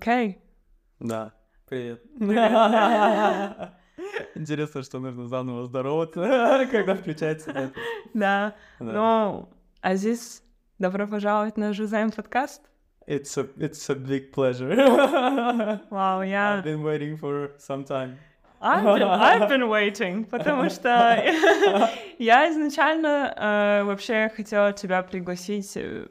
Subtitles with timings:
[0.00, 0.38] Окей.
[0.98, 1.32] Да.
[1.68, 2.02] Привет.
[4.34, 7.70] Интересно, что нужно заново здороваться, когда включается.
[8.14, 8.54] Да.
[8.78, 9.50] Ну,
[9.82, 10.42] Азиз,
[10.78, 12.62] добро пожаловать на Жизайм подкаст.
[13.06, 14.74] It's a, it's a big pleasure.
[15.90, 16.62] Вау, I've я...
[16.64, 18.16] been waiting for some time.
[18.62, 21.22] I've been, I've been waiting, потому что
[22.18, 26.06] я изначально э, вообще хотела тебя пригласить э,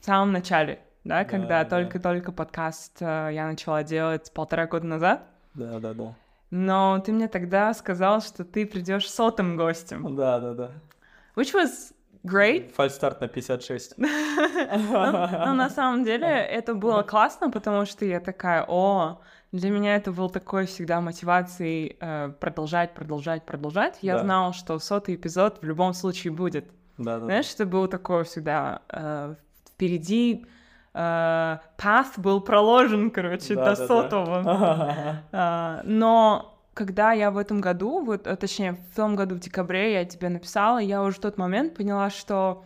[0.00, 1.70] в самом начале, да, когда да.
[1.70, 5.22] только-только подкаст э, я начала делать полтора года назад.
[5.54, 6.14] Да, да, да.
[6.50, 10.70] Но ты мне тогда сказал, что ты придешь сотым гостем, Да, да, да.
[11.36, 11.92] which was
[12.24, 12.72] great.
[12.74, 13.94] Фальстарт на 56.
[14.76, 19.20] Ну, ну, на самом деле это было классно, потому что я такая, о,
[19.52, 23.98] для меня это был такой всегда мотивацией э, продолжать, продолжать, продолжать.
[24.00, 26.66] Я знала, что сотый эпизод в любом случае будет.
[26.98, 27.26] Да, да.
[27.26, 29.34] Знаешь, это было такое всегда э,
[29.68, 30.46] впереди.
[30.94, 33.86] Э, path был проложен, короче, Да, до да, да.
[33.86, 34.42] сотого.
[35.32, 39.92] А, но когда я в этом году, вот, а, точнее, в том году, в декабре,
[39.94, 42.64] я тебе написала, я уже в тот момент поняла, что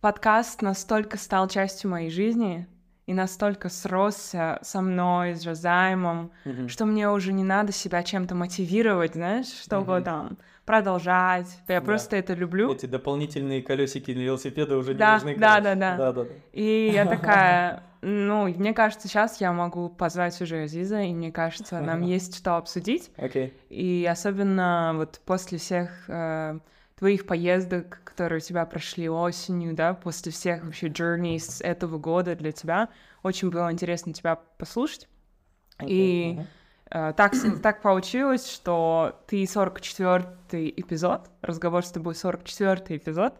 [0.00, 2.66] подкаст настолько стал частью моей жизни
[3.06, 6.68] и настолько сросся со мной, с Жазаймом, Мгм.
[6.68, 10.04] что мне уже не надо себя чем-то мотивировать, знаешь, чтобы Мгм.
[10.04, 11.46] там продолжать.
[11.68, 11.86] Я Да.
[11.86, 12.72] просто это люблю.
[12.72, 15.36] Эти дополнительные колесики на велосипеда уже не Да, нужны.
[15.38, 15.96] да, да, да.
[15.96, 16.26] Да, да.
[16.52, 21.80] И я такая, ну, мне кажется, сейчас я могу позвать уже Азиза, и мне кажется,
[21.80, 23.10] нам есть что обсудить.
[23.16, 23.54] Окей.
[23.70, 26.58] И особенно вот после всех э,
[26.98, 32.50] твоих поездок, которые у тебя прошли осенью, да, после всех вообще journeys этого года для
[32.52, 32.88] тебя,
[33.22, 35.08] очень было интересно тебя послушать.
[35.86, 36.40] И.
[36.96, 43.34] э, так, так получилось, что ты 44-й эпизод, разговор с тобой 44-й эпизод,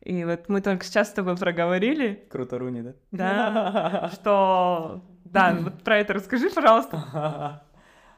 [0.00, 2.92] и вот мы только сейчас с тобой проговорили, Круто, Руни, да?
[3.10, 5.02] да, что...
[5.24, 7.62] Да, вот про это расскажи, пожалуйста.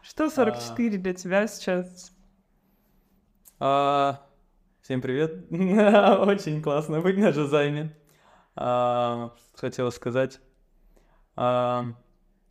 [0.02, 2.12] Что 44 для тебя сейчас?
[3.60, 4.20] А,
[4.82, 5.46] Всем привет.
[5.50, 7.96] Очень классно быть на Жазайме.
[8.54, 10.40] А, Хотела сказать.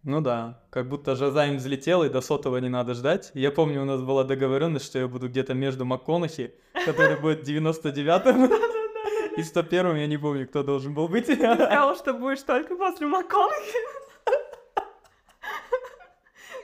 [0.06, 3.31] Ну да, как будто Жазайм взлетел, и до сотого не надо ждать.
[3.34, 6.53] Я помню, у нас была договоренность, что я буду где-то между МакКонахи,
[6.86, 8.46] который будет 99-м,
[9.38, 11.28] и 101-м, я не помню, кто должен был быть.
[11.28, 14.03] Ты сказал, что будешь только после МакКонахи.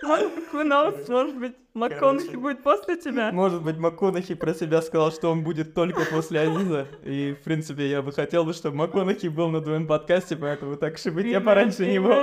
[0.03, 3.31] Who knows, может быть, МакКонахи будет после тебя?
[3.31, 6.87] Может быть, МакКонахи про себя сказал, что он будет только после Азиза.
[7.03, 10.97] И, в принципе, я бы хотел, бы, чтобы МакКонахи был на твоем подкасте, поэтому так
[10.97, 12.13] что быть, я пораньше него,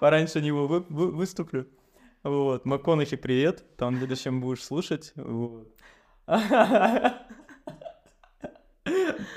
[0.00, 1.66] пораньше него вы- вы- выступлю.
[2.24, 3.64] Вот, МакКонахи, привет.
[3.76, 5.12] Там в будущем будешь слушать.
[5.16, 5.68] Вот.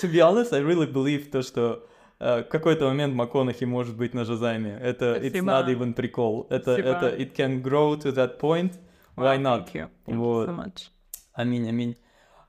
[0.01, 1.87] To be honest, I really believe то, что
[2.19, 4.77] э, в какой-то момент МакКонахи может быть на Жазайме.
[4.81, 5.51] Это it's Спасибо.
[5.51, 6.47] not even прикол.
[6.49, 6.89] Это, Спасибо.
[6.89, 8.73] это it can grow to that point.
[9.15, 9.65] Why Wow, not?
[9.65, 9.89] Thank you.
[10.05, 10.49] Thank you Вот.
[10.49, 10.89] so much.
[11.33, 11.95] Аминь, аминь.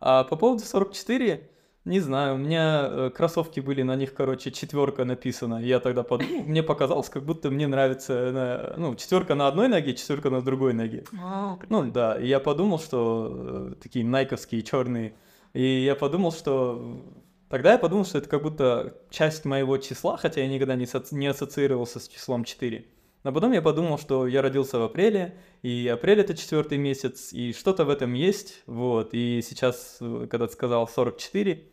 [0.01, 1.49] А по поводу 44,
[1.85, 5.61] не знаю, у меня э, кроссовки были, на них, короче, четверка написана.
[5.63, 9.95] Я тогда подумал, мне показалось, как будто мне нравится, на- ну, четверка на одной ноге,
[9.95, 11.05] четверка на другой ноге.
[11.13, 13.31] Вау, Ну да, и я подумал, что
[13.73, 15.13] э, такие найковские черные.
[15.55, 17.03] И я подумал, что
[17.51, 21.15] тогда я подумал, что это как будто часть моего числа, хотя я никогда не, соци-
[21.15, 22.87] не ассоциировался с числом 4.
[23.23, 27.53] Но потом я подумал, что я родился в апреле, и апрель это четвертый месяц, и
[27.53, 29.11] что-то в этом есть, вот.
[29.13, 31.65] И сейчас, э, когда ты сказал 44,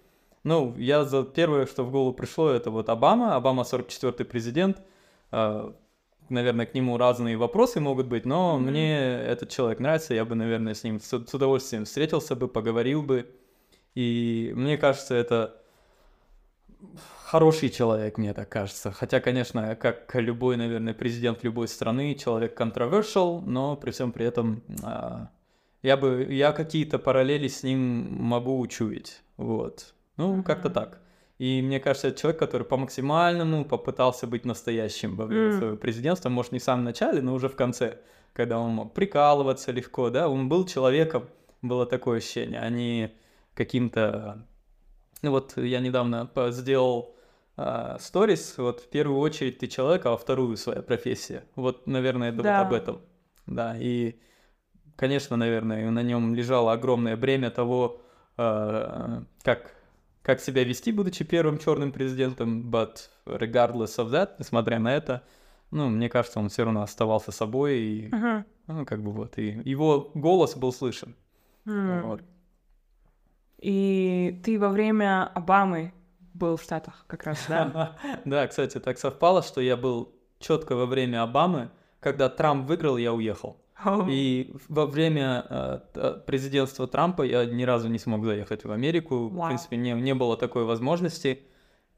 [0.44, 4.82] ну, я за первое, что в голову пришло, это вот Обама, Обама 44-й президент,
[5.32, 5.74] А,
[6.30, 8.70] наверное, к нему разные вопросы могут быть, но Мгм.
[8.70, 13.04] мне этот человек нравится, я бы, наверное, с ним с, с удовольствием встретился бы, поговорил
[13.04, 13.30] бы,
[13.96, 15.62] и мне кажется, это
[17.24, 18.92] хороший человек, мне так кажется.
[18.92, 24.64] Хотя, конечно, как любой, наверное, президент любой страны, человек controversial, но при всем при этом
[24.84, 25.30] а,
[25.84, 29.94] я бы, я какие-то параллели с ним могу учуять, вот.
[30.18, 30.74] Ну, как-то Мгм.
[30.74, 31.02] так.
[31.38, 35.58] И мне кажется, это человек, который по максимальному попытался быть настоящим во время М.
[35.60, 38.00] своего президентства, может, не в самом начале, но уже в конце,
[38.34, 41.28] когда он мог прикалываться легко, да, он был человеком,
[41.62, 43.12] было такое ощущение, а не
[43.54, 44.46] каким-то...
[45.22, 47.16] Ну вот я недавно сделал
[47.56, 51.44] а, сторис, вот в первую очередь ты человек, а во вторую своя профессия.
[51.56, 52.60] Вот, наверное, это Да.
[52.60, 53.02] вот об этом.
[53.48, 54.20] Да, и,
[54.96, 58.02] конечно, наверное, на нем лежало огромное бремя того,
[58.38, 59.74] а, как,
[60.22, 65.24] как себя вести, будучи первым черным президентом, but regardless of that, несмотря на это,
[65.72, 68.46] ну, мне кажется, он все равно оставался собой, и, Мгм.
[68.68, 71.16] ну, как бы вот, и его голос был слышен.
[71.66, 72.08] М.
[72.08, 72.22] Вот.
[73.60, 75.94] И ты во время Обамы
[76.34, 77.98] был в Штатах как раз, да?
[78.26, 83.14] Да, кстати, так совпало, что я был четко во время Обамы, когда Трамп выиграл, я
[83.14, 83.58] уехал.
[84.08, 89.28] И во время э, президентства Трампа я ни разу не смог заехать в Америку.
[89.28, 91.42] В принципе, не, не было такой возможности.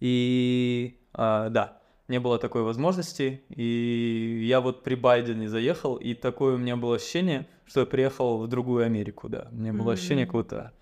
[0.01, 3.44] И а, да, не было такой возможности.
[3.50, 8.39] И я вот при Байдене заехал, и такое у меня было ощущение, что я приехал
[8.39, 9.47] в другую Америку, да.
[9.51, 10.73] У меня было ощущение, как будто...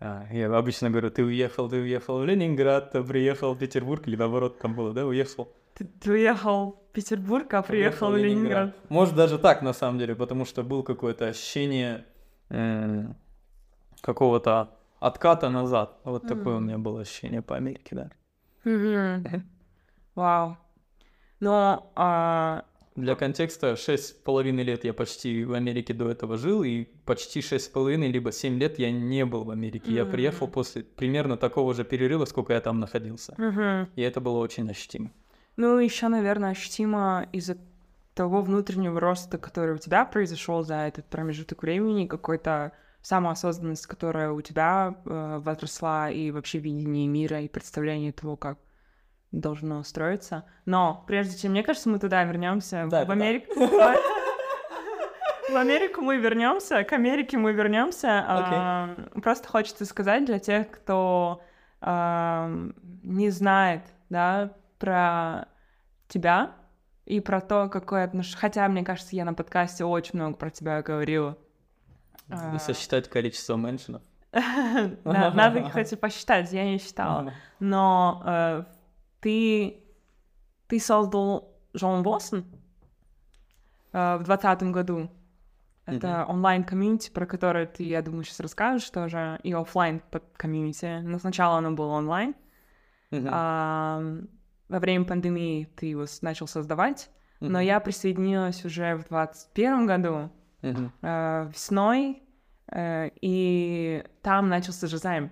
[0.00, 4.16] а, я обычно говорю, ты уехал, ты уехал в Ленинград, а приехал в Петербург, или
[4.16, 5.52] наоборот там было, да, уехал.
[5.74, 8.74] Ты, ты уехал в Петербург, а приехал в Ленинград.
[8.88, 12.04] Может, даже так, на самом деле, потому что был какое-то ощущение
[12.50, 13.16] м,
[14.00, 15.98] какого-то отката назад.
[16.04, 18.10] Вот такое у меня было ощущение по Америке, да.
[18.64, 19.24] Мгм.
[20.14, 20.56] Вау.
[21.40, 22.64] Но а,
[22.96, 27.40] Для контекста, шесть с половиной лет я почти в Америке до этого жил, и почти
[27.40, 29.92] шесть с половиной, либо семь лет я не был в Америке.
[29.92, 33.34] Я приехал после примерно такого же перерыва, сколько я там находился.
[33.38, 33.88] мгм.
[33.96, 35.10] И это было очень ощутимо.
[35.56, 37.56] Ну, еще, наверное, ощутимо из-за
[38.14, 42.72] того внутреннего роста, который у тебя произошел за этот промежуток времени, какой-то
[43.02, 48.58] самоосознанность, которая у тебя э, возросла, и вообще видение мира, и представление того, как
[49.32, 50.44] должно строиться.
[50.66, 53.14] Но прежде чем, мне кажется, мы туда вернемся, Да, в это
[53.56, 53.96] да.
[55.50, 58.24] В Америку мы вернемся, к Америке мы вернемся.
[58.26, 61.42] А, Просто хочется сказать для тех, кто
[61.80, 65.48] ам, не знает, да, про
[66.08, 66.52] тебя
[67.06, 68.38] и про то, какое отношение...
[68.38, 71.38] Хотя, мне кажется, я на подкасте очень много про тебя говорила.
[72.28, 72.52] А.
[72.52, 74.02] Если считать количество mention ов.
[75.04, 77.32] Надо, кстати, посчитать, я не считала.
[77.60, 78.64] Но э,
[79.20, 79.82] ты,
[80.66, 82.44] ты создал Джон Боссон
[83.92, 85.10] э, в двадцатом году.
[85.96, 90.02] Это онлайн-комьюнити, про которое ты, я думаю, сейчас расскажешь тоже, и оффлайн
[90.36, 91.00] комьюнити.
[91.02, 92.34] Но сначала оно было онлайн.
[93.10, 93.28] Мгм.
[93.30, 94.02] А,
[94.68, 97.60] во время пандемии ты его начал создавать, но Мгм.
[97.60, 100.30] я присоединилась уже в двадцать первом году,
[100.62, 100.92] Мгм.
[101.02, 102.22] э, весной,
[102.70, 105.30] э, и там начался Жазайм.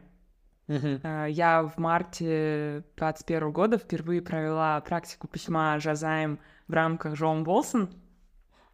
[0.69, 1.01] Мгм.
[1.03, 7.91] Э, Я в марте 21 года впервые провела практику письма Жазайм в рамках Джон Болсон.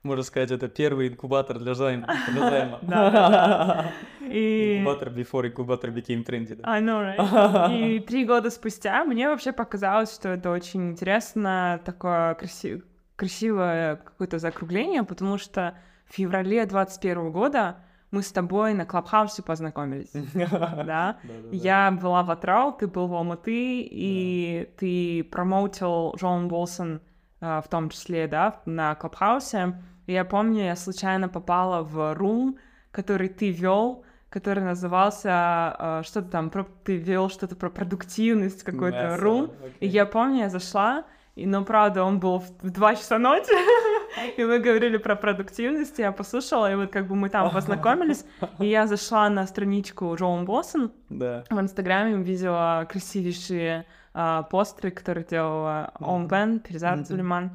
[0.03, 2.09] Можно сказать, это первый инкубатор для займа.
[2.33, 2.79] для займа.
[2.83, 4.79] Да, да, И...
[4.79, 6.57] Инкубатор before инкубатор became trendy.
[6.57, 6.65] да.
[6.69, 7.73] I know, right?
[7.73, 12.83] И три года спустя мне вообще показалось, что это очень интересно, такое краси-
[13.15, 15.77] красивое какое-то закругление, потому что
[16.07, 17.77] в феврале 21 года
[18.11, 20.11] мы с тобой на Клабхаусе познакомились,
[20.51, 21.19] да?
[21.53, 27.01] Я была в Атрау, ты был в Алматы, и ты промоутил Джон Болсон
[27.41, 29.75] а, в том числе, да, на Клабхаусе.
[30.07, 32.57] И я помню, я случайно попала в рум,
[32.91, 39.17] который ты вел, который назывался а, что-то там, про- ты вел что-то про продуктивность, какой-то
[39.19, 39.51] рум.
[39.63, 39.89] И окей.
[39.91, 41.05] я помню, я зашла,
[41.35, 43.53] и, но правда, он был в, в 2 часа ночи,
[44.37, 48.25] и мы говорили про продуктивность, я послушала, и вот как бы мы там познакомились,
[48.59, 51.44] и я зашла на страничку Джоан Боссон, Да.
[51.51, 57.05] в Инстаграме увидела красивейшие а, постеры, которые делала Он Бен, Перезад Мгм.
[57.06, 57.51] Сулейман.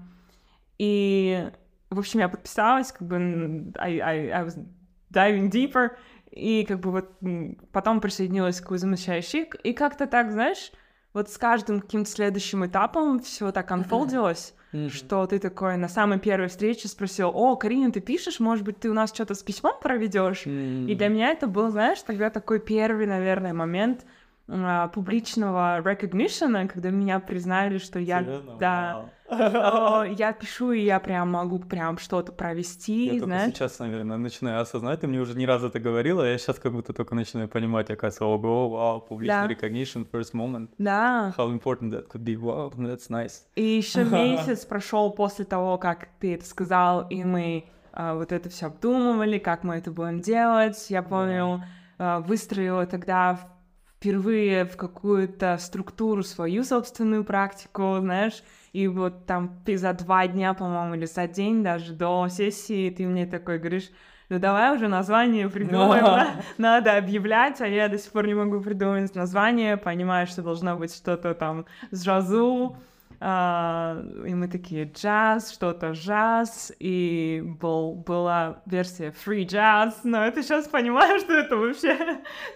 [0.80, 1.48] И,
[1.90, 4.58] в общем, я подписалась, как бы I, I, I was
[5.12, 5.92] diving deeper,
[6.32, 7.12] и как бы вот
[7.72, 10.72] потом присоединилась к замещающей, и как-то так, знаешь,
[11.14, 14.90] вот с каждым каким-то следующим этапом все так unfoldилось, Мгм.
[14.90, 18.90] что ты такой на самой первой встрече спросил, о, Карина, ты пишешь, может быть, ты
[18.90, 20.46] у нас что-то с письмом проведешь?
[20.46, 24.06] И для меня это был, знаешь, тогда такой первый, наверное, момент
[24.50, 28.58] а, публичного recognition, когда меня признали, что я, Серьезно?
[28.58, 29.10] да, Вау.
[29.30, 33.54] Я пишу, и я прям могу прям что-то провести, Я знаешь.
[33.54, 35.02] сейчас, наверное, начинаю осознать.
[35.02, 38.26] Ты мне уже не раз это говорила, я сейчас как будто только начинаю понимать, оказывается,
[38.26, 40.70] ого, вау, публичный recognition, first moment.
[40.78, 41.34] Да.
[41.38, 42.36] How important that could be.
[42.36, 43.44] Wow, that's nice.
[43.56, 48.50] И еще месяц прошел после того, как ты это сказал, и мы а, вот это
[48.50, 50.90] все обдумывали, как мы это будем делать.
[50.90, 51.64] Я помню,
[51.98, 53.40] а, выстроила тогда
[53.98, 58.44] впервые в какую-то структуру свою собственную практику, знаешь,
[58.78, 63.08] и вот там ты за два дня, по-моему, или за день даже до сессии ты
[63.08, 63.90] мне такой говоришь,
[64.30, 66.42] ну давай уже название придумаем, да?
[66.60, 70.94] надо объявлять, а я до сих пор не могу придумать название, понимаю, что должно быть
[70.94, 72.78] что-то там с жазу,
[73.20, 80.44] а, и мы такие джаз, что-то джаз, и был, была версия free jazz, но это
[80.44, 81.98] сейчас понимаю, что это вообще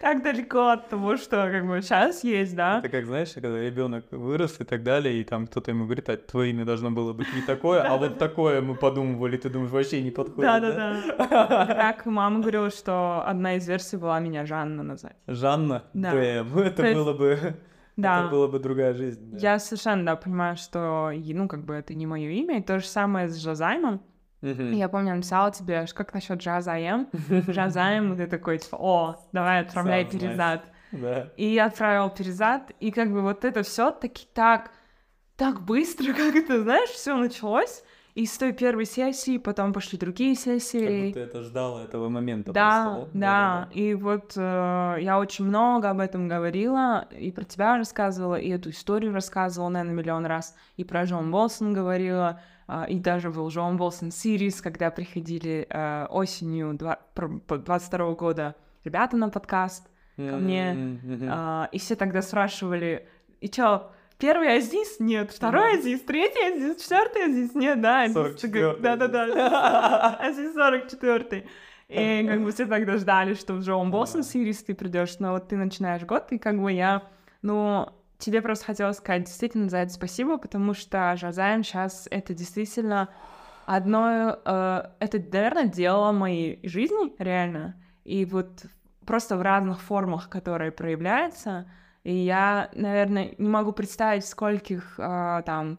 [0.02, 2.80] так далеко от того, что как бы сейчас есть, да?
[2.80, 6.18] Это как, знаешь, когда ребенок вырос и так далее, и там кто-то ему говорит, а
[6.18, 10.02] твое имя должно было быть не такое, а вот такое мы подумывали, ты думаешь, вообще
[10.02, 11.66] не подходит, Да-да-да.
[11.66, 15.16] Как мама говорила, что одна из версий была меня Жанна назвать.
[15.28, 15.84] Жанна?
[15.94, 16.14] Да.
[16.14, 17.56] Это было бы
[17.98, 18.22] Да.
[18.22, 19.32] Это была бы другая жизнь.
[19.32, 19.38] да.
[19.38, 22.60] Я совершенно, да, понимаю, что, ну, как бы это не мое имя.
[22.60, 24.02] И то же самое с Жазаймом.
[24.42, 24.72] Мгм.
[24.72, 27.08] Я помню, написала тебе, ш- как насчет Жазаем?
[27.48, 30.20] Жазаем, и ты такой, типа, о, давай отправляй Sounds nice.
[30.20, 30.62] перезад.
[30.92, 31.30] Да.
[31.38, 34.72] И я отправила перезад, и как бы вот это все таки так,
[35.36, 37.84] так быстро, как это, знаешь, все началось.
[38.14, 41.08] И с той первой сессии, потом пошли другие Как сессии.
[41.08, 46.00] будто это ждала этого момента Да, просто, да, и вот э, я очень много об
[46.02, 51.06] этом говорила, и про тебя рассказывала, и эту историю рассказывала, наверное, миллион раз, и про
[51.06, 57.00] Джон Болсон говорила, а, и даже был Джон Болсон Сирис, когда приходили э, осенью два-
[57.16, 59.88] про- по- 22 года ребята на подкаст,
[60.18, 61.00] ко мне,
[61.30, 63.08] а, и все тогда спрашивали,
[63.40, 63.90] и чё,
[64.22, 65.00] первый Азиз?
[65.00, 65.32] Нет.
[65.32, 66.02] Второй Азиз?
[66.02, 66.84] Третий Азиз?
[66.84, 67.56] Четвертый Азиз?
[67.56, 68.04] Нет, да.
[68.04, 70.18] Азиз 44-й такой, Да-да-да.
[70.22, 71.48] Азиз 44
[71.90, 75.48] И как бы все тогда ждали, что в Джоун Болсон Сирис ты придешь, но вот
[75.50, 77.04] ты начинаешь год, и как бы я,
[77.42, 83.10] ну, тебе просто хотела сказать действительно за это спасибо, потому что Жазаем сейчас это действительно
[83.66, 87.76] одно, э, это, наверное, дело моей жизни, реально.
[88.04, 88.66] И вот
[89.06, 91.70] просто в разных формах, которые проявляются.
[92.04, 95.78] И я, наверное, не могу представить, скольких э, там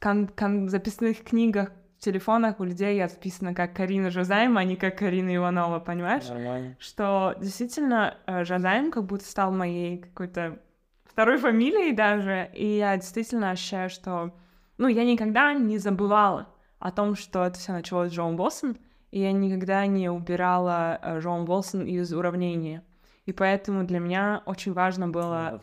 [0.00, 4.76] кон- кон- записных книгах в телефонах у людей я записана как Карина Жазаем, а не
[4.76, 6.28] как Карина Иванова, понимаешь?
[6.28, 6.76] Нормально.
[6.78, 10.58] Что действительно э, Жазаем как будто стал моей какой-то
[11.04, 14.32] второй фамилией даже, и я действительно ощущаю, что,
[14.78, 18.76] ну, я никогда не забывала о том, что это все началось с Джоан Болсон,
[19.10, 22.82] и я никогда не убирала э, Джоан Болсон из уравнения.
[23.26, 25.60] И поэтому для меня очень важно было,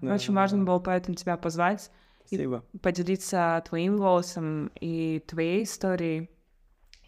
[0.00, 1.90] да, очень важно было поэтому тебя позвать,
[2.26, 2.64] Спасибо.
[2.80, 6.30] поделиться твоим голосом и твоей историей,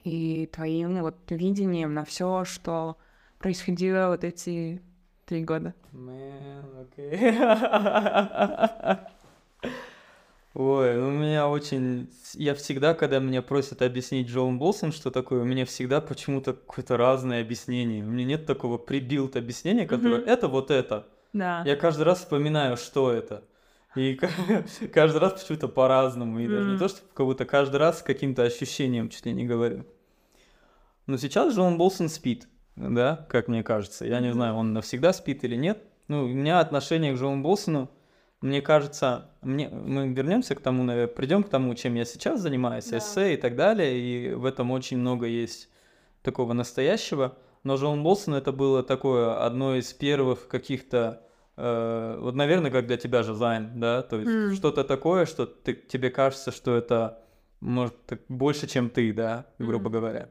[0.03, 2.99] и твоим вот видением на все, что
[3.39, 4.83] происходило вот эти
[5.25, 5.75] три года.
[5.93, 7.39] Man, окей.
[10.55, 12.09] Ой, у меня очень...
[12.35, 16.97] Я всегда, когда меня просят объяснить Джоун Болсон, что такое, у меня всегда почему-то какое-то
[16.97, 18.05] разное объяснение.
[18.05, 20.29] У меня нет такого прибилд объяснения, которое Мгм.
[20.29, 21.09] это вот это.
[21.33, 21.63] Да.
[21.67, 23.43] Я каждый раз вспоминаю, что это.
[23.97, 24.29] И ка-
[24.93, 26.39] каждый раз почему-то по-разному.
[26.39, 29.45] И даже не то, что как будто каждый раз с каким-то ощущением чуть ли не
[29.45, 29.85] говорю.
[31.07, 32.47] Но сейчас Джон Болсон спит,
[32.77, 34.07] да, как мне кажется.
[34.07, 35.83] Я не знаю, он навсегда спит или нет.
[36.07, 37.91] Ну, у меня отношение к Джону Болсону,
[38.45, 42.91] мне кажется, мне, мы вернемся к тому, наверное, придем к тому, чем я сейчас занимаюсь,
[42.91, 42.99] Да.
[42.99, 45.71] эссе и так далее, и в этом очень много есть
[46.23, 47.39] такого настоящего.
[47.63, 51.23] Но Джон Болсон это было такое одно из первых каких-то,
[51.57, 54.55] э, вот, наверное, как для тебя же займ, да, то есть М.
[54.55, 57.21] что-то такое, что ты, тебе кажется, что это
[57.61, 59.93] может так больше, чем ты, да, грубо Мгм.
[59.93, 60.29] говоря.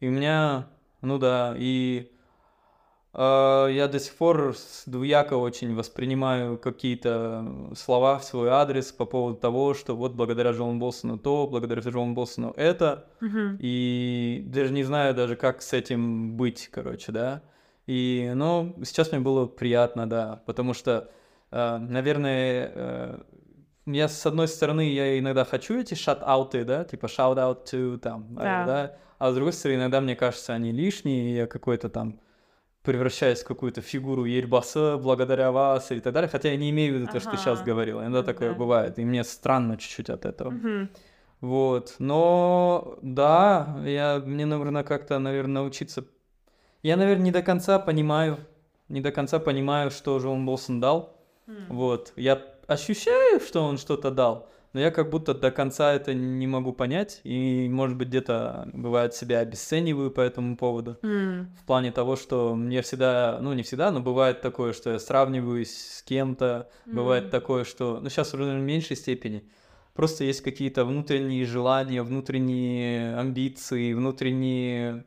[0.00, 0.66] И у меня,
[1.00, 2.10] ну да, и
[3.14, 4.54] я до сих пор
[4.86, 10.78] двояко очень воспринимаю какие-то слова в свой адрес по поводу того, что вот благодаря Джону
[10.78, 13.58] Болсону то, благодаря Джону Болсону это, Мгм.
[13.60, 17.42] и даже не знаю даже, как с этим быть, короче, да.
[17.86, 21.10] И, ну, сейчас мне было приятно, да, потому что,
[21.50, 23.18] э, наверное, э,
[23.86, 28.42] я, с одной стороны, я иногда хочу эти шат-ауты, да, типа shout-out to, там, э,
[28.42, 28.64] Да.
[28.66, 32.20] да, а с другой стороны, иногда мне кажется, они лишние, и я какой-то там
[32.82, 36.96] превращаюсь в какую-то фигуру Ельбаса благодаря вас и так далее, хотя я не имею в
[36.96, 37.66] виду то, что ты сейчас Ага.
[37.66, 38.58] говорил, иногда такое Да.
[38.58, 40.50] бывает, и мне странно чуть-чуть от этого.
[40.50, 40.90] Мгм.
[41.40, 46.04] Вот, но да, я, мне, наверное, как-то, наверное, научиться...
[46.82, 48.38] Я, наверное, не до конца понимаю,
[48.88, 51.16] не до конца понимаю, что же он Болсон дал.
[51.46, 51.66] М.
[51.68, 56.46] Вот, я ощущаю, что он что-то дал, но я как будто до конца это не
[56.46, 60.98] могу понять, и, может быть, где-то, бывает, себя обесцениваю по этому поводу.
[61.02, 61.54] М.
[61.60, 65.76] В плане того, что мне всегда, ну не всегда, но бывает такое, что я сравниваюсь
[65.76, 67.30] с кем-то, бывает М.
[67.30, 69.44] такое, что, ну сейчас уже в меньшей степени,
[69.94, 75.04] просто есть какие-то внутренние желания, внутренние амбиции, внутренние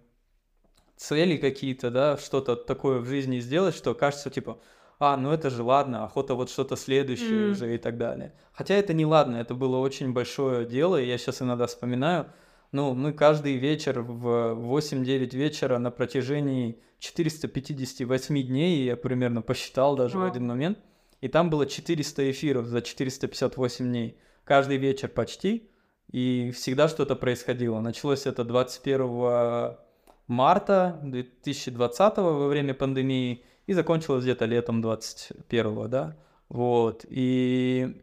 [0.96, 4.60] цели какие-то, да, что-то такое в жизни сделать, что кажется типа,
[5.00, 7.52] а, ну это же ладно, охота вот что-то следующее М.
[7.52, 8.34] уже и так далее.
[8.54, 12.28] Хотя это не ладно, это было очень большое дело, и я сейчас иногда вспоминаю,
[12.72, 20.18] ну, мы каждый вечер в 8-9 вечера на протяжении 458 дней, я примерно посчитал даже
[20.18, 20.30] в Ой.
[20.30, 20.80] один момент,
[21.22, 24.18] и там было 400 эфиров за 458 дней.
[24.44, 25.70] Каждый вечер почти,
[26.12, 27.80] и всегда что-то происходило.
[27.80, 29.78] Началось это 21
[30.28, 36.16] марта 2020 во время пандемии и закончилось где-то летом 21 да.
[36.50, 37.06] Вот.
[37.10, 38.02] И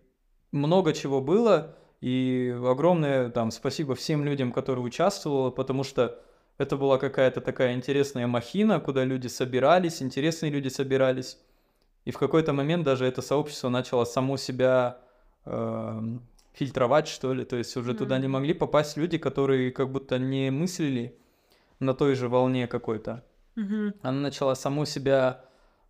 [0.50, 6.20] много чего было, и огромное там спасибо всем людям, которые участвовали, потому что
[6.58, 11.38] это была какая-то такая интересная махина, куда люди собирались, интересные люди собирались.
[12.04, 14.98] И в какой-то момент даже это сообщество начало само себя
[15.44, 16.00] э,
[16.52, 17.44] фильтровать, что ли.
[17.44, 17.96] То есть уже mm-hmm.
[17.96, 21.16] туда не могли попасть люди, которые как будто не мыслили
[21.78, 23.24] на той же волне какой-то.
[23.56, 23.94] Mm-hmm.
[24.02, 25.44] Она начала саму себя,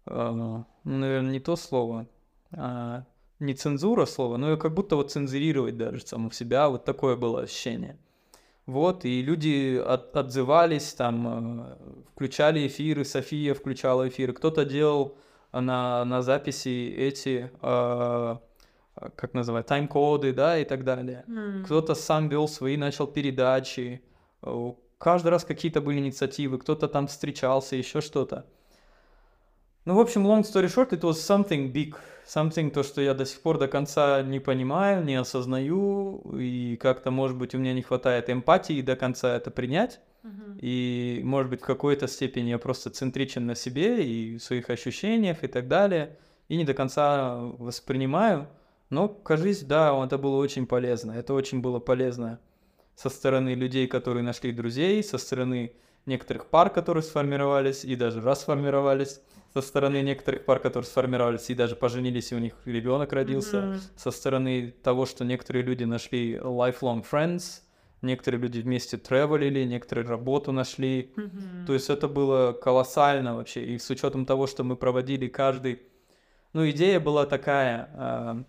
[0.06, 2.06] ну, наверное, не то слово,
[2.52, 3.04] а
[3.38, 6.68] не цензура слова, но как будто вот цензурировать даже саму себя.
[6.68, 7.99] Вот такое было ощущение.
[8.66, 11.76] Вот, и люди от, отзывались, там, э,
[12.14, 15.16] включали эфиры, София включала эфиры, кто-то делал
[15.52, 18.37] на, на записи эти, э,
[19.16, 21.25] как называть, тайм-коды, да, и так далее.
[21.26, 21.64] Mm.
[21.64, 24.00] Кто-то сам вел свои, начал передачи,
[24.99, 28.47] каждый раз какие-то были инициативы, кто-то там встречался, еще что-то.
[29.84, 33.24] Ну, в общем, long story short, it was something big, something, то, что я до
[33.24, 37.82] сих пор до конца не понимаю, не осознаю, и как-то, может быть, у меня не
[37.82, 39.98] хватает эмпатии до конца это принять.
[40.22, 40.58] Uh-huh.
[40.60, 45.42] И, может быть, в какой-то степени я просто центричен на себе и в своих ощущениях
[45.42, 46.16] и так далее,
[46.48, 48.46] и не до конца воспринимаю.
[48.88, 51.10] Но, кажись, да, это было очень полезно.
[51.10, 52.38] Это очень было полезно
[52.94, 55.72] со стороны людей, которые нашли друзей, со стороны
[56.06, 59.21] некоторых пар, которые сформировались и даже расформировались
[59.54, 63.80] со стороны некоторых пар, которые сформировались и даже поженились, и у них ребенок родился, mm-hmm.
[63.97, 67.61] со стороны того, что некоторые люди нашли lifelong friends,
[68.00, 71.12] некоторые люди вместе тревелили, некоторые работу нашли.
[71.16, 71.66] Mm-hmm.
[71.66, 73.64] То есть это было колоссально вообще.
[73.64, 75.82] И с учетом того, что мы проводили каждый...
[76.54, 78.44] Ну, идея была такая.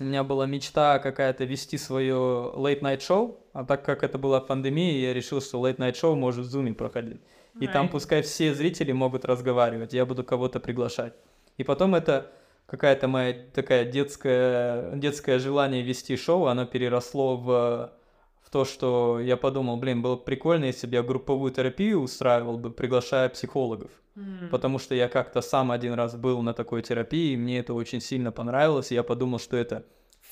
[0.00, 4.40] У меня была мечта какая-то вести свое late night show, а так как это была
[4.40, 7.20] пандемия, я решил, что late night show может в Zoom проходить.
[7.58, 7.72] И right.
[7.72, 11.14] там пускай все зрители могут разговаривать, я буду кого-то приглашать.
[11.56, 12.30] И потом это
[12.66, 17.92] какая-то моя такая детская, детское желание вести шоу, оно переросло в,
[18.40, 22.56] в то, что я подумал, блин, было бы прикольно, если бы я групповую терапию устраивал
[22.56, 23.90] бы, приглашая психологов.
[24.18, 24.48] Mm.
[24.48, 28.00] Потому что я как-то сам один раз был на такой терапии, и мне это очень
[28.00, 29.84] сильно понравилось, и я подумал, что это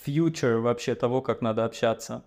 [0.04, 2.24] future вообще того, как надо общаться.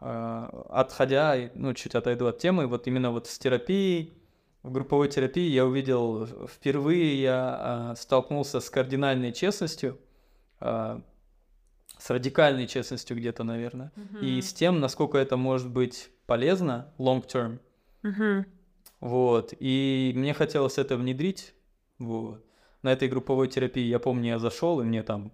[0.00, 4.12] Uh, отходя, ну, чуть отойду от темы, вот именно вот с терапией,
[4.62, 9.98] в групповой терапии я увидел, впервые я э, столкнулся с кардинальной честностью,
[10.60, 11.00] э,
[11.98, 14.24] с радикальной честностью где-то, наверное, mm-hmm.
[14.24, 17.58] и с тем, насколько это может быть полезно long term.
[18.04, 18.44] Mm-hmm.
[19.02, 21.54] Вот, и мне хотелось это внедрить,
[21.98, 22.40] вот.
[22.82, 25.32] На этой групповой терапии, я помню, я зашел, и мне там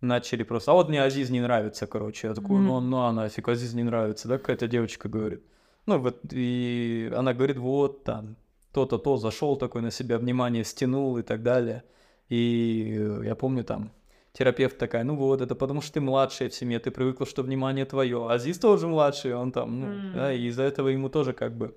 [0.00, 2.28] начали просто, а вот мне Азиз не нравится, короче.
[2.28, 2.66] Я такой, mm-hmm.
[2.66, 5.42] ну, ну, а нафиг, Азиз не нравится, да, какая-то девочка говорит.
[5.84, 8.36] Ну, вот, и она говорит, вот, там,
[8.72, 11.84] то-то, то, зашел такой на себя внимание, стянул и так далее.
[12.30, 13.92] И я помню там,
[14.32, 17.84] терапевт такая, ну вот, это потому что ты младшая в семье, ты привыкла, что внимание
[17.84, 18.30] твое.
[18.30, 20.14] А здесь тоже младший, он там, ну, Mm.
[20.14, 21.74] да, и из-за этого ему тоже как бы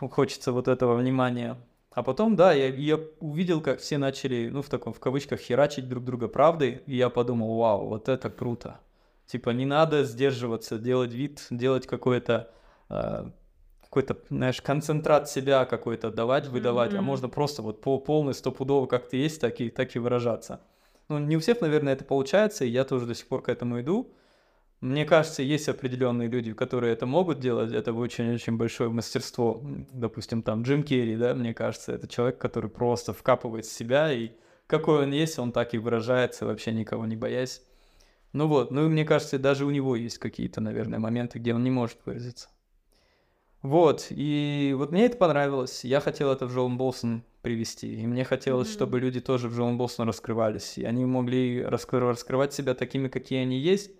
[0.10, 1.56] хочется вот этого внимания.
[1.90, 5.88] А потом, да, я, я увидел, как все начали, ну, в таком, в кавычках, херачить
[5.88, 8.78] друг друга правдой, и я подумал, вау, вот это круто.
[9.26, 12.50] Типа, не надо сдерживаться, делать вид, делать какое-то
[12.88, 13.30] э,
[13.82, 16.98] какой-то, знаешь, концентрат себя какой-то давать, выдавать, mm-hmm.
[16.98, 20.60] а можно просто вот по полный стопудово, как ты есть, так и, так и выражаться.
[21.08, 23.80] Ну, не у всех, наверное, это получается, и я тоже до сих пор к этому
[23.80, 24.12] иду.
[24.80, 29.60] Мне кажется, есть определенные люди, которые это могут делать, это очень-очень большое мастерство.
[29.92, 34.30] Допустим, там Джим Керри, да, мне кажется, это человек, который просто вкапывает в себя, и
[34.68, 37.62] какой он есть, он так и выражается, вообще никого не боясь.
[38.32, 41.64] Ну вот, ну и мне кажется, даже у него есть какие-то, наверное, моменты, где он
[41.64, 42.48] не может выразиться.
[43.62, 45.84] Вот, и вот мне это понравилось.
[45.84, 48.00] Я хотел это в Джоан Болсон привести.
[48.00, 48.72] И мне хотелось, mm-hmm.
[48.72, 50.78] чтобы люди тоже в Джоан Болсон раскрывались.
[50.78, 53.90] И они могли раскры- раскрывать себя такими, какие они есть.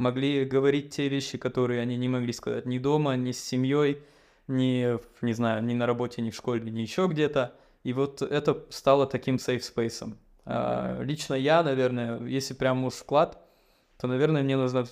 [0.00, 4.02] Могли говорить те вещи, которые они не могли сказать ни дома, ни с семьей,
[4.48, 7.54] ни, не знаю, ни на работе, ни в школе, ни еще где-то.
[7.84, 10.16] И вот это стало таким safe space.
[10.46, 13.46] А, лично я, наверное, если прям уж вклад,
[13.98, 14.86] то, наверное, мне нужно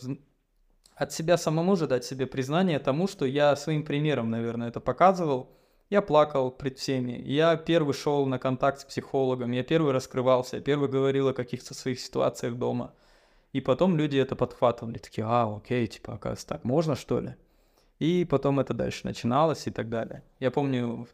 [0.94, 5.56] от себя самому же дать себе признание тому, что я своим примером, наверное, это показывал.
[5.88, 7.12] Я плакал пред всеми.
[7.12, 11.72] Я первый шел на контакт с психологом, я первый раскрывался, я первый говорил о каких-то
[11.72, 12.92] своих ситуациях дома.
[13.52, 17.34] И потом люди это подхватывали, такие, а, окей, типа, оказывается, так можно, что ли?
[17.98, 20.22] И потом это дальше начиналось и так далее.
[20.38, 21.08] Я помню,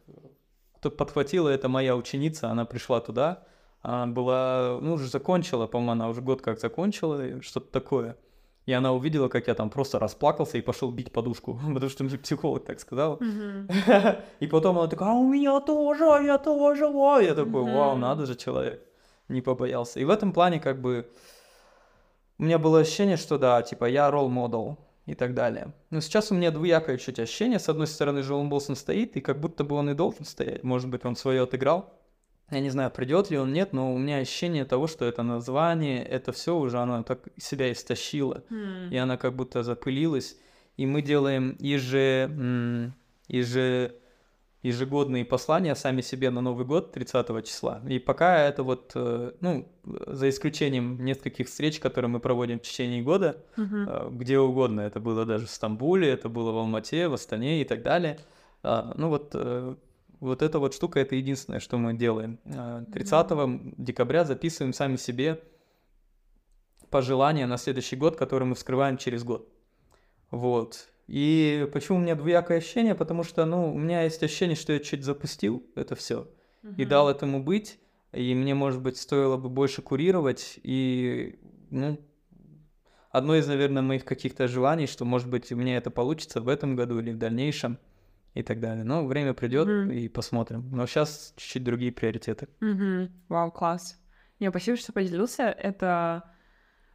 [0.77, 3.43] кто подхватила, это моя ученица, она пришла туда,
[3.81, 8.17] она была, ну, уже закончила, по-моему, она уже год как закончила, что-то такое.
[8.65, 12.17] И она увидела, как я там просто расплакался и пошел бить подушку, потому что мне
[12.17, 13.17] психолог так сказал.
[13.17, 14.21] Mm-hmm.
[14.39, 17.21] И потом она такая, а у меня тоже, я тоже, вау.
[17.21, 18.81] Я такой, вау, надо же, человек.
[19.27, 19.99] Не побоялся.
[19.99, 21.07] И в этом плане как бы
[22.37, 25.73] у меня было ощущение, что да, типа я ролл модел и так далее.
[25.89, 27.59] Но сейчас у меня двоякое чуть ощущение.
[27.59, 30.63] С одной стороны, Джоэл Болсон стоит, и как будто бы он и должен стоять.
[30.63, 31.93] Может быть, он свое отыграл.
[32.51, 36.03] Я не знаю, придет ли он, нет, но у меня ощущение того, что это название,
[36.03, 38.89] это все уже оно так себя истощило, Хм.
[38.91, 40.37] и она как будто запылилась.
[40.77, 42.91] И мы делаем еже,
[43.27, 43.95] еже,
[44.65, 47.81] ежегодные послания сами себе на Новый год 30 числа.
[47.87, 53.03] И пока это вот, э, ну, за исключением нескольких встреч, которые мы проводим в течение
[53.03, 54.81] года, э, где угодно.
[54.81, 58.17] Это было даже в Стамбуле, это было в Алмате, в Астане и так далее.
[58.63, 59.75] А, Ну вот, э,
[60.19, 62.39] вот эта вот штука, это единственное, что мы делаем.
[62.45, 65.43] А, 30 декабря записываем сами себе
[66.89, 69.47] пожелания на следующий год, которые мы вскрываем через год.
[70.31, 70.87] Вот.
[71.07, 72.95] И почему у меня двоякое ощущение?
[72.95, 76.27] Потому что, ну, у меня есть ощущение, что я чуть запустил это все
[76.63, 76.87] и Мгм.
[76.89, 77.79] дал этому быть,
[78.11, 81.39] и мне, может быть, стоило бы больше курировать, и,
[81.69, 81.99] ну,
[83.11, 86.75] одно из, наверное, моих каких-то желаний, что, может быть, у меня это получится в этом
[86.75, 87.77] году или в дальнейшем,
[88.33, 88.83] и так далее.
[88.83, 89.91] Но время придет, Мгм.
[89.91, 90.69] и посмотрим.
[90.71, 92.49] Но сейчас чуть-чуть другие приоритеты.
[92.59, 93.11] Мгм.
[93.29, 93.97] Вау, класс.
[94.39, 95.43] Не, спасибо, что поделился.
[95.43, 96.23] Это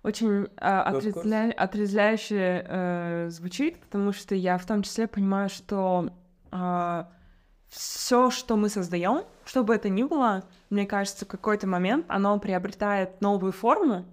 [0.03, 6.11] очень а, Of отрезля- отрезвляюще э, звучит, потому что я в том числе понимаю, что
[7.69, 12.39] все, что мы создаем, что бы это ни было, мне кажется, в какой-то момент оно
[12.41, 14.05] приобретает новую форму,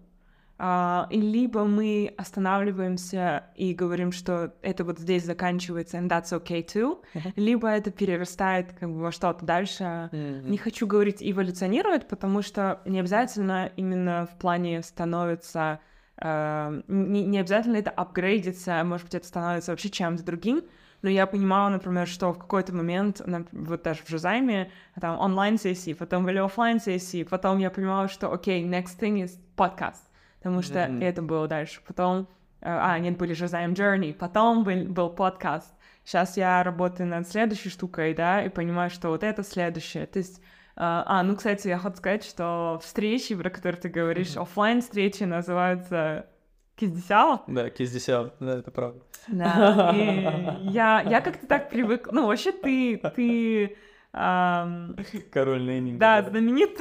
[0.60, 6.65] а, и либо мы останавливаемся и говорим, что это вот здесь заканчивается, and that's okay
[6.65, 7.00] too,
[7.36, 10.10] либо это перерастает как бы во что-то дальше.
[10.12, 15.80] Не хочу говорить эволюционирует, потому что не обязательно именно в плане становится...
[16.20, 20.63] э, не, не обязательно это апгрейдится, может быть, это становится вообще чем-то другим,
[21.04, 26.26] но я понимала, например, что в какой-то момент, вот даже в Жизайме, там онлайн-сессии, потом
[26.26, 30.02] были офлайн сессии потом я понимала, что, окей, next thing is подкаст,
[30.39, 31.02] потому что Мгм.
[31.02, 31.82] это было дальше.
[31.88, 32.28] Потом,
[32.62, 35.73] э, а, нет, были Жизайм Journey, потом был, был подкаст.
[36.04, 40.06] Сейчас я работаю над следующей штукой, да, и понимаю, что вот это следующее.
[40.06, 40.41] То есть
[40.80, 44.43] а, а, ну, кстати, я хочу сказать, что встречи, про которые ты говоришь, Мгм.
[44.43, 46.28] оффлайн встречи называются
[46.76, 47.41] киздесяла.
[47.47, 49.02] Да, киздесят, да, это правда.
[49.28, 52.10] Да, и я, я как-то так привык.
[52.12, 53.76] Ну, вообще ты, ты,
[54.13, 54.95] ам,
[55.34, 56.00] Король нейминга.
[56.00, 56.78] да, знаменит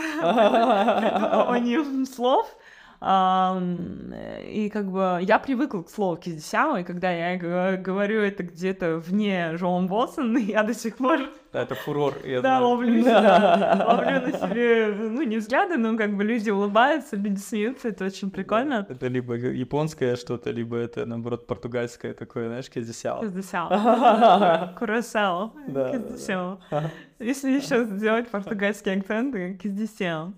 [1.01, 2.47] придумыванием слов.
[3.07, 9.57] И как бы я привыкла к слову киздесяла, и когда я говорю это где-то вне
[9.57, 11.21] Жоан Боссен, я до сих пор
[11.57, 12.69] Да, это фурор, я да, знаю.
[12.69, 17.89] ловлю себя, ловлю на себе, ну, не взгляды, но как бы люди улыбаются, люди смеются,
[17.89, 18.87] это очень прикольно.
[18.87, 23.21] Это либо японское что-то, либо это, наоборот, португальское такое, знаешь, киздесят.
[23.21, 24.75] Киздесяла.
[24.79, 25.53] Курасао.
[25.69, 25.93] Да.
[25.93, 26.61] Киздесяла.
[27.21, 30.35] Если еще сделать португальский акцент, то киздесяла.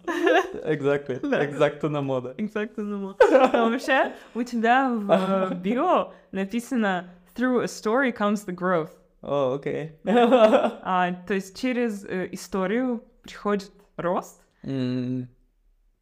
[0.64, 1.20] Exactly.
[1.20, 2.37] Exacto на мода.
[2.38, 2.83] Exactly.
[2.83, 3.16] ну.
[3.18, 8.90] А Вообще, у тебя в э, био написано «Through a story comes the growth».
[9.22, 9.92] О, окей.
[10.07, 15.28] А, то есть через э, историю приходит рост, М,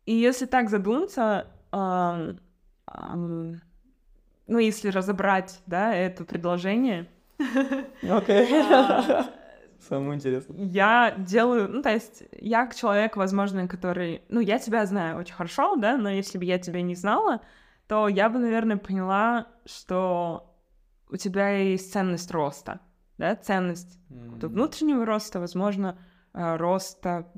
[0.06, 2.38] И если так задуматься, ам,
[2.86, 3.60] ам,
[4.46, 7.06] ну, если разобрать, да, это предложение,
[8.08, 8.48] Окей.
[8.72, 9.26] а,
[9.78, 10.56] Самое интересное.
[10.66, 15.76] я делаю, ну, то есть я человек, возможно, который, ну, я тебя знаю очень хорошо,
[15.76, 17.40] да, но если бы я тебя не знала,
[17.88, 20.54] то я бы, наверное, поняла, что
[21.10, 22.80] у тебя есть ценность роста,
[23.18, 25.98] да, ценность какого-то внутреннего роста, возможно,
[26.32, 27.30] а, роста,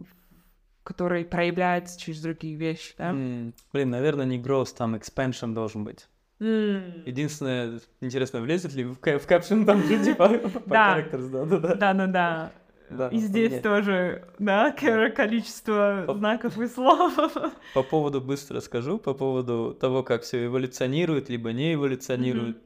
[0.83, 3.11] который проявляется через другие вещи, да.
[3.11, 6.09] М, Блин, наверное, не growth, там expansion должен быть.
[6.41, 7.03] М.
[7.05, 10.29] Единственное, интересно, влезет ли в, в капшн там же, типа,
[10.69, 11.75] по characters, да-да-да.
[11.75, 12.53] Да-да-да.
[12.91, 13.63] Да, И здесь нет.
[13.63, 17.13] тоже, да, ко- количество По- знаков и слов.
[17.75, 22.63] По поводу, быстро скажу, по поводу того, как все эволюционирует, либо не эволюционирует.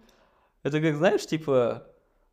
[0.62, 1.88] Это как, знаешь, типа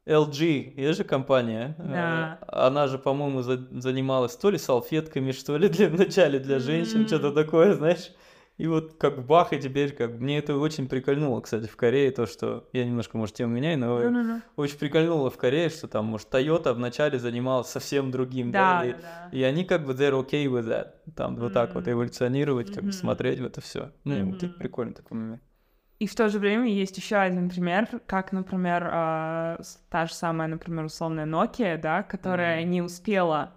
[0.10, 1.76] LG, есть же компания.
[1.78, 2.40] Да.
[2.42, 7.06] э, Она же, по-моему, за- занималась то ли салфетками, что ли, для, вначале для женщин,
[7.08, 7.34] что-то М.
[7.36, 8.12] такое, знаешь.
[8.58, 10.12] И вот как бах, и теперь как...
[10.20, 12.68] Мне это очень прикольнуло, кстати, в Корее, то, что...
[12.74, 14.42] Я немножко, может, тему меняю, но Ну-ну-ну.
[14.58, 18.92] очень прикольнуло в Корее, что там, может, Toyota вначале занималась совсем другим, да, Да, и-
[18.94, 20.88] да, и они как бы they're okay with that.
[21.16, 23.92] Там вот так вот эволюционировать, как бы смотреть в это все.
[24.04, 24.56] Ну, вот это Мгм.
[24.56, 25.42] прикольно такой момент.
[26.00, 28.84] И в то же время есть еще один пример, как, например,
[29.62, 32.70] с- та же самая, например, условная Nokia, да, которая Мгм.
[32.72, 33.52] не успела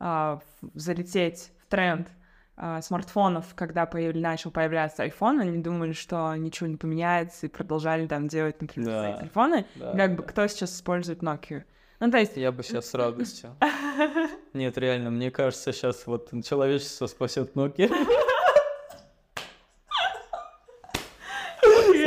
[0.00, 0.40] в-
[0.74, 2.08] залететь в тренд
[2.56, 8.06] а, смартфонов, когда появ- начал появляться iPhone, они думали, что ничего не поменяется, и продолжали
[8.06, 9.18] там делать, например, свои Да.
[9.20, 9.66] телефоны.
[9.74, 10.28] Да, как бы да.
[10.28, 11.64] кто сейчас использует Nokia?
[11.98, 12.36] Ну, то есть...
[12.36, 13.56] Я бы сейчас с радостью.
[14.52, 17.88] Нет, реально, мне кажется, сейчас вот человечество спасет Nokia.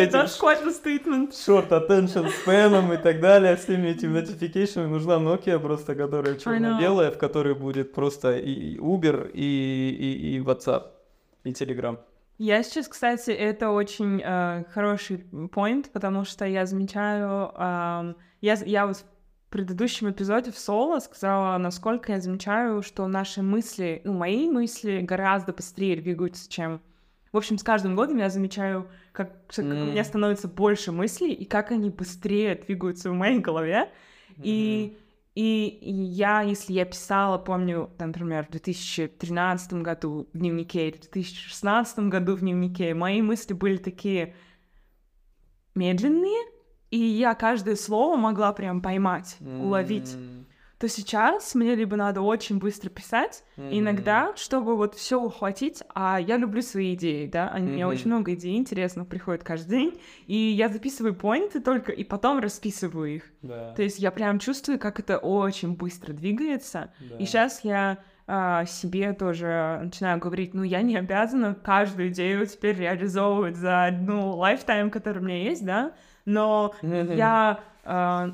[0.05, 1.33] That's quite a statement.
[1.33, 7.17] short attention span и так далее, всеми этими notification нужна Nokia просто, которая черно-белая, в
[7.17, 10.83] которой будет просто и Uber, и, и, и WhatsApp,
[11.43, 11.97] и Telegram.
[12.37, 18.85] Я сейчас, кстати, это очень э, хороший point, потому что я замечаю, э, я, я
[18.85, 24.47] вот в предыдущем эпизоде в соло сказала, насколько я замечаю, что наши мысли, ну, мои
[24.49, 26.81] мысли гораздо быстрее двигаются, чем...
[27.37, 29.83] В общем, с каждым годом я замечаю, как, как mm.
[29.83, 33.91] у меня становится больше мыслей, и как они быстрее двигаются в моей голове.
[34.29, 34.41] Mm-hmm.
[34.41, 34.97] И
[35.35, 41.99] и я, если я писала, помню, например, в 2013 году в дневнике или в 2016
[41.99, 44.33] году в дневнике, мои мысли были такие
[45.75, 46.43] медленные,
[46.89, 50.17] и я каждое слово могла прям поймать, уловить.
[50.79, 53.79] То сейчас мне либо надо очень быстро писать, mm-hmm.
[53.79, 57.59] иногда, чтобы вот все ухватить, а я люблю свои идеи, да, mm-hmm.
[57.59, 62.03] у меня очень много идей интересных приходит каждый день, и я записываю поинты только, и
[62.03, 63.23] потом расписываю их.
[63.41, 63.73] Да.
[63.73, 67.17] То есть я прям чувствую, как это очень быстро двигается, да.
[67.17, 72.75] и сейчас я а, себе тоже начинаю говорить, ну, я не обязана каждую идею теперь
[72.75, 75.93] реализовывать за одну lifetime, который у меня есть, да,
[76.25, 77.15] но mm-hmm.
[77.15, 78.31] я а,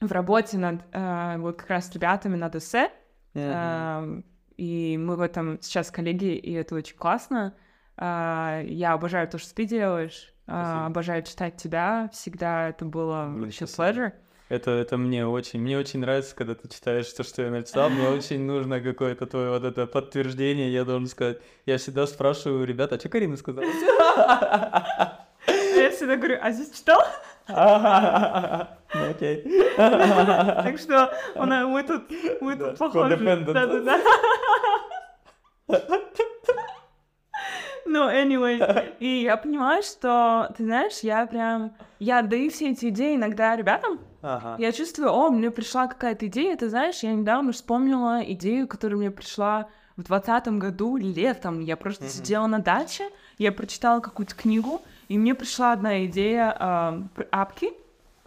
[0.00, 2.90] в работе над э, вот как раз с ребятами над эссе,
[3.34, 4.18] mm-hmm.
[4.18, 4.22] э,
[4.56, 7.54] и мы в этом сейчас коллеги, и это очень классно.
[7.96, 13.44] Э, я обожаю то, что ты делаешь, э, обожаю читать тебя, всегда это было Блин,
[13.44, 14.12] вообще pleasure.
[14.48, 17.90] Это, это мне очень, мне очень нравится, когда ты читаешь то, что я написал.
[17.90, 21.38] Мне очень нужно какое-то твое вот это подтверждение, я должен сказать.
[21.64, 23.66] Я всегда спрашиваю ребята, а что Карина сказала?
[25.76, 27.02] Я всегда говорю, а здесь читал?
[27.48, 29.44] Ну, окей.
[29.76, 33.16] Так что мы тут, мы тут похожи.
[33.16, 34.00] Да-да-да.
[37.88, 43.14] Ну, anyway, и я понимаю, что, ты знаешь, я прям, я даю все эти идеи
[43.14, 44.56] иногда ребятам, ага.
[44.58, 49.12] я чувствую, о, мне пришла какая-то идея, ты знаешь, я недавно вспомнила идею, которая мне
[49.12, 52.10] пришла в двадцатом году, летом, я просто mm-hmm.
[52.10, 57.70] сидела на даче, я прочитала какую-то книгу, и мне пришла одна идея э, апки.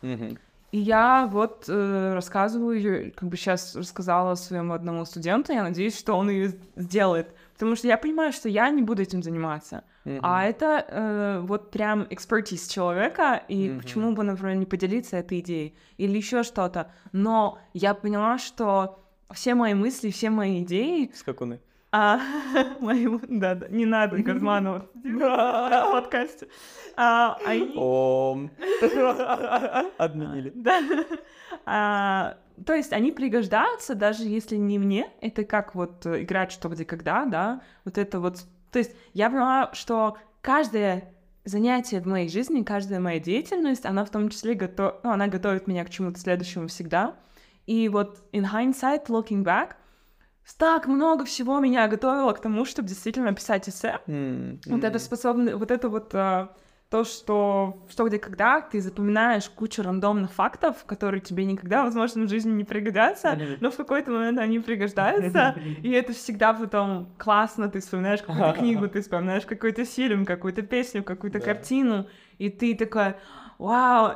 [0.01, 0.39] Mm-hmm.
[0.71, 5.97] И я вот э, рассказываю ее, как бы сейчас рассказала своему одному студенту, я надеюсь,
[5.97, 7.33] что он ее сделает.
[7.53, 9.83] Потому что я понимаю, что я не буду этим заниматься.
[10.05, 10.19] Mm-hmm.
[10.21, 13.81] А это э, вот прям экспертиз человека, и mm-hmm.
[13.81, 16.91] почему бы, например, не поделиться этой идеей или еще что-то.
[17.11, 21.11] Но я поняла, что все мои мысли, все мои идеи...
[21.15, 21.59] Скакуны.
[21.91, 22.19] А,
[22.79, 26.47] моему, да, да, не надо Газманова в подкасте.
[26.95, 27.71] А, они...
[29.97, 30.51] Отменили.
[30.53, 30.81] Да.
[31.65, 35.09] А, то есть они пригождаются, даже если не мне.
[35.21, 37.61] Это как вот играть что, где, когда, да.
[37.85, 38.43] Вот это вот...
[38.71, 41.11] То есть я поняла, что каждое
[41.43, 44.93] занятие в моей жизни, каждая моя деятельность, она в том числе готов...
[45.03, 47.15] ну, она готовит меня к чему-то следующему всегда.
[47.65, 49.71] И вот in hindsight, looking back,
[50.57, 53.99] так много всего меня готовило к тому, чтобы действительно писать эссе.
[54.07, 54.59] Mm-hmm.
[54.67, 56.55] Вот это способно, вот это вот а,
[56.89, 62.29] то, что что где когда ты запоминаешь кучу рандомных фактов, которые тебе никогда, возможно, в
[62.29, 63.57] жизни не пригодятся, mm-hmm.
[63.61, 68.87] но в какой-то момент они пригождаются, и это всегда потом классно, ты вспоминаешь какую-то книгу,
[68.87, 72.07] ты вспоминаешь какой-то фильм, какую-то песню, какую-то картину,
[72.39, 73.13] и ты такой,
[73.59, 74.15] вау,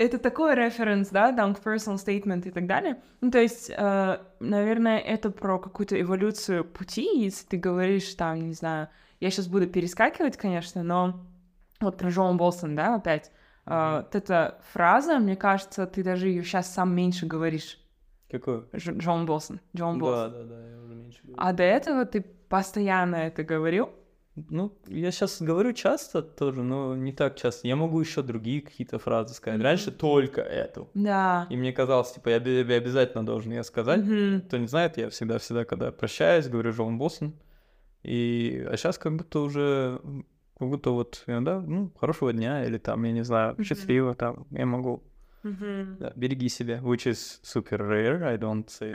[0.00, 3.02] это такой референс, да, там, к personal statement и так далее.
[3.20, 8.54] Ну, то есть, э, наверное, это про какую-то эволюцию пути, если ты говоришь, там, не
[8.54, 8.88] знаю,
[9.20, 11.20] я сейчас буду перескакивать, конечно, но
[11.80, 13.30] вот про Джоан Болсон, да, опять,
[13.66, 17.78] э, вот эта фраза, мне кажется, ты даже ее сейчас сам меньше говоришь.
[18.30, 18.68] Какую?
[18.74, 19.60] Джон Болсон.
[19.76, 20.32] Джон Болсон.
[20.32, 21.36] Да, да, да, я уже меньше говорю.
[21.36, 23.90] А до этого ты постоянно это говорил?
[24.36, 27.66] Ну, я сейчас говорю часто тоже, но не так часто.
[27.66, 29.60] Я могу еще другие какие-то фразы сказать.
[29.60, 30.88] Раньше только эту.
[30.94, 31.46] Да.
[31.50, 34.00] И мне казалось, типа, я, я обязательно должен ее сказать.
[34.00, 34.40] Mm-hmm.
[34.42, 37.34] Кто не знает, я всегда-всегда, когда прощаюсь, говорю Джон Боссон.
[38.02, 38.64] И...
[38.70, 40.00] А сейчас как будто уже...
[40.58, 43.64] Как будто вот иногда, ну, хорошего дня, или там, я не знаю, mm-hmm.
[43.64, 45.02] счастливо, там, я могу
[45.42, 45.96] Mm-hmm.
[45.98, 48.94] Да, береги себя, which is super rare, I don't say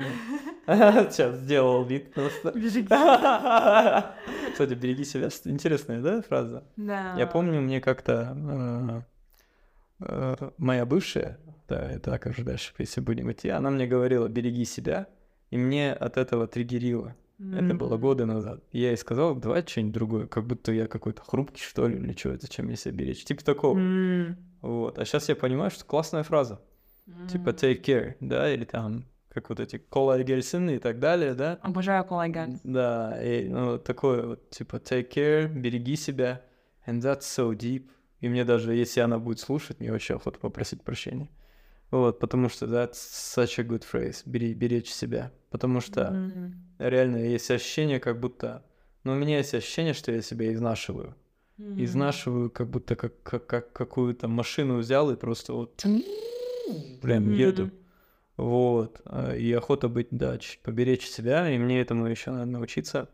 [0.68, 1.12] that.
[1.12, 2.52] Сейчас сделал вид просто.
[2.52, 2.84] Береги
[4.52, 6.64] Кстати, береги себя, интересная, да, фраза?
[6.78, 7.16] Да.
[7.18, 9.04] Я помню, мне как-то
[10.00, 14.28] э, э, моя бывшая, да, это так уже дальше, если будем идти, она мне говорила,
[14.28, 15.08] береги себя,
[15.50, 17.16] и мне от этого триггерило.
[17.38, 18.64] Это было годы назад.
[18.72, 22.14] И я ей сказал, давай что-нибудь другое, как будто я какой-то хрупкий, что ли, или
[22.14, 23.26] что, зачем мне себя беречь.
[23.26, 23.78] Типа такого.
[24.66, 24.98] Вот.
[24.98, 26.60] А сейчас я понимаю, что классная фраза.
[27.08, 27.28] Mm.
[27.28, 31.60] Типа take care, да, или там как вот эти Кола Гельсин и так далее, да?
[31.62, 32.26] Обожаю Кола
[32.64, 36.42] Да, и ну, такое вот, типа take care, береги себя,
[36.88, 37.90] and that's so deep.
[38.22, 41.30] И мне даже, если она будет слушать, мне вообще охота попросить прощения.
[41.92, 44.24] Вот, потому что that's such a good phrase.
[44.26, 45.32] Бери, беречь себя.
[45.52, 46.56] Потому что Мгм.
[46.80, 48.64] реально есть ощущение, как будто...
[49.04, 51.16] Ну, у меня есть ощущение, что я себя изнашиваю.
[51.58, 51.84] Мгм.
[51.84, 55.84] Изнашиваю, как будто как, как, как какую-то машину взял и просто вот
[57.02, 57.72] прям еду.
[58.38, 59.02] Вот.
[59.06, 63.08] а, И охота быть, да, чуть поберечь себя, и мне этому еще надо научиться.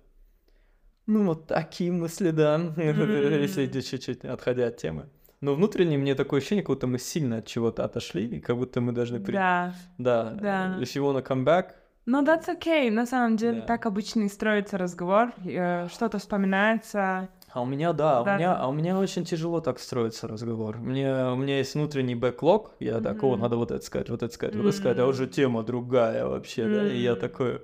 [1.06, 3.82] Ну, вот такие мысли, да, если М.
[3.82, 5.10] чуть-чуть отходя от темы.
[5.41, 8.82] Но внутренне мне такое ощущение, как будто мы сильно от чего-то отошли, и как будто
[8.82, 9.19] мы должны...
[9.19, 9.73] при- Да.
[9.97, 10.32] Да.
[10.41, 10.77] Да.
[10.80, 11.73] If you wanna come back,
[12.08, 12.89] Ну, that's okay.
[12.89, 15.34] На самом деле, так обычно и строится разговор.
[15.45, 17.30] э, Что-то вспоминается.
[17.54, 18.32] А у меня, да, Да.
[18.34, 20.78] у меня, а у меня очень тяжело так строится разговор.
[20.78, 23.42] Мне, у меня есть внутренний бэклог, я так, о, Мгм.
[23.42, 26.68] надо вот это сказать, вот это сказать, вот это сказать, а уже тема другая вообще,
[26.70, 27.62] да, и я такой,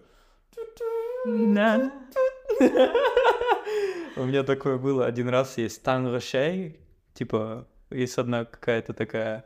[1.25, 1.91] Да.
[4.17, 6.79] у меня такое было один раз, есть тангошей,
[7.13, 9.45] типа, есть одна какая-то такая,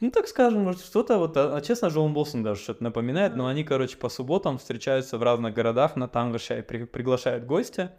[0.00, 3.64] ну, так скажем, может, что-то, вот, а, честно, Джон Болсон даже что-то напоминает, но они,
[3.64, 7.92] короче, по субботам встречаются в разных городах на тангошей, при- приглашают гостя,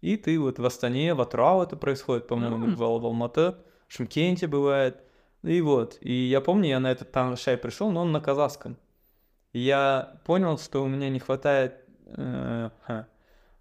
[0.00, 2.74] и ты вот в Астане, в Атрау это происходит, по-моему, М.
[2.74, 3.54] в, в Алматы,
[3.86, 5.02] в Шымкенте бывает.
[5.42, 8.76] И вот, и я помню, я на этот тангшай пришел, но он на казахском.
[9.52, 11.74] И я понял, что у меня не хватает,
[12.06, 13.06] э, ха,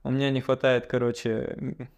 [0.03, 1.89] у меня не хватает, короче,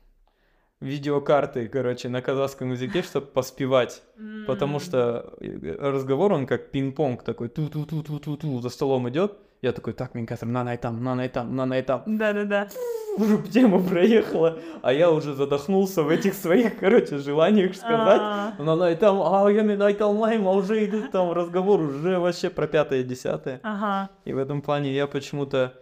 [0.80, 4.02] видеокарты, короче, на казахском языке, чтобы поспевать.
[4.48, 9.38] Потому что э, разговор, он как пинг-понг такой, ту-ту-ту-ту-ту-ту, за столом идет.
[9.62, 12.68] Я такой, так, Минкатор, на на там, на на там, на на там Да-да-да.
[13.18, 18.22] уже тема проехала, а я уже задохнулся в этих своих, короче, желаниях сказать.
[18.22, 22.50] А, Но на этом, а я не айталмайм, а уже идет там разговор уже вообще
[22.50, 23.60] про пятое, десятое.
[23.62, 24.10] Ага.
[24.26, 25.74] И в этом плане я почему-то...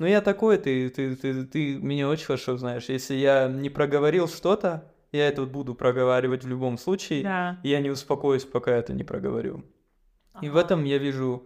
[0.00, 2.86] Ну, я такой, ты, ты, ты, ты меня очень хорошо знаешь.
[2.88, 7.22] Если я не проговорил что-то, я это вот буду проговаривать в любом случае.
[7.22, 7.58] Да.
[7.62, 9.62] И я не успокоюсь, пока это не проговорю.
[10.40, 10.60] И в Ага.
[10.66, 11.44] этом я вижу,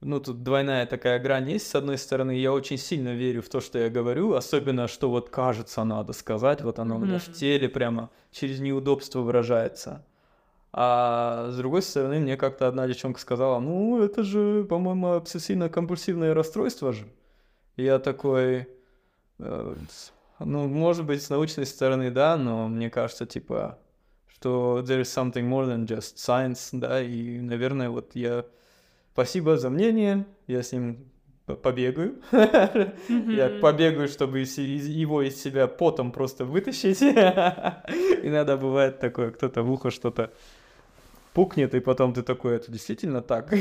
[0.00, 1.66] ну, тут двойная такая грань есть.
[1.68, 5.28] С одной стороны, я очень сильно верю в то, что я говорю, особенно, что вот
[5.28, 10.04] кажется надо сказать, вот оно у меня в теле прямо через неудобство выражается.
[10.72, 16.92] А с другой стороны, мне как-то одна девчонка сказала, ну, это же, по-моему, обсессивно-компульсивное расстройство
[16.92, 17.06] же.
[17.76, 18.68] И я такой,
[19.38, 19.74] э,
[20.38, 23.78] ну, может быть, с научной стороны, да, но мне кажется, типа,
[24.28, 28.46] что there is something more than just science, да, и, наверное, вот я...
[29.12, 31.10] Спасибо за мнение, я с ним
[31.62, 32.20] побегаю.
[32.32, 33.60] Я Мгм.
[33.60, 37.02] побегаю, чтобы его из себя потом просто вытащить.
[37.02, 40.32] Иногда бывает такое, кто-то в ухо что-то
[41.34, 43.52] пукнет, и потом ты такой, это действительно так.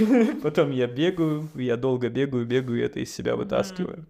[0.43, 4.05] Потом я бегаю, я долго бегаю, бегаю, и это из себя вытаскиваю.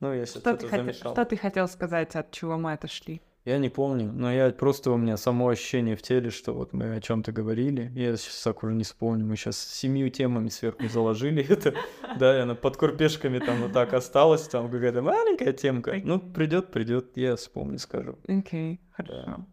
[0.00, 1.12] Ну, я сейчас Что ты, замешал.
[1.12, 3.20] что ты хотел сказать, от чего мы отошли?
[3.46, 6.96] Я не помню, но я просто у меня само ощущение в теле, что вот мы
[6.96, 7.90] о чем-то говорили.
[7.94, 9.24] Я сейчас так уже не вспомню.
[9.24, 11.74] Мы сейчас семью темами сверху заложили это.
[12.18, 15.94] Да, и она под курпешками там вот так осталась, там какая-то маленькая темка.
[16.04, 18.18] Ну, придет, придет, я вспомню, скажу.
[18.28, 19.46] Окей, хорошо.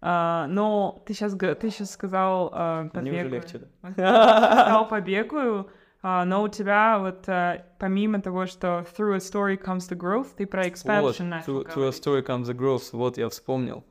[0.00, 3.30] А, но ты сейчас, ты сейчас сказал а, Мне уже побегаю.
[3.30, 3.92] легче, да.
[3.92, 5.70] Сказал побегаю,
[6.08, 10.28] а, но у тебя вот а, помимо того, что through a story comes the growth,
[10.36, 13.82] ты про Вот, expansion начал to, to a story comes the growth, вот я вспомнил.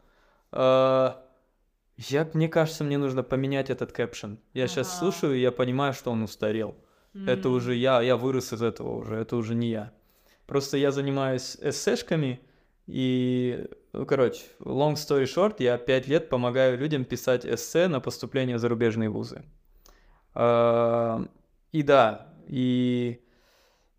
[0.54, 1.22] А,
[1.98, 4.36] я, мне кажется, мне нужно поменять этот кэпшн.
[4.54, 4.98] Я сейчас Ага.
[5.00, 6.78] слушаю, и я понимаю, что он устарел.
[7.26, 7.56] Это М.
[7.56, 9.92] уже я, я вырос из этого уже, это уже не я.
[10.48, 12.40] Просто я занимаюсь эссешками,
[12.88, 18.56] и, ну, короче, long story short, я пять лет помогаю людям писать эссе на поступление
[18.56, 19.44] в зарубежные вузы.
[20.34, 21.26] А,
[21.76, 23.22] И да, и,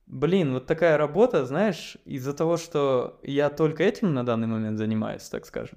[0.06, 5.28] блин, вот такая работа, знаешь, из-за того, что я только этим на данный момент занимаюсь,
[5.28, 5.76] так скажем,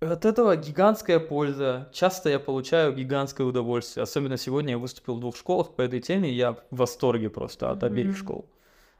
[0.00, 1.88] от этого гигантская польза.
[1.94, 4.02] Часто я получаю гигантское удовольствие.
[4.02, 6.30] Особенно сегодня я выступил в двух школах по этой теме.
[6.30, 8.16] Я в восторге просто от обеих Мгм.
[8.16, 8.50] школ.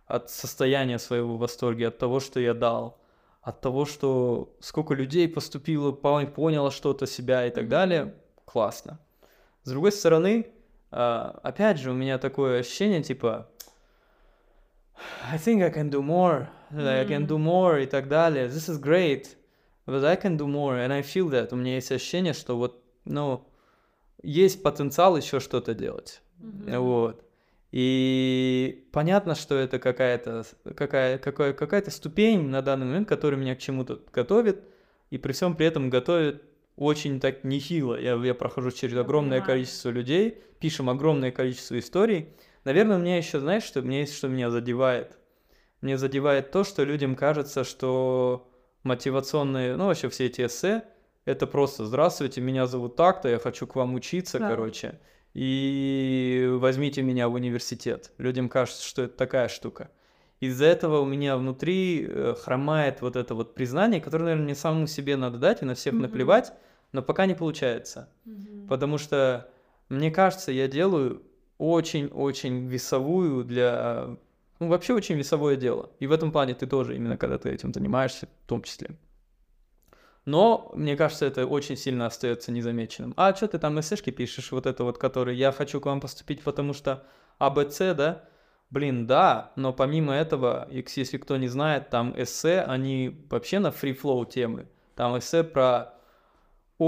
[0.06, 2.98] От состояния своего в восторге, от того, что я дал.
[3.42, 8.14] От того, что сколько людей поступило, пон- поняло что-то себя и так далее.
[8.46, 8.98] Классно.
[9.64, 10.46] С другой стороны,
[10.92, 13.48] опять же, у меня такое ощущение, типа,
[15.30, 18.46] I think I can do more, like, I can do more и так далее.
[18.46, 19.36] This is great,
[19.86, 21.48] but I can do more, and I feel that.
[21.52, 23.48] У меня есть ощущение, что вот, ну,
[24.22, 26.22] есть потенциал еще что-то делать.
[26.38, 26.80] Мгм.
[26.80, 27.24] Вот.
[27.72, 30.44] И понятно, что это какая-то
[30.76, 34.62] какая, какая, какая-то ступень на данный момент, которая меня к чему-то готовит,
[35.10, 36.42] и при всем при этом готовит
[36.82, 37.98] очень так нехило.
[37.98, 39.46] Я, я прохожу через огромное Понимаю.
[39.58, 42.28] количество людей, пишем огромное количество историй.
[42.64, 45.18] Наверное, мне еще, знаешь, что мне есть, что меня задевает.
[45.80, 48.48] Мне задевает то, что людям кажется, что
[48.84, 50.84] мотивационные, ну вообще все эти эссе,
[51.24, 54.48] это просто «Здравствуйте, меня зовут так-то, я хочу к вам учиться, Да.
[54.48, 54.98] короче,
[55.34, 58.12] и возьмите меня в университет».
[58.18, 59.90] Людям кажется, что это такая штука.
[60.40, 64.88] Из-за этого у меня внутри э, хромает вот это вот признание, которое, наверное, мне самому
[64.88, 66.02] себе надо дать и на всех Мгм.
[66.02, 66.52] наплевать,
[66.92, 68.08] но пока не получается.
[68.68, 69.50] Потому что,
[69.88, 71.22] мне кажется, я делаю
[71.58, 74.16] очень-очень весовую для...
[74.58, 75.90] Ну, вообще очень весовое дело.
[75.98, 78.96] И в этом плане ты тоже, именно когда ты этим занимаешься, в том числе.
[80.24, 83.12] Но, мне кажется, это очень сильно остается незамеченным.
[83.16, 86.42] А что ты там эссешки пишешь, вот это вот, который «я хочу к вам поступить,
[86.42, 87.04] потому что
[87.38, 88.24] АБЦ, да?»
[88.70, 94.24] Блин, да, но помимо этого, если кто не знает, там эссе, они вообще на free-flow
[94.24, 94.66] темы.
[94.94, 95.91] Там эссе про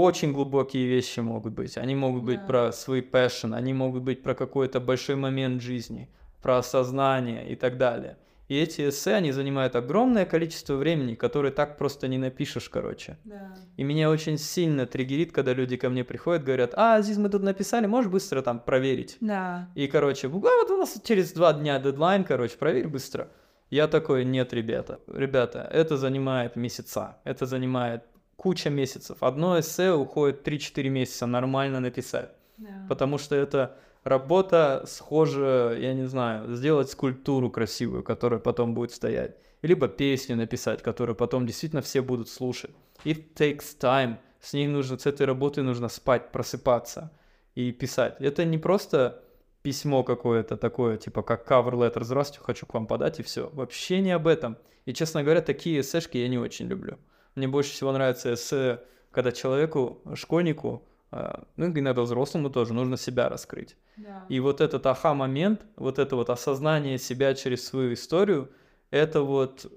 [0.01, 1.77] очень глубокие вещи могут быть.
[1.77, 2.45] Они могут быть Да.
[2.47, 6.09] про свой passion, они могут быть про какой-то большой момент жизни,
[6.41, 8.17] про осознание и так далее.
[8.47, 13.17] И эти эссе, они занимают огромное количество времени, которое так просто не напишешь, короче.
[13.23, 13.55] Да.
[13.75, 17.41] И меня очень сильно триггерит, когда люди ко мне приходят, говорят, а, Азиз, мы тут
[17.41, 19.17] написали, можешь быстро там проверить?
[19.19, 19.67] Да.
[19.73, 23.29] И, короче, «А вот у нас через два дня дедлайн, короче, проверь быстро.
[23.71, 28.03] Я такой, нет, ребята, ребята, это занимает месяца, это занимает
[28.35, 29.17] куча месяцев.
[29.21, 32.85] Одно эссе уходит 3-4 месяца нормально написать, Да.
[32.89, 39.35] потому что это работа схожа, я не знаю, сделать скульптуру красивую, которая потом будет стоять,
[39.61, 42.71] либо песню написать, которую потом действительно все будут слушать.
[43.03, 47.11] It takes time, с ней нужно, с этой работой нужно спать, просыпаться
[47.55, 48.15] и писать.
[48.19, 49.23] Это не просто
[49.63, 53.49] письмо какое-то такое, типа как cover letter, здравствуйте, хочу к вам подать, и все.
[53.53, 54.57] Вообще не об этом.
[54.85, 56.99] И, честно говоря, такие эссешки я не очень люблю.
[57.35, 58.81] Мне больше всего нравится эссе,
[59.11, 63.77] когда человеку, школьнику, а, ну, иногда взрослому тоже, нужно себя раскрыть.
[63.97, 64.25] Да.
[64.27, 68.51] И вот этот аха-момент, вот это вот осознание себя через свою историю,
[68.89, 69.71] это вот,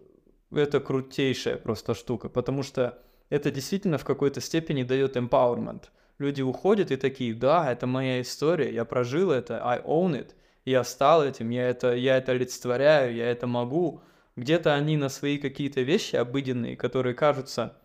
[0.51, 2.99] это крутейшая просто штука, потому что
[3.31, 5.85] это действительно в какой-то степени дает empowerment.
[6.19, 10.31] Люди уходят и такие, да, это моя история, я прожил это, I own it,
[10.65, 14.03] я стал этим, я это, я это олицетворяю, я это могу.
[14.39, 17.77] Где-то они на свои какие-то вещи обыденные, которые кажутся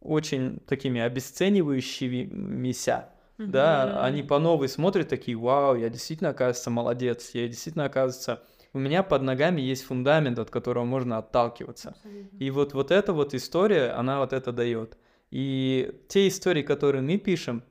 [0.00, 3.08] очень такими обесценивающимися,
[3.38, 4.04] да, Мгм.
[4.04, 8.42] они по новой смотрят такие, вау, я действительно, оказывается, молодец, я действительно, оказывается,
[8.72, 11.90] у меня под ногами есть фундамент, от которого можно отталкиваться.
[11.90, 12.36] Абсолютно.
[12.38, 14.98] И вот, вот эта вот история, она вот это дает.
[15.30, 17.62] И те истории, которые мы пишем,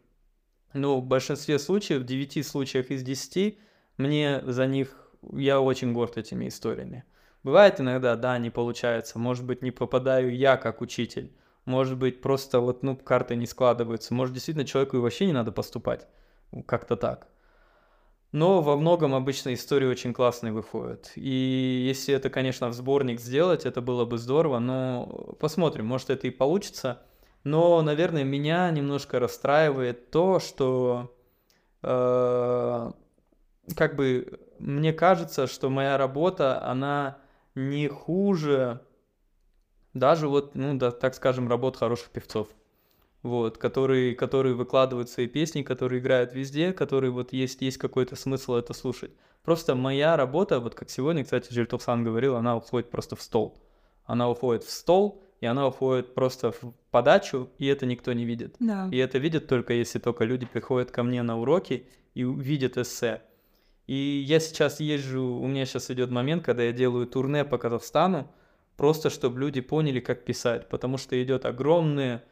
[0.74, 3.58] ну, в большинстве случаев, в 9 случаях из 10,
[3.98, 7.04] мне за них, я очень горд этими историями.
[7.44, 11.32] Бывает иногда, да, не получается, может быть, не попадаю я как учитель,
[11.66, 15.52] может быть, просто вот, ну, карты не складываются, может, действительно человеку и вообще не надо
[15.52, 16.08] поступать,
[16.66, 17.28] как-то так.
[18.32, 21.12] Но во многом обычно истории очень классные выходят.
[21.16, 26.28] И если это, конечно, в сборник сделать, это было бы здорово, но посмотрим, может это
[26.28, 27.02] и получится.
[27.44, 31.16] Но, наверное, меня немножко расстраивает то, что
[31.82, 32.92] э,
[33.76, 37.18] как бы мне кажется, что моя работа, она
[37.56, 38.82] не хуже
[39.94, 42.48] даже вот, ну да, так скажем, работ хороших певцов.
[43.22, 48.54] Вот, которые, которые выкладывают свои песни, которые играют везде, которые вот есть, есть какой-то смысл
[48.54, 49.12] это слушать.
[49.44, 53.58] Просто моя работа, вот как сегодня, кстати, Жильтовсан говорил, она уходит просто в стол.
[54.06, 58.56] Она уходит в стол, и она уходит просто в подачу, и это никто не видит.
[58.60, 58.88] Да.
[58.90, 63.22] И это видят только если только люди приходят ко мне на уроки и видят эссе.
[63.90, 68.32] И я сейчас езжу, у меня сейчас идет момент, когда я делаю турне по Казахстану,
[68.78, 72.24] просто чтобы люди поняли, как писать, потому что идет огромное,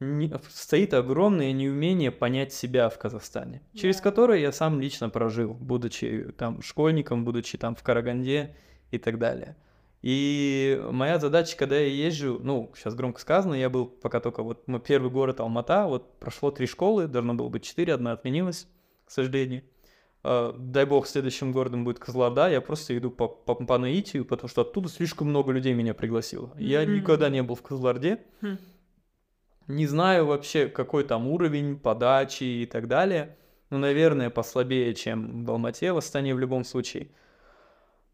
[0.00, 4.02] не- стоит огромное неумение понять себя в Казахстане, через Да.
[4.02, 8.56] которое я сам лично прожил, будучи там школьником, будучи там в Караганде
[8.90, 9.54] и так далее.
[10.02, 14.66] И моя задача, когда я езжу, ну, сейчас громко сказано, я был пока только вот
[14.66, 18.66] мой первый город Алмата, вот прошло три школы, должно было быть четыре, одна отменилась,
[19.04, 19.62] к сожалению.
[20.24, 24.48] Э, Дай бог, следующим городом будет Козлода, я просто иду по, по, по наитию, потому
[24.48, 26.50] что оттуда слишком много людей меня пригласило.
[26.58, 26.94] Я Мгм.
[26.96, 28.56] никогда не был в Козларде, Хм.
[29.68, 33.36] не знаю вообще, какой там уровень подачи и так далее.
[33.68, 37.08] Ну, наверное, послабее, чем в Алмате, в Астане в любом случае.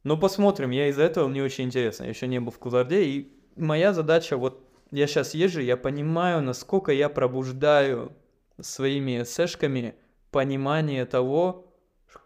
[0.03, 2.05] Но посмотрим, я из-за этого мне очень интересно.
[2.05, 6.43] Я еще не был в Кузарде, и моя задача, вот я сейчас езжу, я понимаю,
[6.43, 8.13] насколько я пробуждаю
[8.61, 9.95] своими эссешками
[10.31, 11.70] понимание того,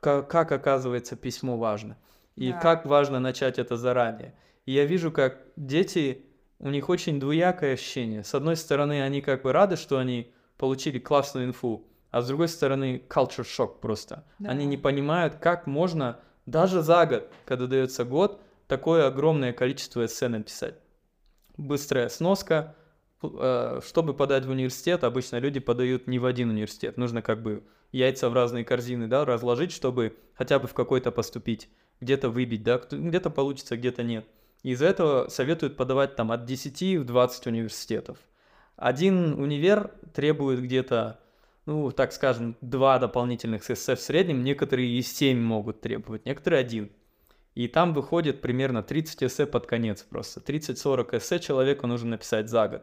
[0.01, 1.97] как, как оказывается письмо важно.
[2.37, 2.59] И Да.
[2.59, 4.35] как важно начать это заранее.
[4.67, 6.25] И я вижу, как дети,
[6.59, 8.25] у них очень двуякое ощущение.
[8.25, 12.49] С одной стороны, они как бы рады, что они получили классную инфу, а с другой
[12.49, 14.25] стороны, culture shock просто.
[14.39, 14.51] Да.
[14.51, 20.29] Они не понимают, как можно даже за год, когда дается год, такое огромное количество эссе
[20.29, 20.75] написать.
[21.57, 22.75] Быстрая сноска,
[23.23, 26.97] э, чтобы подать в университет, обычно люди подают не в один университет.
[26.97, 27.63] Нужно как бы
[27.95, 31.69] яйца в разные корзины, да, разложить, чтобы хотя бы в какой-то поступить,
[32.01, 34.27] где-то выбить, да, где-то получится, где-то нет.
[34.63, 38.19] Из-за этого советуют подавать там от 10 в 20 университетов.
[38.77, 41.21] Один универ требует где-то,
[41.67, 46.91] ну, так скажем, два дополнительных эссе в среднем, некоторые и 7 могут требовать, некоторые один.
[47.55, 50.41] И там выходит примерно 30 эссе под конец просто.
[50.41, 52.83] 30-40 эссе человеку нужно написать за год.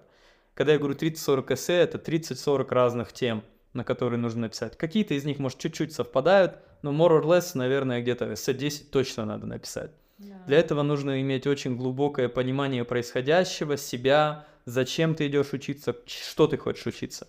[0.54, 3.44] Когда я говорю 30-40 эссе, это 30-40 разных тем,
[3.74, 4.78] на которые нужно написать.
[4.78, 9.26] Какие-то из них, может, чуть-чуть совпадают, но more or less, наверное, где-то эссе 10 точно
[9.26, 9.92] надо написать.
[10.20, 10.46] Yeah.
[10.48, 16.58] Для этого нужно иметь очень глубокое понимание происходящего, себя, зачем ты идешь учиться, что ты
[16.58, 17.28] хочешь учиться.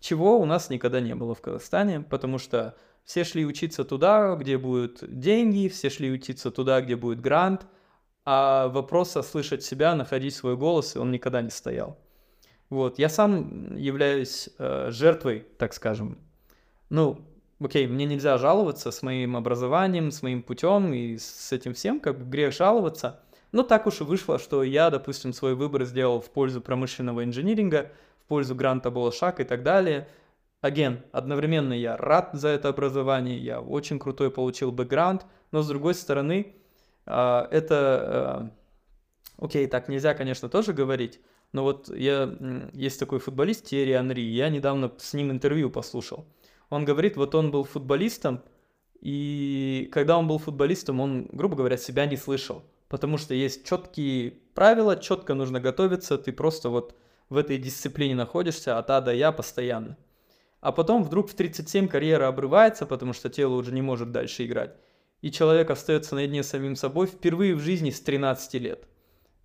[0.00, 4.58] Чего у нас никогда не было в Казахстане, потому что все шли учиться туда, где
[4.58, 7.66] будут деньги, все шли учиться туда, где будет грант,
[8.24, 11.98] а вопрос слышать себя, находить свой голос, он никогда не стоял.
[12.70, 16.18] Вот, я сам являюсь э, жертвой, так скажем.
[16.88, 17.20] Ну,
[17.60, 22.18] окей, мне нельзя жаловаться с моим образованием, с моим путем и с этим всем, как
[22.18, 23.20] бы грех жаловаться.
[23.52, 27.90] Но так уж и вышло, что я, допустим, свой выбор сделал в пользу промышленного инжиниринга,
[28.24, 30.08] в пользу гранта Болошак и так далее–
[30.62, 35.94] Again, одновременно я рад за это образование, я очень крутой получил бэкграунд, но с другой
[35.94, 36.54] стороны,
[37.06, 37.76] а, это...
[37.78, 38.50] А,
[39.38, 41.18] окей, так нельзя, конечно, тоже говорить,
[41.52, 42.36] но вот я...
[42.72, 46.26] Есть такой футболист Терри Анри, я недавно с ним интервью послушал.
[46.68, 48.42] Он говорит, вот он был футболистом,
[49.00, 54.32] и когда он был футболистом, он, грубо говоря, себя не слышал, потому что есть четкие
[54.54, 56.94] правила, четко нужно готовиться, ты просто вот
[57.28, 59.96] в этой дисциплине находишься от А до Я постоянно
[60.60, 64.76] а потом вдруг в 37 карьера обрывается, потому что тело уже не может дальше играть.
[65.22, 68.86] И человек остается наедине с самим собой впервые в жизни с 13 лет.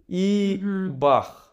[0.07, 0.87] И mm-hmm.
[0.89, 1.44] бах.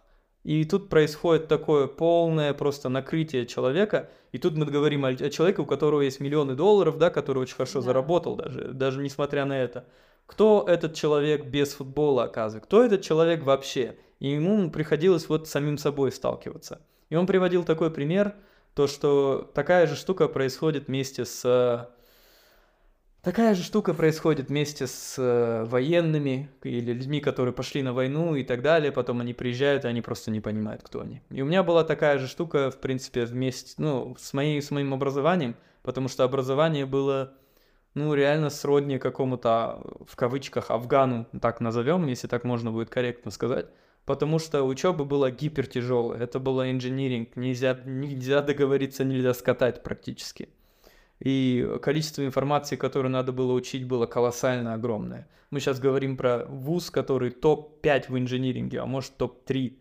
[0.45, 4.11] И тут происходит такое полное просто накрытие человека.
[4.32, 7.80] И тут мы говорим о, человеке, у которого есть миллионы долларов, да, который очень хорошо
[7.80, 7.86] да.
[7.86, 9.86] заработал даже, даже несмотря на это.
[10.26, 12.66] Кто этот человек без футбола, оказывается?
[12.66, 13.97] Кто этот человек вообще?
[14.18, 16.80] И ему приходилось вот самим собой сталкиваться.
[17.11, 18.34] И он приводил такой пример–
[18.74, 21.88] то, что такая же штука происходит вместе с...
[23.22, 28.42] Такая же штука происходит вместе с э, военными или людьми, которые пошли на войну и
[28.42, 31.22] так далее, потом они приезжают, и они просто не понимают, кто они.
[31.30, 34.92] И у меня была такая же штука, в принципе, вместе, ну, с, моей, с моим
[34.92, 35.54] образованием,
[35.84, 37.34] потому что образование было,
[37.94, 43.66] ну, реально сродни какому-то, в кавычках, афгану, так назовем, если так можно будет корректно сказать
[44.04, 46.20] потому что учеба была гипертяжелая.
[46.20, 50.48] Это было инжиниринг, нельзя, нельзя договориться, нельзя скатать практически.
[51.22, 55.28] И количество информации, которую надо было учить, было колоссально огромное.
[55.50, 59.78] Мы сейчас говорим про вуз, который топ-5 в инжиниринге, а может топ-3.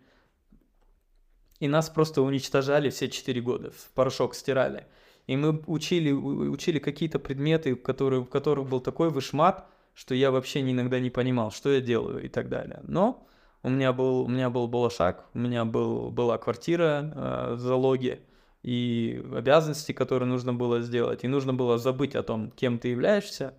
[1.60, 4.86] И нас просто уничтожали все 4 года, в порошок стирали.
[5.26, 9.66] И мы учили, учили какие-то предметы, которые, в которых был такой вышмат,
[9.96, 12.82] что я вообще иногда не понимал, что я делаю и так далее.
[12.84, 13.28] Но
[13.64, 18.22] у меня был, у меня был Балашак, у меня был, была квартира э, в залоге
[18.64, 21.24] и обязанности, которые нужно было сделать.
[21.24, 23.54] И нужно было забыть о том, кем ты являешься,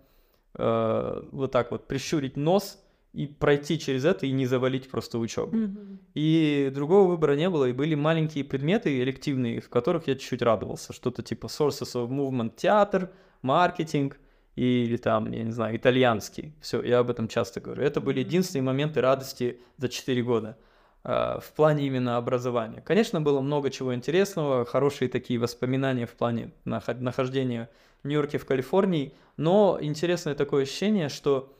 [0.55, 2.79] э, вот так вот прищурить нос
[3.11, 5.55] и пройти через это и не завалить просто учебу.
[5.57, 5.97] Mm-hmm.
[6.15, 10.93] И другого выбора не было, и были маленькие предметы элективные, в которых я чуть-чуть радовался.
[10.93, 14.17] Что-то типа Sources of Movement, театр, маркетинг,
[14.55, 16.53] или там, я не знаю, итальянский.
[16.61, 17.83] Все, я об этом часто говорю.
[17.83, 20.57] Это были единственные моменты радости за 4 года
[21.03, 22.81] в плане именно образования.
[22.81, 27.69] Конечно, было много чего интересного, хорошие такие воспоминания в плане нахождения
[28.03, 31.53] в Нью-Йорке, в Калифорнии, но интересное такое ощущение, что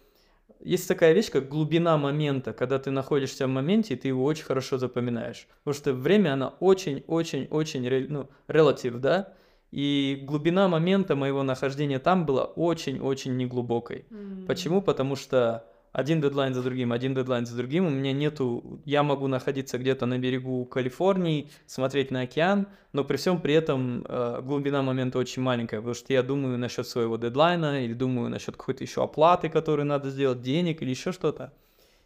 [0.61, 4.45] есть такая вещь, как глубина момента, когда ты находишься в моменте, и ты его очень
[4.45, 5.47] хорошо запоминаешь.
[5.63, 9.33] Потому что время, оно очень-очень-очень, ну, relative, да?
[9.71, 14.05] И глубина момента моего нахождения там была очень-очень неглубокой.
[14.09, 14.45] Mm.
[14.45, 14.81] Почему?
[14.81, 19.27] Потому что один дедлайн за другим, один дедлайн за другим, у меня нету, я могу
[19.27, 24.81] находиться где-то на берегу Калифорнии, смотреть на океан, но при всем при этом э, глубина
[24.81, 29.03] момента очень маленькая, потому что я думаю насчет своего дедлайна или думаю насчет какой-то еще
[29.03, 31.53] оплаты, которую надо сделать, денег или еще что-то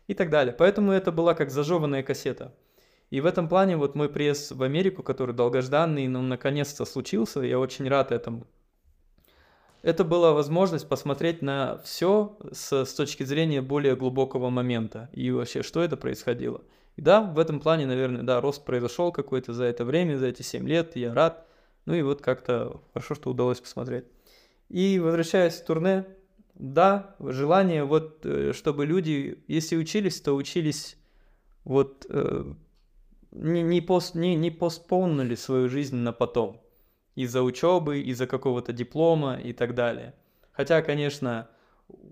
[0.08, 0.54] и так далее.
[0.54, 2.54] Поэтому это была как зажеванная кассета.
[3.10, 7.58] И в этом плане вот мой приезд в Америку, который долгожданный, ну, наконец-то случился, я
[7.58, 8.46] очень рад этому.
[9.88, 15.64] Это была возможность посмотреть на все с, с точки зрения более глубокого момента и вообще,
[15.64, 16.62] что это происходило.
[16.98, 20.42] И да, в этом плане, наверное, да, рост произошел какой-то за это время, за эти
[20.42, 21.48] 7 лет, я рад.
[21.86, 24.04] Ну и вот как-то хорошо, что удалось посмотреть.
[24.68, 26.06] И возвращаясь к турне,
[26.54, 30.98] да, желание вот, э, чтобы люди, если учились, то учились
[31.64, 32.44] вот э,
[33.32, 36.60] не, не, пост, не, не постпонули свою жизнь на потом.
[37.18, 40.13] Из-за учебы, из-за какого-то диплома и так далее.
[40.51, 41.49] Хотя, конечно,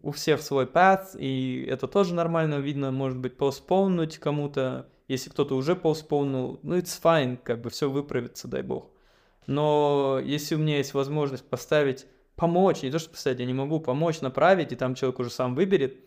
[0.02, 5.56] у всех свой path, и это тоже нормально, видно, может быть, постпоунуть кому-то, если кто-то
[5.56, 8.90] уже постпоунул, ну, it's fine, как бы все выправится, дай бог.
[9.46, 13.80] Но если у меня есть возможность поставить, помочь, не то что поставить, я не могу
[13.80, 16.00] помочь, направить, и там человек уже сам выберет,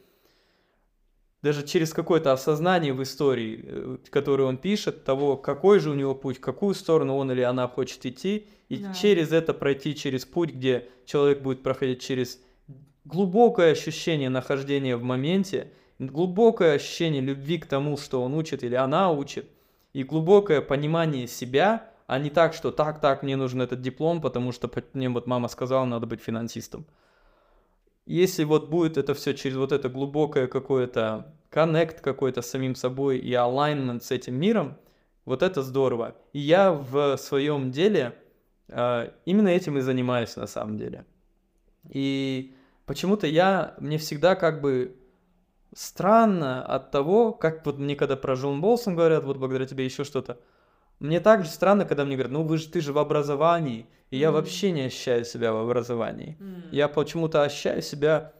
[1.43, 6.14] даже через какое-то осознание в истории, э, которую он пишет, того, какой же у него
[6.14, 8.93] путь, в какую сторону он или она хочет идти, и да.
[8.93, 12.41] через это пройти через путь, где человек будет проходить через
[13.05, 19.11] глубокое ощущение нахождения в моменте, глубокое ощущение любви к тому, что он учит или она
[19.11, 19.49] учит,
[19.93, 24.53] и глубокое понимание себя, а не так, что так, так, мне нужен этот диплом, потому
[24.53, 26.86] что мне вот мама сказала, надо быть финансистом.
[28.09, 33.19] Если вот будет это все через вот это глубокое какое-то коннект какой-то с самим собой
[33.19, 34.79] и alignment с этим миром,
[35.27, 36.17] вот это здорово.
[36.33, 38.15] И я в своем деле
[38.69, 41.05] э, именно этим и занимаюсь на самом деле.
[41.91, 42.55] И
[42.87, 44.97] почему-то я, мне всегда как бы
[45.75, 50.05] странно от того, как вот мне когда про Джон Болсон говорят, вот благодаря тебе еще
[50.05, 50.41] что-то,
[51.01, 54.20] мне также странно, когда мне говорят, ну вы же, ты же в образовании, и mm
[54.20, 56.36] я вообще не ощущаю себя в образовании.
[56.40, 58.32] mm Я почему-то ощущаю себя,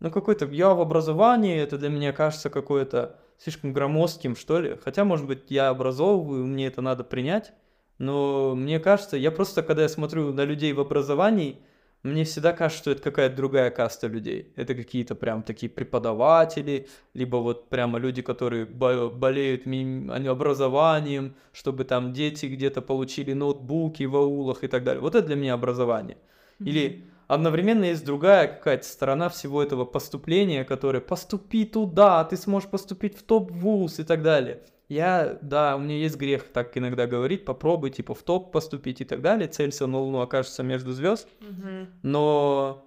[0.00, 4.76] ну какой-то, я в образовании, это для меня кажется какое-то слишком громоздким, что ли.
[4.84, 7.52] Хотя, может быть, я образовываю, мне это надо принять,
[7.98, 11.60] но мне кажется, я просто, когда я смотрю на людей в образовании,
[12.02, 14.52] мне всегда кажется, что это какая-то другая каста людей.
[14.56, 22.46] Это какие-то прям такие преподаватели, либо вот прямо люди, которые болеют образованием, чтобы там дети
[22.46, 25.00] где-то получили ноутбуки в аулах и так далее.
[25.00, 26.16] Вот это для меня образование.
[26.58, 33.16] Или одновременно есть другая какая-то сторона всего этого поступления, которая поступи туда, ты сможешь поступить
[33.16, 34.62] в топ-вуз и так далее.
[34.92, 39.06] Я, да, у меня есть грех так иногда говорить, попробуй, типа, в топ поступить и
[39.06, 41.26] так далее, целься на Луну, окажется между звезд.
[41.40, 41.86] Mm-hmm.
[42.02, 42.86] Но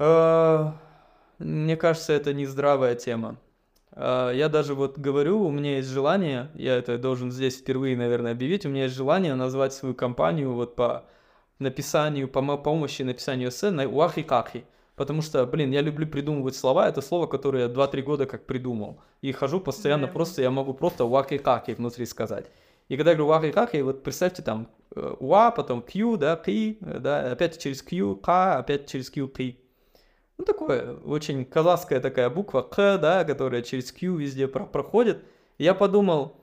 [0.00, 0.72] э,
[1.38, 3.36] мне кажется, это не здравая тема.
[3.92, 8.32] Э, я даже вот говорю, у меня есть желание, я это должен здесь впервые, наверное,
[8.32, 11.04] объявить, у меня есть желание назвать свою компанию вот по
[11.60, 14.64] написанию, по помощи написанию эссе на Уахи-Кахи.
[14.96, 16.88] Потому что, блин, я люблю придумывать слова.
[16.88, 19.00] Это слово, которое я 2-3 года как придумал.
[19.22, 20.12] И хожу постоянно yeah.
[20.12, 22.50] просто, я могу просто ваки-каки внутри сказать.
[22.88, 27.58] И когда я говорю ваки-каки, вот представьте там уа, потом q, да, p, да, опять
[27.58, 29.56] через q, к, опять через q, p.
[30.38, 35.22] Ну, такое, очень казахская такая буква к, да, которая через q везде про проходит.
[35.58, 36.36] И я подумал,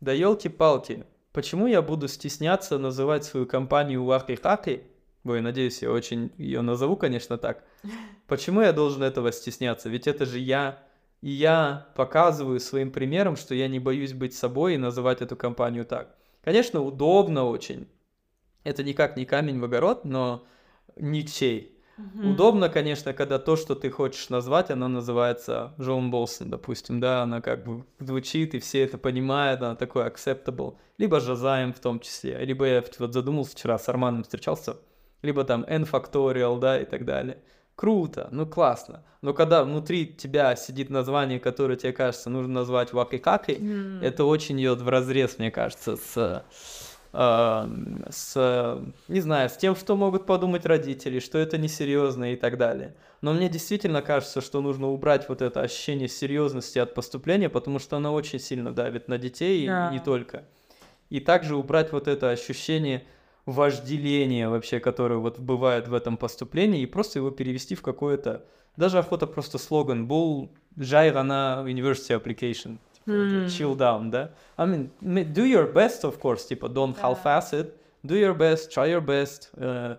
[0.00, 4.82] да елки-палки, почему я буду стесняться называть свою компанию ваки-каки,
[5.28, 7.64] Ой, надеюсь, я очень ее назову, конечно, так.
[8.26, 9.88] Почему я должен этого стесняться?
[9.88, 10.82] Ведь это же я.
[11.20, 15.84] И я показываю своим примером, что я не боюсь быть собой и называть эту компанию
[15.84, 16.16] так.
[16.42, 17.88] Конечно, удобно очень.
[18.64, 20.46] Это никак не камень в огород, но
[20.96, 21.78] ничей.
[21.98, 22.30] Mm-hmm.
[22.30, 27.40] Удобно, конечно, когда то, что ты хочешь назвать, оно называется Джон Болсон, допустим, да, она
[27.40, 30.76] как бы звучит, и все это понимают, она такой acceptable.
[30.96, 32.38] Либо Жазаем в том числе.
[32.44, 34.76] Либо я вот задумался вчера с Арманом встречался,
[35.22, 37.38] либо там n factorial, да, и так далее.
[37.74, 39.04] Круто, ну классно.
[39.22, 44.02] Но когда внутри тебя сидит название, которое тебе кажется нужно назвать вакикаки, mm.
[44.02, 46.44] это очень идет в разрез, мне кажется, с,
[47.12, 47.68] э,
[48.10, 52.96] с, не знаю, с тем, что могут подумать родители, что это несерьезно и так далее.
[53.20, 57.96] Но мне действительно кажется, что нужно убрать вот это ощущение серьезности от поступления, потому что
[57.96, 59.90] оно очень сильно давит на детей yeah.
[59.90, 60.44] и не только.
[61.10, 63.04] И также убрать вот это ощущение
[63.48, 68.44] вожделение вообще, которое вот бывает в этом поступлении, и просто его перевести в какое-то...
[68.76, 72.76] Даже охота просто слоган «Был жайра на university application».
[73.06, 73.46] Mm.
[73.46, 74.32] Chill down, да?
[74.58, 77.00] I mean, do your best, of course, типа, don't yeah.
[77.00, 77.74] half-ass it.
[78.04, 79.50] Do your best, try your best.
[79.56, 79.96] Uh,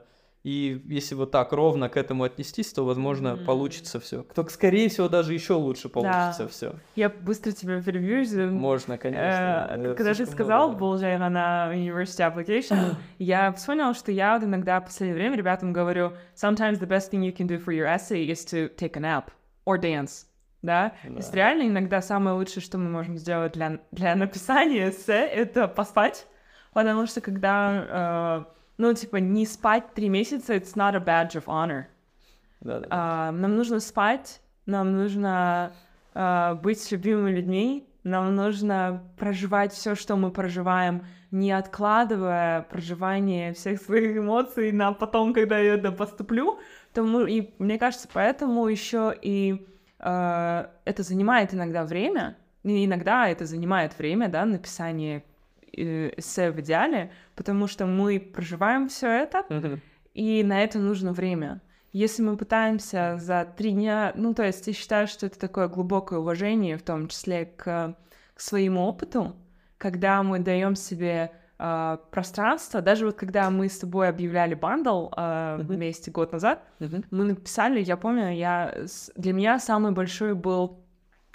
[0.50, 3.46] и если вот так ровно к этому отнестись, то, возможно, mm.
[3.46, 4.24] получится все.
[4.34, 6.48] Только, скорее всего, даже еще лучше получится да.
[6.48, 6.76] все.
[6.96, 8.50] Я быстро тебя перебью.
[8.52, 9.68] Можно, конечно.
[9.70, 14.86] Э, когда ты сказал Булжайна на University Application, я вспомнила, что я вот иногда в
[14.86, 18.44] последнее время ребятам говорю, sometimes the best thing you can do for your essay is
[18.46, 19.30] to take a nap
[19.68, 20.26] or dance.
[20.64, 20.94] Да?
[21.04, 21.10] да.
[21.10, 25.68] То есть реально иногда самое лучшее, что мы можем сделать для, для написания эссе, это
[25.68, 26.26] поспать.
[26.74, 31.46] Потому что когда э, ну, типа, не спать три месяца, it's not a badge of
[31.48, 31.84] honor.
[32.62, 32.88] Да, да.
[32.88, 35.74] Uh, нам нужно спать, нам нужно
[36.14, 43.82] uh, быть любимыми людьми, нам нужно проживать все, что мы проживаем, не откладывая проживание всех
[43.82, 46.58] своих эмоций на потом, когда я это поступлю.
[46.94, 49.68] Тому, и мне кажется, поэтому еще и
[50.00, 55.24] uh, это занимает иногда время, И иногда это занимает время, да, написание
[55.76, 59.46] э, эссе в идеале, потому что мы проживаем все это,
[60.14, 61.62] и на это нужно время.
[61.94, 66.20] Если мы пытаемся за три дня, ну, то есть ты считаешь, что это такое глубокое
[66.20, 67.96] уважение, в том числе к,
[68.34, 69.38] к своему опыту,
[69.78, 75.60] когда мы даем себе э, пространство, даже вот когда мы с тобой объявляли бандл э,
[75.62, 76.62] вместе год назад,
[77.10, 78.76] мы написали, я помню, я
[79.16, 80.82] для меня самый большой был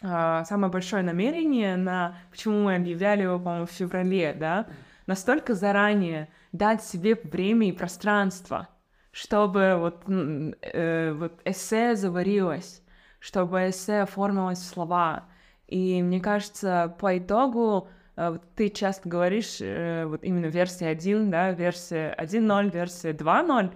[0.03, 4.67] э, самое большое намерение на почему мы объявляли его, по-моему, в феврале, да,
[5.07, 8.69] настолько заранее дать себе время и пространство
[9.15, 12.83] чтобы вот, э, вот эссе заварилось,
[13.21, 15.29] чтобы эссе оформилось в слова.
[15.69, 21.53] И мне кажется, по итогу э, ты часто говоришь, э, вот именно версия 1, да,
[21.53, 23.73] версия 1.0, версия 2.0,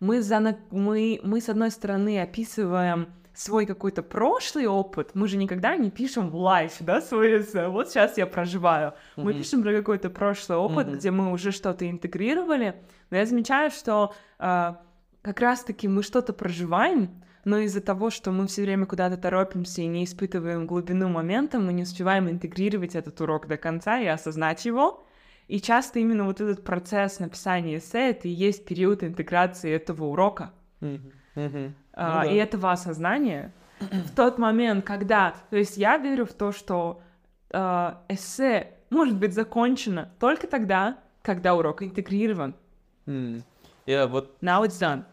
[0.00, 5.76] мы, за, мы, мы, с одной стороны, описываем свой какой-то прошлый опыт, мы же никогда
[5.76, 8.88] не пишем в лайф, да, свой вот сейчас я проживаю.
[8.88, 9.22] Mm-hmm.
[9.22, 10.96] Мы пишем про какой-то прошлый опыт, mm-hmm.
[10.96, 12.76] где мы уже что-то интегрировали,
[13.10, 14.74] но я замечаю, что э,
[15.22, 19.86] как раз-таки мы что-то проживаем, но из-за того, что мы все время куда-то торопимся и
[19.86, 25.02] не испытываем глубину момента, мы не успеваем интегрировать этот урок до конца и осознать его.
[25.48, 30.52] И часто именно вот этот процесс написания эссе это и есть период интеграции этого урока.
[30.80, 31.12] Mm-hmm.
[31.34, 31.72] Mm-hmm.
[31.92, 32.32] А, ну, да.
[32.32, 35.34] И этого осознания в тот момент, когда...
[35.50, 37.00] То есть я верю в то, что
[37.50, 42.54] э, эссе может быть закончено только тогда, когда урок интегрирован.
[43.06, 43.42] Mm.
[43.86, 44.36] Я вот...
[44.42, 45.04] Now it's done.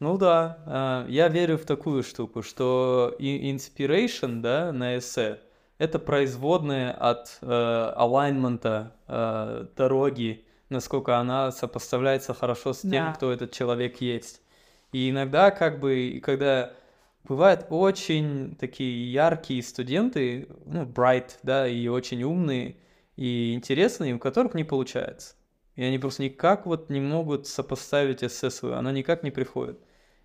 [0.00, 5.38] Ну да, а, я верю в такую штуку, что inspiration, да, на эссе,
[5.78, 13.12] это производная от э, алайнмента э, дороги, насколько она сопоставляется хорошо с тем, да.
[13.12, 14.41] кто этот человек есть.
[14.92, 16.74] И иногда, как бы, когда
[17.24, 22.76] бывают очень такие яркие студенты, ну, bright, да, и очень умные,
[23.16, 25.34] и интересные, у которых не получается.
[25.74, 29.80] И они просто никак вот не могут сопоставить эссе свое, оно никак не приходит.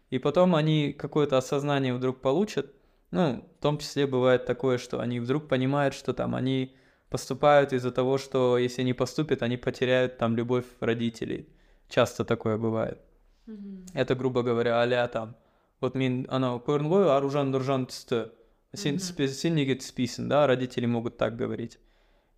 [0.10, 2.74] И потом они какое-то осознание вдруг получат,
[3.12, 6.76] ну, в том числе бывает такое, что они вдруг понимают, что там они
[7.10, 11.48] поступают из-за того, что если не поступят, они потеряют там любовь родителей.
[11.88, 13.00] Часто такое бывает.
[13.47, 13.91] Mm-hmm.
[13.95, 15.37] Это, грубо говоря, а там.
[15.81, 18.31] Вот мен анау көрдің ғой аружан нұржан түсті
[18.75, 21.79] сен сен неге түспейсің да родители могут так говорить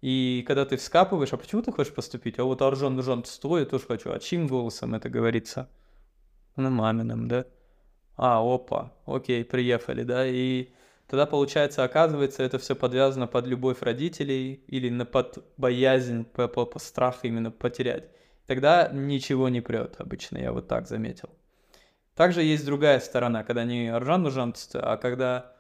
[0.05, 2.39] и когда ты вскапываешь, а почему ты хочешь поступить?
[2.39, 4.13] А вот Аржан Нуржан стой, я тоже хочу.
[4.13, 5.71] А чьим голосом это говорится?
[6.57, 7.47] На мамином, да?
[8.19, 10.27] А, опа, окей, приехали, да?
[10.27, 10.69] И
[11.07, 16.67] тогда, получается, оказывается, это все подвязано под любовь родителей или на под боязнь, по, по,
[16.67, 18.11] по страх именно потерять.
[18.50, 21.30] Тогда ничего не прет обычно, я вот так заметил.
[22.16, 25.54] Также есть другая сторона, когда не Аржан Нуржан, а когда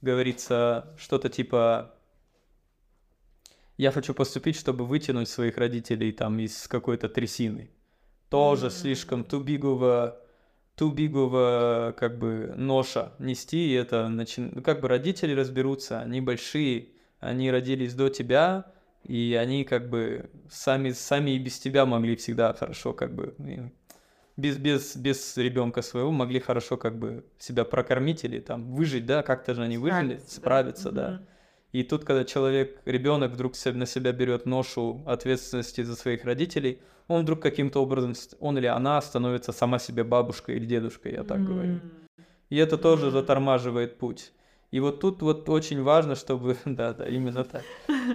[0.00, 1.94] говорится что-то типа
[3.76, 7.68] я хочу поступить, чтобы вытянуть своих родителей там из какой-то трясины.
[8.30, 8.80] Тоже mm-hmm.
[8.80, 10.18] слишком тубигово,
[10.74, 14.40] тубигово как бы ноша нести, и это начи...
[14.40, 18.71] ну, как бы родители разберутся, они большие, они родились до тебя,
[19.04, 23.34] и они как бы сами, сами и без тебя могли всегда хорошо как бы
[24.36, 29.22] без, без, без ребенка своего могли хорошо как бы себя прокормить или там выжить, да,
[29.22, 31.08] как-то же они выжили, справиться, справиться, да.
[31.08, 31.22] да.
[31.72, 37.22] И тут, когда человек, ребенок вдруг на себя берет ношу ответственности за своих родителей, он
[37.22, 41.44] вдруг каким-то образом, он или она становится сама себе бабушкой или дедушкой, я так mm-hmm.
[41.44, 41.80] говорю.
[42.50, 44.32] И это тоже затормаживает путь.
[44.72, 46.56] И вот тут вот очень важно, чтобы...
[46.64, 47.62] Да, да, именно так.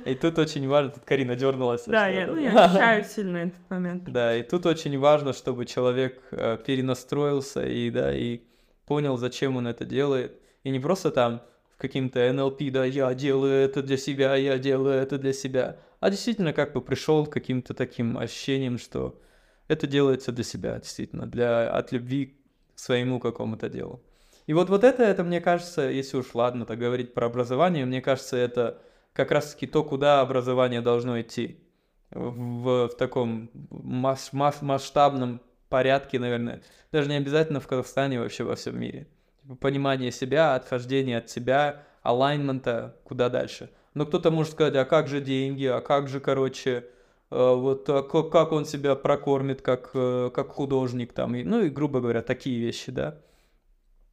[0.05, 0.91] И тут очень важно...
[0.91, 1.85] Тут Карина дернулась.
[1.85, 4.03] Да, я, ну, я ощущаю сильно этот момент.
[4.05, 8.41] Да, и тут очень важно, чтобы человек э, перенастроился и, да, и
[8.87, 10.41] понял, зачем он это делает.
[10.63, 11.43] И не просто там
[11.77, 16.53] каким-то НЛП, да, я делаю это для себя, я делаю это для себя, а действительно
[16.53, 19.21] как бы пришел к каким-то таким ощущением, что
[19.67, 22.35] это делается для себя, действительно, для, от любви
[22.73, 24.01] к своему какому-то делу.
[24.47, 28.01] И вот, вот это, это, мне кажется, если уж ладно так говорить про образование, мне
[28.01, 28.81] кажется, это
[29.13, 31.63] как раз-таки то, куда образование должно идти.
[32.09, 36.61] В, в таком масс, масс, масштабном порядке, наверное.
[36.91, 39.07] Даже не обязательно в Казахстане, вообще во всем мире
[39.55, 43.69] понимание себя, отхождение от себя, алайнмента, куда дальше.
[43.93, 46.85] Но кто-то может сказать, а как же деньги, а как же, короче,
[47.31, 51.99] э, вот а как он себя прокормит как, э, как художник там, ну и, грубо
[52.01, 53.19] говоря, такие вещи, да.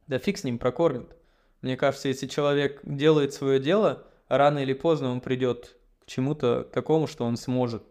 [0.07, 1.15] Да фиг с ним прокормит.
[1.61, 7.07] Мне кажется, если человек делает свое дело, рано или поздно он придет к чему-то такому,
[7.07, 7.83] что он сможет.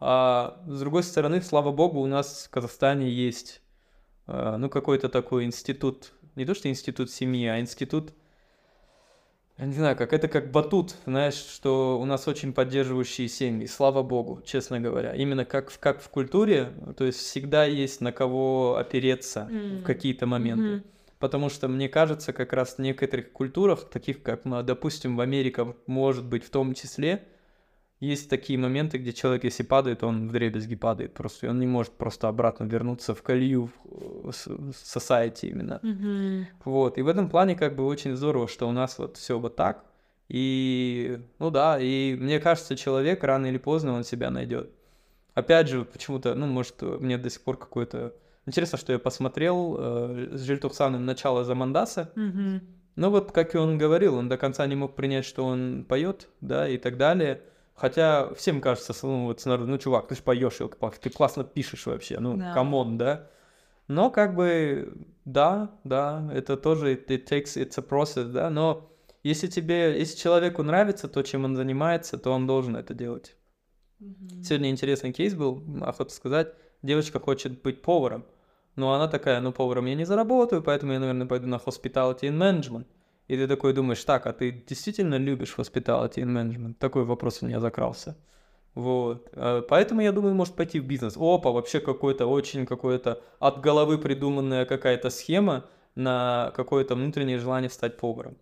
[0.00, 3.60] А с другой стороны, слава богу, у нас в Казахстане есть
[4.28, 8.12] э, ну какой-то такой институт не то что институт семьи, а институт
[9.56, 14.04] я не знаю, как это как батут, знаешь, что у нас очень поддерживающие семьи, слава
[14.04, 15.16] богу, честно говоря.
[15.16, 19.82] Именно как, в- как в культуре, то есть всегда есть на кого опереться в М.
[19.82, 20.62] какие-то моменты.
[20.62, 20.84] Мгм.
[21.18, 26.24] Потому что, мне кажется, как раз в некоторых культурах, таких как, допустим, в Америке, может
[26.24, 27.26] быть, в том числе,
[28.00, 31.66] есть такие моменты, где человек, если падает, он в дребезги падает просто, и он не
[31.66, 35.80] может просто обратно вернуться в колею в с- в society именно.
[35.82, 36.46] Мгм.
[36.64, 39.56] Вот, и в этом плане как бы очень здорово, что у нас вот все вот
[39.56, 39.84] так.
[40.28, 44.70] И, ну да, и мне кажется, человек рано или поздно он себя найдет.
[45.34, 48.14] Опять же, почему-то, ну, может, мне до сих пор какое-то...
[48.48, 52.62] Интересно, что я посмотрел э, с Жильтухсаном начало Замандаса, Мгм.
[52.96, 56.28] но вот, как и он говорил, он до конца не мог принять, что он поет,
[56.40, 57.42] да, и так далее.
[57.74, 60.60] Хотя всем кажется, ну, вот, ну, чувак, ты же поешь,
[61.02, 62.54] ты классно пишешь вообще, ну, Да.
[62.54, 63.28] come on, да.
[63.86, 64.94] Но как бы,
[65.26, 68.90] да, да, это тоже, it, takes, it's a process, да, но
[69.22, 73.36] если тебе, если человеку нравится то, чем он занимается, то он должен это делать.
[73.98, 74.42] Мгм.
[74.42, 78.24] Сегодня интересный кейс был, охота сказать, девочка хочет быть поваром,
[78.78, 82.38] но она такая, ну, поваром я не заработаю, поэтому я, наверное, пойду на hospitality and
[82.38, 82.86] management.
[83.26, 86.74] И ты такой думаешь, так, а ты действительно любишь hospitality and management?
[86.78, 88.16] Такой вопрос у меня закрался.
[88.74, 89.28] Вот.
[89.32, 91.16] Э, Поэтому я думаю, может пойти в бизнес.
[91.16, 95.64] Опа, вообще какой-то очень какой-то от головы придуманная какая-то схема
[95.96, 98.36] на какое-то внутреннее желание стать поваром.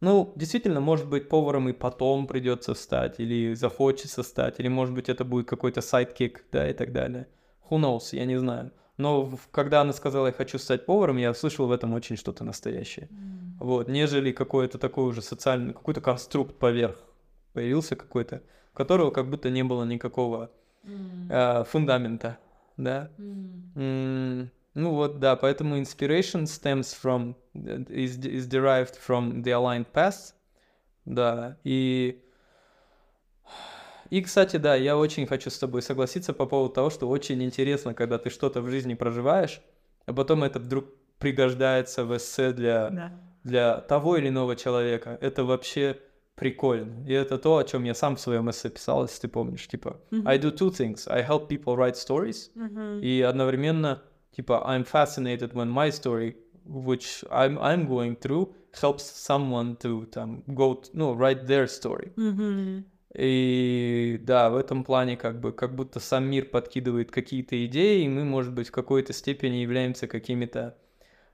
[0.00, 5.08] Ну, действительно, может быть, поваром и потом придется стать, или захочется стать, или, может быть,
[5.08, 7.26] это будет какой-то sidekick, да, и так далее.
[7.70, 8.72] Who knows, я не знаю.
[8.96, 13.08] Но когда она сказала, я хочу стать поваром, я услышал в этом очень что-то настоящее.
[13.10, 13.56] М.
[13.58, 16.96] Вот, нежели какой-то такой уже социальный, какой-то конструкт поверх
[17.52, 18.42] появился какой-то,
[18.72, 20.50] у которого как будто не было никакого
[20.84, 21.26] М.
[21.28, 22.38] э, фундамента,
[22.76, 23.10] да.
[23.18, 23.72] М.
[23.74, 29.86] М, Ну вот, да, поэтому inspiration stems from, э, is, is derived from the aligned
[29.92, 30.34] past,
[31.04, 32.23] да, и...
[34.10, 37.94] И, кстати, да, я очень хочу с тобой согласиться по поводу того, что очень интересно,
[37.94, 39.60] когда ты что-то в жизни проживаешь,
[40.06, 40.84] а потом это вдруг
[41.18, 43.12] пригождается в эссе для, Да.
[43.44, 45.18] для того или иного человека.
[45.20, 45.98] Это вообще
[46.34, 47.06] прикольно.
[47.06, 49.66] И это то, о чем я сам в своем эссе писал, если ты помнишь.
[49.68, 50.26] Типа, Мгм.
[50.28, 51.06] I do two things.
[51.08, 53.00] I help people write stories, Мгм.
[53.00, 54.02] и одновременно,
[54.36, 56.34] типа, I'm fascinated when my story,
[56.66, 62.12] which I'm, I'm going through, helps someone to, там, go, t- ну, write their story.
[62.16, 62.84] Мгм.
[63.14, 68.08] И да, в этом плане как бы, как будто сам мир подкидывает какие-то идеи, и
[68.08, 70.76] мы, может быть, в какой-то степени являемся какими-то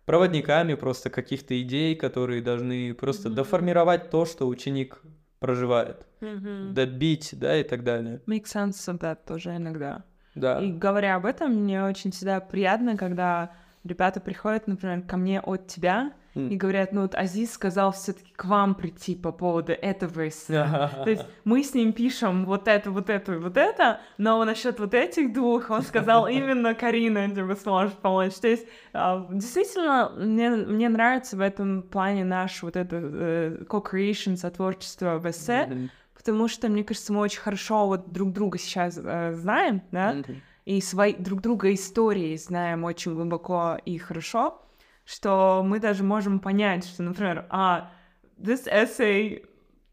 [0.04, 3.36] проводниками просто каких-то идей, которые должны просто Мгм.
[3.36, 5.00] доформировать то, что ученик
[5.38, 6.74] проживает, Мгм.
[6.74, 8.20] добить, да, и так далее.
[8.26, 10.04] Make sense of that тоже иногда.
[10.34, 10.58] Да.
[10.60, 13.52] И говоря об этом, мне очень всегда приятно, когда
[13.84, 16.48] ребята приходят, например, ко мне от тебя М.
[16.48, 20.64] и говорят, ну вот Азиз сказал все таки к вам прийти по поводу этого эссе.
[21.04, 24.78] То есть мы с ним пишем вот это, вот это и вот это, но насчет
[24.78, 28.34] вот этих двух он сказал именно Карина тебе сможет помочь.
[28.34, 34.36] То есть а, действительно мне, мне нравится в этом плане наш вот это э, co-creation,
[34.36, 39.32] сотворчество в эссе, потому что, мне кажется, мы очень хорошо вот друг друга сейчас э,
[39.34, 40.40] знаем, да, Мгм.
[40.64, 44.62] и свои друг друга истории знаем очень глубоко и хорошо,
[45.10, 47.90] что мы даже можем понять, что, например, а,
[48.38, 49.44] this essay,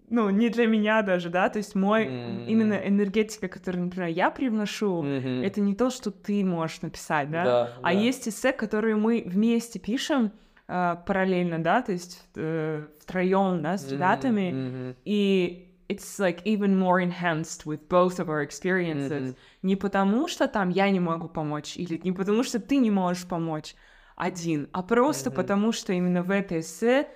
[0.10, 2.46] ну, не для меня даже, да, то есть мой, М.
[2.46, 5.44] именно энергетика, которую, например, я привношу, Мгм.
[5.44, 8.00] это не то, что ты можешь написать, да, Да, а да.
[8.00, 10.32] есть эссе, которые мы вместе пишем
[10.68, 14.96] э, параллельно, да, то есть э, втроем, да, с ребятами, мгм.
[15.06, 19.30] и it's like even more enhanced with both of our experiences.
[19.30, 19.36] Мгм.
[19.64, 23.26] Не потому, что там я не могу помочь, или не потому, что ты не можешь
[23.26, 23.76] помочь
[24.18, 25.36] один, а просто Мгм.
[25.38, 27.08] потому, что именно в этой эссе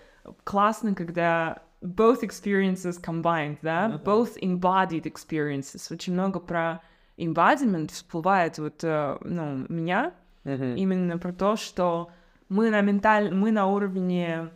[0.44, 3.96] классно, когда both experiences combined, да, да.
[3.98, 5.92] both embodied experiences.
[5.92, 6.82] Очень много про
[7.18, 10.76] embodiment всплывает вот, э, ну, меня, Мгм.
[10.76, 12.12] именно про то, что
[12.50, 13.34] мы на менталь...
[13.34, 14.50] мы на уровне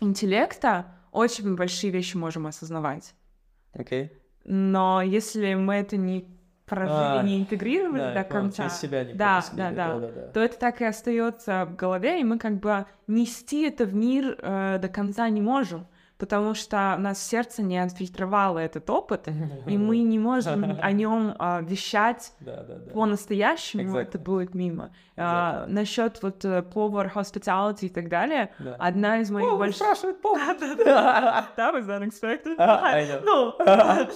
[0.00, 3.14] интеллекта очень большие вещи можем осознавать.
[3.72, 4.12] Окей.
[4.44, 6.24] Но если мы это не
[6.70, 10.00] прожили, А, не интегрировали Да, до конца, себя не да, да, да,
[10.32, 14.36] то это так и остается в голове, и мы как бы нести это в мир
[14.38, 19.26] э, до конца не можем, потому что у нас сердце не отфильтровало этот опыт,
[19.66, 22.92] и мы не можем о нем вещать Да, да, да.
[22.92, 24.02] по-настоящему, Exactly.
[24.02, 24.90] это будет мимо.
[25.16, 28.76] А, насчет вот э, повар, hospitality и так далее, Да.
[28.78, 29.76] одна из моих О, больших...
[29.76, 30.56] спрашивает повар.
[31.56, 32.54] That was unexpected.
[32.58, 33.54] А, I know.
[33.58, 34.08] Ну,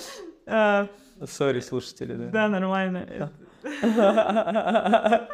[0.47, 0.87] э,
[1.25, 2.27] Sorry, слушатели, да.
[2.31, 3.33] да, нормально.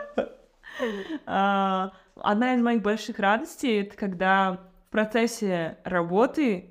[1.27, 6.71] А, Одна из моих больших радостей— это когда в процессе работы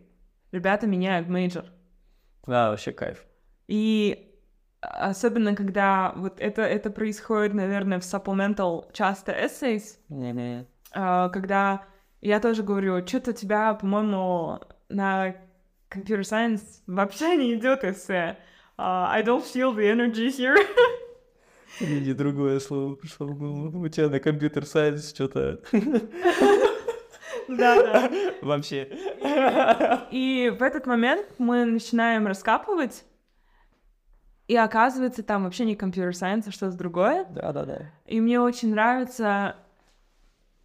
[0.52, 1.66] ребята меняют major.
[2.46, 3.26] Да, вообще кайф.
[3.68, 4.36] И
[4.82, 9.98] особенно когда вот это, это происходит, наверное, в supplemental часто essays,
[10.92, 11.84] а, когда
[12.22, 15.36] я тоже говорю, что-то у тебя, по-моему, на
[15.90, 18.38] computer science вообще не идет эссе.
[18.82, 20.56] А, I don't feel the energy here.
[21.82, 23.82] Или другое слово пришло в голову.
[23.82, 25.60] У тебя на компьютер сайенс что-то
[27.50, 28.12] Да, да.
[28.42, 28.88] вообще.
[30.12, 33.04] И в этот момент мы начинаем раскапывать,
[34.48, 37.26] и оказывается, там вообще не computer science, а что-то другое.
[37.26, 37.92] Да-да-да.
[38.06, 39.58] И мне очень нравится...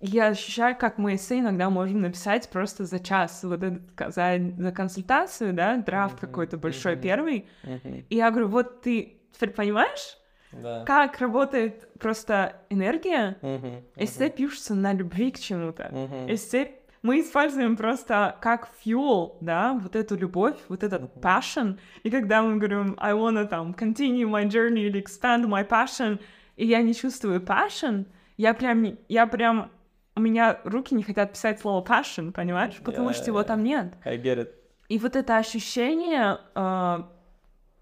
[0.06, 4.38] Я ощущаю, как мы эссе иногда можем написать просто за час, вот этот, ка- за,
[4.58, 7.02] за консультацию, да, драфт Мгм, какой-то большой мгм.
[7.02, 7.46] первый.
[7.62, 8.04] Мгм.
[8.10, 10.18] И я говорю, вот ты теперь понимаешь,
[10.52, 10.84] Да.
[10.84, 13.38] как работает просто энергия?
[13.40, 13.82] Мгм.
[13.96, 15.88] Эссе пишутся на любви к чему-то.
[15.90, 16.34] Мгм.
[16.34, 21.22] Эссе мы используем просто как fuel, да, вот эту любовь, вот этот Мгм.
[21.22, 21.78] passion.
[22.02, 26.20] И когда мы говорим, I wanna там continue my journey или expand my passion,
[26.56, 28.04] и я не чувствую passion,
[28.36, 29.70] я прям, я прям,
[30.16, 32.80] у меня руки не хотят писать слово passion, понимаешь?
[32.84, 33.94] Потому что его Я- там нет.
[34.04, 34.48] I get it.
[34.88, 37.02] И вот это ощущение, э,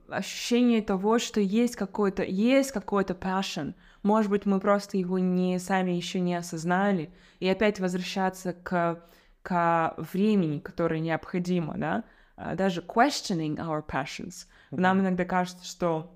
[0.09, 3.75] ощущение того, что есть какой-то, есть какой-то passion.
[4.03, 7.11] Может быть, мы просто его не сами еще не осознали.
[7.41, 9.01] И опять возвращаться к,
[9.43, 12.05] к времени, которое необходимо, да?
[12.37, 14.47] А, Даже questioning our passions.
[14.71, 16.13] Нам иногда кажется, что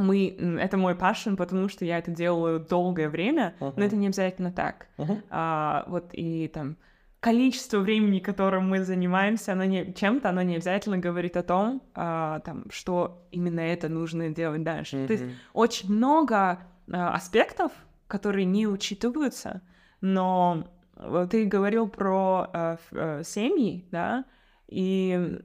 [0.00, 0.28] мы,
[0.60, 3.82] это мой passion, потому что я это делаю долгое время, но Мгм.
[3.82, 4.86] это не обязательно так.
[4.98, 5.22] Мгм.
[5.30, 6.76] А, вот и там
[7.20, 12.40] количество времени, которым мы занимаемся, оно не, чем-то, оно не обязательно говорит о том, а,
[12.40, 15.06] там, что именно это нужно делать дальше.
[15.06, 17.72] То есть очень много а, аспектов,
[18.08, 19.60] которые не учитываются,
[20.00, 24.24] но вот ты говорил про а, а, семьи, да,
[24.68, 25.38] и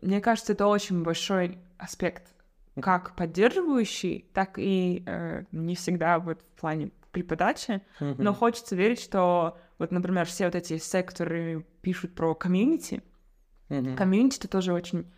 [0.00, 2.31] мне кажется, это очень большой аспект,
[2.80, 9.58] как поддерживающий, так и э, не всегда вот в плане преподачи, но хочется верить, что
[9.78, 13.02] вот, например, все вот эти секторы пишут про комьюнити.
[13.68, 15.10] Комьюнити— это тоже очень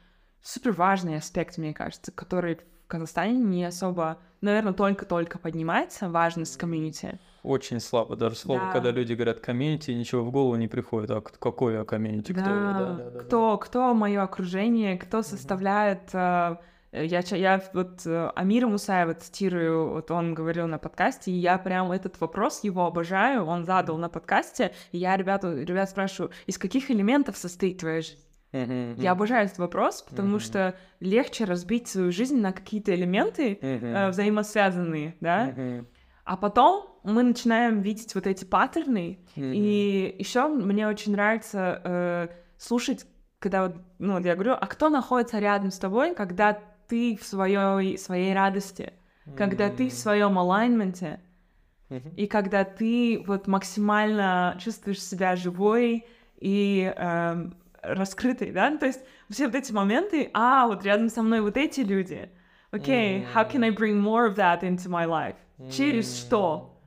[0.42, 7.18] супер важный аспект, мне кажется, который в Казахстане не особо, наверное, только-только поднимается, важность комьюнити.
[7.42, 8.16] Очень слабо.
[8.16, 8.72] Даже слово, Да.
[8.72, 11.10] когда люди говорят комьюнити, ничего в голову не приходит.
[11.10, 12.32] А какое комьюнити?
[12.32, 12.40] Кто?
[12.50, 12.50] его?
[12.50, 16.10] Да, Да, да, да, кто, кто мое окружение, кто составляет...
[16.14, 16.56] э,
[16.94, 21.58] Я, ча- я вот э, Амира Мусаева цитирую, вот он говорил на подкасте, и я
[21.58, 26.56] прям этот вопрос его обожаю, он задал на подкасте, и я ребята, ребят спрашиваю, из
[26.56, 28.18] каких элементов состоит твоя жизнь?
[29.02, 35.16] Я обожаю этот вопрос, потому что легче разбить свою жизнь на какие-то элементы э, взаимосвязанные,
[35.20, 35.52] да,
[36.24, 43.06] а потом мы начинаем видеть вот эти паттерны, и еще мне очень нравится э, слушать,
[43.40, 47.98] когда вот, ну, я говорю, а кто находится рядом с тобой, когда ты в своей,
[47.98, 48.92] своей радости,
[49.36, 51.20] когда ты в своем алайнменте,
[51.90, 52.10] Мгм.
[52.16, 56.06] и когда ты вот максимально чувствуешь себя живой
[56.38, 61.22] и эм, раскрытой, да, Ну, то есть все вот эти моменты, а, вот рядом со
[61.22, 62.30] мной вот эти люди,
[62.70, 65.36] окей, how can I bring more of that into my life?
[65.68, 66.80] Через что?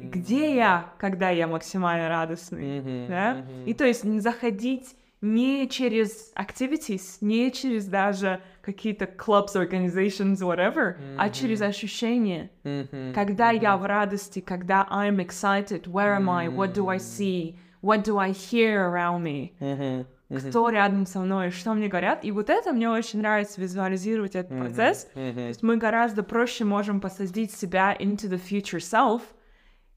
[0.00, 2.80] Где я, когда я максимально радостный?
[2.80, 3.06] Мгм.
[3.08, 3.34] да?
[3.34, 3.46] Мгм.
[3.64, 10.96] И то есть не заходить не через activities, не через даже какие-то clubs, organizations, whatever,
[11.16, 12.50] а через ощущения.
[12.64, 13.12] Мгм.
[13.14, 13.82] Когда я Мгм.
[13.82, 18.30] в радости, когда I'm excited, where am I, what do I see, what do I
[18.32, 20.06] hear around me, Мгм.
[20.28, 20.50] Мгм.
[20.50, 22.24] кто рядом со мной, что мне говорят.
[22.24, 24.60] И вот это мне очень нравится визуализировать этот Мгм.
[24.60, 25.04] процесс.
[25.14, 25.38] То Мгм.
[25.48, 29.22] есть мы гораздо проще можем посадить себя into the future self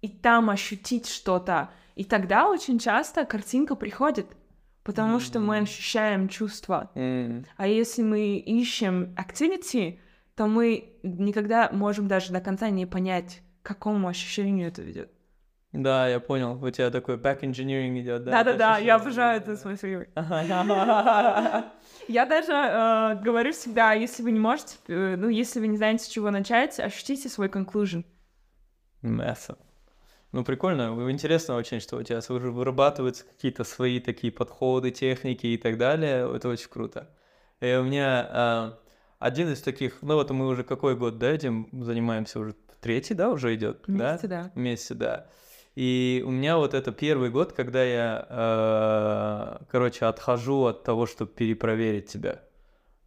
[0.01, 1.69] и там ощутить что-то.
[1.95, 4.27] И тогда очень часто картинка приходит,
[4.85, 6.91] потому что мы ощущаем чувства.
[6.95, 7.45] М.
[7.57, 9.99] А если мы ищем activity,
[10.35, 15.11] то мы никогда можем даже до конца не понять, к какому ощущению это ведет.
[15.73, 16.63] Да, я понял.
[16.63, 18.43] У тебя такой back engineering идет, да?
[18.43, 19.57] Да-да-да, я обожаю это.
[20.15, 21.71] Ага.
[22.07, 26.05] Я даже э, говорю всегда, если вы не можете, э, ну, если вы не знаете,
[26.05, 28.05] с чего начать, ощутите свой conclusion.
[29.01, 29.57] Мясо.
[30.35, 31.09] Ну, прикольно.
[31.09, 36.29] Интересно очень, что у тебя уже вырабатываются какие-то свои такие подходы, техники и так далее.
[36.35, 37.07] Это очень круто.
[37.61, 38.79] И у меня а,
[39.17, 43.29] один из таких, ну вот мы уже какой год, да, этим занимаемся уже третий, да,
[43.29, 44.43] уже идет, Вместе, да?
[44.43, 44.51] да.
[44.55, 45.27] Вместе, да.
[45.75, 51.31] И у меня вот это первый год, когда я, э, короче, отхожу от того, чтобы
[51.31, 52.41] перепроверить тебя,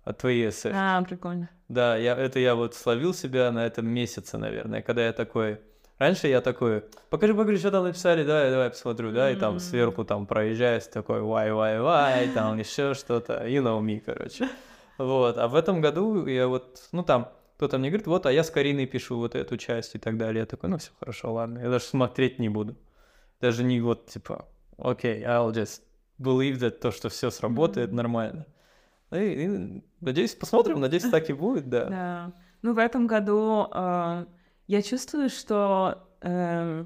[0.02, 0.72] от твоей эссе.
[0.74, 1.50] А, прикольно.
[1.68, 5.60] Да, я, это я вот словил себя на этом месяце, наверное, когда я такой,
[5.99, 10.05] Раньше я такой, покажи, покажи, что там написали, давай, давай посмотрю, да, и там сверху
[10.05, 14.49] там проезжаешь, такой, вай, вай, вай, там еще что-то, you know me, короче.
[14.96, 18.44] Вот, а в этом году я вот, ну там, кто-то мне говорит, вот, а я
[18.44, 20.40] с Кариной пишу вот эту часть и так далее.
[20.40, 22.76] Я такой, ну все хорошо, ладно, я даже смотреть не буду.
[23.40, 24.46] Даже не вот, типа,
[24.76, 25.82] окей, I'll just
[26.20, 27.96] believe that то, что все сработает Мгм.
[27.96, 28.46] нормально.
[29.11, 31.84] И, и надеюсь, посмотрим, надеюсь, так и будет, да.
[31.86, 32.32] Да.
[32.62, 34.26] Ну, в этом году э,
[34.68, 36.06] я чувствую, что...
[36.20, 36.84] э,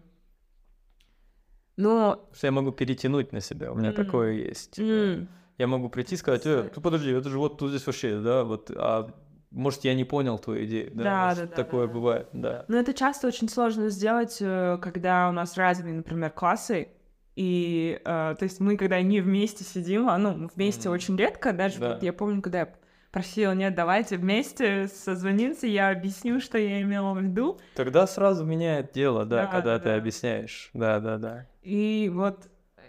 [1.76, 3.95] ну, Что я могу перетянуть на себя, у меня М.
[3.95, 4.78] такое есть.
[4.78, 5.28] м,
[5.59, 8.45] Я могу прийти и сказать, э, ну, подожди, это же вот тут здесь вообще, да,
[8.45, 9.12] вот, а
[9.51, 11.93] может, я не понял твою идею, да, Да, может, да, да, такое да.
[11.93, 12.64] бывает, да.
[12.68, 16.89] Ну, это часто очень сложно сделать, э, когда у нас разные, например, классы.
[17.37, 20.95] И, э, то есть мы, когда не вместе сидим, а, ну, вместе Мгм.
[20.95, 21.95] очень редко, даже Да.
[21.95, 22.72] вот я помню, когда я
[23.13, 27.61] просила, нет, давайте вместе созвониться, я объясню, что я имела в виду.
[27.75, 29.97] Тогда сразу меняет дело, да, Да, когда ты да.
[29.97, 31.47] объясняешь, да, да, да.
[31.63, 32.49] И вот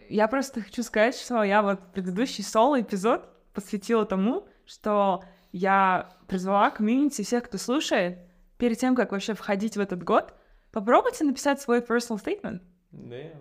[0.10, 7.22] я просто хочу сказать, что я вот предыдущий соло-эпизод посвятила тому, что я призвала комьюнити
[7.22, 8.18] всех, кто слушает,
[8.58, 10.34] перед тем, как вообще входить в этот год,
[10.72, 12.62] попробуйте написать свой personal statement.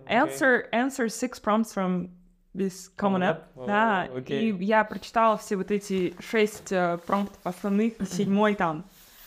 [0.07, 2.09] Answer, answer six prompts from
[2.55, 3.43] this coming Coming up.
[3.55, 3.65] up?
[3.67, 4.51] Да, О, окей.
[4.51, 8.85] и я прочитала все вот эти шесть э, промптов основных, и седьмой там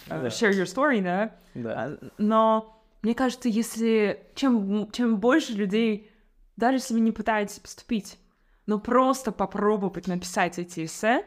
[0.09, 0.27] э, Да.
[0.29, 1.33] share your story, да.
[1.55, 1.73] Да.
[1.85, 6.11] А, Но мне кажется, если чем, чем больше людей,
[6.57, 8.19] даже если вы не пытаетесь поступить,
[8.67, 11.25] но просто попробовать написать эти эссе,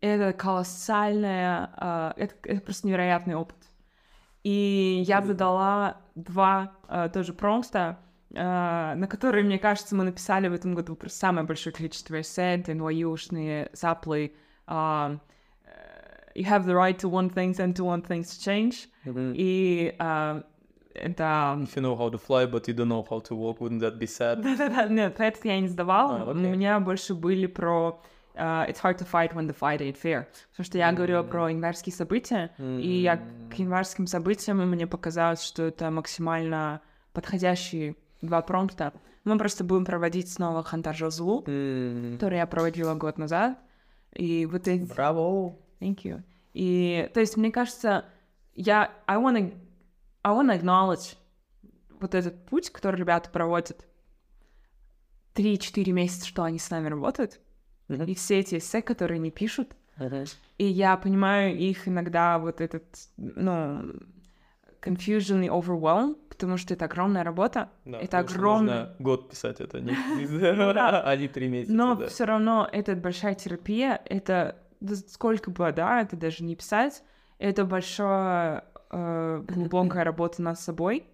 [0.00, 3.56] это колоссальная, а, это, это просто невероятный опыт.
[4.44, 7.98] И я бы дала два а, тоже промпта, а,
[8.30, 12.72] на которые, мне кажется, мы написали в этом году просто самое большое количество эссе, это
[12.72, 14.32] NYU-шные заплы.
[14.66, 15.16] а,
[15.64, 15.68] э,
[16.34, 18.88] you have the right to want things and to want things to change.
[19.04, 19.32] Мгм.
[19.34, 20.42] И а,
[20.94, 21.56] это...
[21.62, 23.98] If you know how to fly, but you don't know how to walk, wouldn't that
[23.98, 24.42] be sad?
[24.42, 26.20] Да-да-да, нет, это я не сдавала.
[26.20, 26.50] А, У окей.
[26.50, 28.02] меня больше были про
[28.34, 30.26] а, It's hard to fight when the fight ain't fair.
[30.50, 31.28] Потому что я говорила М.
[31.28, 33.16] про январские события, и я
[33.50, 36.82] к январским событиям, мне показалось, что это максимально
[37.14, 38.92] подходящие два промпта.
[39.24, 42.14] Мы просто будем проводить снова Хантар Жазлу, М.
[42.14, 43.58] который я проводила год назад.
[44.14, 44.84] И вот эти...
[44.84, 45.56] Браво!
[45.80, 46.22] Thank you.
[46.54, 48.04] И, то есть, мне кажется,
[48.54, 48.90] я...
[49.06, 49.54] I wanna,
[50.22, 51.16] I wanna acknowledge
[52.00, 53.86] вот этот путь, который ребята проводят.
[55.34, 57.40] Три-четыре месяца, что они с нами работают.
[57.88, 58.04] Мгм.
[58.04, 59.76] И все эти эссе, которые они пишут.
[59.96, 60.24] Мгм.
[60.58, 62.84] И я понимаю их иногда вот этот,
[63.16, 63.82] ну,
[64.82, 67.70] confusion и overwhelm, потому что это огромная работа.
[67.84, 69.90] Да, Это огромный- нужно год писать это, не,
[70.78, 72.06] а не три месяца, Но да.
[72.06, 74.56] все равно это большая терапия, это
[75.08, 77.02] сколько бы, да, это даже не писать,
[77.38, 81.04] это большая э, глубокая работа над собой,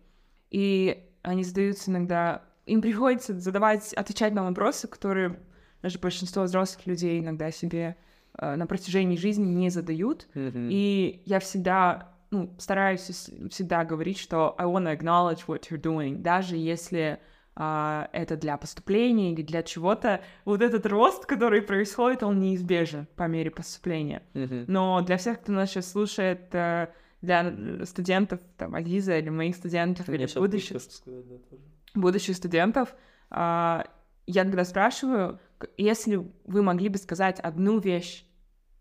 [0.51, 5.41] и они задаются иногда, им приходится задавать, отвечать на вопросы, которые
[5.83, 7.97] даже большинство взрослых людей иногда себе
[8.39, 14.67] э, на протяжении жизни не задают, и я всегда, ну, стараюсь всегда говорить, что I
[14.67, 17.21] wanna acknowledge what you're doing, даже если
[17.57, 20.23] а, это для поступления или для чего-то.
[20.45, 24.23] Вот этот рост, который происходит, он неизбежен по мере поступления.
[24.35, 24.65] Мгм.
[24.67, 26.89] Но для всех, кто нас сейчас слушает, э,
[27.23, 31.57] для студентов, там, Азиза или моих студентов, или будущих, сказать, да,
[31.95, 32.95] будущих студентов,
[33.31, 33.87] а,
[34.27, 35.39] я когда спрашиваю,
[35.77, 38.27] если вы могли бы сказать одну вещь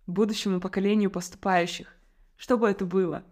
[0.07, 1.95] будущему поколению поступающих,
[2.35, 3.23] что бы это было?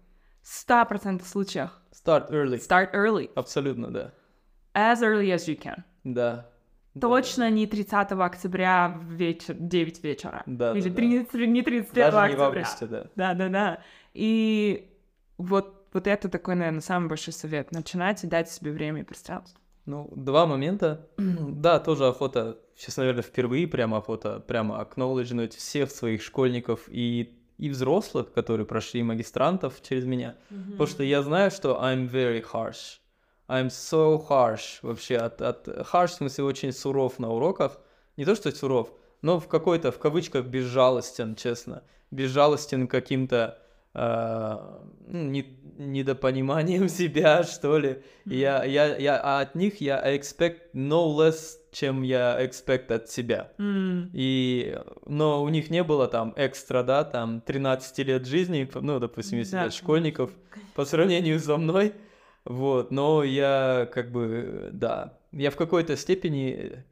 [0.41, 2.57] В 100% случаях Start early.
[2.57, 4.11] start early, Абсолютно, да.
[4.73, 5.83] as early as you can.
[6.03, 6.47] Да.
[6.93, 7.07] Да.
[7.07, 10.43] Точно не 30 октября в вечер, 9 вечера.
[10.45, 10.95] Да, Или да, да.
[10.95, 12.37] 30 не 31 Даже не октября.
[12.37, 13.05] в августе, да.
[13.15, 13.81] Да-да-да.
[14.13, 14.89] И
[15.37, 17.71] вот, вот это такой, наверное, самый большой совет.
[17.71, 19.57] Начинать и дать себе время и пространство.
[19.85, 21.07] Ну, два момента.
[21.17, 27.69] да, тоже охота, сейчас, наверное, впервые прямо охота прямо акнолледжнуть всех своих школьников и, и
[27.69, 30.35] взрослых, которые прошли магистрантов через меня.
[30.71, 32.99] Потому что я знаю, что I'm very harsh.
[33.47, 35.17] I'm so harsh вообще.
[35.17, 37.79] От, от harsh в смысле очень суров на уроках.
[38.17, 41.83] Не то, что суров, но в какой-то, в кавычках, безжалостен, честно.
[42.09, 43.59] Безжалостен каким-то
[43.93, 44.57] э,
[45.07, 48.01] ну, не- недопониманием себя, что ли.
[48.25, 53.09] И Я, я, я, а от них я expect no less, чем я expect от
[53.09, 53.51] себя.
[53.57, 58.99] М, И, но у них не было там экстра, да, там 13 лет жизни, ну,
[58.99, 60.31] допустим, если Да, взять школьников,
[60.75, 61.93] по сравнению со мной,
[62.43, 66.83] вот, но я как бы, да, я в какой-то степени,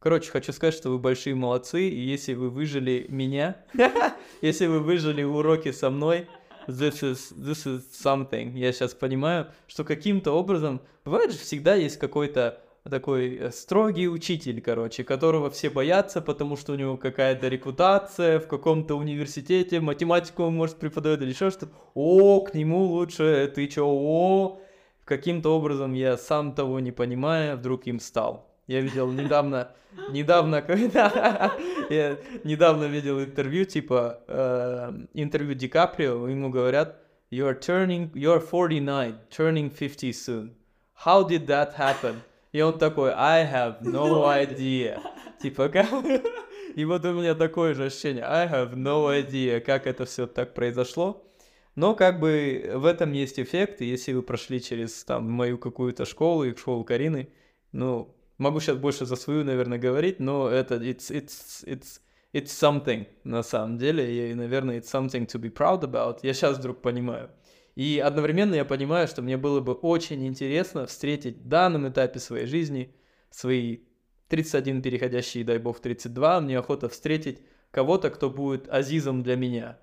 [0.00, 3.56] короче, хочу сказать, что вы большие молодцы, и если вы выжили меня,
[4.42, 6.26] если вы выжили уроки со мной,
[6.66, 8.58] this is, this is something.
[8.58, 10.80] Я сейчас понимаю, что каким-то образом...
[11.04, 16.72] Бывает же всегда есть какой-то такой э, строгий учитель, короче, которого все боятся, потому что
[16.72, 21.72] у него какая-то репутация в каком-то университете, математику он может преподавать или еще что-то.
[21.94, 24.60] О, к нему лучше, ты чё, о,
[25.04, 28.46] каким-то образом я сам того не понимая, вдруг им стал.
[28.66, 29.72] Я видел недавно,
[30.10, 31.52] недавно, когда
[31.88, 36.96] я недавно видел интервью, типа э, интервью Ди Каприо, ему говорят,
[37.30, 40.50] you are turning, you are 49, turning 50 soon.
[41.04, 42.22] How did that happen?
[42.56, 44.98] И он такой, I have no idea.
[45.42, 45.86] Типа, как...
[46.74, 50.54] И вот у меня такое же ощущение, I have no idea, как это все так
[50.54, 51.30] произошло.
[51.74, 56.06] Но как бы в этом есть эффект, и если вы прошли через там мою какую-то
[56.06, 57.28] школу и школу Карины,
[57.72, 62.00] ну, могу сейчас больше за свою, наверное, говорить, но это it's, it's, it's,
[62.32, 66.20] it's something на самом деле, и, наверное, it's something to be proud about.
[66.22, 67.28] Я сейчас вдруг понимаю.
[67.76, 72.46] И одновременно я понимаю, что мне было бы очень интересно встретить в данном этапе своей
[72.46, 72.94] жизни,
[73.30, 73.80] свои
[74.28, 79.78] 31 переходящие, дай бог, 32, мне охота встретить кого-то, кто будет азизом для меня.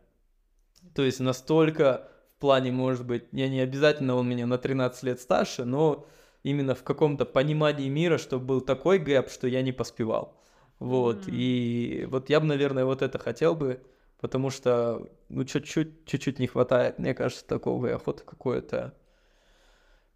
[0.96, 5.22] То есть настолько в плане, может быть, я не обязательно он меня на 13 лет
[5.22, 6.08] старше, но
[6.42, 10.42] именно в каком-то понимании мира, чтобы был такой гэп, что я не поспевал.
[10.80, 11.32] Вот, mm.
[11.32, 13.82] и вот я бы, наверное, вот это хотел бы
[14.24, 18.94] потому что, ну, чуть-чуть, чуть-чуть не хватает, мне кажется, такого и охоты какое-то,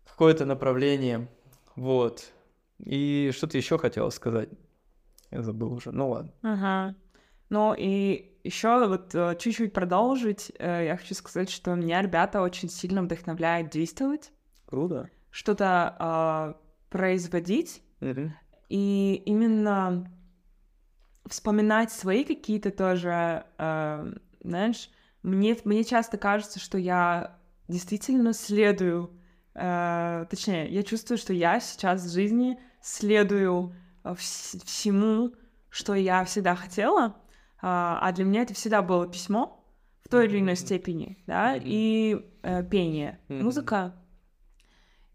[0.06, 1.28] какое-то направление,
[1.76, 2.32] вот.
[2.80, 4.48] И что-то еще хотела сказать,
[5.30, 6.32] я забыл уже, ну ладно.
[6.42, 6.96] Ага.
[7.50, 12.70] Ну и еще вот э, чуть-чуть продолжить, э, я хочу сказать, что меня ребята очень
[12.70, 14.32] сильно вдохновляют действовать.
[14.68, 15.10] Круто.
[15.32, 17.84] Что-то э, производить.
[18.00, 18.30] Mm-hmm.
[18.70, 20.10] И именно
[21.30, 24.14] вспоминать свои какие-то тоже, э,
[24.44, 24.90] знаешь,
[25.24, 27.38] мне, мне часто кажется, что я
[27.68, 29.12] действительно следую,
[29.56, 35.34] э, точнее, я чувствую, что я сейчас в жизни следую э, вс- всему,
[35.70, 37.12] что я всегда хотела, э,
[37.62, 39.64] а для меня это всегда было письмо
[40.04, 43.94] в той или иной степени, да, и э, пение, музыка.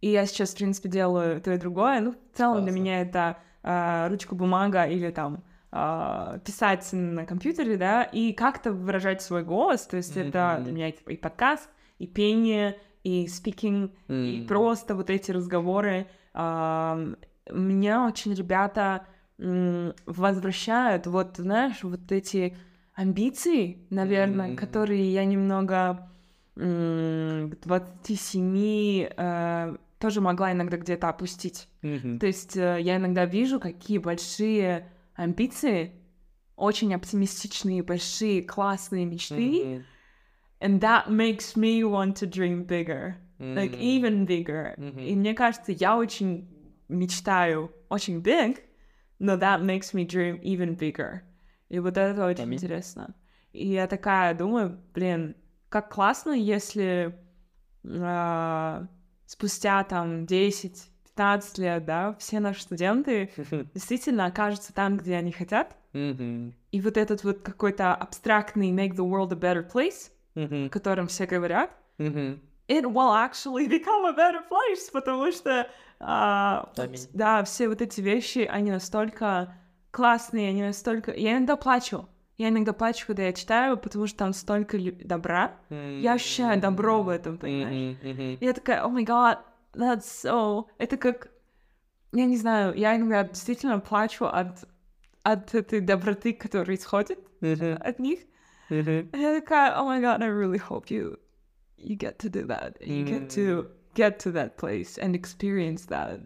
[0.02, 2.00] И я сейчас, в принципе, делаю то и другое.
[2.00, 2.70] Ну, в целом Классно.
[2.72, 9.22] для меня это э, ручка, бумага или там писать на компьютере, да, и как-то выражать
[9.22, 10.28] свой голос, то есть mm-hmm.
[10.28, 14.30] это для меня типа, и подкаст, и пение, и mm-hmm.
[14.30, 16.06] и просто вот эти разговоры.
[16.34, 17.16] Uh,
[17.50, 19.06] меня очень ребята
[19.38, 22.56] возвращают, вот, знаешь, вот эти
[22.94, 24.56] амбиции, наверное, mm-hmm.
[24.56, 26.08] которые я немного
[26.54, 31.68] к 27 uh, тоже могла иногда где-то опустить.
[31.82, 32.18] Mm-hmm.
[32.18, 34.88] То есть uh, я иногда вижу, какие большие
[35.22, 35.92] амбиции,
[36.56, 39.34] очень оптимистичные, большие, классные мечты.
[39.34, 39.84] Mm-hmm.
[40.60, 43.16] And that makes me want to dream bigger.
[43.40, 43.56] Mm-hmm.
[43.56, 44.74] Like even bigger.
[44.78, 45.06] Mm-hmm.
[45.06, 46.48] И мне кажется, я очень
[46.88, 48.62] мечтаю очень big,
[49.18, 51.22] но that makes me dream even bigger.
[51.68, 52.58] И вот это очень Аминь.
[52.58, 53.14] интересно.
[53.52, 55.34] И я такая думаю, блин,
[55.68, 57.18] как классно, если
[57.84, 58.86] э,
[59.26, 63.30] спустя там 10 15 лет, да, все наши студенты
[63.74, 65.76] действительно окажутся там, где они хотят.
[65.92, 71.26] И вот этот вот какой-то абстрактный make the world a better place, о котором все
[71.26, 75.68] говорят, it will actually become a better place, потому что,
[76.00, 76.72] а,
[77.12, 79.54] да, все вот эти вещи, они настолько
[79.90, 81.12] классные, они настолько...
[81.12, 82.08] Я иногда плачу.
[82.38, 85.56] Я иногда плачу, когда я читаю, потому что там столько добра.
[85.68, 88.38] Я ощущаю добро в этом, понимаешь?
[88.40, 90.66] я такая, о май гад, that's so...
[90.78, 91.30] Это как...
[92.12, 94.64] Я не знаю, я иногда действительно плачу от,
[95.22, 97.74] от этой доброты, которая исходит mm-hmm.
[97.76, 98.20] от них.
[98.70, 99.18] Mm-hmm.
[99.18, 101.18] я такая, oh my god, I really hope you
[101.82, 102.76] you get to do that.
[102.80, 103.26] You mm-hmm.
[103.26, 106.20] get to get to that place and experience that.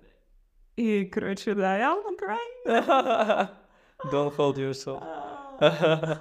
[0.76, 3.48] И, короче, да, я I'm crying.
[4.12, 5.02] Don't hold yourself.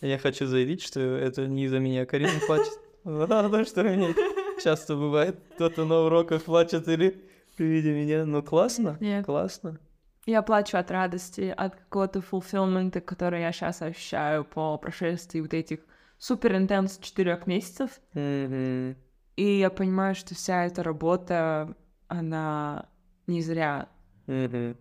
[0.00, 2.78] Я хочу заявить, что это не из-за меня Карина плачет.
[3.02, 4.14] Потому что мне
[4.62, 7.24] часто бывает, кто-то на уроках плачет или
[7.56, 8.24] при виде меня.
[8.24, 9.26] Ну, классно, Нет.
[9.26, 9.78] классно.
[10.26, 15.80] Я плачу от радости, от какого-то фулфилмента, который я сейчас ощущаю по прошествии вот этих
[16.18, 18.00] супер интенс четырех месяцев.
[18.14, 18.96] Mm-hmm.
[19.36, 21.74] И я понимаю, что вся эта работа,
[22.08, 22.88] она
[23.26, 23.88] не зря.
[24.26, 24.76] Mm-hmm.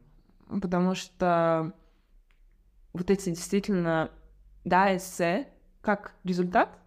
[0.62, 1.74] Потому что
[2.94, 4.12] вот эти действительно,
[4.66, 5.48] да, эссе,
[5.82, 6.78] как результат,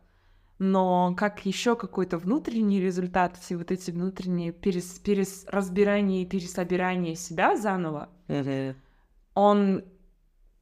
[0.63, 7.15] но как еще какой-то внутренний результат, все вот эти внутренние перес, перес, разбирания и пересобирания
[7.15, 8.75] себя заново, mm-hmm.
[9.35, 9.83] он,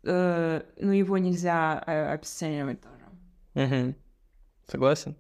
[0.04, 3.04] э, ну, его нельзя э, обесценивать тоже.
[3.54, 3.94] Mm-hmm.
[4.68, 5.16] Согласен.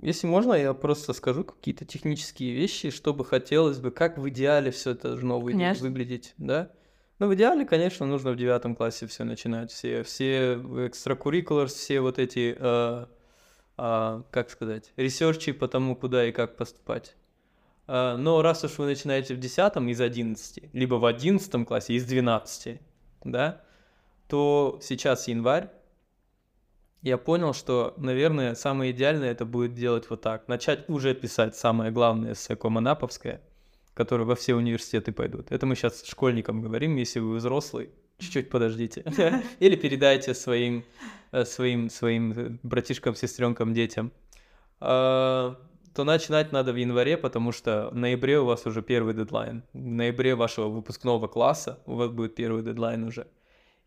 [0.00, 4.90] если можно, я просто скажу какие-то технические вещи, чтобы хотелось бы, как в идеале все
[4.90, 6.72] это должно вы- выглядеть, да?
[7.20, 12.18] Ну, в идеале, конечно, нужно в девятом классе все начинать, все, все extracurriculars, все вот
[12.18, 13.06] эти, э,
[13.76, 17.16] а, как сказать, ресерчи по тому, куда и как поступать.
[17.86, 22.04] А, но раз уж вы начинаете в десятом из 11, либо в одиннадцатом классе из
[22.04, 22.80] 12,
[23.24, 23.62] да,
[24.28, 25.70] то сейчас январь,
[27.02, 30.46] я понял, что, наверное, самое идеальное это будет делать вот так.
[30.46, 33.42] Начать уже писать самое главное эссе Команаповское,
[33.92, 35.50] которое во все университеты пойдут.
[35.50, 37.90] Это мы сейчас школьникам говорим, если вы взрослый,
[38.22, 39.04] чуть-чуть подождите.
[39.60, 40.84] Или передайте своим,
[41.32, 44.12] э, своим, своим э, братишкам, сестренкам, детям.
[44.80, 45.56] А,
[45.94, 49.62] То начинать надо в январе, потому что в ноябре у вас уже первый дедлайн.
[49.72, 53.26] В ноябре вашего выпускного класса у вас будет первый дедлайн уже.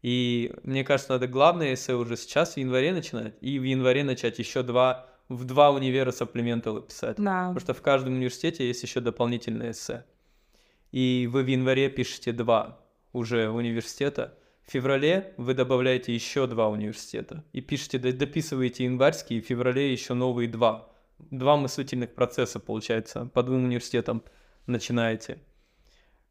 [0.01, 4.37] И мне кажется, надо главное эссе уже сейчас в январе начинать, и в январе начать
[4.37, 7.17] еще два, в два универа сапплименталы писать.
[7.17, 7.47] Да.
[7.47, 10.05] Потому что в каждом университете есть еще дополнительное эссе.
[10.91, 12.84] И вы в январе пишете два
[13.15, 14.37] уже университета.
[14.67, 17.43] В феврале вы добавляете еще два университета.
[17.53, 20.89] И пишете, дописываете январский, и в феврале еще новые два.
[21.19, 24.23] Два мыслительных процесса, получается, по двум университетам
[24.67, 25.39] начинаете.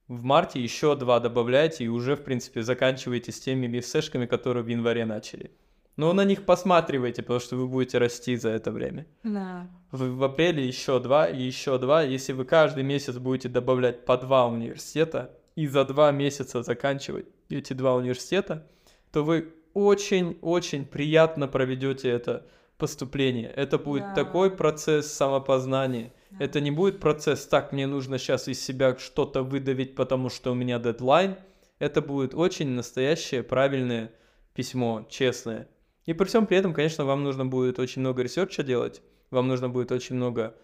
[0.08, 4.68] В марте еще два добавляете и уже, в принципе, заканчиваете с теми эссешками, которые в
[4.68, 5.52] январе начали.
[5.96, 9.06] Но на них посматривайте, потому что вы будете расти за это время.
[9.22, 9.68] Да.
[9.92, 12.02] В, в апреле еще два и еще два.
[12.02, 17.72] Если вы каждый месяц будете добавлять по два университета и за два месяца заканчивать эти
[17.72, 18.66] два университета,
[19.12, 22.46] то вы очень-очень приятно проведете это
[22.78, 23.50] поступление.
[23.50, 24.14] Это будет Да.
[24.14, 26.12] такой процесс самопознания.
[26.40, 30.54] Это не будет процесс, так, мне нужно сейчас из себя что-то выдавить, потому что у
[30.54, 31.36] меня дедлайн.
[31.78, 34.10] Это будет очень настоящее, правильное
[34.54, 35.68] письмо, честное.
[36.06, 39.48] И при всем при этом, конечно, вам нужно будет очень много research а делать, вам
[39.48, 40.54] нужно будет очень много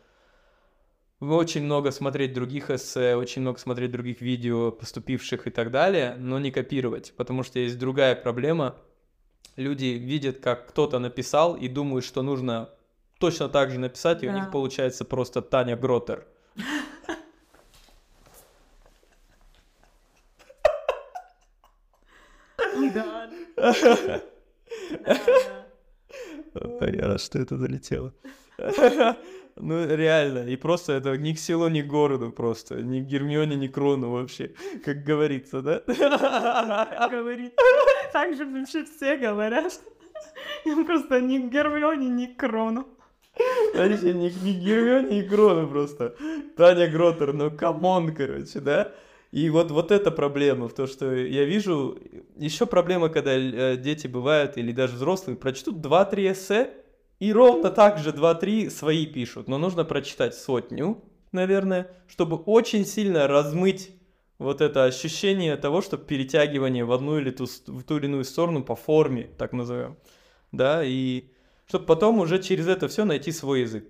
[1.20, 6.38] очень много смотреть других эссе, очень много смотреть других видео, поступивших и так далее, но
[6.38, 8.76] не копировать, потому что есть другая проблема.
[9.56, 12.70] Люди видят, как кто-то написал и думают, что нужно
[13.18, 14.36] точно так же написать, и у Да.
[14.40, 16.26] них получается просто Таня Гротер.
[22.94, 23.30] Да.
[26.54, 28.12] Я рад, что это залетело.
[29.56, 33.56] Ну, реально, и просто это ни к селу, ни к городу просто, ни к Гермионе,
[33.56, 34.52] ни к Рону вообще,
[34.84, 35.82] как говорится, да?
[37.10, 37.54] Говорит.
[38.12, 39.72] Так же вообще все говорят.
[40.64, 42.86] Я просто ни к Гермионе, ни к Рону.
[43.74, 46.14] Вообще, ни, ни к Гермионе, ни к Рону просто.
[46.56, 48.92] Таня Гроттер, ну come on, короче, да?
[49.32, 51.98] И вот, вот эта проблема, в том, что я вижу,
[52.36, 56.70] еще проблема, когда э, дети бывают, или даже взрослые, прочтут 2-3 эссе,
[57.20, 59.46] и ровно так же 2-3 свои пишут.
[59.46, 63.92] Но нужно прочитать сотню, наверное, чтобы очень сильно размыть
[64.38, 68.64] вот это ощущение того, что перетягивание в одну или ту, в ту или иную сторону
[68.64, 69.96] по форме, так назовем.
[70.50, 71.30] Да, и
[71.66, 73.86] чтобы потом уже через это все найти свой язык.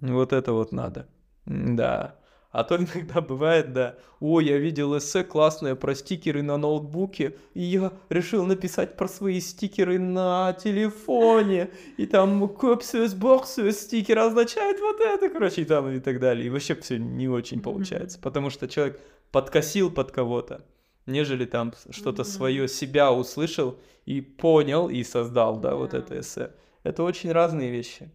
[0.00, 1.08] Вот это вот надо.
[1.44, 2.18] Да.
[2.52, 7.62] А то иногда бывает, да, ой, я видел эссе классное про стикеры на ноутбуке, и
[7.62, 15.00] я решил написать про свои стикеры на телефоне, и там копсиус, боксиус стикер означает вот
[15.00, 16.46] это, короче, и там и так далее.
[16.46, 19.00] И вообще все не очень получается, потому что человек
[19.30, 20.62] подкосил под кого-то,
[21.06, 26.52] нежели там что-то свое себя услышал и понял и создал, да, вот это эссе.
[26.82, 28.10] Это очень разные вещи.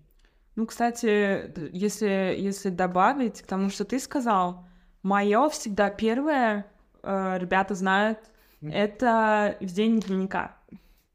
[0.58, 4.66] Ну, кстати, если, если добавить к тому, что ты сказал,
[5.04, 6.66] мое всегда первое,
[7.04, 8.18] э, ребята знают,
[8.60, 8.72] Мгм.
[8.74, 10.58] это ведение дневника.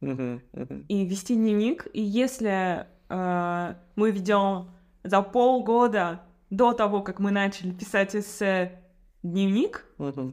[0.00, 4.70] И вести дневник, и если э, мы ведем
[5.02, 6.20] за полгода
[6.50, 8.80] до того, как мы начали писать эссе
[9.24, 9.84] дневник,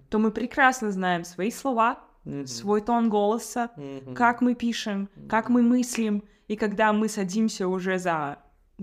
[0.10, 1.98] то мы прекрасно знаем свои слова,
[2.46, 3.72] свой тон голоса,
[4.16, 8.38] как мы пишем, как мы мыслим, и когда мы садимся уже за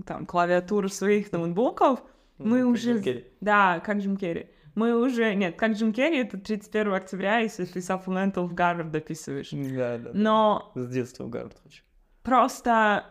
[0.05, 2.03] там, клавиатуру своих ноутбуков,
[2.37, 3.25] мы Мгм, как уже- Джим Керри.
[3.41, 5.33] да, как Джим Керри, мы уже...
[5.33, 9.49] Нет, как Джим Керри, это 31 октября, если ты supplemental в Гарвард дописываешь.
[9.51, 10.11] Да, да.
[10.13, 11.83] Но С детства в Гарвард хочу.
[12.23, 13.05] просто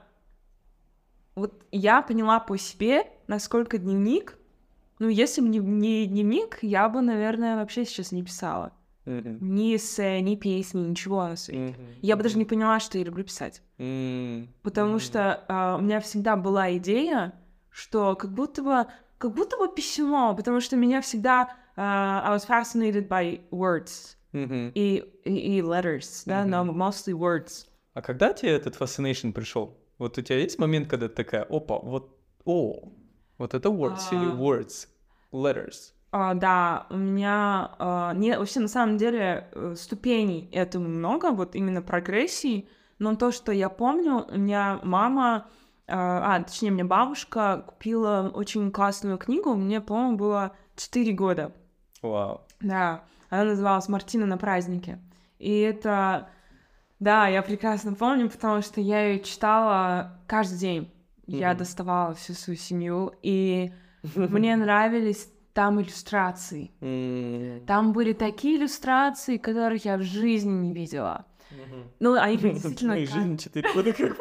[1.34, 4.38] вот я поняла по себе, насколько дневник...
[4.98, 8.72] Ну, если бы не, не дневник, я бы, наверное, вообще сейчас не писала.
[9.06, 11.60] Мгм, Ни эссе, ни песни, ничего на свете.
[11.78, 13.62] мгм, Я бы даже не поняла, что я люблю писать.
[13.78, 15.00] М, Потому мгм.
[15.00, 17.32] что а, у меня всегда была идея,
[17.70, 18.86] что как будто бы,
[19.18, 24.72] как будто бы письмо, потому что меня всегда а, I was fascinated by words Мгм.
[24.74, 27.66] и, и, и letters, да, но mostly words.
[27.94, 29.78] А когда тебе этот fascination пришел?
[29.98, 32.92] Вот у тебя есть момент, когда ты такая, опа, вот, о,
[33.38, 34.34] Вот это words или А.
[34.34, 34.88] words?
[35.32, 35.92] Letters.
[36.18, 41.54] А, да, у меня а, не вообще на самом деле э, ступеней этому много, вот
[41.54, 45.46] именно прогрессии, но то, что я помню, у меня мама,
[45.86, 51.52] а, а, точнее, мне бабушка купила очень классную книгу, мне, по-моему, было 4 года.
[52.00, 52.40] Вау.
[52.60, 54.98] Да, она называлась «Мартина на празднике».
[55.38, 56.30] И это,
[56.98, 60.92] да, я прекрасно помню, потому что я ее читала каждый день.
[61.26, 61.58] Я Мгм.
[61.58, 63.70] доставала всю свою семью, и
[64.14, 66.70] мне нравились там иллюстрации.
[66.82, 71.24] М, Там были такие иллюстрации, которых я в жизни не видела.
[71.50, 71.90] мгм.
[71.98, 72.92] Ну, они действительно...
[72.92, 74.16] Моей ка- жизни 4 года как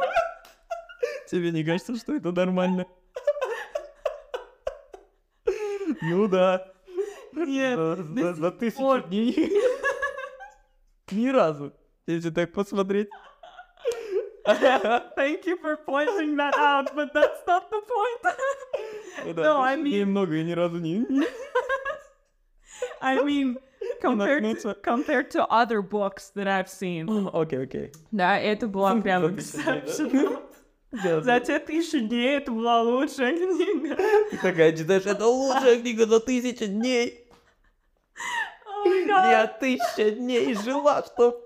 [1.29, 2.85] Тебе не кажется, что это нормально?
[6.01, 6.71] Ну да.
[7.33, 9.51] Нет, За- за- тысячу дней.
[11.11, 11.73] Ни разу.
[12.07, 13.09] Если так посмотреть.
[14.45, 18.35] Thank you for pointing that out, but that's not the point.
[19.25, 21.05] Ну No, I mean- много, и ни разу не...
[23.01, 23.57] I mean,
[24.01, 27.29] compared to, compared to other books that I've seen.
[27.33, 27.91] Окей, окей.
[28.11, 30.41] Да, это была прям exceptional.
[30.91, 33.95] За те тысячу дней это была лучшая книга.
[34.31, 37.27] Ты такая читаешь, это лучшая книга за тысячу дней.
[38.85, 39.07] Oh.
[39.07, 41.41] Я тысяча дней жила, что...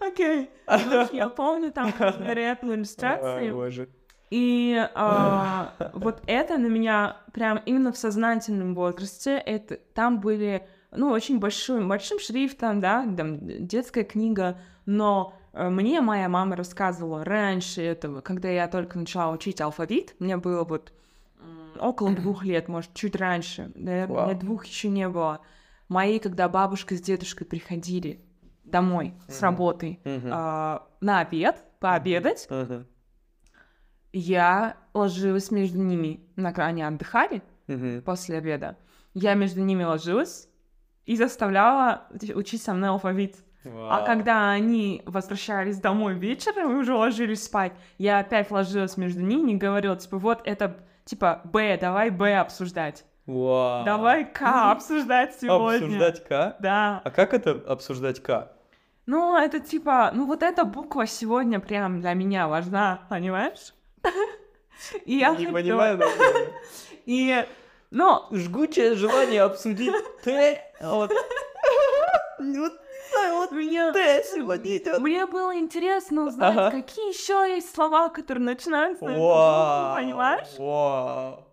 [0.00, 0.50] Окей.
[0.66, 3.50] Ну, Я помню там иллюстрации.
[3.50, 3.88] боже.
[4.30, 11.10] И а, вот это на меня прям именно в сознательном возрасте, это там были, ну,
[11.10, 17.82] очень большим, большим шрифтом, да, там детская книга, но э, мне моя мама рассказывала раньше
[17.82, 20.92] этого, когда я только начала учить алфавит, мне было вот
[21.80, 25.40] около двух лет, может, чуть раньше, наверное, мне двух еще не было.
[25.88, 28.20] Мои, когда бабушка с дедушкой приходили
[28.64, 29.42] домой с Мгм.
[29.42, 30.30] работы Мгм.
[30.30, 32.84] а, на обед, пообедать, Ага.
[34.12, 36.20] Я ложилась между ними.
[36.36, 38.02] На они отдыхали Мгм.
[38.02, 38.76] после обеда.
[39.14, 40.48] Я между ними ложилась
[41.06, 43.36] и заставляла уч- учить со мной алфавит.
[43.64, 43.68] А
[43.98, 44.06] Вау.
[44.06, 49.56] когда они возвращались домой вечером и уже ложились спать, я опять ложилась между ними и
[49.56, 53.04] говорила, типа, вот это, типа, Б, давай Б обсуждать.
[53.26, 53.84] Вау.
[53.84, 55.84] Давай К обсуждать сегодня.
[55.86, 56.56] Обсуждать К?
[56.60, 57.02] Да.
[57.04, 58.52] А как это обсуждать К?
[59.06, 63.74] Ну, это типа, ну вот эта буква сегодня прям для меня важна, понимаешь?
[65.04, 66.00] И я Не так понимаю.
[67.06, 67.44] И,
[67.90, 69.92] ну, Жгучее желание обсудить
[70.22, 70.62] Т.
[70.80, 71.10] Вот.
[72.38, 72.72] Вот,
[73.12, 75.00] да, вот мне, Т сегодня идет.
[75.00, 76.70] мне было интересно узнать, Ага.
[76.70, 80.48] какие еще есть слова, которые начинаются на эту букву, понимаешь?
[80.58, 81.47] Вау.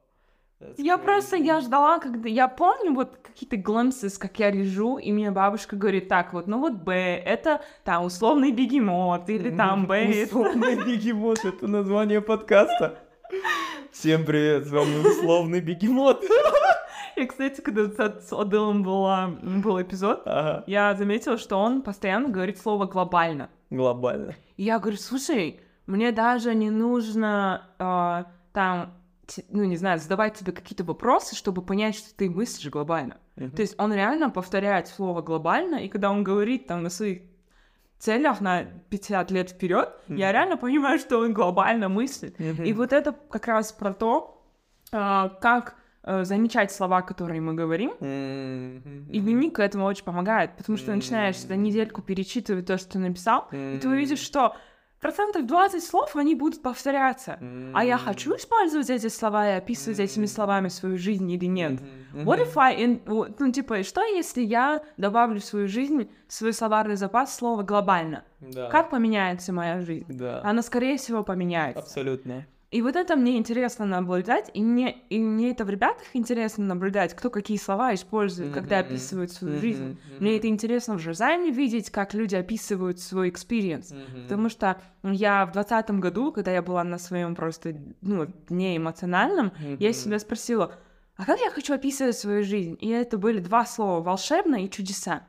[0.60, 2.30] That's Я просто, я ждала, когда...
[2.30, 6.60] Я помню вот какие-то glimpses, как я лежу, и мне бабушка говорит, так вот, ну
[6.60, 10.38] вот Б, это там условный бегемот, или там Б, это...
[10.38, 13.00] Условный бегемот, это название подкаста.
[13.92, 16.24] Всем привет, с вами условный бегемот.
[17.18, 17.90] И, кстати, когда
[18.22, 20.64] с Адылом была, был эпизод, Ага.
[20.68, 23.50] я заметила, что он постоянно говорит слово «глобально».
[23.70, 24.36] Глобально.
[24.56, 28.94] И я говорю, слушай, мне даже не нужно а, там,
[29.50, 33.18] ну, не знаю, задавать тебе какие-то вопросы, чтобы понять, что ты мыслишь глобально.
[33.36, 37.22] То есть он реально повторяет слово глобально, и когда он говорит там на своих
[37.98, 40.34] целях на 50 лет вперед, я Мгм.
[40.34, 42.40] реально понимаю, что он глобально мыслит.
[42.40, 44.44] И вот это как раз про то,
[44.92, 45.76] а, как
[46.08, 47.92] э, замечать слова, которые мы говорим.
[48.00, 53.00] И дневник этому очень помогает, потому что ты начинаешь за недельку перечитывать то, что ты
[53.00, 54.56] написал, и ты увидишь, что
[55.00, 57.40] процентов 20 слов, они будут повторяться.
[57.74, 61.82] А я хочу использовать эти слова и описывать этими словами свою жизнь или нет?
[62.14, 62.76] What if I...
[62.82, 67.64] in- ну, типа, что если я добавлю в свою жизнь, в свой словарный запас слово
[67.64, 68.24] «глобально»?
[68.40, 68.70] Да.
[68.70, 70.06] Как поменяется моя жизнь?
[70.08, 70.42] Да.
[70.44, 71.82] Она, скорее всего, поменяется.
[71.82, 72.46] Абсолютно.
[72.72, 77.14] И вот это мне интересно наблюдать, и мне, и мне это в ребятах интересно наблюдать,
[77.16, 79.98] кто какие слова использует, когда описывают свою жизнь.
[80.20, 83.94] Мне это интересно в жизни видеть, как люди описывают свой experience.
[84.24, 89.52] Потому что я в двадцатом году, когда я была на своем просто ну, дне эмоциональном,
[89.80, 90.74] я себя спросила,
[91.18, 92.78] а как я хочу описывать свою жизнь?
[92.82, 95.24] И это были два слова волшебно и чудеса.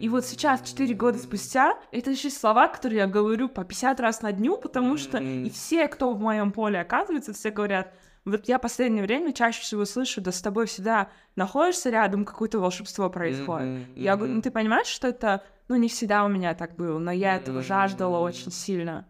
[0.00, 4.22] И вот сейчас, четыре года спустя, это еще слова, которые я говорю по 50 раз
[4.22, 7.92] на дню, потому что и все, кто в моем поле оказывается, все говорят,
[8.24, 13.08] вот я последнее время чаще всего слышу, да с тобой всегда находишься рядом, какое-то волшебство
[13.08, 13.86] происходит.
[13.96, 17.10] Я говорю, ну ты понимаешь, что это, ну не всегда у меня так было, но
[17.12, 19.06] я этого жаждала очень сильно.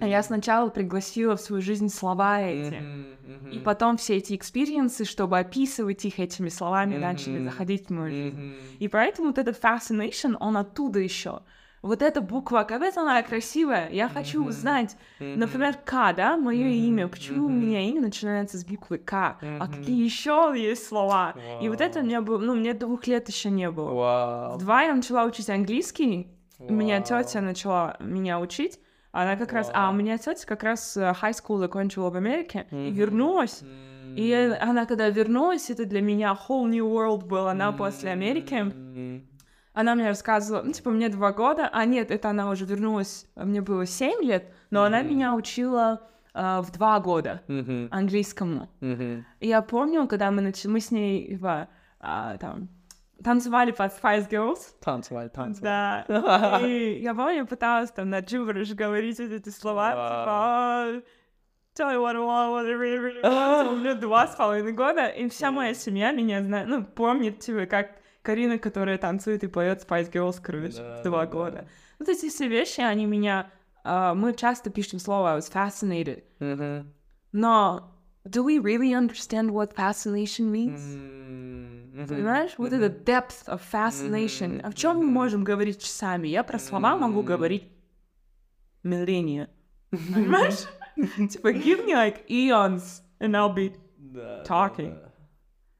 [0.00, 2.84] А я сначала пригласила в свою жизнь слова эти.
[3.50, 7.44] И потом все эти experience ы, чтобы описывать их этими словами, начали Мгм.
[7.44, 8.42] заходить в мою жизнь.
[8.78, 11.42] И поэтому вот этот fascination, он оттуда еще.
[11.82, 14.48] вот эта буква, какая она красивая, я хочу Мгм.
[14.50, 14.96] узнать.
[15.34, 17.08] Например, К, да, мое имя.
[17.08, 19.12] Почему у меня имя начинается с буквы К?
[19.58, 19.72] А Мгм.
[19.72, 21.34] какие еще есть слова?
[21.58, 23.90] И вот это у меня было, ну, мне двух лет еще не было.
[23.90, 24.58] В Вау.
[24.58, 26.28] два я начала учить английский.
[26.68, 28.78] У меня тетя начала меня учить.
[29.12, 32.66] Она как раз, а у меня тетя как раз э, high school закончила в Америке
[32.70, 32.94] и Мгм.
[32.94, 33.62] вернулась.
[34.16, 34.56] И М.
[34.70, 37.46] она когда вернулась, это для меня whole new world был.
[37.46, 38.54] Она после Америки.
[38.54, 39.26] М.
[39.74, 43.44] Она мне рассказывала, ну, типа, мне два года, а нет, это она уже вернулась, а
[43.46, 45.08] мне было семь лет, но она Мгм.
[45.08, 46.02] меня учила
[46.34, 47.88] а, в два года Мгм.
[47.90, 48.68] английскому.
[48.80, 49.26] Мгм.
[49.40, 51.68] И я помню, когда мы начали, мы с ней типа,
[52.00, 52.68] а, там
[53.24, 54.58] танцевали под Spice Girls.
[54.80, 56.04] Танцевали, танцевали.
[56.08, 56.60] Да.
[56.66, 60.86] И я помню, пыталась там на gibberish говорить вот эти слова, типа, «А,
[61.74, 63.72] tell me what I want, what I really, really want».
[63.72, 67.66] У меня два с половиной года, и вся моя семья меня знает, ну, помнит, типа,
[67.66, 67.90] как
[68.22, 70.40] Карина, которая танцует и поет Spice Girls,
[70.76, 71.26] Да, в два да.
[71.26, 71.68] года.
[71.98, 73.50] Вот эти все вещи, они меня...
[73.84, 76.22] а, мы часто пишем слово I was fascinated,
[77.32, 77.91] но
[78.24, 80.80] do we really understand what fascination means?
[80.96, 81.92] М.
[81.94, 82.06] Мгм.
[82.08, 82.54] Понимаешь?
[82.58, 82.82] Вот Мгм.
[82.82, 84.56] это depth of fascination.
[84.58, 85.12] Мгм, О чем мы мгм.
[85.12, 86.28] можем говорить часами?
[86.28, 87.24] Я про слова могу М.
[87.26, 87.64] говорить
[88.82, 89.48] милления.
[89.90, 90.66] Понимаешь?
[91.30, 93.74] Типа, give me like eons, and I'll be...
[93.96, 94.98] Да, да, talking.
[95.00, 95.12] да.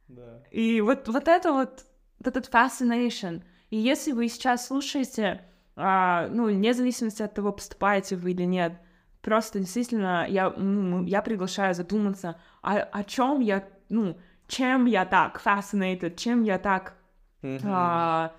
[0.08, 0.42] Да.
[0.50, 1.84] И вот, вот это вот,
[2.18, 3.42] вот этот fascination.
[3.70, 5.44] И если вы сейчас слушаете,
[5.76, 8.74] а, ну, вне зависимости от того, поступаете вы или нет,
[9.22, 14.16] просто действительно я, м, я приглашаю задуматься, о, о чем я, ну,
[14.48, 16.94] чем я так fascinated, чем я так
[17.42, 17.60] Мгм.
[17.66, 18.32] а,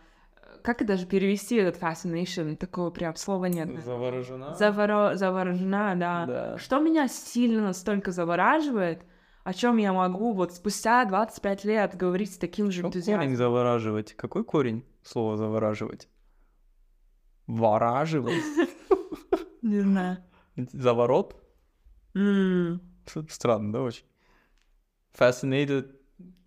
[0.64, 2.56] как это даже перевести этот fascination?
[2.56, 3.68] Такого прям слова нет.
[3.84, 4.56] Заворожена?
[4.60, 6.26] Заворо- заворожена, да.
[6.26, 6.58] Да.
[6.58, 9.02] Что меня сильно настолько завораживает,
[9.44, 13.36] о чем я могу вот спустя 25 лет говорить с таким же Какой корень энтузиазмом.
[13.36, 14.14] завораживать?
[14.14, 16.08] Какой корень слова завораживать?
[17.48, 18.42] Вораживать?
[19.62, 20.18] Не знаю.
[20.56, 21.36] Заворот?
[22.16, 24.06] Ш- Странно, да, очень?
[25.18, 25.96] Fascinated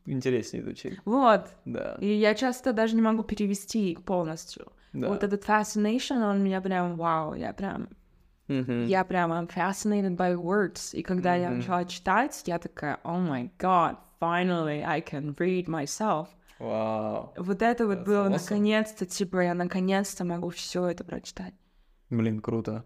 [0.07, 1.01] интереснее звучит.
[1.05, 1.49] Вот.
[1.65, 4.67] Да, И я часто даже не могу перевести полностью.
[4.93, 5.09] да.
[5.09, 7.89] Вот этот fascination, он меня прям, вау, я прям,
[8.49, 8.87] Мгм.
[8.87, 10.95] я прям I'm fascinated by words.
[10.97, 11.59] И когда я Мгм.
[11.59, 16.29] начала читать, я такая, oh my god, finally I can read myself.
[16.59, 17.35] Вау.
[17.37, 18.31] Вот это вот That's было awesome.
[18.31, 21.55] наконец-то, типа, я наконец-то могу все это прочитать.
[22.11, 22.85] Блин, круто.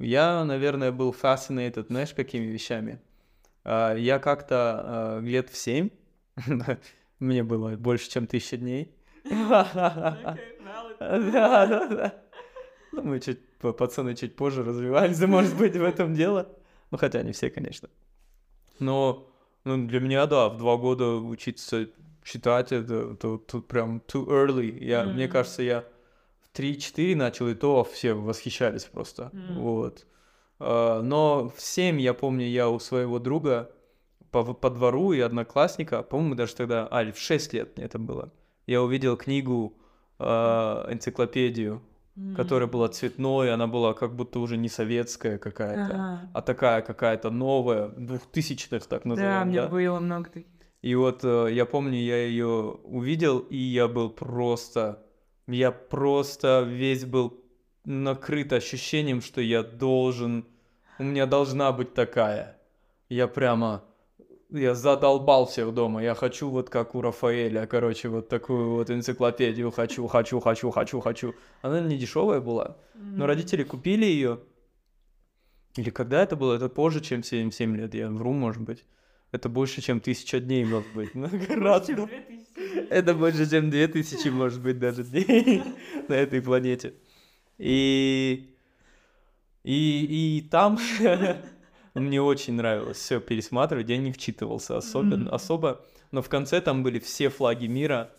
[0.00, 3.00] Я, наверное, был fascinated, знаешь, какими вещами?
[3.64, 5.90] А, Я как-то а, лет в семь,
[7.18, 8.94] мне было больше, чем тысяча дней.
[11.00, 12.14] Да, да, да.
[12.92, 16.48] Ну, мы чуть, пацаны чуть позже развивались, может быть, в этом дело.
[16.90, 17.88] Ну, хотя не все, конечно.
[18.78, 19.30] Но
[19.64, 21.88] ну, для меня, да, в два года учиться
[22.22, 24.78] читать, это, это тут прям too early.
[24.84, 25.32] Я, Мне Мгм.
[25.32, 25.84] кажется, я
[26.54, 29.30] 3-4 начал, и то все восхищались просто.
[29.32, 29.60] Мгм.
[29.60, 30.06] Вот.
[30.58, 33.70] А, Но в 7, я помню, я у своего друга
[34.30, 38.32] по, по двору и одноклассника, по-моему, даже тогда, а, в 6 лет мне это было,
[38.66, 39.76] я увидел книгу,
[40.18, 41.82] а, энциклопедию,
[42.36, 46.30] которая была цветной, она была как будто уже не советская какая-то, Ага.
[46.34, 49.68] а такая какая-то новая, двухтысячных так Да, назовем, мне да?
[49.68, 50.50] было много таких.
[50.82, 55.02] И вот э, я помню, я ее увидел, и я был просто,
[55.50, 57.42] я просто весь был
[57.84, 60.46] накрыт ощущением, что я должен,
[60.98, 62.58] у меня должна быть такая.
[63.08, 63.82] Я прямо,
[64.50, 69.70] я задолбал всех дома, я хочу вот как у Рафаэля, короче, вот такую вот энциклопедию
[69.70, 71.34] хочу, хочу, хочу, хочу, хочу.
[71.62, 74.40] Она не дешевая была, но родители купили ее.
[75.76, 76.54] Или когда это было?
[76.54, 78.84] Это позже, чем 7, 7 лет, я вру, может быть.
[79.32, 81.14] Это больше, чем тысяча дней, может быть.
[81.14, 82.08] Многократно.
[82.90, 85.62] Это больше, чем две тысячи, может быть, даже дней
[86.08, 86.94] на этой планете.
[87.58, 88.54] И...
[89.62, 90.78] И, и там
[91.94, 93.88] мне очень нравилось все пересматривать.
[93.88, 95.34] Я не вчитывался особенно, Мгм.
[95.34, 95.84] особо.
[96.12, 98.10] Но в конце там были все флаги мира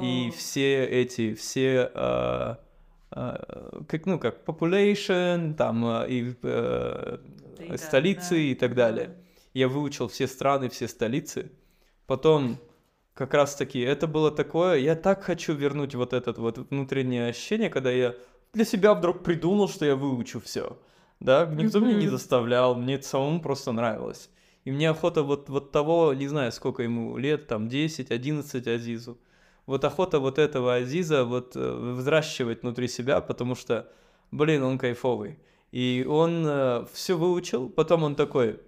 [0.00, 1.90] и все эти, все...
[1.94, 2.60] а,
[3.10, 7.18] а, как, ну, как population, там, а, и э,
[7.58, 8.86] Data, столицы да, и так да.
[8.86, 9.16] далее.
[9.54, 11.52] Я выучил все страны, все столицы.
[12.06, 12.58] Потом,
[13.14, 17.70] как раз таки, это было такое, я так хочу вернуть вот это вот внутреннее ощущение,
[17.70, 18.14] когда я
[18.52, 20.78] для себя вдруг придумал, что я выучу все.
[21.20, 24.28] Да, никто меня не заставлял, мне это самому просто нравилось.
[24.64, 29.18] И мне охота вот, вот того, не знаю, сколько ему лет, там 10, 11 Азизу.
[29.66, 33.88] Вот охота вот этого Азиза вот э, взращивать внутри себя, потому что,
[34.30, 35.38] блин, он кайфовый.
[35.70, 38.60] И он все выучил, потом он такой,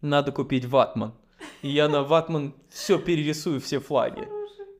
[0.00, 1.14] надо купить ватман.
[1.62, 4.28] И я на ватман все перерисую, все флаги.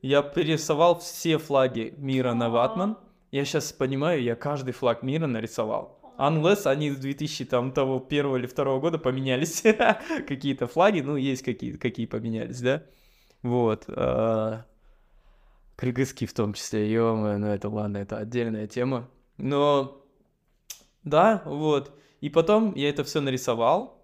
[0.01, 2.97] Я перерисовал все флаги мира на ватман,
[3.31, 5.99] Я сейчас понимаю, я каждый флаг мира нарисовал.
[6.17, 9.63] Unless они с 2000 там того первого или второго года поменялись
[10.27, 12.83] какие-то флаги, ну есть какие какие поменялись, да?
[13.41, 13.85] Вот.
[13.87, 14.65] А,
[15.75, 19.09] кыргызский в том числе, ё ну это ладно, это отдельная тема.
[19.37, 20.03] Но
[21.03, 21.91] да, вот.
[22.19, 23.98] И потом я это все нарисовал,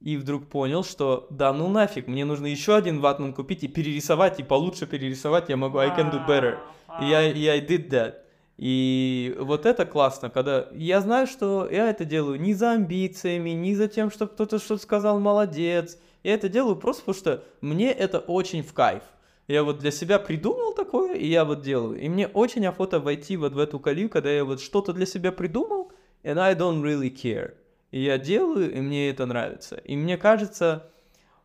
[0.00, 4.38] и вдруг понял, что да ну нафиг, мне нужно еще один ватман купить и перерисовать,
[4.38, 6.58] и получше перерисовать я могу, I can do better.
[7.00, 8.14] И и I did that.
[8.56, 13.76] И вот это классно, когда я знаю, что я это делаю не за амбициями, не
[13.76, 15.96] за тем, чтобы кто-то что-то сказал молодец.
[16.24, 19.02] Я это делаю просто потому, что мне это очень в кайф.
[19.46, 22.00] Я вот для себя придумал такое, и я вот делаю.
[22.00, 25.30] И мне очень охота войти вот в эту колею, когда я вот что-то для себя
[25.30, 25.92] придумал,
[26.24, 27.54] and I don't really care.
[27.90, 29.76] И я делаю, и мне это нравится.
[29.76, 30.90] И мне кажется,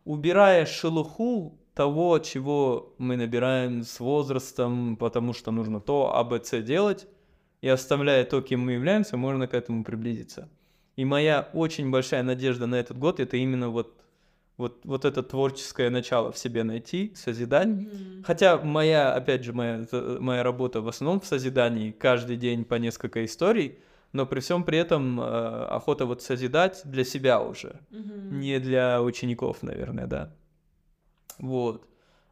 [0.05, 6.61] убирая шелуху того, чего мы набираем с возрастом, потому что нужно то, А, Б, С
[6.61, 7.07] делать,
[7.61, 10.49] и оставляя то, кем мы являемся, можно к этому приблизиться.
[10.95, 13.99] И моя очень большая надежда на этот год это именно вот
[14.57, 17.67] вот, вот это творческое начало в себе найти, созидать.
[17.67, 18.23] Mm-hmm.
[18.23, 23.25] Хотя моя, опять же, моя, моя работа в основном в созидании, каждый день по несколько
[23.25, 23.79] историй,
[24.13, 28.31] но при всем при этом э, охота вот созидать для себя уже, mm-hmm.
[28.31, 30.33] не для учеников, наверное, да.
[31.39, 31.87] Вот.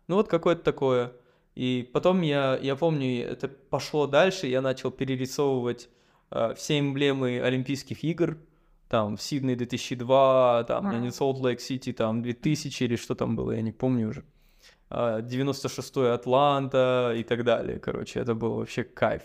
[0.08, 1.12] Ну вот какое-то такое.
[1.56, 5.90] И потом я, я помню, это пошло дальше, я начал перерисовывать
[6.30, 8.38] э, все эмблемы Олимпийских игр,
[8.88, 10.96] там, в Сиднey 2002, там, а.
[10.96, 14.24] не Солт Лейк Сити, там, 2000 или что там было, я не помню уже.
[14.90, 19.24] 96-й а, Атланта и так далее, короче, это был вообще кайф.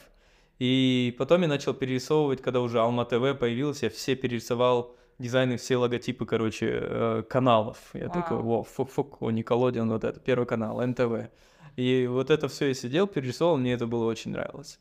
[0.58, 5.76] И потом я начал перерисовывать, когда уже Алма ТВ появилась, я все перерисовал дизайны, все
[5.76, 7.78] логотипы, короче, э, каналов.
[7.92, 8.12] Я wow.
[8.12, 11.30] такой, во, фук-фук, о, Николодион, вот это, первый канал, НТВ.
[11.76, 14.78] И вот это все я сидел, перерисовал, мне это было очень нравилось.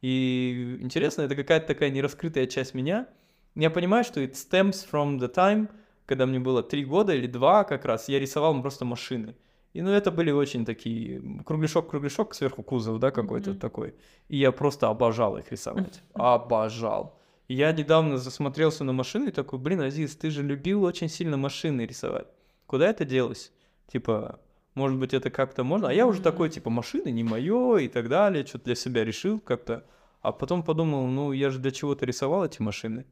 [0.00, 3.06] И интересно, это какая-то такая нераскрытая часть меня.
[3.54, 5.68] Я понимаю, что it stems from the time,
[6.06, 9.34] когда мне было три года или два как раз, я рисовал просто машины.
[9.72, 13.58] И ну это были очень такие кругляшок-кругляшок сверху кузов, да, какой-то mm-hmm.
[13.58, 13.94] такой.
[14.28, 16.02] И я просто обожал их рисовать.
[16.14, 17.18] Обожал.
[17.48, 21.86] Я недавно засмотрелся на машины и такой, блин, Азиз, ты же любил очень сильно машины
[21.86, 22.26] рисовать.
[22.66, 23.52] Куда это делось?
[23.86, 24.40] Типа,
[24.74, 25.88] может быть, это как-то можно?
[25.88, 29.40] А я уже такой, типа, машины не мое и так далее, что-то для себя решил
[29.40, 29.84] как-то.
[30.20, 33.06] А потом подумал, ну, я же для чего-то рисовал эти машины.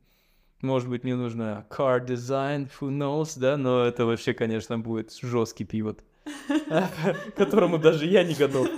[0.60, 3.56] Может быть, мне нужно car design, who knows, да?
[3.56, 6.04] Но это вообще, конечно, будет жесткий пивот,
[7.36, 8.68] которому даже я не готов.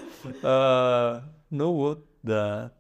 [0.42, 2.72] А, ну вот, да.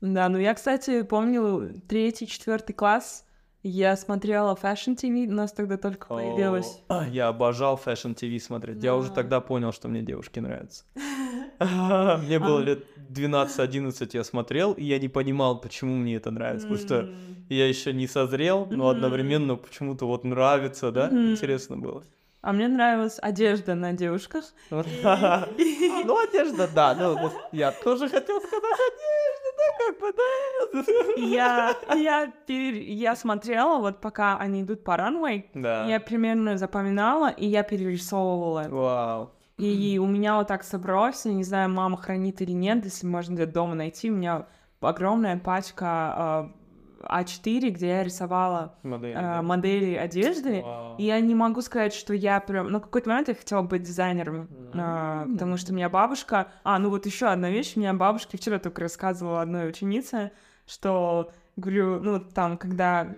[0.00, 3.26] Да, ну я, кстати, помню третий, четвертый класс,
[3.62, 6.80] я смотрела Fashion TV, у нас тогда только появилась.
[6.88, 8.82] А, я обожал Fashion TV смотреть.
[8.82, 10.84] Я уже тогда понял, что мне девушки нравятся.
[11.60, 16.66] Мне было лет 12-11, я смотрел, и я не понимал, почему мне это нравится.
[16.66, 17.10] Потому что
[17.50, 21.10] я еще не созрел, но одновременно почему-то вот нравится, да?
[21.10, 22.02] Интересно было.
[22.42, 24.44] А мне нравилась одежда на девушках.
[24.70, 26.94] Ну, одежда, да.
[26.94, 31.22] Ну, я тоже хотел сказать одежда, да, как бы, да.
[31.22, 35.86] Я, я, я смотрела, вот пока они идут по ранвей, да.
[35.86, 38.66] я примерно запоминала, и я перерисовывала.
[38.68, 39.30] Вау.
[39.58, 43.34] И у меня вот так собралось, я не знаю, мама хранит или нет, если можно
[43.34, 44.46] где-то дома найти, у меня
[44.80, 46.52] огромная пачка а,
[47.02, 49.42] а4, где я рисовала модели, э, да?
[49.42, 50.96] модели одежды, Вау.
[50.98, 52.68] и я не могу сказать, что я прям...
[52.68, 55.26] Ну, какой-то момент я хотела быть дизайнером, mm-hmm.
[55.28, 56.48] э, потому что у меня бабушка...
[56.64, 60.32] А, ну вот еще одна вещь, у меня бабушка вчера только рассказывала одной ученице,
[60.66, 63.14] что, говорю, ну, там, когда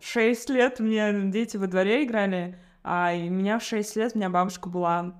[0.00, 4.12] в 6 лет у меня дети во дворе играли, а у меня в 6 лет
[4.14, 5.14] у меня бабушка была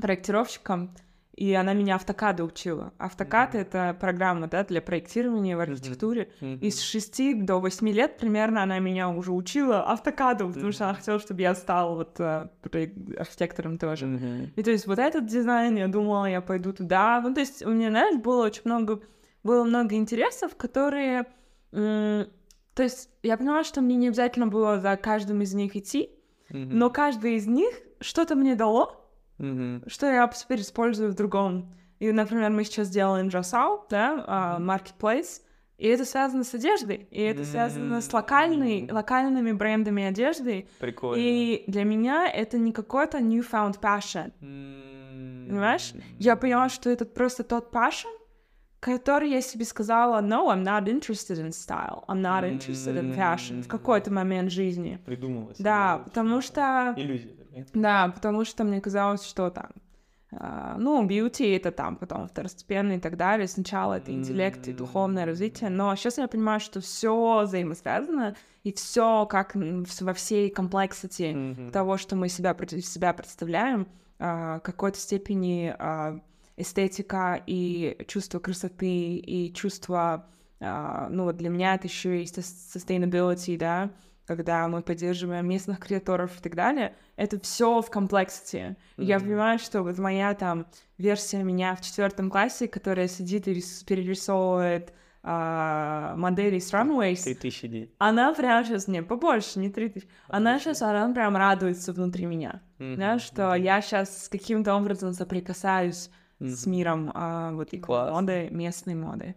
[0.00, 0.94] проектировщиком,
[1.36, 2.92] и она меня автокада учила.
[2.96, 6.30] Автокад mm-hmm.— это программа, да, для проектирования в архитектуре.
[6.40, 6.58] Mm-hmm.
[6.60, 10.72] И с 6 до 8 лет примерно она меня уже учила автокаду, потому mm-hmm.
[10.72, 12.48] что она хотела, чтобы я стал вот uh,
[13.18, 14.06] архитектором тоже.
[14.06, 14.50] Mm-hmm.
[14.54, 17.20] И то есть вот этот дизайн, я думала, я пойду туда.
[17.20, 19.00] Ну, то есть у меня, знаешь, было очень много,
[19.42, 21.26] было много интересов, которые...
[21.72, 22.28] М-
[22.74, 26.10] то есть я поняла, что мне не обязательно было за каждым из них идти,
[26.50, 26.68] mm-hmm.
[26.72, 29.03] но каждый из них что-то мне дало,
[29.38, 29.88] Mm-hmm.
[29.88, 31.74] Что я теперь использую в другом.
[31.98, 35.42] И, например, мы сейчас делаем Джасау, да, uh, Marketplace,
[35.78, 37.44] и это связано с одеждой, и это mm-hmm.
[37.44, 40.68] связано с локальной, локальными брендами одежды.
[40.78, 41.20] Прикольно.
[41.20, 44.32] И для меня это не какой-то newfound passion.
[44.40, 45.48] Mm-hmm.
[45.48, 45.92] Понимаешь?
[46.18, 48.10] Я поняла, что это просто тот passion,
[48.80, 53.62] который я себе сказала, no, I'm not interested in style, I'm not interested in fashion
[53.62, 55.00] в какой-то момент жизни.
[55.06, 55.58] Придумалась.
[55.58, 56.94] Да, потому что...
[56.96, 57.30] Иллюзия.
[57.74, 59.70] Да, потому что мне казалось, что там
[60.36, 63.46] а, ну, бьюти это там потом второстепенно и так далее.
[63.46, 69.26] Сначала это интеллект и духовное развитие, но сейчас я понимаю, что все взаимосвязано, и все
[69.26, 71.70] как во всей комплексити mm-hmm.
[71.70, 73.86] того, что мы себя, себя представляем,
[74.18, 76.20] а, какой-то степени а,
[76.56, 80.26] эстетика и чувство красоты, и чувство,
[80.60, 83.90] ну, вот для меня это еще и sustainability, да,
[84.26, 88.76] когда мы поддерживаем местных креаторов и так далее, это все в комплексити.
[88.96, 89.04] Mm-hmm.
[89.04, 90.66] Я понимаю, что вот моя там
[90.98, 94.92] версия меня в четвертом классе, которая сидит и перерисовывает
[95.22, 97.22] а, модели с Runways.
[97.24, 97.94] 3000 дней.
[97.98, 100.06] Она прям сейчас, не, побольше, не 3000.
[100.28, 102.60] Она сейчас, она прям радуется внутри меня.
[102.78, 102.96] Mm-hmm.
[102.96, 103.60] Да, что mm-hmm.
[103.60, 106.10] я сейчас каким-то образом соприкасаюсь
[106.40, 106.48] mm-hmm.
[106.48, 108.10] с миром а, вот Класс.
[108.12, 109.34] моды, местной моды.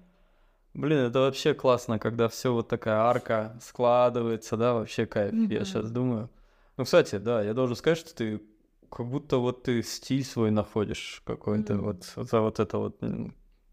[0.78, 5.34] Блин, это вообще классно, когда все вот такая арка складывается, да, вообще кайф.
[5.34, 5.52] Mm-hmm.
[5.52, 6.30] Я сейчас думаю.
[6.78, 8.44] Ну, кстати, да, я должен сказать, что ты
[8.91, 11.82] как будто вот ты стиль свой находишь какой-то mm-hmm.
[12.16, 13.02] вот за вот это вот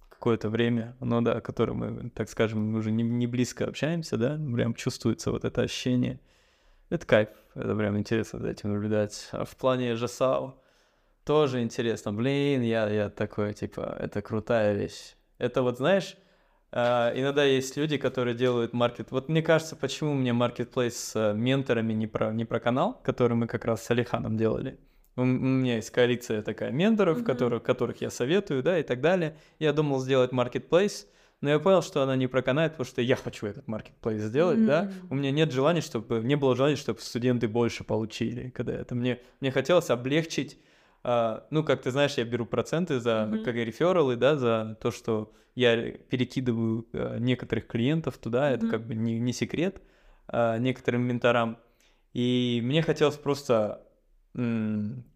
[0.09, 4.41] какое-то время, ну да, которое мы, так скажем, мы уже не, не близко общаемся, да,
[4.55, 6.21] прям чувствуется вот это ощущение.
[6.89, 9.29] Это кайф, это прям интересно за этим наблюдать.
[9.33, 10.55] А в плане Жасао
[11.27, 12.15] тоже интересно.
[12.15, 15.17] Блин, я, я такой, типа, это крутая вещь.
[15.37, 16.17] Это вот, знаешь,
[16.75, 19.13] иногда есть люди, которые делают маркет.
[19.13, 23.37] Вот мне кажется, почему мне маркетплейс с э, менторами не про, не про канал, который
[23.37, 24.79] мы как раз с Алиханом делали.
[25.15, 27.25] У, меня есть коалиция такая менторов, mm-hmm.
[27.25, 29.37] которых, которых я советую, да, и так далее.
[29.61, 31.07] Я думал сделать маркетплейс,
[31.41, 34.67] но я понял, что она не проканает, потому что я хочу этот маркетплейс сделать, mm-hmm.
[34.67, 34.93] да.
[35.11, 39.21] У меня нет желания, чтобы не было желания, чтобы студенты больше получили, когда это мне
[39.39, 40.65] мне хотелось облегчить а,
[41.05, 43.45] ну, как ты знаешь, я беру проценты за mm-hmm.
[43.45, 48.55] как рефералы, да, за то, что я перекидываю а, некоторых клиентов туда, mm-hmm.
[48.55, 49.83] это как бы не, не секрет
[50.29, 51.59] а, некоторым менторам.
[52.13, 53.83] И мне хотелось просто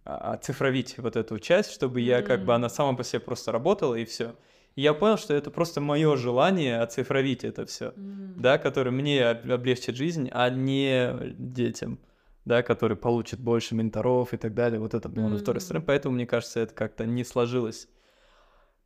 [0.04, 2.04] оцифровить вот эту часть, чтобы mm-hmm.
[2.04, 4.36] я как бы она сама по себе просто работала и все.
[4.76, 8.34] И я понял, что это просто мое желание оцифровить это все, mm-hmm.
[8.36, 11.98] да, которое мне облегчит жизнь, а не детям
[12.48, 14.80] да, который получит больше менторов и так далее.
[14.80, 15.28] Вот это было mm-hmm.
[15.28, 15.84] на второй стороне.
[15.86, 17.88] Поэтому, мне кажется, это как-то не сложилось.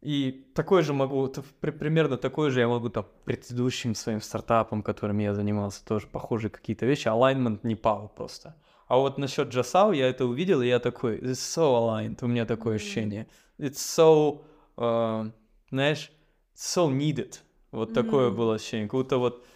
[0.00, 5.32] И такой же могу, примерно такой же я могу там предыдущим своим стартапом, которым я
[5.32, 7.06] занимался, тоже похожие какие-то вещи.
[7.06, 8.56] Alignment не пал просто.
[8.88, 12.44] А вот насчет Джасау я это увидел, и я такой, it's so aligned, у меня
[12.44, 13.28] такое ощущение.
[13.58, 14.44] It's so,
[14.76, 15.30] uh,
[15.70, 16.10] знаешь,
[16.56, 17.38] so needed.
[17.70, 17.94] Вот mm-hmm.
[17.94, 19.46] такое было ощущение, как будто вот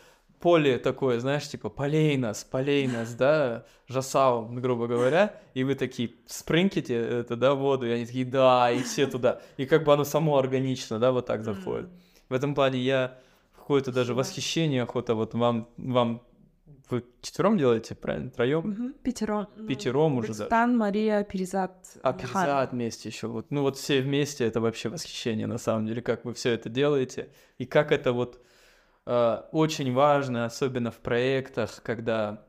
[0.40, 7.36] поле такое, знаешь, типа полейнос, полейнос, да, жасау, грубо говоря, и вы такие спрынките это,
[7.36, 10.98] да, воду, и они такие, да, и все туда, и как бы оно само органично,
[10.98, 11.88] да, вот так заходит.
[12.28, 13.18] В этом плане я
[13.56, 16.22] какое-то даже восхищение, охота вот вам, вам
[16.88, 18.30] вы четвером делаете, правильно?
[18.30, 18.70] Троем?
[18.70, 19.48] Угу, пятером.
[19.66, 20.46] Пятером уже, да.
[20.46, 21.72] Стан, Мария, Перезад.
[22.02, 23.26] А Перезад вместе еще.
[23.26, 26.68] Вот, ну вот все вместе, это вообще восхищение на самом деле, как вы все это
[26.68, 27.30] делаете.
[27.58, 28.40] И как это вот
[29.06, 32.44] очень важно, особенно в проектах, когда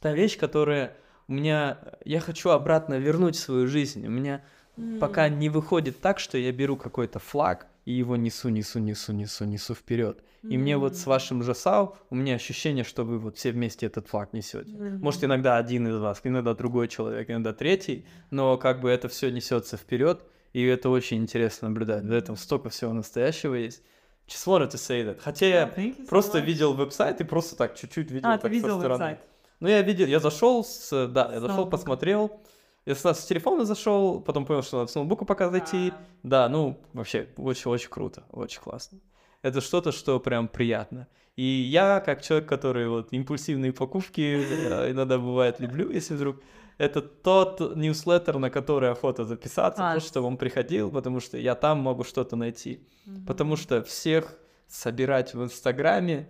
[0.00, 0.96] та вещь, которая
[1.28, 4.06] у меня, я хочу обратно вернуть свою жизнь.
[4.06, 4.44] У меня
[4.76, 4.98] mm.
[4.98, 9.44] пока не выходит так, что я беру какой-то флаг и его несу, несу, несу, несу,
[9.44, 10.22] несу вперед.
[10.42, 10.50] Mm.
[10.50, 14.06] И мне вот с вашим жасау у меня ощущение, что вы вот все вместе этот
[14.06, 14.70] флаг несете.
[14.70, 14.98] Mm-hmm.
[14.98, 19.30] Может, иногда один из вас, иногда другой человек, иногда третий, но как бы это все
[19.30, 22.04] несется вперед, и это очень интересно наблюдать.
[22.04, 23.82] В этом столько всего настоящего есть.
[24.26, 25.20] Just wanted to say that.
[25.20, 26.44] Хотя я so просто much.
[26.44, 28.28] видел веб-сайт и просто так чуть-чуть видел.
[28.28, 29.20] А, ты видел веб-сайт?
[29.60, 32.40] Ну, я видел, я зашел с, да, я зашел, посмотрел.
[32.84, 35.90] Я с, с телефона зашел, потом понял, что надо с ноутбука пока зайти.
[35.90, 36.00] А.
[36.22, 38.98] Да, ну, вообще, очень-очень круто, очень классно.
[39.42, 41.08] Это что-то, что прям приятно.
[41.36, 46.40] И я, как человек, который вот импульсивные покупки э, иногда бывает люблю, если вдруг
[46.78, 49.92] это тот ньюслеттер, на который охота записаться, а.
[49.92, 52.86] просто чтобы он приходил, потому что я там могу что-то найти.
[53.06, 53.26] Угу.
[53.26, 54.38] Потому что всех
[54.68, 56.28] собирать в Инстаграме,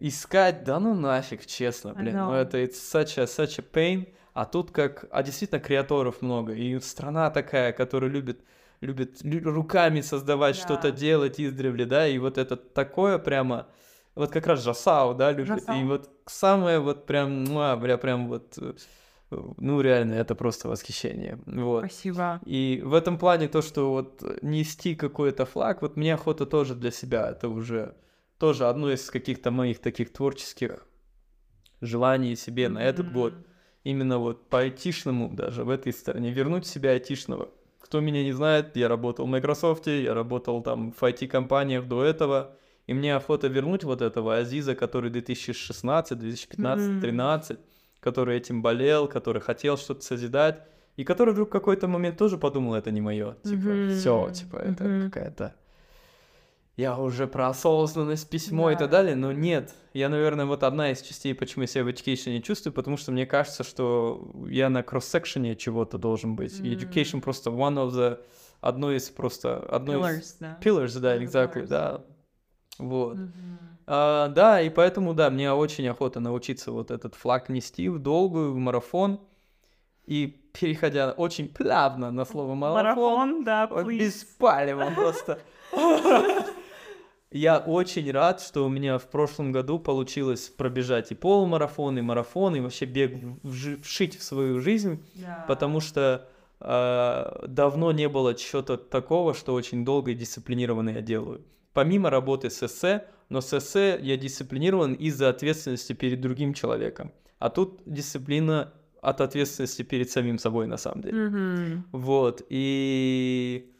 [0.00, 2.16] искать, да ну нафиг, честно, блин.
[2.16, 4.12] Ну это it's such a, such a pain.
[4.34, 8.40] А тут как, а действительно креаторов много, и страна такая, которая любит
[8.80, 10.62] любит руками создавать, да.
[10.62, 13.68] что-то делать издревле, да, и вот это такое прямо,
[14.14, 15.80] вот как раз Жасау, да, любит, Жасау.
[15.80, 18.58] и вот самое вот прям, ну, а, бля, прям вот
[19.30, 21.38] ну, реально, это просто восхищение.
[21.46, 21.84] Вот.
[21.84, 22.40] Спасибо.
[22.44, 26.90] И в этом плане то, что вот нести какой-то флаг, вот мне охота тоже для
[26.90, 27.96] себя, это уже
[28.38, 30.86] тоже одно из каких-то моих таких творческих
[31.80, 33.34] желаний себе на этот год.
[33.84, 37.50] Именно вот по айтишному даже в этой стороне, вернуть себя айтишного.
[37.80, 42.56] Кто меня не знает, я работал в Microsoft, я работал там в IT-компаниях до этого,
[42.88, 47.58] и мне охота вернуть вот этого Азиза, который 2016, 2015, 2013,
[48.06, 50.62] который этим болел, который хотел что-то созидать,
[50.96, 53.90] и который вдруг в какой-то момент тоже подумал, это не мое, типа, Мгм.
[53.90, 55.10] все, типа, это Мгм.
[55.10, 55.54] какая-то
[56.76, 58.80] я уже про осознанность, письмо и Да.
[58.80, 59.74] так далее, но нет.
[59.94, 63.12] Я, наверное, вот одна из частей, почему я себя в education не чувствую, потому что
[63.12, 66.60] мне кажется, что я на кросс-секшене чего-то должен быть.
[66.60, 66.78] И М.
[66.78, 68.18] education просто one of the...
[68.60, 69.58] Одно из просто...
[69.58, 70.04] Одно из...
[70.04, 70.58] Pillars, да.
[70.62, 71.66] Pillars, да, exactly, pillars.
[71.68, 72.04] да.
[72.78, 73.16] Вот.
[73.16, 73.75] Мгм.
[73.86, 78.52] А, да, и поэтому, да, мне очень охота научиться вот этот флаг нести в долгую,
[78.52, 79.20] в марафон.
[80.06, 83.98] И переходя очень плавно на слово марафон, Марафон, да, please.
[83.98, 85.38] без палева просто.
[87.32, 92.54] Я очень рад, что у меня в прошлом году получилось пробежать и полумарафон, и марафон,
[92.56, 93.14] и вообще бег
[93.82, 95.44] вшить в свою жизнь, Да.
[95.48, 96.28] потому что
[96.60, 101.44] э, давно не было чего-то такого, что очень долго и дисциплинированно я делаю.
[101.72, 107.12] Помимо работы с эссе, но с эссе я дисциплинирован из-за ответственности перед другим человеком.
[107.38, 108.72] А тут дисциплина
[109.02, 111.28] от ответственности перед самим собой, на самом деле.
[111.28, 111.84] Мгм.
[111.92, 113.72] Вот, и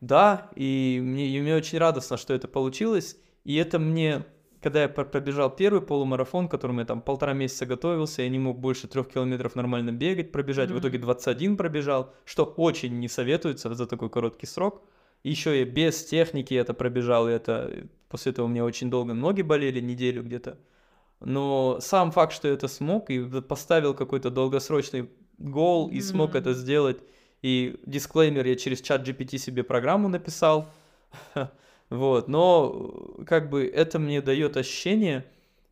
[0.00, 4.24] да, и мне, и мне очень радостно, что это получилось, и это мне,
[4.62, 8.38] когда я пр- пробежал первый полумарафон, к которому я там полтора месяца готовился, я не
[8.38, 10.80] мог больше трех километров нормально бегать, пробежать, в Мгм.
[10.80, 14.82] итоге 21 пробежал, что очень не советуется за такой короткий срок.
[15.22, 19.42] Еще я без техники это пробежал, и это после этого у меня очень долго ноги
[19.42, 20.58] болели, неделю где-то.
[21.20, 26.38] Но сам факт, что я это смог и поставил какой-то долгосрочный гол и смог Мгм.
[26.38, 26.98] это сделать,
[27.42, 30.68] и дисклеймер я через чат GPT себе программу написал,
[31.90, 35.24] вот, но э, как бы это мне дает ощущение,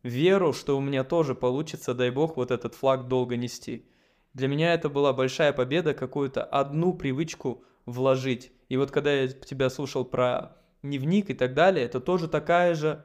[0.03, 3.85] веру, что у меня тоже получится, дай бог, вот этот флаг долго нести.
[4.33, 8.51] Для меня это была большая победа, какую-то одну привычку вложить.
[8.69, 13.03] И вот когда я тебя слушал про дневник и так далее, это тоже такая же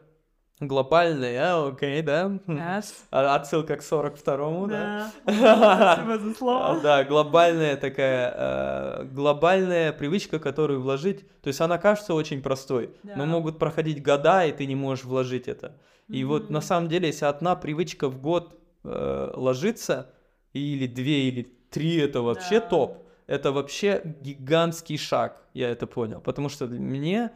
[0.61, 2.39] глобальная, а, окей, да?
[2.47, 2.95] Yes.
[3.11, 5.11] А- Отсылка к 42-му, да?
[5.27, 5.95] Да.
[5.97, 6.81] Спасибо за А, слово.
[6.83, 13.27] Да, глобальная такая, э, глобальная привычка, которую вложить, то есть она кажется очень простой, но
[13.27, 15.79] могут проходить года, и ты не можешь вложить это.
[16.09, 20.11] И вот на самом деле, если одна привычка в год э, ложится,
[20.53, 22.67] или две, или три, это вообще Да.
[22.67, 23.02] топ.
[23.33, 26.21] Это вообще гигантский шаг, я это понял.
[26.21, 27.31] Потому что для- мне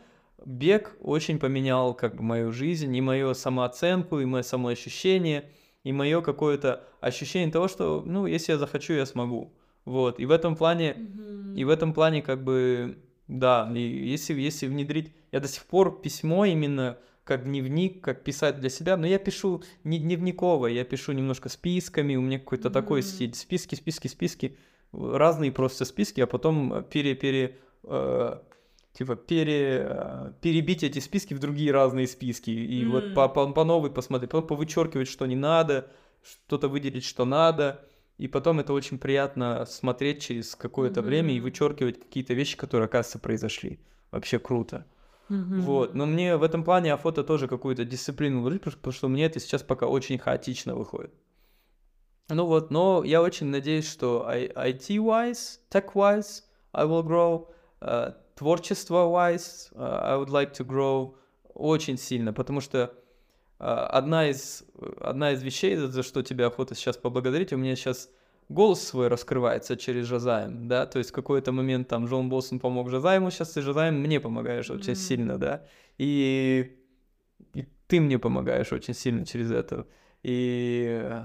[0.45, 5.49] бег очень поменял как бы мою жизнь, и мою самооценку, и мое самоощущение,
[5.85, 9.55] и мое какое-то ощущение того, что, ну, если я захочу, я смогу.
[9.87, 10.21] Вот.
[10.21, 11.55] И в этом плане Мгм.
[11.57, 15.15] и в этом плане, как бы, да, и если, если внедрить...
[15.33, 19.63] Я до сих пор письмо именно как дневник, как писать для себя, но я пишу
[19.83, 23.09] не дневниково, я пишу немножко списками, у меня какой-то такой Мгм.
[23.09, 23.35] стиль.
[23.35, 24.57] Списки, списки, списки,
[24.97, 28.39] разные просто списки, а потом пере, пере, э,
[28.93, 32.51] типа пере, э, перебить эти списки в другие разные списки.
[32.51, 33.15] И вот М.
[33.15, 35.89] по, по, по новой посмотреть, потом повычеркивать, что не надо,
[36.23, 37.85] что-то выделить, что надо.
[38.19, 43.19] И потом это очень приятно смотреть через какое-то время и вычеркивать какие-то вещи, которые, оказывается,
[43.19, 43.79] произошли.
[44.11, 44.87] Вообще круто.
[45.29, 45.61] Мгм.
[45.61, 45.95] Вот.
[45.95, 49.63] Но мне в этом плане охота тоже какую-то дисциплину вложить, потому что мне это сейчас
[49.63, 51.13] пока очень хаотично выходит.
[52.29, 56.43] Ну вот, но я очень надеюсь, что IT-wise, tech-wise,
[56.73, 57.49] I will grow,
[57.81, 61.15] э, творчество-wise, э, I would like to grow
[61.55, 62.93] очень сильно, потому что
[63.61, 64.65] э, одна из,
[65.01, 68.11] одна из вещей, за что тебе охота сейчас поблагодарить, у меня сейчас
[68.49, 72.91] голос свой раскрывается через Жазаем, да, то есть в какой-то момент там Джон Болсон помог
[72.91, 75.01] Жазаему, сейчас ты Жазаем мне помогаешь очень Мгм.
[75.01, 75.65] сильно, да,
[75.97, 76.77] и,
[77.55, 79.87] и ты мне помогаешь очень сильно через это,
[80.25, 81.23] и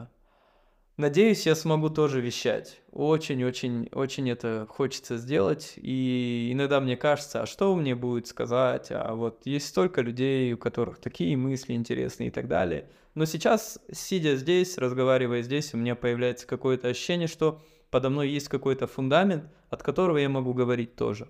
[1.01, 7.45] надеюсь, я смогу тоже вещать, очень-очень, очень это хочется сделать, и иногда мне кажется, а
[7.45, 12.31] что мне будет сказать, а вот есть столько людей, у которых такие мысли интересные и
[12.31, 18.09] так далее, но сейчас, сидя здесь, разговаривая здесь, у меня появляется какое-то ощущение, что подо
[18.09, 21.27] мной есть какой-то фундамент, от которого я могу говорить тоже.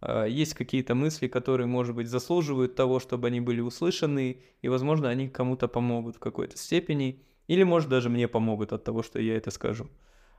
[0.00, 5.08] А, Есть какие-то мысли, которые, может быть, заслуживают того, чтобы они были услышаны, и, возможно,
[5.08, 9.36] они кому-то помогут в какой-то степени, или, может, даже мне помогут от того, что я
[9.36, 9.88] это скажу.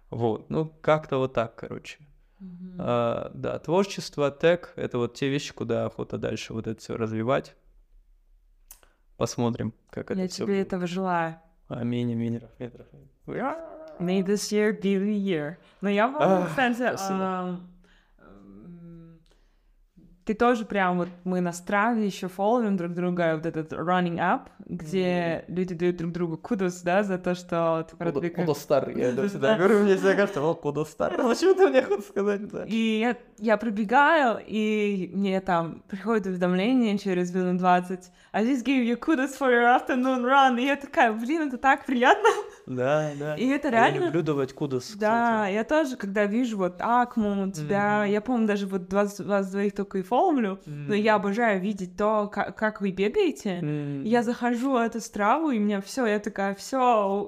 [0.10, 2.00] Вот, ну, как-то вот так, короче.
[2.40, 2.76] Мгм.
[2.80, 7.56] А, да, творчество, тег— это вот те вещи, куда охота дальше вот это все развивать.
[9.18, 11.40] Посмотрим, как это Я все тебе этого желаю.
[11.68, 13.10] Аминь, аминь, рахмет, рахмет.
[13.98, 15.56] May this year be the year.
[15.82, 16.96] Но я вам, кстати,
[20.26, 24.48] ты тоже прям вот мы на стране еще фолловим друг друга, вот этот running up,
[24.60, 28.36] где люди дают друг другу кудос, да, за то, что ты продвигаешь.
[28.36, 32.06] Кудос старый, я всегда говорю, мне всегда кажется, о, кудос старый, почему ты мне хочешь
[32.06, 32.64] сказать, да?
[32.66, 38.84] И я, я пробегаю, и мне там приходит уведомление через минут 20, I just gave
[38.84, 42.30] you kudos for your afternoon run, и я такая, блин, это так приятно.
[42.66, 43.36] Да, да.
[43.36, 43.96] И это А реально...
[44.00, 48.12] Я люблю давать кудос, Да, я тоже, когда вижу вот Акму, тебя, Мгм.
[48.12, 52.28] я помню, даже вот вас, вас двоих только и фоловлю, но я обожаю видеть то,
[52.32, 53.56] как, как вы бегаете.
[53.58, 54.08] кстати.
[54.08, 56.78] Я захожу в эту страву, и меня все, я такая, все,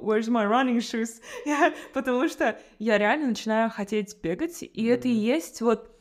[0.03, 1.21] where's my running shoes?
[1.45, 5.91] Я- потому что я реально начинаю хотеть бегать, и это и есть вот,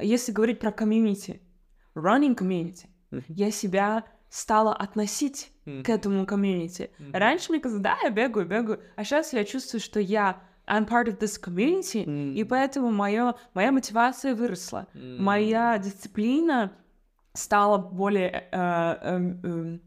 [0.00, 1.40] если говорить про комьюнити,
[1.94, 3.24] running community, Мгм.
[3.28, 5.52] я себя стала относить
[5.84, 6.90] к этому комьюнити.
[6.98, 7.12] Мгм.
[7.14, 11.06] Раньше мне казалось, да, я бегаю, бегаю, а сейчас я чувствую, что я I'm part
[11.08, 12.48] of this community, и М.
[12.48, 14.86] поэтому моё, моя мотивация выросла.
[14.94, 15.22] М.
[15.22, 16.72] Моя дисциплина
[17.34, 19.80] стала более э, эм, эм,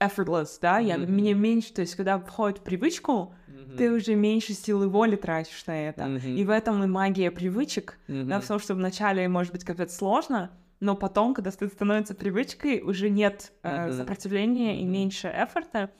[0.00, 1.12] effortless, да, я, Мгм.
[1.14, 3.76] мне меньше, то есть когда входит в привычку, Мгм.
[3.76, 6.04] ты уже меньше силы воли тратишь на это.
[6.06, 6.36] Мгм.
[6.36, 8.40] И в этом и магия привычек, да, Мгм.
[8.40, 10.50] в том, что вначале может быть капец сложно,
[10.80, 15.90] но потом, когда это становится привычкой, уже нет э, сопротивления и меньше эфорта.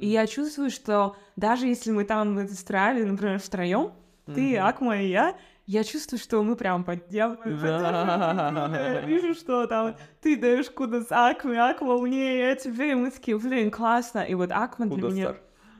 [0.00, 3.92] И я чувствую, что даже если мы там в страле, например, втроем,
[4.26, 4.56] ты.
[4.58, 5.36] Акма и я,
[5.66, 7.58] я чувствую, что мы прям подделываем.
[7.60, 9.00] Да.
[9.06, 13.38] Вижу, что там ты даешь куда с Акме, Акма мне, я тебе, и мы такие,
[13.38, 14.20] блин, классно.
[14.20, 15.36] И вот Акма для меня...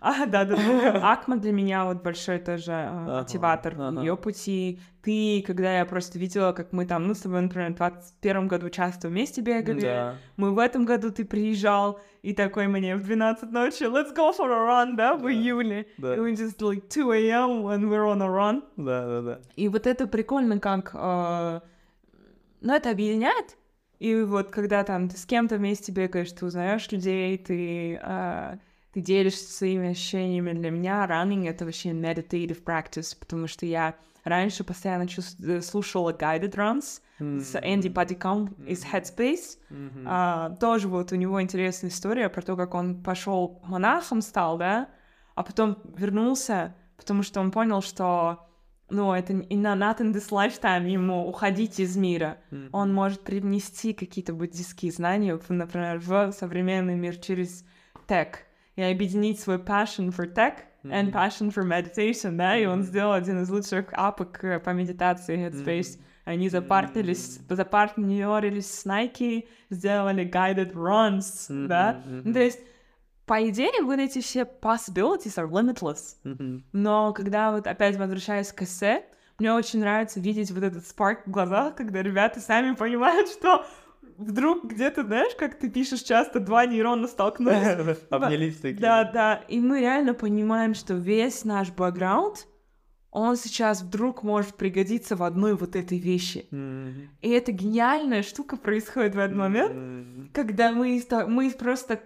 [0.09, 0.57] А, да, да.
[1.13, 4.01] Акма для меня вот большой тоже Ага, мотиватор ага.
[4.01, 4.79] ее пути.
[5.03, 8.71] Ты, когда я просто видела, как мы там, ну, с тобой, например, в 21 году
[8.71, 9.81] часто вместе бегали.
[9.81, 10.15] Да.
[10.37, 14.49] Мы в этом году ты приезжал и такой мне в 12 ночи, let's go for
[14.51, 15.87] a run, да, в Да, июле.
[15.99, 16.15] да.
[16.15, 17.63] И we just like 2 a.m.
[17.65, 18.63] when we're on a run.
[18.77, 19.41] Да, да, да.
[19.57, 20.93] И вот это прикольно, как...
[20.95, 21.61] э,
[22.61, 23.57] ну, это объединяет.
[23.99, 28.57] И вот когда там ты с кем-то вместе бегаешь, ты узнаешь людей, ты, э,
[28.97, 30.55] ты делишься своими ощущениями.
[30.55, 33.95] Для меня running— это вообще meditative practice, потому что я
[34.25, 39.59] раньше постоянно чувс- э, слушала guided runs с Энди Падиком из Headspace.
[39.69, 40.07] Мгм.
[40.07, 44.89] А, тоже вот у него интересная история про то, как он пошел монахом стал, да,
[45.35, 48.49] а потом вернулся, потому что он понял, что
[48.89, 52.39] ну, это not in this lifetime ему уходить из мира.
[52.51, 52.71] Мгм.
[52.73, 57.63] Он может привнести какие-то буддийские знания, например, в современный мир через
[58.09, 58.46] tech
[58.77, 63.43] и объединить свой passion for tech and passion for meditation, да, и он сделал один
[63.43, 65.99] из лучших апок э, по медитации Headspace.
[66.25, 72.03] Они запартнерились, запартнерились с Nike, сделали guided runs, да.
[72.05, 72.61] Ну, То есть,
[73.27, 76.17] по идее, вот эти все possibilities are limitless.
[76.25, 76.65] Мгм.
[76.73, 79.05] Но когда вот опять возвращаясь к эссе,
[79.39, 83.65] мне очень нравится видеть вот этот спарк в глазах, когда ребята сами понимают, что
[84.19, 87.99] вдруг где-то, знаешь, как ты пишешь часто, два нейрона столкнулись.
[88.11, 88.81] Обнялись такие.
[88.81, 89.35] Да, да.
[89.49, 92.47] И мы реально понимаем, что весь наш бэкграунд,
[93.11, 96.47] он сейчас вдруг может пригодиться в одной вот этой вещи.
[96.51, 97.09] Мгм.
[97.23, 100.31] И это гениальная штука происходит в этот момент, Мгм.
[100.35, 102.01] когда мы, мы просто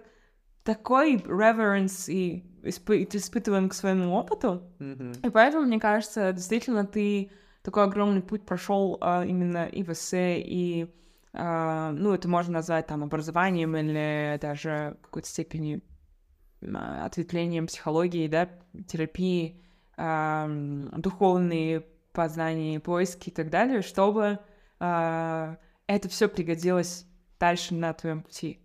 [0.63, 4.61] такой reverence и испы- испытываем к своему опыту.
[4.79, 5.13] Мгм.
[5.23, 7.31] И поэтому, мне кажется, действительно, ты
[7.63, 10.87] такой огромный путь прошел а, именно и в эссе, и,
[11.33, 15.81] ну, это можно назвать там образованием или даже в какой-то степени
[16.61, 18.49] а, ответвлением психологии, да,
[18.87, 19.61] терапии,
[19.97, 24.39] ам, духовные познания, поиски и так далее, чтобы
[24.79, 27.05] а, это все пригодилось
[27.39, 28.59] дальше на твоем пути.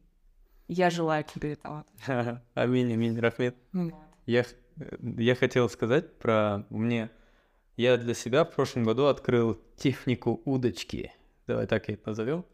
[0.69, 1.85] Я желаю тебе этого.
[2.55, 3.57] Аминь, аминь, Рафмет.
[3.73, 3.93] Ну,
[4.27, 4.45] Я,
[4.81, 7.09] э, я хотел сказать про мне.
[7.77, 11.13] Я для себя в прошлом году открыл технику удочки.
[11.47, 12.45] Давай так это назовем.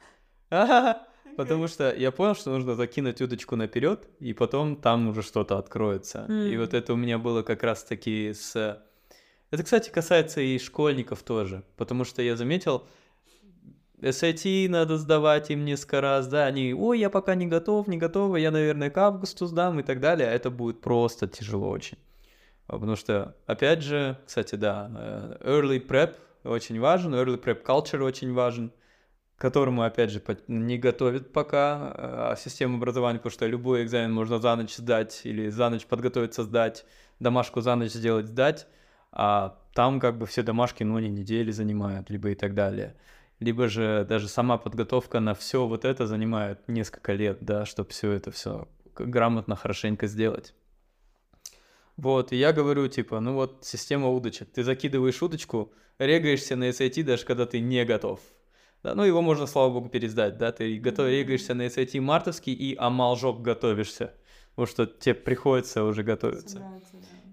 [1.36, 6.26] Потому что я понял, что нужно закинуть удочку наперед, и потом там уже что-то откроется.
[6.28, 8.82] И вот это у меня было как раз-таки с...
[9.50, 12.86] Это, кстати, касается и школьников тоже, потому что я заметил,
[14.00, 18.36] SAT надо сдавать им несколько раз, да, они, ой, я пока не готов, не готова,
[18.36, 21.98] я, наверное, к августу сдам и так далее, это будет просто тяжело очень.
[22.66, 26.14] Потому что, опять же, кстати, да, э, early prep
[26.44, 28.72] очень важен, early prep culture очень важен,
[29.42, 34.54] которому, опять же, не готовят пока э, систему образования, потому что любой экзамен можно за
[34.54, 36.86] ночь сдать или за ночь подготовиться сдать,
[37.18, 38.68] домашку за ночь сделать, сдать,
[39.10, 42.94] а там как бы все домашки, ну, они недели занимают, либо и так далее.
[43.40, 48.12] Либо же даже сама подготовка на все вот это занимает несколько лет, да, чтобы все
[48.12, 50.54] это все грамотно, хорошенько сделать.
[51.96, 54.52] Вот, и я говорю, типа, ну вот, система удочек.
[54.52, 58.20] Ты закидываешь удочку, регаешься на SAT, даже когда ты не готов.
[58.82, 62.74] Да, ну, его можно, слава богу, пересдать, да, ты готов, регаешься на SAT мартовский и
[62.76, 64.14] амалжоп готовишься,
[64.50, 66.62] потому что тебе приходится уже готовиться.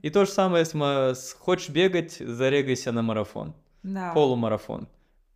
[0.04, 4.14] И то же самое, с, хочешь бегать, зарегайся на марафон, Да.
[4.14, 4.88] полумарафон,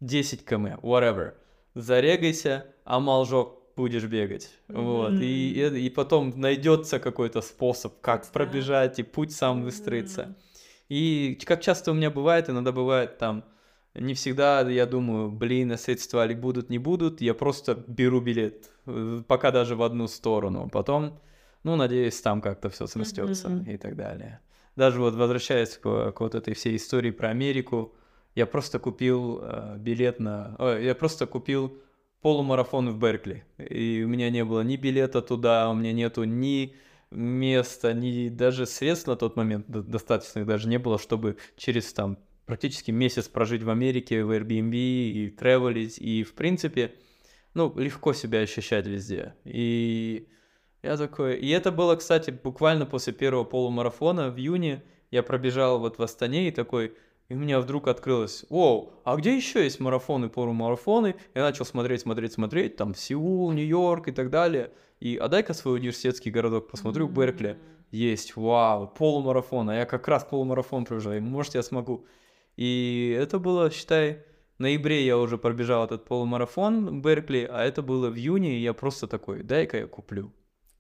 [0.01, 1.33] 10 км, whatever,
[1.73, 8.29] зарегайся, амалжоп будешь бегать, вот, и, и, и потом найдется какой-то способ, как да.
[8.31, 10.35] пробежать, и путь сам выстроится.
[10.89, 13.45] И как часто у меня бывает, иногда бывает там,
[13.95, 18.69] не всегда я думаю, блин, а средства ли будут, не будут, я просто беру билет,
[18.85, 21.19] э, пока даже в одну сторону, потом,
[21.63, 23.69] ну, надеюсь, там как-то все срастется Мгм.
[23.69, 24.39] и так далее.
[24.75, 27.93] Даже вот возвращаясь к, к вот этой всей истории про Америку,
[28.35, 30.55] я просто купил э, билет на...
[30.57, 31.77] ой, я просто купил
[32.21, 36.73] полумарафон в Беркли, и у меня не было ни билета туда, у меня нету ни
[37.11, 42.17] места, ни даже средств на тот момент до- достаточных даже не было, чтобы через там
[42.45, 46.93] практически месяц прожить в Америке, в Airbnb и тревелить, и в принципе,
[47.53, 49.35] ну, легко себя ощущать везде.
[49.45, 50.27] И
[50.81, 51.37] я такой...
[51.37, 54.83] И это было, кстати, буквально после первого полумарафона в июне.
[55.11, 56.93] Я пробежал вот в Астане и такой...
[57.29, 61.15] И у меня вдруг открылось, о, а где еще есть марафоны, полумарафоны?
[61.33, 64.73] Я начал смотреть, смотреть, смотреть, там Сеул, Нью-Йорк и так далее.
[64.99, 67.57] И, а дай-ка свой университетский городок посмотрю, Беркли.
[67.91, 72.05] Есть, вау, полумарафон, а я как раз полумарафон пробежал, и может я смогу.
[72.55, 74.23] И это было, считай,
[74.57, 78.73] в ноябре я уже пробежал этот полумарафон Беркли, а это было в июне, и я
[78.73, 80.31] просто такой, дай-ка я куплю.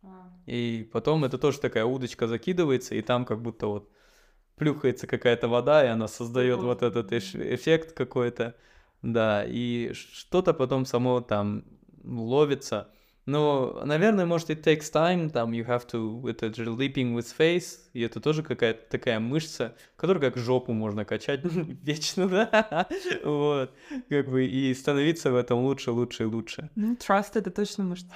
[0.03, 0.31] А.
[0.45, 3.89] И потом это тоже такая удочка закидывается, и там как будто вот
[4.55, 8.55] плюхается какая-то вода, и она создает вот этот эффект какой-то.
[9.01, 11.65] Да, и что-то потом само там
[12.03, 12.89] ловится.
[13.25, 17.79] Но, наверное, может, it takes time, там, you have to, это же leaping with face,
[17.93, 22.87] и это тоже какая-то такая мышца, которую как жопу можно качать вечно, да,
[23.23, 23.71] вот,
[24.09, 26.69] как бы, и становиться в этом лучше, лучше и лучше.
[26.75, 28.07] Ну, trust это точно может.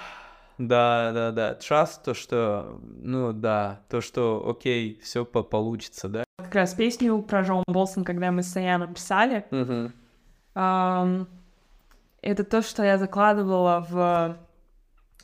[0.58, 1.52] Да, да, да.
[1.54, 6.24] Trust то, что, ну да, то, что, окей, все получится, да.
[6.38, 9.46] Как раз песню про Джон Болсон, когда мы с Саяном писали,
[10.54, 11.28] ам,
[12.20, 14.47] это то, что я закладывала в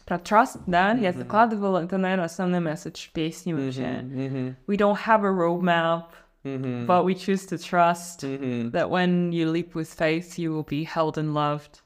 [0.05, 1.19] про trust, да, я Мгм.
[1.19, 4.03] закладывала, это, наверное, основной месседж песни вообще.
[4.03, 6.09] Мгм, We don't have a roadmap,
[6.45, 8.71] мгм, but we choose to trust мгм.
[8.73, 11.81] that when you leap with faith, you will be held and loved.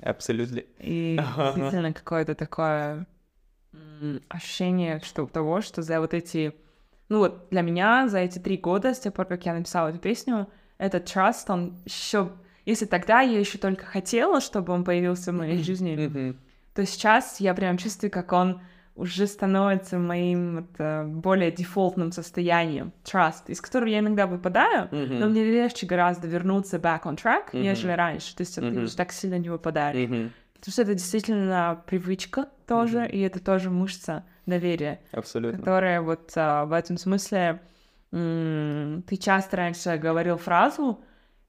[0.00, 0.66] Absolutely.
[0.78, 3.06] И действительно какое-то такое
[4.28, 6.54] ощущение что, того, что за вот эти...
[7.08, 9.98] Ну вот для меня за эти три года, с тех пор, как я написала эту
[9.98, 10.48] песню,
[10.78, 12.32] этот trust, он еще...
[12.66, 16.36] Если тогда я еще только хотела, чтобы он появился в моей жизни, Мгм.
[16.74, 18.60] То сейчас я прям чувствую, как он
[18.96, 25.18] уже становится моим вот, э, более дефолтным состоянием, trust, из которого я иногда выпадаю, Мгм.
[25.20, 27.62] но мне легче гораздо вернуться back on track, Мгм.
[27.62, 28.34] нежели раньше.
[28.36, 28.84] То есть ты Мгм.
[28.84, 29.96] уже так сильно не выпадаешь.
[29.96, 30.32] Мгм.
[30.54, 33.06] Потому что это действительно привычка тоже, Мгм.
[33.06, 35.58] и это тоже мышца доверия, Абсолютно.
[35.58, 37.62] которая вот а, в этом смысле
[38.12, 41.02] м, ты часто раньше говорил фразу,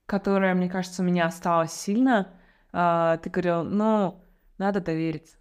[0.05, 2.29] которая, мне кажется, у меня осталась сильно.
[2.71, 4.23] А, ты говорил, ну,
[4.61, 5.37] надо довериться.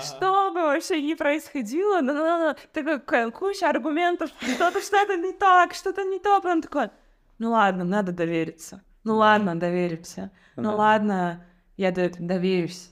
[0.00, 6.40] Что бы вообще ни происходило, такая куча аргументов, что-то что-то не так, что-то не то,
[6.40, 6.90] прям такое.
[7.38, 8.82] Ну ладно, надо довериться.
[9.04, 10.30] Ну ладно, доверимся.
[10.56, 11.44] Ну ладно,
[11.76, 12.90] я до- доверюсь.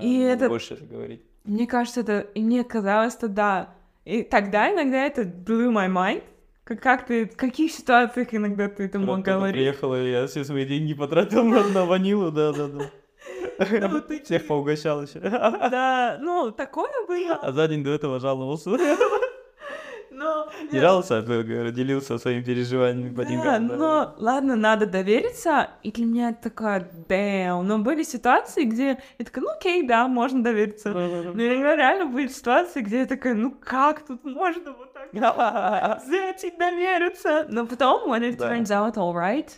[0.00, 1.22] И это- Больше это говорить.
[1.44, 2.20] Мне кажется, это...
[2.34, 3.74] И мне казалось, что да.
[4.04, 6.22] И тогда иногда это blew my mind.
[6.64, 7.26] Как, как ты...
[7.26, 9.54] В каких ситуациях иногда ты это мог говорить?
[9.56, 12.90] Приехала, и я все свои деньги потратил на, на ванилу, да, да, да.
[13.58, 15.18] Ну, ты- Всех поугощал еще.
[15.20, 17.34] Да, ну, такое было.
[17.36, 18.70] А за день до этого жаловался.
[20.12, 20.48] Но...
[20.70, 21.22] Не жаловался, а
[21.70, 23.68] делился своими переживаниями по Да, деньгам.
[23.68, 23.76] да.
[23.76, 25.70] но ладно, надо довериться.
[25.82, 27.62] И для меня это такое, damn.
[27.62, 30.90] Но были ситуации, где я такая, ну окей, да, можно довериться.
[30.90, 35.08] Но иногда реально были ситуации, где я такая, ну как тут можно вот так
[36.04, 37.46] взять и довериться?
[37.48, 39.48] Но потом, when it turns out all right,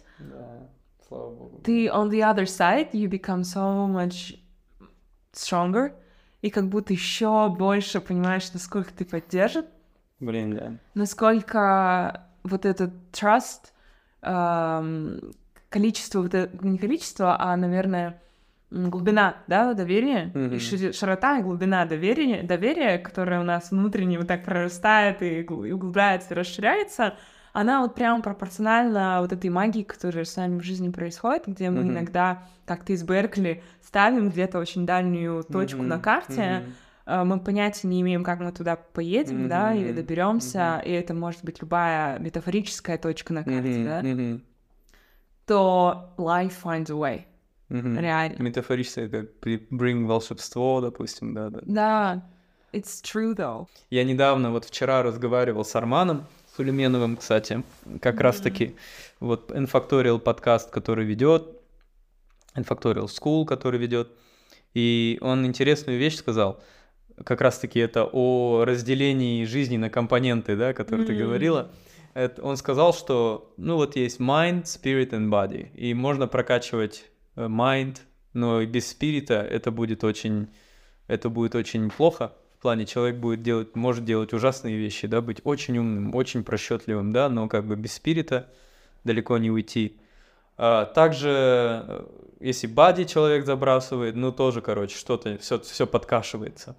[1.12, 1.60] слава богу.
[1.64, 4.38] ты on the other side, you become so much
[5.32, 5.92] stronger,
[6.40, 9.66] и как будто еще больше понимаешь, насколько ты поддержит,
[10.20, 10.72] Блин, да.
[10.94, 13.72] насколько вот этот trust,
[14.22, 15.32] эм,
[15.68, 18.20] количество, вот это- не количество, а, наверное,
[18.70, 20.54] глубина, да, доверия, и Мгм.
[20.56, 25.72] шири- широта и глубина доверия, доверия, которое у нас внутренне вот так прорастает и и
[25.72, 27.14] углубляется, и расширяется,
[27.52, 31.82] она вот прямо пропорциональна вот этой магии, которая с нами в жизни происходит, где мы
[31.82, 31.92] Мгм.
[31.92, 36.64] иногда, как ты из Беркли, ставим где-то очень дальнюю точку Мгм, на карте,
[37.04, 41.44] э, мы понятия не имеем, как мы туда поедем, да, или доберемся, и это может
[41.44, 44.42] быть любая метафорическая точка на карте, Мгм, да, мгм.
[45.46, 47.24] то life finds a way.
[47.68, 47.98] Мгм.
[47.98, 48.42] Реально.
[48.42, 51.60] Метафорически, как bring волшебство, допустим, да, да.
[51.64, 52.22] Да.
[52.72, 53.66] It's true, though.
[53.90, 56.26] Я недавно, вот вчера разговаривал с Арманом
[56.56, 57.62] Сулейменовым, кстати,
[58.02, 58.76] как раз-таки
[59.20, 61.48] вот N-Factorial подкаст, который ведет,
[62.54, 64.10] N-Factorial School, который ведет,
[64.74, 66.62] и он интересную вещь сказал,
[67.24, 71.18] как раз-таки это о разделении жизни на компоненты, да, которые ты М.
[71.20, 71.70] говорила.
[72.12, 77.04] Это- он сказал, что, ну вот есть mind, spirit and body, и можно прокачивать
[77.36, 77.96] э, mind,
[78.34, 80.48] но без спирита это будет очень,
[81.06, 82.32] это будет очень плохо.
[82.62, 87.12] В плане человек будет делать, может делать ужасные вещи, да, быть очень умным, очень просчетливым,
[87.12, 88.48] да, но как бы без спирита
[89.02, 89.98] далеко не уйти.
[90.56, 92.06] А, также, э,
[92.38, 96.76] если бади человек забрасывает, ну тоже, короче, что-то, все, все подкашивается.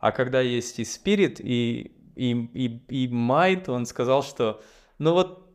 [0.00, 4.62] А когда есть и спирит, и, и, и, и майнд, он сказал, что,
[4.96, 5.46] ну вот,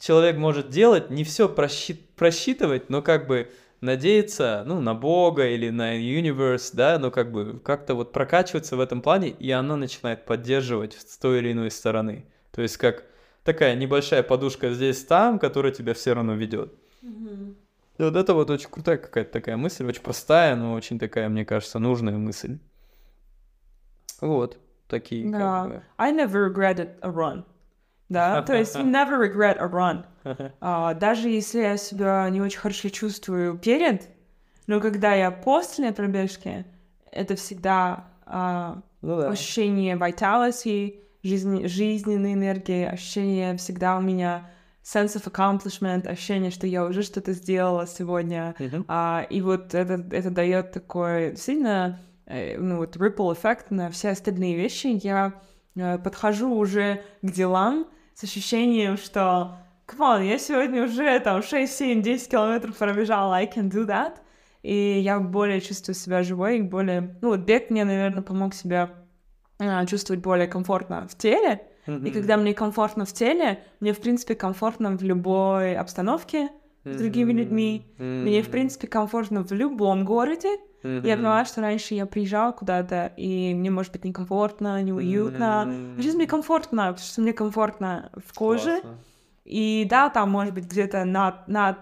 [0.00, 3.48] человек может делать, не все просчитывать, но как бы
[3.82, 8.80] надеяться, ну, на Бога или на universe, да, но как бы как-то вот прокачиваться в
[8.80, 12.24] этом плане, и оно начинает поддерживать с той или иной стороны.
[12.52, 13.04] То есть как
[13.44, 16.72] такая небольшая подушка здесь-там, которая тебя все равно ведет.
[17.02, 21.44] И вот это вот очень крутая какая-то такая мысль, очень простая, но очень такая, мне
[21.44, 22.58] кажется, нужная мысль.
[24.20, 25.64] Вот, такие как Да.
[25.66, 25.82] бы.
[25.98, 27.44] I never regretted a run.
[28.12, 30.04] Да, то есть never regret a run.
[30.60, 34.08] А, даже если я себя не очень хорошо чувствую перед,
[34.66, 36.64] но когда я после пробежки,
[37.10, 39.28] это всегда а, Ну да.
[39.30, 44.50] ощущение vitality, жизни, жизненной энергии, ощущение всегда у меня
[44.82, 48.54] sense of accomplishment, ощущение, что я уже что-то сделала сегодня.
[48.58, 48.84] Мгм.
[48.88, 54.10] А, и вот это, это дает такой сильно, э, ну вот ripple эффект на все
[54.10, 54.98] остальные вещи.
[55.02, 55.34] Я
[55.76, 57.86] э, подхожу уже к делам
[58.22, 59.56] с ощущением, что
[59.88, 64.18] come on, я сегодня уже там 6, 7, 10 километров пробежала, I can do that.
[64.62, 67.16] И я более чувствую себя живой, и более...
[67.20, 68.90] Ну вот бег мне, наверное, помог себя
[69.58, 71.62] а, чувствовать более комфортно в теле.
[71.88, 72.12] И Мгм.
[72.12, 76.48] когда мне комфортно в теле, мне, в принципе, комфортно в любой обстановке
[76.84, 77.86] с другими людьми.
[77.98, 80.58] Мне, в принципе, комфортно в любом городе.
[80.82, 85.62] Я поняла, что раньше я приезжала куда-то, и мне, может быть, некомфортно, неуютно.
[85.62, 88.80] А сейчас мне комфортно, потому что мне комфортно в коже.
[88.80, 88.98] Классно.
[89.44, 91.76] И да, там, может быть, где-то not, not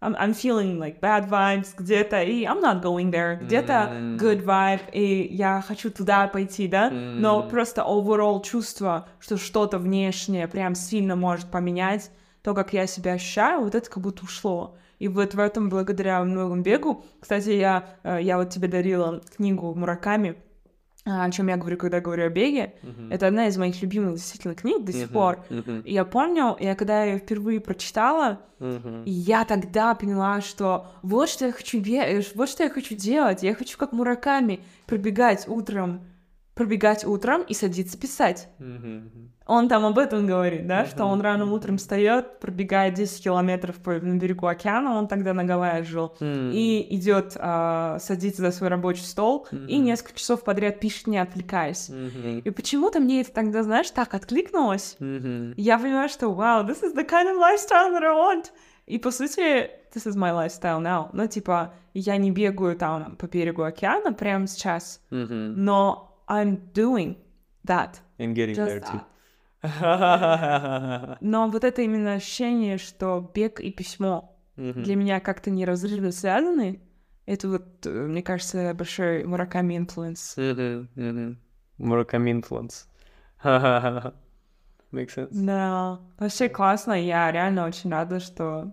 [0.00, 3.36] I'm, I'm feeling like bad vibes где-то, и I'm not going there.
[3.44, 6.90] Где-то good vibe, и я хочу туда пойти, да?
[6.90, 12.10] Но просто overall чувство, что что-то внешнее прям сильно может поменять
[12.42, 14.76] то, как я себя ощущаю, вот это как будто ушло.
[14.98, 19.74] И вот в этом благодаря многому бегу, кстати, я, э, я вот тебе дарила книгу
[19.74, 20.36] Мураками,
[21.06, 22.74] а, о чем я говорю, когда говорю о беге.
[22.82, 23.10] Мгм.
[23.10, 25.12] Это одна из моих любимых действительно книг до сих Мгм.
[25.14, 25.38] пор.
[25.48, 25.80] Мгм.
[25.80, 31.46] И я помню, я когда ее впервые прочитала, и я тогда поняла, что вот что
[31.46, 33.42] я хочу бе- вот что я хочу делать.
[33.42, 36.04] Я хочу как Мураками пробегать утром,
[36.54, 38.48] пробегать утром и садиться писать.
[38.58, 39.32] Мгм.
[39.46, 43.92] Он там об этом говорит, да, что он рано утром встает, пробегает 10 километров по
[43.92, 46.50] на берегу океана, он тогда на Гавайях жил, М.
[46.52, 49.84] и идет а, садится за свой рабочий стол и Мгм.
[49.86, 51.88] несколько часов подряд пишет, не отвлекаясь.
[51.88, 52.40] Мгм.
[52.40, 54.96] И почему-то мне это тогда, знаешь, так откликнулось.
[55.00, 58.50] И Я понимаю, что wow, this is the kind of lifestyle that I want.
[58.86, 61.08] И по сути, this is my lifestyle now.
[61.12, 65.64] Ну, типа, я не бегаю там по берегу океана прямо сейчас, Мгм.
[65.64, 67.16] но I'm doing
[67.66, 68.00] that.
[68.18, 69.00] And getting Just there too.
[69.62, 71.18] that.
[71.20, 74.82] Но вот это именно ощущение, что бег и письмо Мгм.
[74.82, 76.80] для меня как-то неразрывно связаны,
[77.26, 80.36] это вот, э, мне кажется, большой Мураками influence.
[80.36, 81.38] Мгм.
[81.78, 82.86] Murakami influence.
[84.92, 85.28] Makes sense.
[85.32, 88.72] Да, вообще классно, я реально очень рада, что...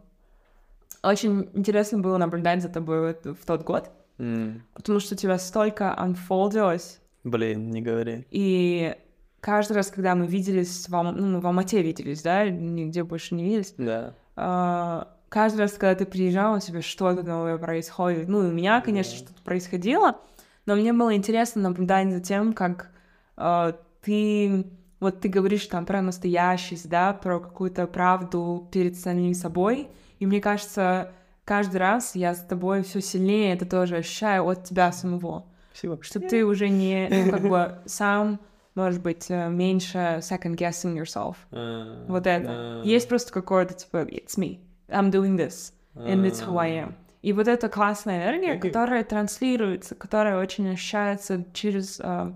[1.04, 4.64] Очень интересно было наблюдать за тобой вот в тот год, М.
[4.74, 7.00] потому что у тебя столько unfoldилось,
[7.30, 8.26] Блин, не говори.
[8.32, 8.96] и
[9.42, 13.44] каждый раз, когда мы виделись, в, Алма- ну, в Алмате виделись, да, нигде больше не
[13.44, 14.14] виделись, Да.
[14.36, 18.28] а, каждый раз, когда ты приезжал, у тебя что-то новое происходит.
[18.28, 19.18] Ну, у меня, конечно, Да.
[19.26, 20.20] что-то происходило,
[20.66, 22.92] но мне было интересно наблюдать за тем, как
[23.36, 24.66] а, ты...
[25.00, 30.42] Вот ты говоришь там про настоящесть, да, про какую-то правду перед самим собой, и мне
[30.42, 31.12] кажется,
[31.46, 35.46] каждый раз я с тобой все сильнее это тоже ощущаю от тебя самого
[35.78, 36.04] Спасибо.
[36.04, 38.40] что ты уже не, ну, как бы, сам,
[38.76, 41.36] может быть, э, меньше second guessing yourself.
[41.52, 42.82] А, Вот это.
[42.84, 44.60] Есть просто какое-то, типа, it's me,
[44.90, 46.94] I'm doing this, and it's who I am.
[47.22, 48.70] И вот эта классная энергия, Окей.
[48.72, 52.00] которая транслируется, которая очень ощущается через...
[52.00, 52.32] э,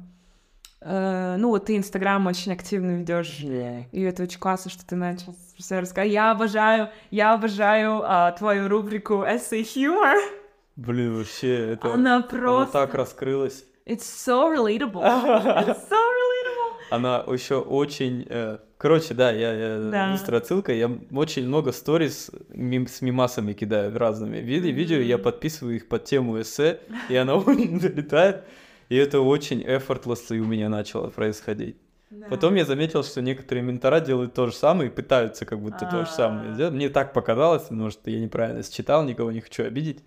[0.82, 3.40] э, ну, вот ты Инстаграм очень активно ведешь.
[3.42, 3.82] Да.
[3.92, 6.12] И это очень классно, что ты начал все рассказать.
[6.12, 10.41] Я обожаю, я обожаю а, твою рубрику Essay Humor.
[10.76, 11.94] Блин, вообще, это...
[11.94, 12.74] Она Она просто...
[12.74, 13.66] так раскрылась.
[13.86, 15.02] It's so relatable.
[15.04, 16.78] It's so relatable.
[16.92, 18.26] Она еще очень...
[18.30, 20.12] э, Короче, да, я, я Да.
[20.14, 20.74] быстрая отсылка.
[20.74, 24.38] Я очень много сториз мим- с мимасами кидаю разными.
[24.38, 26.80] Виде, видео, я подписываю их под тему эссе,
[27.10, 28.44] и она очень залетает.
[28.90, 31.78] И это очень effortlessly у меня начало происходить.
[32.10, 32.26] Да.
[32.30, 36.04] Потом я заметил, что некоторые ментора делают то же самое и пытаются как будто то
[36.06, 36.54] же самое А.
[36.56, 36.74] сделать.
[36.74, 40.04] Мне так показалось, может, я неправильно считал, никого не хочу обидеть.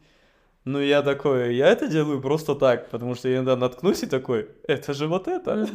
[0.67, 4.49] Ну, я такой, я это делаю просто так, потому что я иногда наткнусь и такой,
[4.67, 5.67] это же вот это.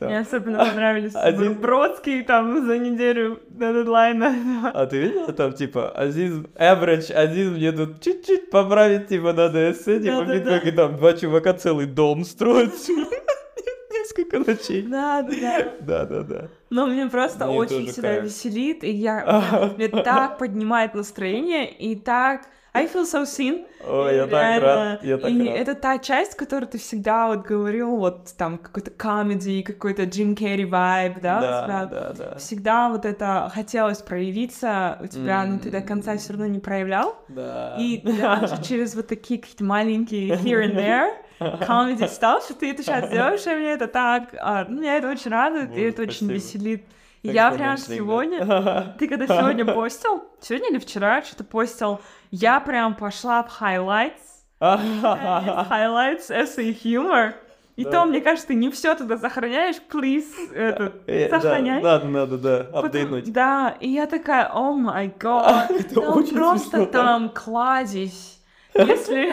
[0.00, 4.70] Мне особенно понравились Один- Бродский там за неделю до дедлайна.
[4.74, 9.98] А ты видела там, типа, Азиз, average, Азиз мне тут чуть-чуть поправить, типа, надо эссе,
[9.98, 12.74] типа, как и там два чувака целый дом строят.
[13.90, 14.82] Несколько ночей.
[14.82, 15.72] Да, да, да.
[15.80, 16.48] Да-да-да.
[16.68, 18.24] Но мне просто Мне очень всегда кайф.
[18.24, 19.72] веселит, и я...
[19.78, 22.42] Мне так поднимает настроение, и так...
[22.76, 23.66] I feel so seen.
[23.88, 25.46] Ой, я так рад, я так рад.
[25.48, 30.64] это та часть, которую ты всегда вот говорил, вот там какой-то комедий, какой-то Джим Керри
[30.64, 32.38] вайб, да, Да, да, да.
[32.38, 37.16] всегда вот это хотелось проявиться у тебя, но ты до конца все равно не проявлял.
[37.28, 37.76] Да.
[37.78, 43.10] И даже через вот такие какие-то маленькие here and there comedy stuff, ты это сейчас
[43.12, 46.84] делаешь, и мне это так, а, ну, меня это очень радует, и это очень веселит.
[47.32, 47.82] Я прям да.
[47.82, 52.00] сегодня, ты когда сегодня постил, сегодня или вчера что-то постил,
[52.30, 54.12] я прям пошла в highlights,
[54.60, 57.34] highlights, essay humor,
[57.76, 57.90] и Да.
[57.90, 60.24] то, мне кажется, ты не все туда сохраняешь, please,
[60.54, 61.82] это, Э, да, сохраняй.
[61.82, 63.30] Надо, надо, да, апдейтнуть.
[63.32, 66.86] Да, и я такая, о май гад, просто смешно.
[66.86, 68.35] там кладезь.
[68.78, 69.32] Если,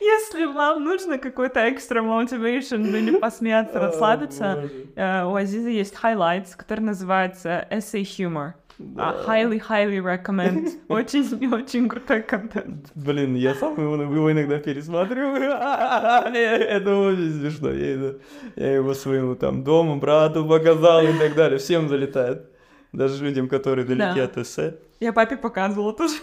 [0.00, 6.80] если вам нужно какой-то extra motivation или посмеяться, расслабиться, э, у Азиза есть highlights, который
[6.80, 8.52] называется essay humor.
[8.96, 9.24] А, Да.
[9.26, 10.70] highly, highly recommend.
[10.88, 12.90] Очень, очень крутой контент.
[12.96, 15.52] Блин, я сам его, его иногда пересматриваю.
[16.34, 17.70] Это очень смешно.
[17.70, 18.14] Я,
[18.56, 21.58] я его своему там дому, брату показал и так далее.
[21.58, 22.48] Всем залетает.
[22.92, 24.24] Даже людям, которые далеки Да.
[24.24, 24.74] от эссе.
[25.00, 26.14] Я папе показывала тоже.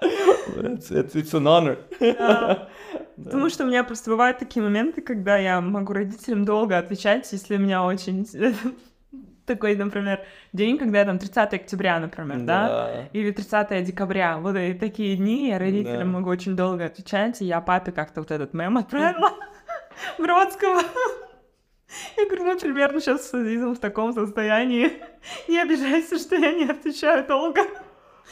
[0.00, 0.08] Да.
[0.56, 0.68] Да.
[0.68, 1.78] It's, it's, it's an honor.
[3.16, 3.30] Да.
[3.30, 7.56] Потому что у меня просто бывают такие моменты, когда я могу родителям долго отвечать, если
[7.56, 8.26] у меня очень
[9.46, 10.20] такой, например,
[10.52, 14.36] день, когда там 30 октября, например, да, или 30 декабря.
[14.36, 16.18] Вот и такие дни я родителям Да.
[16.18, 19.32] могу очень долго отвечать, и я папе как-то вот этот мем отправила
[20.18, 20.82] Бродского.
[22.18, 24.92] Я говорю, мы примерно сейчас в таком состоянии.
[25.48, 27.62] Не обижайся, что я не отвечаю долго.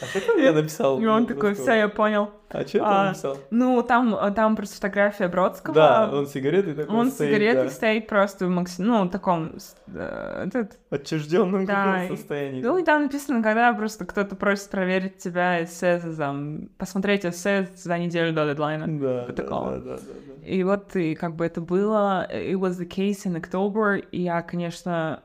[0.01, 0.99] А что мне написал?
[0.99, 2.29] И он такой, все, я понял.
[2.49, 3.37] А что ты А, написал?
[3.49, 5.73] Ну, там, там просто фотография Бродского.
[5.73, 7.69] Да, он сигареты такой Он стоит, сигаретой да.
[7.69, 12.61] стоит просто в макси- ну, таком, с- э, этот- отчужденном Да, состоянии.
[12.61, 17.97] ну, и там написано, когда просто кто-то просит проверить тебя эссе, там, посмотреть эссе за
[17.97, 18.85] неделю до дедлайна.
[18.99, 20.45] Да, да, да, да, да.
[20.45, 24.41] И вот, и как бы это было, it was the case in October, и я,
[24.41, 25.23] конечно,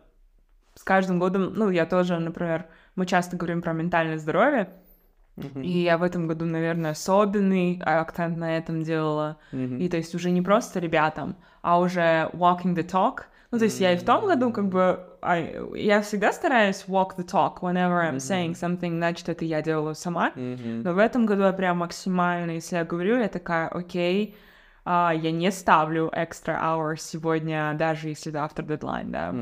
[0.75, 2.67] с каждым годом, ну, я тоже, например,
[3.01, 4.69] мы часто говорим про ментальное здоровье,
[5.37, 5.63] Мгм.
[5.63, 9.39] и я в этом году, наверное, особенный акцент на этом делала.
[9.53, 9.79] Мгм.
[9.79, 13.23] И то есть уже не просто ребятам, а уже walking the talk.
[13.51, 15.01] Ну, то есть я и в том году как бы...
[15.23, 19.95] I- я всегда стараюсь walk the talk whenever I'm saying something, значит, это я делала
[19.95, 20.33] сама.
[20.37, 24.35] Но в этом году я прям максимально, если я говорю, я такая, окей,
[24.85, 29.33] а, я не ставлю extra hours сегодня, даже если завтра дедлайн, да.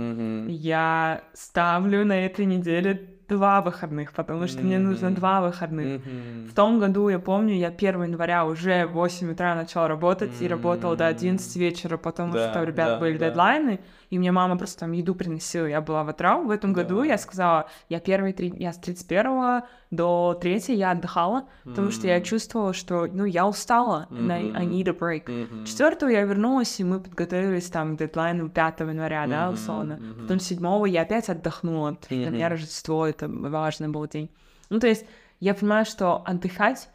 [0.48, 6.00] Я ставлю на этой неделе два выходных, потому что мне нужно два выходных.
[6.04, 6.48] Мгм.
[6.48, 10.48] В том году, я помню, я 1 января уже в 8 утра начала работать и
[10.48, 13.28] работала до 11 вечера, потому Да, что у ребят да, были да.
[13.28, 16.46] дедлайны, и мне мама просто там еду приносила, я была в отрав.
[16.46, 17.04] В этом году Да.
[17.06, 22.20] я сказала, я первый, три, я с 31 до 3 я отдыхала, потому что я
[22.20, 25.30] чувствовала, что, ну, я устала, and I, I need a break.
[25.30, 25.64] Мгм.
[25.64, 29.96] 4 я вернулась, и мы подготовились там к дедлайну 5 января, да, Мгм, условно.
[29.96, 30.22] мгм.
[30.22, 32.48] Потом 7 я опять отдохнула, что для меня.
[32.48, 34.30] Рождество— это важный был день.
[34.70, 35.06] Ну, то есть
[35.40, 36.88] я понимаю, что отдыхать,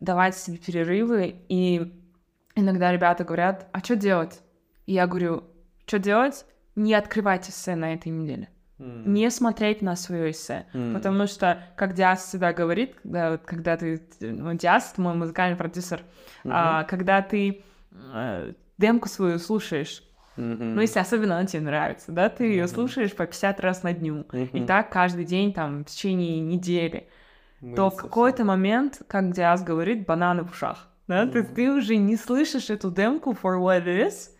[0.00, 1.92] давать себе перерывы, и
[2.54, 4.40] иногда ребята говорят, а что делать?
[4.86, 5.44] И я говорю,
[5.86, 6.44] что делать?
[6.78, 8.48] Не открывать эссе на этой неделе.
[8.78, 9.12] М.
[9.12, 10.66] Не смотреть на свое эссе.
[10.72, 10.94] М.
[10.94, 14.00] Потому что, как Диас всегда говорит, когда, вот когда ты...
[14.20, 16.04] Ну, Диас, мой музыкальный продюсер,
[16.44, 17.64] а, когда ты
[18.14, 20.04] э, демку свою слушаешь,
[20.36, 20.76] Мгм.
[20.76, 22.74] ну, если особенно она тебе нравится, да, ты ее Мгм.
[22.74, 24.66] слушаешь по 50 раз на дню, и Мгм.
[24.66, 27.08] так каждый день, там, в течение недели,
[27.60, 31.56] Мы то в какой-то момент, как Диас говорит, бананы в ушах, да, то есть Мгм.
[31.56, 34.30] ты уже не слышишь эту демку for what it is,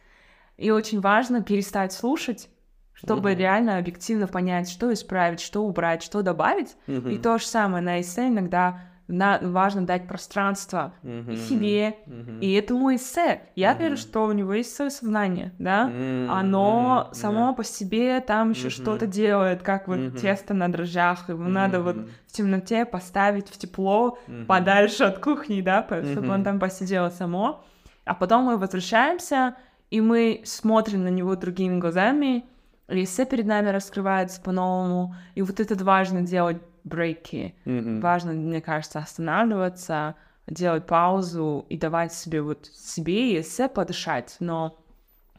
[0.58, 2.50] и очень важно перестать слушать,
[2.92, 3.38] чтобы Мгм.
[3.38, 7.22] реально объективно понять, что исправить, что убрать, что добавить, и Мгм.
[7.22, 11.30] то же самое на эссе иногда на- важно дать пространство Мгм.
[11.30, 12.40] и себе, Мгм.
[12.40, 13.40] и этому эссе.
[13.54, 13.78] Я Мгм.
[13.82, 15.90] верю, что у него есть свое сознание, да?
[15.90, 17.52] М, Оно м, само да.
[17.54, 18.70] по себе там еще Мгм.
[18.72, 20.16] что-то делает, как вот Мгм.
[20.16, 21.28] тесто на дрожжах.
[21.30, 24.46] Его надо вот в темноте поставить в тепло, Мгм.
[24.46, 26.44] подальше от кухни, да, чтобы он Мгм.
[26.44, 27.64] там посидело само.
[28.04, 29.54] А потом мы возвращаемся,
[29.90, 32.44] и мы смотрим на него другими глазами,
[32.88, 35.14] и эссе перед нами раскрывается по-новому.
[35.34, 37.54] И вот это важно делать брейки.
[37.64, 38.00] Мгм.
[38.00, 40.14] Важно, мне кажется, останавливаться,
[40.46, 44.36] делать паузу и давать себе вот себе и эссе подышать.
[44.40, 44.78] Но,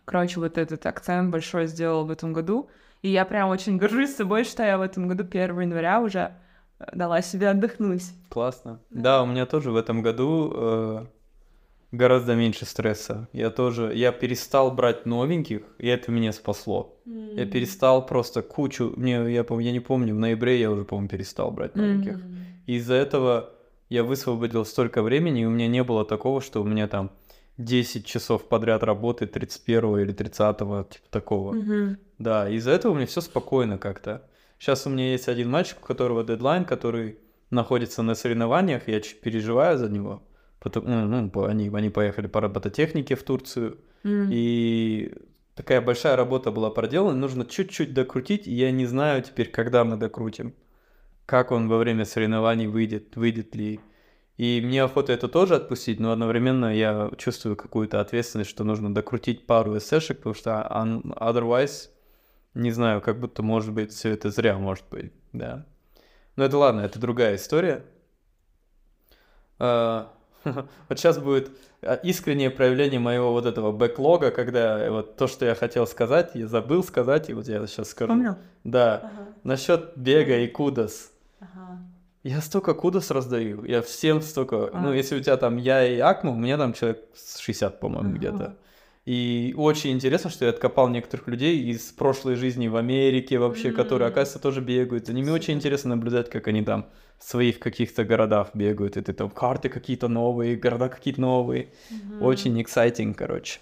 [0.05, 2.69] короче, вот этот акцент большой сделал в этом году.
[3.01, 6.33] И я прям очень горжусь собой, что я в этом году 1 января уже
[6.79, 8.03] э, дала себе отдохнуть.
[8.29, 8.79] Классно.
[8.89, 11.05] Да, у меня тоже в этом году э,
[11.91, 13.27] гораздо меньше стресса.
[13.33, 16.95] Я тоже, я перестал брать новеньких, и это меня спасло.
[17.05, 21.51] Я перестал просто кучу, мне, я, я не помню, в ноябре я уже, по-моему, перестал
[21.51, 22.19] брать новеньких.
[22.67, 23.51] И из-за этого
[23.89, 27.11] я высвободил столько времени, и у меня не было такого, что у меня там
[27.57, 31.53] 10 часов подряд работы 31 или 30, типа такого.
[31.53, 31.97] Мгм.
[32.17, 34.23] Да, из-за этого у меня все спокойно как-то.
[34.59, 37.17] Сейчас у меня есть один мальчик, у которого дедлайн, который
[37.49, 40.21] находится на соревнованиях, я чуть переживаю за него.
[40.59, 44.29] Потом, ну, ну, они, они поехали по робототехнике в Турцию, М.
[44.31, 45.13] и
[45.55, 49.97] такая большая работа была проделана, нужно чуть-чуть докрутить, и я не знаю теперь, когда мы
[49.97, 50.53] докрутим,
[51.25, 53.79] как он во время соревнований выйдет, выйдет ли.
[54.37, 59.45] И мне охота это тоже отпустить, но одновременно я чувствую какую-то ответственность, что нужно докрутить
[59.45, 61.89] пару эсэшек, потому что un- otherwise,
[62.53, 65.65] не знаю, как будто, может быть, все это зря может быть, да.
[66.37, 67.83] Но это ладно, это другая история.
[69.57, 70.13] А,
[70.89, 71.51] Вот сейчас будет
[71.81, 76.47] а, искреннее проявление моего вот этого бэклога, когда вот то, что я хотел сказать, я
[76.47, 78.09] забыл сказать, и вот я сейчас скажу.
[78.13, 78.35] Помнил?
[78.63, 79.27] Да, Ага.
[79.43, 81.11] насчет бега и кудос.
[81.39, 81.79] Ага.
[82.23, 84.69] Я столько кудос раздаю, я всем столько...
[84.73, 84.79] А.
[84.81, 88.09] Ну, если у тебя там я и Акму, у меня там человек с 60, по-моему,
[88.09, 88.17] Ага.
[88.17, 88.55] где-то.
[89.09, 94.05] И очень интересно, что я откопал некоторых людей из прошлой жизни в Америке вообще, которые,
[94.05, 94.11] М.
[94.11, 95.07] оказывается, тоже бегают.
[95.07, 96.85] За ними очень интересно наблюдать, как они там
[97.17, 98.97] в своих каких-то городах бегают.
[98.97, 101.69] И ты там карты какие-то новые, города какие-то новые.
[101.89, 102.21] Мгм.
[102.21, 103.59] Очень exciting, короче.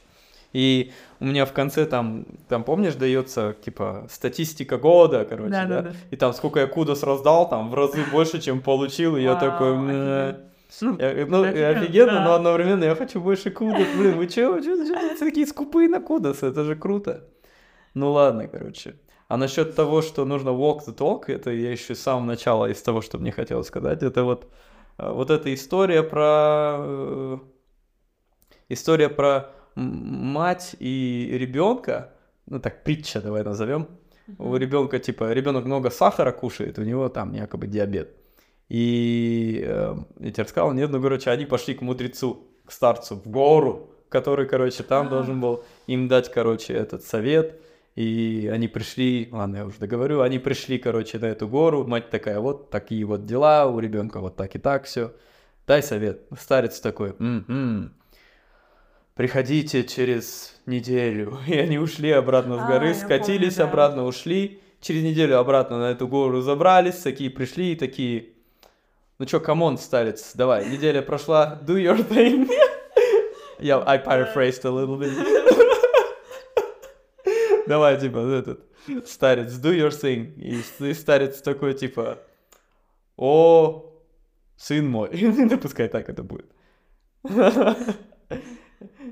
[0.52, 0.92] И
[1.22, 5.66] у меня в конце там, там помнишь, дается, типа, статистика года, короче, да?
[5.66, 5.96] Да-да-да.
[6.12, 10.48] И там сколько я кудос раздал, там в разы больше, чем получил, и я такой.
[10.82, 12.36] Ну, Я- ну, офигенно, офигенно, но да.
[12.36, 13.88] одновременно я хочу больше кудос.
[13.98, 17.26] Блин, вы чё, чё, чё, такие скупые на кудос, это же круто.
[17.94, 18.96] Ну ладно, короче.
[19.30, 22.82] А насчет того, что нужно walk the talk, это я еще с самого начала из
[22.82, 24.48] того, что мне хотелось сказать, это вот,
[24.98, 26.76] э, вот эта история про...
[26.80, 27.38] э,
[28.70, 32.14] История про мать и ребенка,
[32.48, 33.88] ну так, притча давай назовем.
[34.38, 38.10] У ребенка, типа, ребенок много сахара кушает, у него там якобы диабет.
[38.70, 43.28] И э, я тебе рассказал, нет, ну, короче, они пошли к мудрецу, к старцу, в
[43.28, 45.10] гору, который, короче, там А.
[45.10, 47.62] должен был им дать, короче, этот совет.
[47.96, 52.40] И они пришли, ладно, я уже договорю, они пришли, короче, на эту гору, мать такая,
[52.40, 55.14] вот такие вот дела, у ребенка вот так и так все.
[55.66, 56.22] Дай совет.
[56.40, 57.94] Старец такой, «М-м,
[59.16, 61.38] приходите через неделю.
[61.48, 63.64] И они ушли обратно с А, горы, я скатились помню, да.
[63.70, 64.62] обратно, ушли.
[64.80, 68.28] Через неделю обратно на эту гору забрались, такие пришли и такие,
[69.20, 72.50] ну чё, come on, старец, давай, неделя прошла, do your thing.
[73.60, 75.12] Я, I paraphrased a little bit.
[77.68, 78.62] Давай, типа, этот,
[79.08, 80.34] старец, do your thing.
[80.38, 82.20] И, и старец такой, типа,
[83.18, 83.94] о,
[84.56, 85.10] сын мой.
[85.50, 86.50] Да пускай так это будет.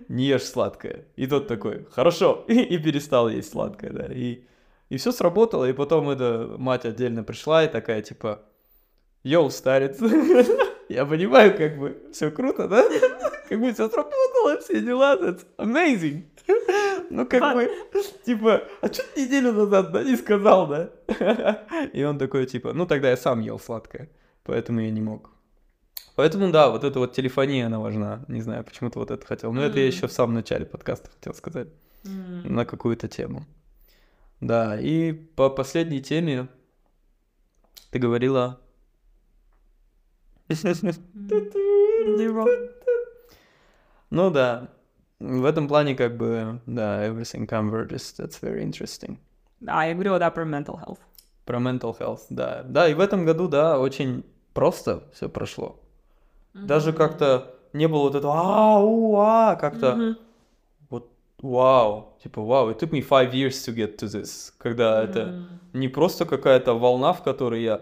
[0.07, 1.05] Не ешь сладкое.
[1.15, 2.45] И тот такой, хорошо.
[2.47, 4.05] И, и перестал есть сладкое, да.
[4.13, 4.43] И,
[4.89, 5.65] и все сработало.
[5.65, 8.43] И потом эта мать отдельно пришла и такая, типа,
[9.25, 9.99] йоу, старец.
[10.89, 12.85] Я понимаю, как бы, все круто, да?
[13.49, 16.23] Как бы все сработало, все дела, that's amazing.
[17.11, 17.69] Ну, как бы,
[18.25, 20.89] типа, а что ты неделю назад, да, не сказал, да?
[21.93, 24.09] И он такой, типа, ну, тогда я сам ел сладкое,
[24.43, 25.29] поэтому я не мог.
[26.15, 28.25] Поэтому, да, вот эта вот телефония, она важна.
[28.27, 29.53] Не знаю, почему-то вот это хотел.
[29.53, 31.67] Но это я еще в самом начале подкаста хотел сказать.
[32.03, 33.45] На какую-то тему.
[34.41, 36.47] Да, и по последней теме
[37.91, 38.59] ты говорила...
[44.11, 44.69] Ну да,
[45.19, 49.17] в этом плане как бы, да, everything converges, that's very interesting.
[49.59, 50.99] Да, я говорила, да, про mental health.
[51.45, 52.63] Про mental health, да.
[52.63, 54.23] Да, и в этом году, да, очень
[54.53, 55.79] просто все прошло.
[56.53, 60.15] Даже как-то не было вот этого а у а как-то
[60.89, 61.11] вот
[61.41, 65.89] вау, типа вау, it took me five years to get to this, когда это не
[65.89, 67.81] просто какая-то волна, в которой я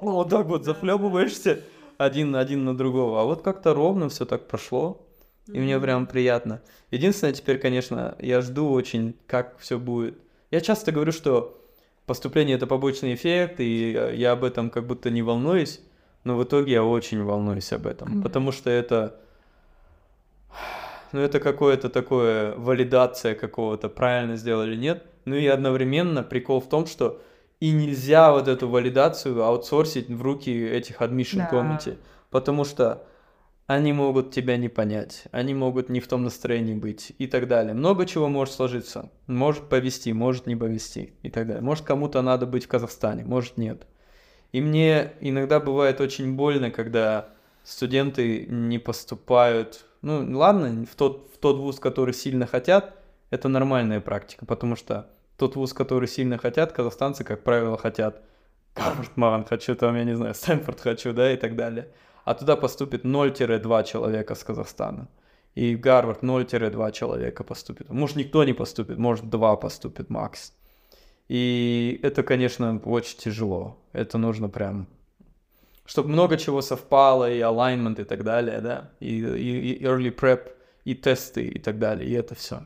[0.00, 1.62] вот так вот захлебываешься,
[2.04, 3.20] один, один на другого.
[3.20, 5.06] А вот как-то ровно все так прошло.
[5.46, 6.62] И мне прям приятно.
[6.90, 10.16] Единственное, теперь, конечно, я жду очень, как все будет.
[10.50, 11.58] Я часто говорю, что
[12.06, 15.80] поступление это побочный эффект, и э, я об этом как будто не волнуюсь,
[16.24, 18.22] но в итоге я очень волнуюсь об этом, Конечно.
[18.22, 19.20] потому что это,
[21.12, 25.04] ну это какое-то такое валидация какого-то, правильно сделали, нет.
[25.24, 27.20] Ну и одновременно прикол в том, что
[27.62, 31.94] и нельзя вот эту валидацию аутсорсить в руки этих admission Да.
[32.28, 33.06] потому что
[33.68, 37.72] они могут тебя не понять, они могут не в том настроении быть и так далее.
[37.72, 39.12] Много чего может сложиться.
[39.28, 41.62] Может повести, может не повести и так далее.
[41.62, 43.86] Может кому-то надо быть в Казахстане, может нет.
[44.50, 47.28] И мне иногда бывает очень больно, когда
[47.62, 52.96] студенты не поступают, ну ладно, в тот, в тот вуз, который сильно хотят,
[53.30, 55.11] это нормальная практика, потому что
[55.42, 58.22] тот вуз, который сильно хотят, казахстанцы, как правило, хотят
[58.76, 61.88] Гарвард, хочу там, я не знаю, Стэнфорд хочу, да, и так далее.
[62.24, 65.08] А туда поступит 0-2 человека с Казахстана.
[65.56, 67.90] И в Гарвард 0-2 человека поступит.
[67.90, 70.52] Может, никто не поступит, может, 2 поступит макс.
[71.28, 73.76] И это, конечно, очень тяжело.
[73.92, 74.86] Это нужно прям...
[75.84, 80.52] Чтобы много чего совпало, и alignment, и так далее, да, и, и- и early prep,
[80.84, 82.60] и тесты, и так далее, и это все.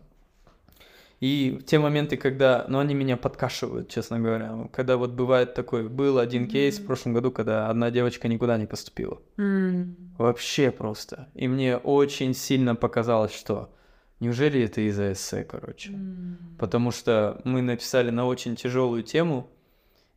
[1.20, 4.68] И те моменты, когда, ну, они меня подкашивают, честно говоря.
[4.72, 8.66] Когда вот бывает такой, был один кейс в прошлом году, когда одна девочка никуда не
[8.66, 9.22] поступила.
[9.38, 9.96] М.
[10.18, 11.28] Вообще просто.
[11.34, 13.74] И мне очень сильно показалось, что
[14.20, 15.92] неужели это из-за эссе, короче.
[15.92, 16.56] М.
[16.58, 19.48] Потому что мы написали на очень тяжелую тему,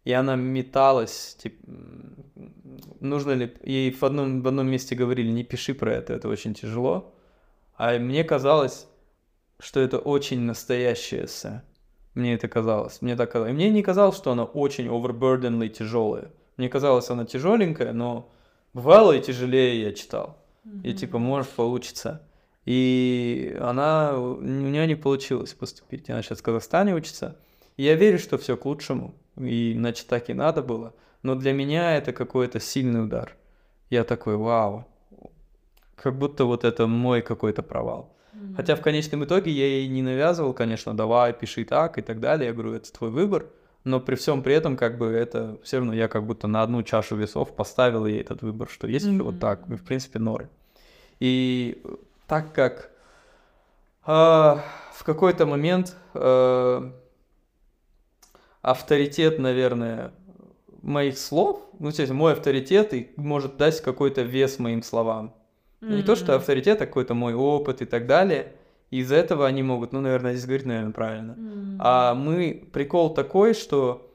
[0.03, 1.65] и она металась, типа,
[2.99, 3.53] нужно ли...
[3.63, 7.13] Ей в одном, в одном месте говорили, не пиши про это, это очень тяжело.
[7.77, 8.87] А мне казалось,
[9.59, 11.63] что это очень настоящее эссе.
[12.15, 13.01] Мне это казалось.
[13.01, 13.51] Мне так казалось.
[13.51, 16.31] И мне не казалось, что она очень overburdened и тяжелая.
[16.57, 18.31] Мне казалось, она тяжеленькая, но
[18.73, 20.37] бывало и тяжелее я читал.
[20.83, 22.21] И типа, может, получится.
[22.65, 26.09] И она, у нее не получилось поступить.
[26.09, 27.37] Она сейчас в Казахстане учится.
[27.77, 29.15] И я верю, что все к лучшему.
[29.37, 30.93] И иначе так и надо было.
[31.23, 33.35] Но для меня это какой-то сильный удар.
[33.89, 34.85] Я такой, вау.
[35.95, 38.15] Как будто вот это мой какой-то провал.
[38.55, 42.47] Хотя в конечном итоге я ей не навязывал, конечно, давай, пиши так и так далее.
[42.47, 43.47] Я говорю, это твой выбор.
[43.83, 46.83] Но при всем при этом, как бы это все равно я как будто на одну
[46.83, 50.49] чашу весов поставил ей этот выбор, что есть ещё вот так, и в принципе норм.
[51.19, 51.81] И
[52.27, 52.91] так как
[54.03, 54.63] а,
[54.93, 56.91] в какой-то момент э,
[58.61, 60.13] авторитет, наверное,
[60.81, 65.33] моих слов, ну, то есть мой авторитет и может дать какой-то вес моим словам.
[65.81, 68.53] Ну, Не то, что авторитет, а какой-то мой опыт и так далее.
[68.91, 71.31] И из-за этого они могут, ну, наверное, здесь говорить, наверное, правильно.
[71.37, 71.77] М.
[71.79, 74.11] А мы, прикол такой, что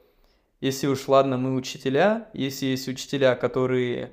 [0.61, 4.11] если уж, ладно, мы учителя, если есть учителя, которые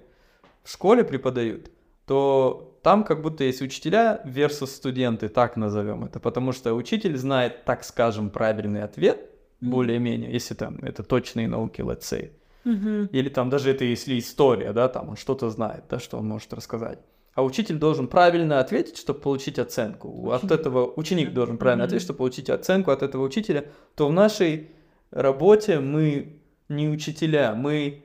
[0.62, 1.70] в школе преподают,
[2.06, 7.64] то там как будто есть учителя versus студенты, так назовем это, потому что учитель знает,
[7.64, 9.30] так скажем, правильный ответ,
[9.60, 9.70] Мгм.
[9.70, 12.30] более-менее, если там это точные науки, let's say.
[12.64, 13.08] Мгм.
[13.12, 16.52] Или там даже это если история, да, там он что-то знает, да, что он может
[16.52, 16.98] рассказать.
[17.34, 20.30] А учитель должен правильно ответить, чтобы получить оценку.
[20.30, 20.60] От Ученик.
[20.60, 21.88] этого ученик должен правильно Мгм.
[21.88, 23.64] ответить, чтобы получить оценку от этого учителя.
[23.94, 24.70] То в нашей
[25.10, 28.04] работе мы не учителя, мы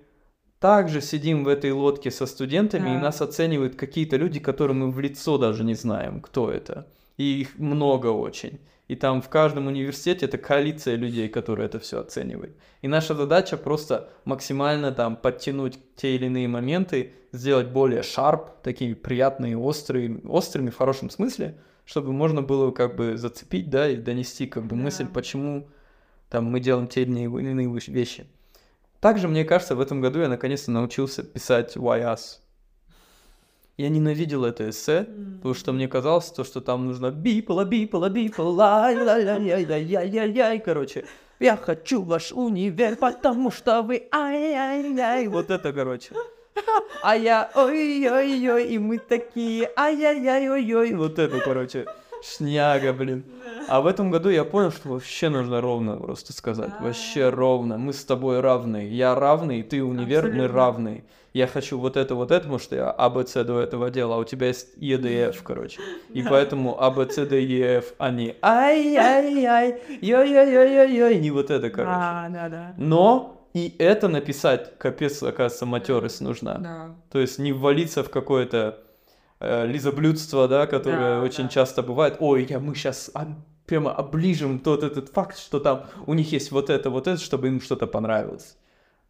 [0.60, 3.00] также сидим в этой лодке со студентами, и Да.
[3.02, 6.88] нас оценивают какие-то люди, которые мы в лицо даже не знаем, кто это.
[7.18, 8.60] И их много очень.
[8.88, 12.56] И там в каждом университете это коалиция людей, которые это все оценивают.
[12.82, 18.96] И наша задача просто максимально там подтянуть те или иные моменты, сделать более шарп, такие
[18.96, 24.48] приятные, острые, острыми в хорошем смысле, чтобы можно было как бы зацепить, да, и донести
[24.48, 24.84] как бы Да.
[24.84, 25.68] мысль, почему
[26.30, 28.26] там мы делаем те или иные, вещи.
[29.00, 32.40] Также, мне кажется, в этом году я наконец-то научился писать why us.
[33.78, 38.86] Я ненавидел это эссе, потому что мне казалось, то, что там нужно бипла, бипла, бипла,
[38.86, 41.06] ай ля ля ля ля ля ля ля короче.
[41.40, 45.28] Я хочу ваш универ, потому что вы ай-яй-яй.
[45.28, 46.10] Вот это, короче.
[47.04, 50.96] А я ой-ой-ой, и мы такие ай-яй-яй-ой-ой.
[50.96, 51.86] Вот это, короче,
[52.36, 53.24] шняга, блин.
[53.68, 56.70] А в этом году я понял, что вообще нужно ровно просто сказать.
[56.80, 56.86] Да.
[56.86, 57.78] Вообще ровно.
[57.78, 58.88] Мы с тобой равны.
[58.88, 60.56] Я равный, ты универ, мы Абсолютно.
[60.58, 61.04] равны.
[61.34, 64.14] Я хочу вот это, вот это, потому что я А, Б, С до этого делал,
[64.14, 65.80] а у тебя есть Е, Д, Ф, короче.
[66.14, 71.92] И поэтому А, Б, С, Д, Е, Ф, они ай-яй-яй, йой-йой-йой-йой, не вот это, короче.
[71.92, 72.74] Да, да, да.
[72.78, 76.56] Но и это написать, капец, оказывается, матерость нужна.
[76.56, 76.96] Да.
[77.12, 78.80] То есть не ввалиться в какое-то
[79.40, 81.50] лизоблюдство, да, которое Да, очень да.
[81.50, 82.18] часто бывает.
[82.20, 83.12] Ой, я, мы сейчас
[83.66, 87.48] прямо оближем тот этот факт, что там у них есть вот это, вот это, чтобы
[87.48, 88.58] им что-то понравилось.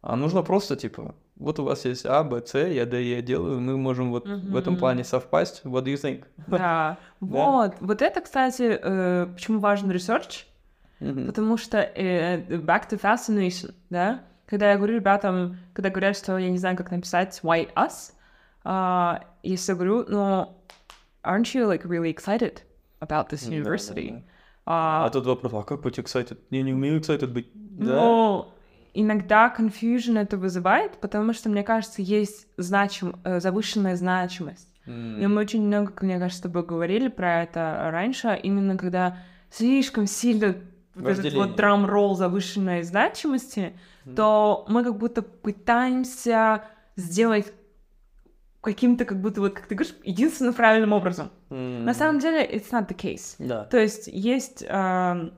[0.00, 3.60] А нужно просто, типа, вот у вас есть А, Б, С, я Д, я делаю,
[3.60, 5.62] мы можем вот в этом плане совпасть.
[5.64, 6.24] What do you think?
[6.46, 6.98] Да.
[7.20, 7.74] Вот.
[7.80, 10.44] Вот это, кстати, э, почему важен research,
[11.00, 11.26] Мгм.
[11.26, 14.22] Потому что э, back to fascination, да?
[14.46, 18.12] Когда я говорю ребятам, когда говорят, что я не знаю, как написать why us,
[18.64, 20.48] а, я говорю, ну,
[21.22, 22.62] aren't you like really excited
[23.00, 24.10] about this Да, да, university?
[24.10, 24.22] да.
[24.66, 26.38] А, А тут вопрос, а как быть excited?
[26.50, 27.46] Я не умею excited быть.
[27.54, 27.94] Да?
[27.94, 28.48] Ну,
[28.92, 34.68] иногда confusion это вызывает, потому что, мне кажется, есть значим, э, завышенная значимость.
[34.86, 35.20] М.
[35.20, 39.18] И мы очень много, мне кажется, с тобой говорили про это раньше, именно когда
[39.50, 40.56] слишком сильно
[40.94, 43.72] вот этот вот драм-ролл завышенной значимости,
[44.16, 46.64] то мы как будто пытаемся
[46.96, 47.52] сделать
[48.72, 51.30] каким-то, как будто, вот, как ты говоришь, единственным правильным образом.
[51.50, 51.84] М.
[51.84, 53.36] На самом деле, it's not the case.
[53.38, 53.64] Да.
[53.64, 55.32] То есть есть, эм,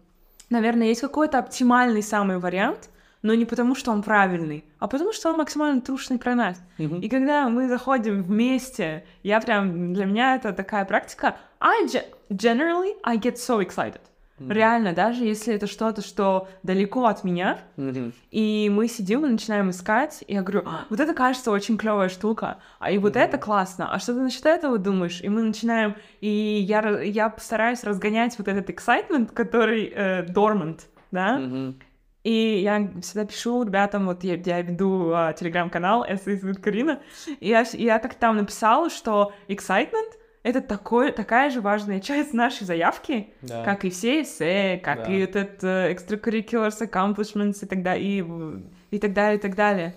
[0.51, 2.91] наверное, есть какой-то оптимальный самый вариант,
[3.23, 6.57] но не потому, что он правильный, а потому, что он максимально трушный про нас.
[6.79, 7.01] Мгм.
[7.01, 12.95] И когда мы заходим вместе, я прям, для меня это такая практика, I ge- generally,
[13.03, 14.01] I get so excited.
[14.49, 18.13] Реально, даже если это что-то, что далеко от меня, Мгм.
[18.31, 22.09] и мы сидим и начинаем искать, и я говорю, «А, вот это кажется очень клевая
[22.09, 25.21] штука, а и вот это классно, а что ты насчет этого думаешь?
[25.21, 30.81] И мы начинаем, и я, я постараюсь разгонять вот этот excitement, который э, dormant,
[31.11, 31.79] да, Мгм.
[32.25, 37.01] и я всегда пишу ребятам, вот я, я веду а, телеграм-канал «Эссейс Карина»,
[37.41, 40.13] и я, я как там написала, что excitement—
[40.43, 43.63] это такой, такая же важная часть нашей заявки, Да.
[43.65, 45.13] как и все эссе, как Да.
[45.13, 49.95] и этот э, extracurriculars, accomplishments и так, далее, и, и так далее, и так далее.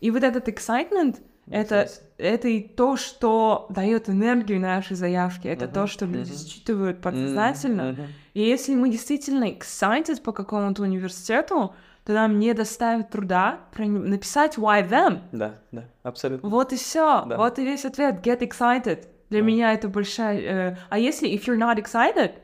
[0.00, 1.16] И вот этот excitement—
[1.50, 6.38] это, это и то, что дает энергию нашей заявке, это то, Мгм, что люди мгм.
[6.38, 7.92] считывают подсознательно.
[7.92, 8.06] Мгм.
[8.32, 11.74] И если мы действительно excited по какому-то университету,
[12.04, 15.20] то нам не доставит труда написать why them.
[15.32, 16.48] Да, да, абсолютно.
[16.48, 17.24] Вот и все.
[17.26, 17.36] Да.
[17.38, 18.16] Вот и весь ответ.
[18.26, 19.06] Get excited.
[19.34, 19.46] Для Да.
[19.46, 20.38] меня это большая...
[20.40, 22.34] э, а если if you're not excited,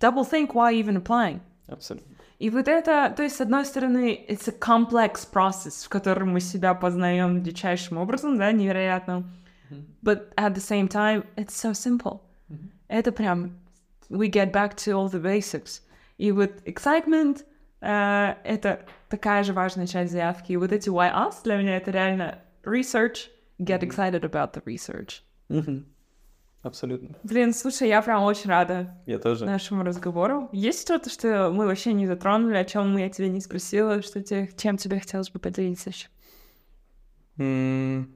[0.00, 1.40] double think why even applying.
[1.68, 2.16] Абсолютно.
[2.40, 6.40] И вот это, то есть, с одной стороны, it's a complex process, в котором мы
[6.40, 9.24] себя познаем дичайшим образом, да, невероятно.
[9.70, 9.86] Мгм.
[10.02, 12.20] But at the same time, it's so simple.
[12.48, 12.70] Мгм.
[12.88, 13.58] Это прям
[14.10, 15.82] we get back to all the basics.
[16.16, 17.44] И вот excitement
[17.80, 20.50] э, это такая же важная часть заявки.
[20.52, 23.28] И вот эти why us для меня это реально research,
[23.60, 23.88] get Мгм.
[23.90, 25.22] excited about the research.
[26.62, 27.16] Абсолютно.
[27.22, 29.44] Блин, слушай, я прям очень рада Я тоже.
[29.46, 30.48] нашему разговору.
[30.52, 34.50] Есть что-то, что мы вообще не затронули, о чем я тебя не спросила, что тебе,
[34.56, 36.08] чем тебе хотелось бы поделиться еще?
[37.38, 38.12] М,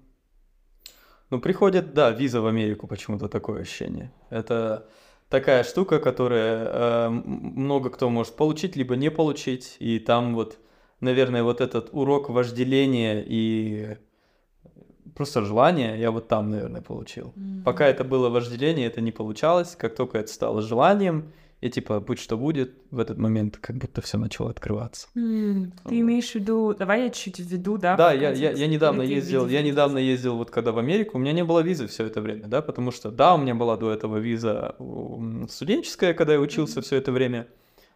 [1.31, 4.13] Ну, приходит, да, виза в Америку, почему-то такое ощущение.
[4.29, 4.87] Это
[5.31, 9.77] такая штука, которая э, много кто может получить, либо не получить.
[9.79, 10.59] И там вот,
[11.01, 13.97] наверное, вот этот урок вожделения и
[15.15, 17.35] просто желания я вот там, наверное, получил.
[17.65, 19.77] Пока это было вожделение, это не получалось.
[19.77, 21.33] Как только это стало желанием,
[21.63, 25.07] и типа, будь что будет, в этот момент как будто все начало открываться.
[25.15, 25.93] Ты Вот.
[25.93, 26.75] имеешь в виду...
[26.77, 27.97] Давай я чуть введу, да?
[27.97, 31.21] Да, я, я, я недавно ты ездил, я недавно ездил вот когда в Америку, у
[31.21, 33.93] меня не было визы все это время, да, потому что, да, у меня была до
[33.93, 34.75] этого виза
[35.49, 37.47] студенческая, когда я учился все это время,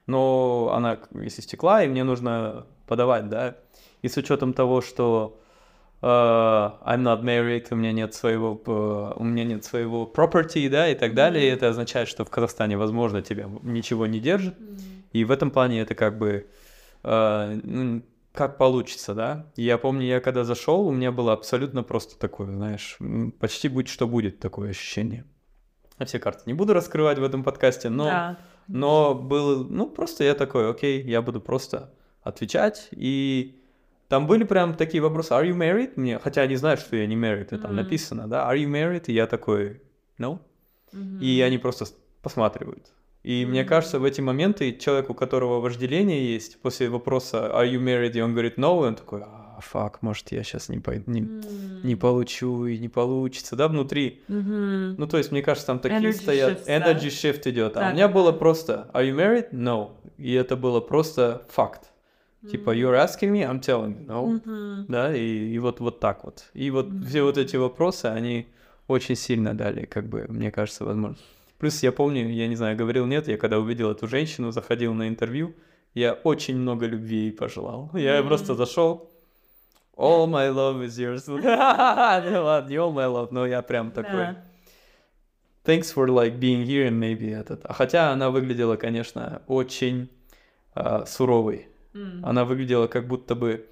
[0.07, 3.57] но она, если стекла, и мне нужно подавать, да,
[4.03, 5.41] и с учетом того, что
[6.03, 10.89] э, I'm not married, у меня нет своего, э, у меня нет своего property, да,
[10.89, 14.55] и так далее, и это означает, что в Казахстане, возможно, тебя ничего не держит,
[15.13, 16.47] и в этом плане это как бы
[17.03, 18.03] э, ну,
[18.33, 19.47] как получится, да.
[19.57, 22.99] Я помню, я когда зашел, у меня было абсолютно просто такое, знаешь,
[23.41, 25.25] почти будь что будет такое ощущение.
[25.99, 28.39] Я все карты не буду раскрывать в этом подкасте, но, Да.
[28.69, 33.56] но был, ну просто я такой, окей, я буду просто отвечать и
[34.09, 35.93] там были прям такие вопросы, are you married?
[35.97, 37.77] Мне, хотя они знают, что я не married, и там Мгм.
[37.77, 39.05] написано, да, are you married?
[39.07, 39.81] И я такой,
[40.19, 40.39] no.
[41.21, 41.87] И они просто
[42.23, 42.87] посматривают.
[43.23, 43.69] И мне Мгм.
[43.69, 48.21] кажется, в эти моменты человек, у которого вожделение есть, после вопроса «Are you married?» и
[48.21, 51.29] он говорит «No», и он такой «А, фак, может, я сейчас не, пой- не,
[51.83, 54.23] не получу и не получится», да, внутри.
[54.29, 54.95] Мгм.
[54.97, 56.61] Ну, то есть, мне кажется, там такие Energy стоят...
[56.61, 56.93] shifts, да.
[56.93, 57.77] Energy shift идет.
[57.77, 58.39] А Да, у меня да, было да.
[58.39, 59.91] просто «Are you married?» «No».
[60.19, 61.91] И это было просто факт.
[62.51, 64.07] Типа «You're asking me?» «I'm telling you».
[64.07, 64.27] «No».
[64.27, 64.85] Мгм.
[64.89, 66.45] Да, и, и вот, вот так вот.
[66.55, 67.07] И вот Мгм.
[67.07, 68.47] все вот эти вопросы, они
[68.87, 71.17] очень сильно дали, как бы, мне кажется, возможно.
[71.59, 75.09] Плюс я помню, я не знаю, говорил нет, я когда увидел эту женщину, заходил на
[75.09, 75.55] интервью,
[75.95, 77.91] я очень много любви ей пожелал.
[77.95, 78.29] Я Мгм.
[78.29, 79.11] просто зашел.
[79.97, 81.25] All my love is yours.
[82.31, 84.29] Ну ладно, не all my love, но я прям такой.
[85.65, 87.65] Thanks for like being here and maybe этот.
[87.65, 90.09] А хотя она выглядела, конечно, очень
[90.75, 91.69] а, суровой.
[92.23, 93.67] Она выглядела как будто бы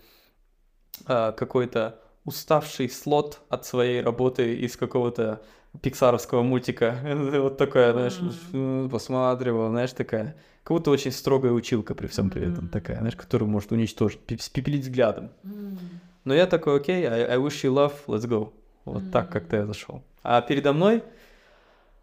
[1.07, 5.43] а, какой-то уставший слот от своей работы из какого-то
[5.83, 6.99] пиксаровского мультика.
[7.41, 8.19] Вот такая, знаешь,
[8.53, 8.89] mm.
[8.89, 10.36] посматривала, знаешь, такая.
[10.62, 14.83] Как будто очень строгая училка при всем при этом такая, знаешь, которую может уничтожить, спепелить
[14.83, 15.31] взглядом.
[15.43, 15.78] Mm.
[16.25, 18.53] Но я такой, окей, I, I wish you love, let's go.
[18.85, 19.11] Вот mm.
[19.11, 20.03] так как-то я зашел.
[20.23, 21.03] А передо мной,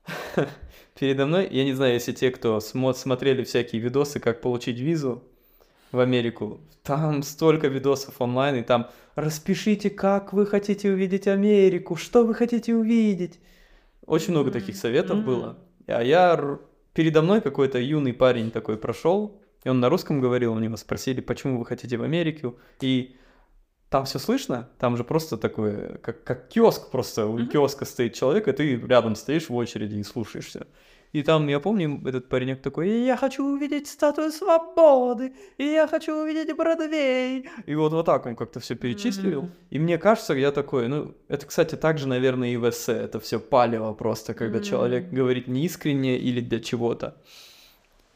[0.99, 5.23] передо мной, я не знаю, если те, кто смо- смотрели всякие видосы, как получить визу,
[5.91, 6.61] в Америку.
[6.83, 12.75] Там столько видосов онлайн, и там распишите, как вы хотите увидеть Америку, что вы хотите
[12.75, 13.39] увидеть.
[14.05, 15.25] Очень много таких советов mm-hmm.
[15.25, 15.57] было.
[15.87, 16.59] А я
[16.93, 21.21] передо мной какой-то юный парень такой прошел, и он на русском говорил, у него спросили,
[21.21, 23.15] почему вы хотите в Америку, и
[23.89, 27.47] там все слышно, там же просто такой, как, как киоск просто, у mm-hmm.
[27.47, 30.67] киоска стоит человек, и ты рядом стоишь в очереди и слушаешься.
[31.13, 36.15] И там, я помню, этот паренек такой, я хочу увидеть статую свободы, и я хочу
[36.15, 37.49] увидеть Бродвей.
[37.65, 39.41] И вот вот так он как-то все перечислил.
[39.41, 39.71] Mm-hmm.
[39.71, 43.39] И мне кажется, я такой, ну, это, кстати, также, наверное, и в эссе, это все
[43.39, 44.63] палево просто, когда mm-hmm.
[44.63, 47.17] человек говорит неискренне или для чего-то.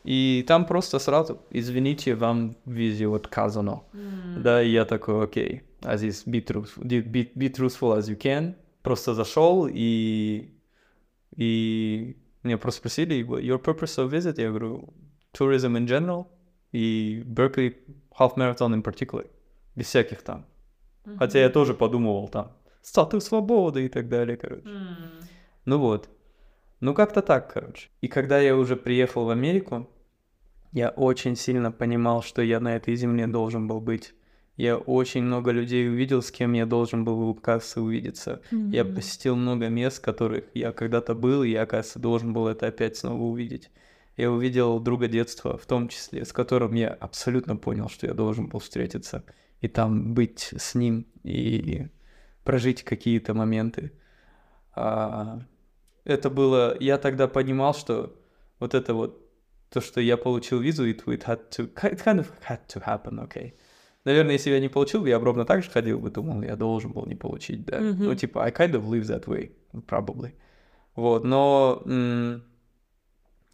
[0.05, 3.81] И там просто сразу, извините, вам визе отказано.
[3.91, 4.41] Mm.
[4.41, 8.53] Да, и я такой, окей, Aziz, be, truthful, be, be truthful as you can.
[8.83, 10.51] Просто зашел и,
[11.35, 14.41] и меня просто спросили, your purpose of visit?
[14.41, 14.93] Я говорю,
[15.33, 16.27] tourism in general
[16.71, 17.75] и Berkeley
[18.17, 19.27] Half Marathon in particular.
[19.75, 20.45] Без всяких там.
[21.05, 21.17] Mm-hmm.
[21.17, 22.51] Хотя я тоже подумывал там,
[22.81, 24.67] статую свободы и так далее, короче.
[24.67, 25.25] Mm.
[25.65, 26.09] Ну вот.
[26.79, 27.89] Ну как-то так, короче.
[28.01, 29.89] И когда я уже приехал в Америку,
[30.71, 34.13] я очень сильно понимал, что я на этой земле должен был быть.
[34.57, 38.41] Я очень много людей увидел, с кем я должен был, оказывается, увидеться.
[38.51, 38.69] Mm-hmm.
[38.71, 42.67] Я посетил много мест, в которых я когда-то был, и я, оказывается, должен был это
[42.67, 43.69] опять снова увидеть.
[44.15, 48.47] Я увидел друга детства, в том числе, с которым я абсолютно понял, что я должен
[48.47, 49.25] был встретиться.
[49.59, 51.87] И там быть с ним, и
[52.45, 53.91] прожить какие-то моменты.
[54.73, 55.41] А,
[56.05, 56.77] это было...
[56.79, 58.17] Я тогда понимал, что
[58.59, 59.21] вот это вот
[59.69, 61.69] то, что я получил визу, it, it had to...
[61.91, 63.53] It kind of had to happen, okay.
[64.05, 66.55] Наверное, если бы я не получил, я бы ровно так же ходил бы, думал, я
[66.55, 67.79] должен был не получить, да.
[67.79, 67.95] Mm-hmm.
[67.97, 70.33] Ну, типа, I kind of live that way, probably.
[70.95, 72.43] Вот, но м-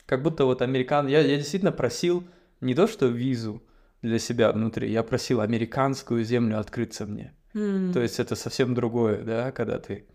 [0.05, 1.07] как будто вот американ...
[1.07, 2.25] Я, я действительно просил
[2.59, 3.63] не то, что визу
[4.01, 7.33] для себя внутри, я просил американскую землю открыться мне.
[7.53, 7.93] Mm-hmm.
[7.93, 10.05] То есть это совсем другое, да, когда ты...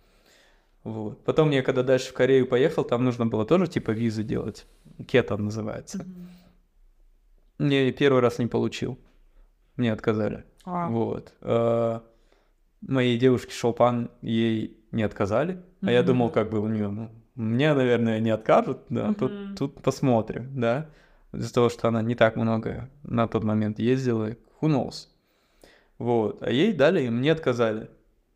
[0.84, 1.24] Вот.
[1.24, 4.66] Потом я, когда дальше в Корею поехал, там нужно было тоже типа визу делать.
[5.08, 5.98] Кета называется.
[5.98, 6.26] Mm-hmm.
[7.58, 8.98] Мне первый раз не получил
[9.76, 10.44] мне отказали.
[10.64, 10.88] А.
[10.88, 11.34] Вот.
[11.40, 12.02] А,
[12.80, 15.88] моей девушке Шолпан ей не отказали, mm-hmm.
[15.88, 19.14] а я думал, как бы у нее, ну, мне, наверное, не откажут, да, mm-hmm.
[19.14, 20.88] тут, тут посмотрим, да,
[21.32, 24.30] из-за того, что она не так много на тот момент ездила,
[24.60, 25.08] who knows.
[25.98, 27.90] Вот, а ей дали, и мне отказали.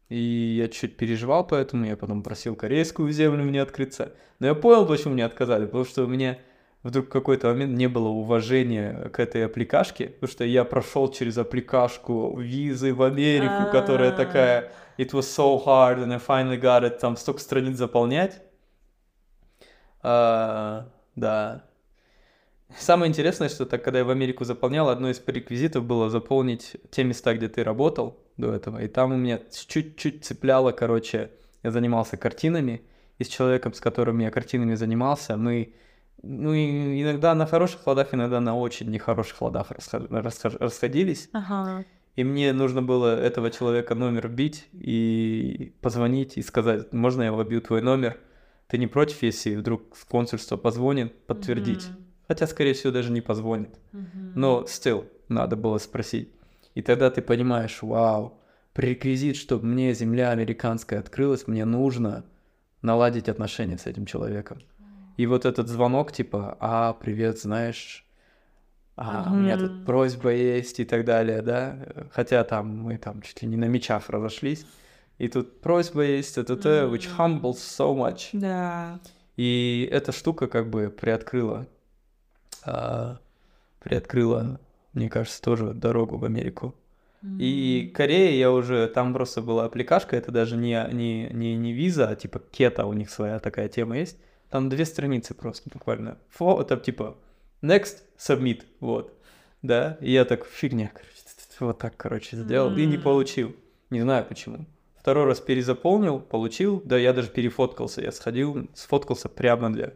[0.08, 4.12] И я чуть переживал поэтому, я потом просил корейскую землю мне открыться.
[4.40, 6.38] Но я понял, почему мне отказали, потому что у меня
[6.82, 11.36] вдруг в какой-то момент не было уважения к этой аппликашке, потому что я прошел через
[11.38, 16.98] аппликашку визы в Америку, которая такая it was so hard and I finally got it,
[16.98, 18.42] там столько страниц заполнять.
[20.02, 21.64] А, да.
[22.78, 27.02] Самое интересное, что так, когда я в Америку заполнял, одно из пререквизитов было заполнить те
[27.02, 28.82] места, где ты работал до этого.
[28.82, 31.30] И там у меня чуть-чуть цепляло, короче,
[31.62, 32.82] я занимался картинами,
[33.18, 35.74] и с человеком, с которым я картинами занимался, мы
[36.22, 41.28] ну, иногда на хороших ладах, иногда на очень нехороших ладах расходились.
[41.32, 41.84] Ага.
[42.16, 47.60] И мне нужно было этого человека номер бить и позвонить и сказать, можно я вобью
[47.60, 48.18] твой номер?
[48.66, 51.84] Ты не против, если вдруг консульство позвонит, подтвердить?
[51.84, 52.04] Mm-hmm.
[52.28, 53.70] Хотя, скорее всего, даже не позвонит.
[53.92, 54.32] Mm-hmm.
[54.34, 56.30] Но still, надо было спросить.
[56.74, 58.38] И тогда ты понимаешь, вау,
[58.74, 62.24] пререквизит, чтобы мне земля американская открылась, мне нужно
[62.82, 64.58] наладить отношения с этим человеком.
[65.20, 68.06] И вот этот звонок, типа, а, привет, знаешь,
[68.96, 69.32] а, mm-hmm.
[69.32, 71.76] у меня тут просьба есть и так далее, да,
[72.10, 74.64] хотя там мы там чуть ли не на мечах разошлись,
[75.18, 76.90] и тут просьба есть, это mm-hmm.
[76.90, 78.30] which humbles so much.
[78.32, 78.98] Да.
[79.36, 81.66] И эта штука как бы приоткрыла,
[82.64, 83.18] а,
[83.80, 84.58] приоткрыла,
[84.94, 86.74] мне кажется, тоже дорогу в Америку.
[87.22, 87.36] Mm-hmm.
[87.40, 92.08] И Корея, я уже, там просто была аппликашка, это даже не, не, не, не виза,
[92.08, 94.16] а типа кета, у них своя такая тема есть.
[94.50, 96.18] Там две страницы просто буквально.
[96.30, 97.16] Фо, там типа
[97.62, 99.16] next, submit, вот.
[99.62, 101.10] Да, и я так, фигня, короче,
[101.60, 102.80] вот так, короче, сделал mm.
[102.80, 103.54] и не получил.
[103.90, 104.66] Не знаю почему.
[104.96, 109.92] Второй раз перезаполнил, получил, да, я даже перефоткался, я сходил, сфоткался прямо для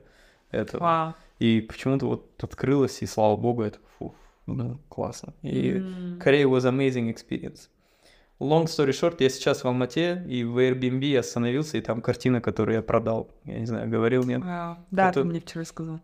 [0.50, 0.82] этого.
[0.82, 1.14] Wow.
[1.38, 4.14] И почему-то вот открылось, и слава богу, это фу,
[4.46, 5.34] ну, классно.
[5.42, 6.18] И mm.
[6.22, 7.68] Korea was amazing experience.
[8.44, 12.40] Long story short, я сейчас в Алмате, и в Airbnb я остановился, и там картина,
[12.40, 13.30] которую я продал.
[13.44, 14.42] Я не знаю, говорил, нет?
[14.42, 14.76] Вау.
[14.90, 16.00] Да, Это- ты мне вчера сказал.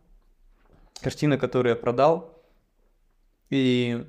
[1.02, 2.36] Картина, которую я продал,
[3.50, 4.04] и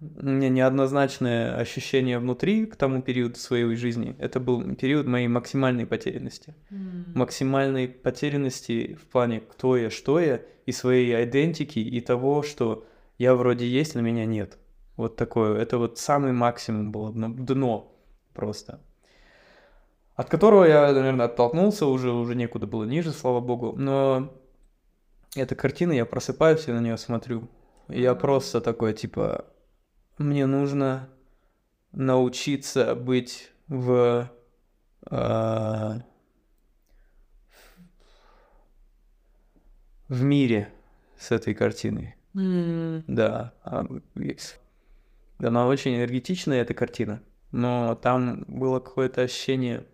[0.00, 4.16] у меня неоднозначное ощущение внутри к тому периоду своей жизни.
[4.18, 6.54] Это был период моей максимальной потерянности.
[7.14, 12.86] максимальной потерянности в плане кто я, что я, и своей идентики, и того, что
[13.18, 14.56] я вроде есть, но меня нет.
[14.96, 15.58] Вот такое.
[15.58, 17.92] Это вот самый максимум было, дно,
[18.34, 18.80] просто.
[20.14, 23.74] От которого я, наверное, оттолкнулся, уже, уже некуда было ниже, слава богу.
[23.76, 24.32] Но
[25.34, 27.48] эта картина, я просыпаюсь и на нее смотрю.
[27.88, 29.46] И я просто такой, типа,
[30.18, 31.08] мне нужно
[31.92, 34.30] научиться быть в
[35.06, 36.02] а,
[40.08, 40.72] в мире
[41.18, 42.16] с этой картиной.
[42.34, 43.54] М, Да.
[45.42, 47.22] Она очень энергетичная, эта картина.
[47.52, 49.86] Но там было какое-то ощущение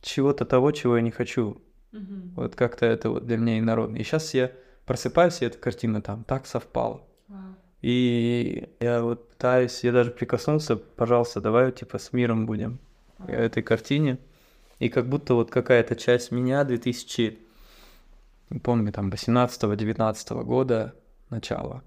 [0.00, 1.62] чего-то того, чего я не хочу.
[1.92, 2.32] мгм.
[2.36, 3.96] Вот как-то это вот для меня инородно.
[3.96, 4.50] И сейчас я
[4.86, 7.02] просыпаюсь, и эта картина там так совпала.
[7.28, 7.54] Вау.
[7.82, 12.78] И я вот пытаюсь, я даже прикоснулся, пожалуйста, давай типа с миром будем
[13.26, 14.18] этой картине.
[14.78, 17.38] И как будто вот какая-то часть меня 2000,
[18.50, 20.94] не помню, там 18-19 года,
[21.30, 21.84] начала,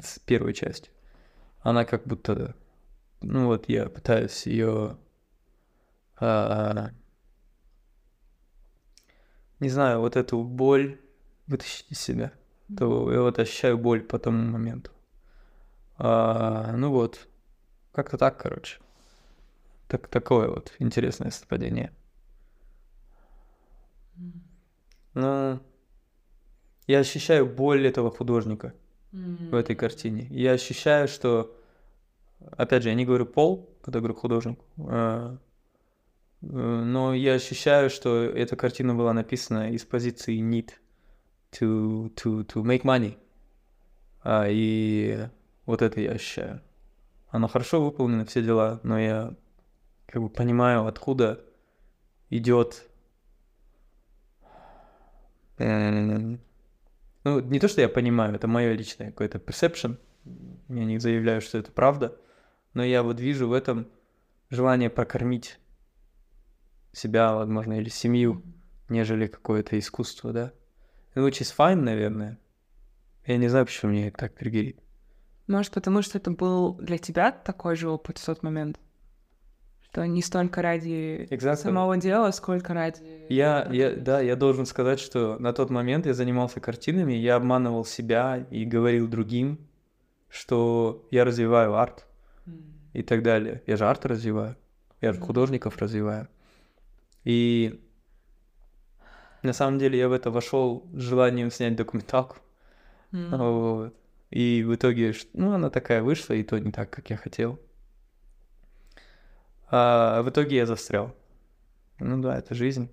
[0.00, 0.90] с первой части,
[1.62, 2.54] она как будто,
[3.20, 4.98] ну вот я пытаюсь ее,
[6.20, 6.88] не
[9.68, 11.00] знаю, вот эту боль
[11.46, 12.32] вытащить из себя.
[12.76, 14.90] То я вот ощущаю боль по тому моменту.
[15.98, 17.28] А, ну вот,
[17.92, 18.80] как-то так, короче.
[19.88, 21.92] Так, такое вот интересное совпадение.
[25.14, 25.60] Ну,
[26.86, 28.74] я ощущаю боль этого художника
[29.12, 30.26] в этой картине.
[30.30, 31.54] Я ощущаю, что,
[32.56, 35.36] опять же, я не говорю пол, когда говорю художник, а,
[36.40, 40.70] э, но я ощущаю, что эта картина была написана из позиции need
[41.52, 43.18] to, to, to make money.
[44.22, 45.28] А, и
[45.66, 46.62] вот это я ощущаю.
[47.28, 49.34] Оно хорошо выполнено, все дела, но я
[50.06, 51.40] как бы понимаю, откуда
[52.30, 52.88] идет.
[57.24, 59.98] Ну, не то, что я понимаю, это мое личное какое-то perception.
[60.68, 62.16] Я не заявляю, что это правда,
[62.74, 63.88] но я вот вижу в этом
[64.50, 65.58] желание прокормить
[66.92, 68.42] себя, возможно, или семью,
[68.88, 70.52] нежели какое-то искусство, да.
[71.14, 72.38] Which is fine, наверное.
[73.26, 74.80] Я не знаю, почему меня это так триггерит.
[75.46, 78.78] Может, потому что это был для тебя такой же опыт в тот момент?
[79.92, 81.56] Что не столько ради Exactly.
[81.56, 83.26] самого дела, сколько ради...
[83.28, 87.84] Я, я, да, я должен сказать, что на тот момент я занимался картинами, я обманывал
[87.84, 89.58] себя и говорил другим,
[90.30, 92.06] что я развиваю арт
[92.46, 92.72] М.
[92.94, 93.62] и так далее.
[93.66, 94.56] Я же арт развиваю,
[95.02, 95.26] я же Мгм.
[95.26, 96.26] художников развиваю.
[97.24, 97.78] И
[99.42, 102.38] на самом деле я в это вошел с желанием снять документалку.
[103.12, 103.28] М.
[103.30, 103.94] Вот.
[104.30, 107.60] И в итоге, ну, она такая вышла, и то не так, как я хотел.
[109.74, 111.14] А в итоге я застрял.
[111.98, 112.90] Ну да, это жизнь.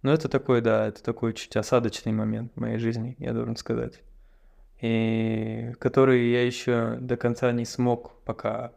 [0.00, 4.00] Но это такой, да, это такой чуть осадочный момент в моей жизни, я должен сказать.
[4.80, 8.72] И который я еще до конца не смог пока.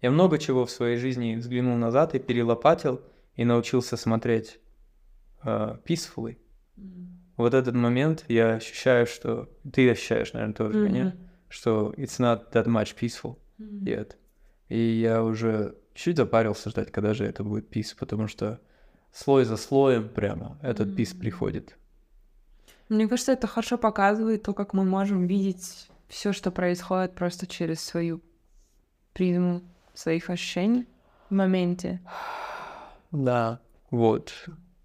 [0.00, 3.02] Я много чего в своей жизни взглянул назад и перелопатил,
[3.34, 4.60] и научился смотреть
[5.42, 6.36] э, peacefully.
[6.76, 7.18] М.
[7.36, 9.48] Вот этот момент я ощущаю, что...
[9.72, 10.86] Ты ощущаешь, наверное, тоже, Мгм.
[10.86, 11.18] конечно,
[11.48, 13.82] что it's not that much peaceful М.
[13.84, 14.14] yet.
[14.68, 18.60] И я уже чуть запарился ждать, когда же это будет peace, потому что
[19.12, 21.20] слой за слоем прямо этот М.
[21.20, 21.76] приходит.
[22.88, 27.80] Мне кажется, это хорошо показывает то, как мы можем видеть все, что происходит просто через
[27.80, 28.20] свою
[29.14, 29.62] призму
[29.94, 30.86] своих ощущений
[31.30, 32.00] в моменте.
[33.10, 33.60] Да.
[33.90, 34.32] Вот.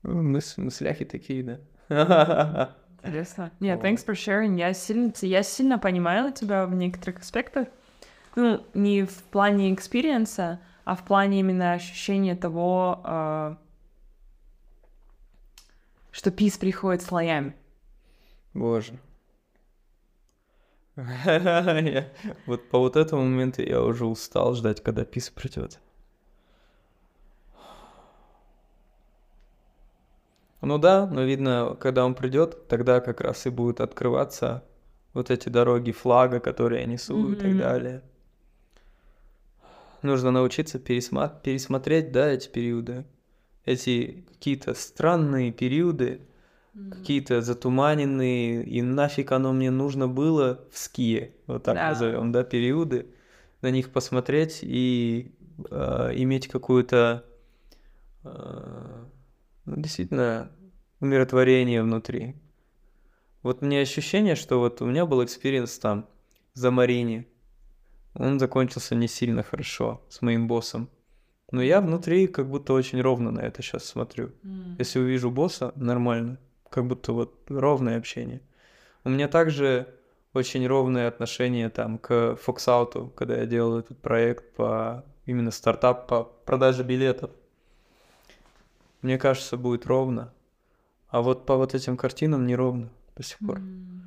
[0.03, 1.59] Мыс- мысляхи такие, да.
[3.03, 3.51] Интересно.
[3.59, 3.85] Нет, Вот.
[3.85, 4.57] thanks for sharing.
[4.57, 7.67] Я сильно, я сильно понимаю тебя в некоторых аспектах.
[8.35, 13.57] Ну, не в плане experience а, а в плане именно ощущения того, а,
[16.11, 17.55] что пис приходит слоями.
[18.53, 18.93] Боже.
[22.45, 25.79] Вот по вот этому моменту я уже устал ждать, когда пис придет.
[30.61, 34.65] Ну да, но видно, когда он придет, тогда как раз и будут открываться
[35.13, 38.03] вот эти дороги флага, которые я несу и так далее.
[40.01, 43.05] Нужно научиться пересма- пересмотреть, да, эти периоды.
[43.65, 46.21] Эти какие-то странные периоды,
[46.91, 51.89] какие-то затуманенные, и нафиг оно мне нужно было-вские, вот так Да.
[51.89, 53.07] назовем, да, периоды,
[53.61, 55.35] на них посмотреть и
[55.69, 57.25] э, иметь какую-то
[58.23, 59.05] э,
[59.65, 60.51] ну, действительно
[60.99, 62.35] умиротворение внутри.
[63.43, 66.07] Вот мне ощущение, что вот у меня был experience там
[66.53, 67.27] за Марини.
[68.19, 70.89] Он закончился не сильно хорошо с моим боссом.
[71.51, 74.31] Но я внутри как будто очень ровно на это сейчас смотрю.
[74.43, 74.75] М.
[74.77, 76.37] Если увижу босса, нормально.
[76.69, 78.41] Как будто вот ровное общение.
[79.05, 79.87] У меня также
[80.33, 86.23] очень ровное отношение там к Фоксауту, когда я делал этот проект по именно стартап по
[86.23, 87.31] продаже билетов.
[89.01, 90.33] Мне кажется, будет ровно.
[91.07, 93.57] А вот по вот этим картинам неровно до сих пор.
[93.59, 93.98] М.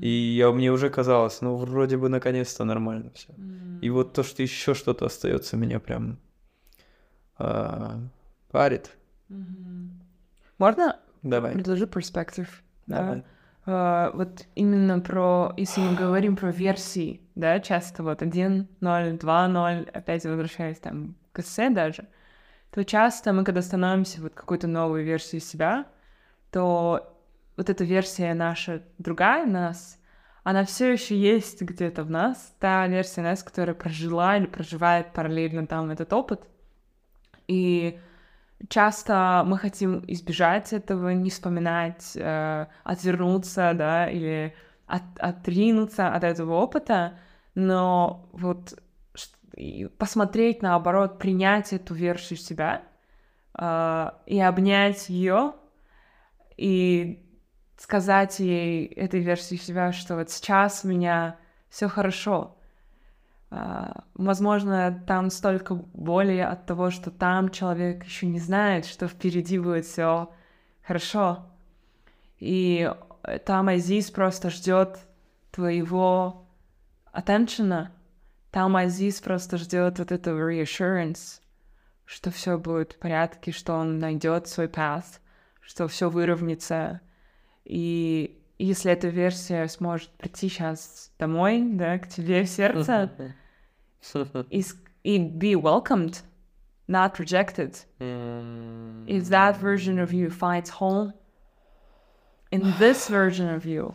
[0.00, 3.32] И я, мне уже казалось, ну вроде бы наконец-то нормально все.
[3.32, 3.78] М.
[3.80, 6.18] И вот то, что еще что-то остается, меня прям
[7.38, 8.00] а,
[8.50, 8.90] парит.
[9.28, 10.00] Мгм.
[10.58, 11.52] Можно Давай.
[11.52, 12.48] предложу perspective?
[12.86, 13.22] да?
[13.66, 20.24] А, вот именно про, если мы говорим про версии, да, часто вот 1.0, 2.0, опять
[20.24, 22.06] возвращаясь там к эссе даже,
[22.70, 25.86] то часто мы, когда становимся вот какой-то новой версией себя,
[26.50, 27.13] то
[27.56, 29.98] вот эта версия наша другая нас,
[30.42, 35.66] она все еще есть где-то в нас, та версия нас, которая прожила или проживает параллельно
[35.66, 36.42] там этот опыт.
[37.48, 37.98] И
[38.68, 44.54] часто мы хотим избежать этого, не вспоминать, э, отвернуться, да, или
[44.86, 47.18] от- отринуться от этого опыта,
[47.54, 48.78] но вот
[49.98, 52.82] посмотреть наоборот, принять эту версию себя
[53.58, 55.54] э, и обнять ее
[56.56, 57.23] и
[57.76, 61.36] сказать ей этой версии себя, что вот сейчас у меня
[61.68, 62.56] все хорошо.
[63.50, 69.58] А, Возможно, там столько боли от того, что там человек еще не знает, что впереди
[69.58, 70.30] будет все
[70.82, 71.46] хорошо.
[72.38, 72.90] И
[73.24, 74.98] э, там Азиз просто ждет
[75.50, 76.46] твоего
[77.12, 77.88] attention.
[78.50, 81.40] Там Азиз просто ждет вот этого reassurance,
[82.04, 85.20] что все будет в порядке, что он найдет свой path,
[85.60, 87.00] что все выровняется.
[87.64, 93.10] И если эта версия сможет прийти сейчас домой, да, к тебе в сердце,
[94.50, 94.64] и,
[95.02, 96.22] и be welcomed,
[96.88, 97.76] not rejected.
[99.06, 101.12] If that version of you finds home
[102.50, 103.94] in this version of you,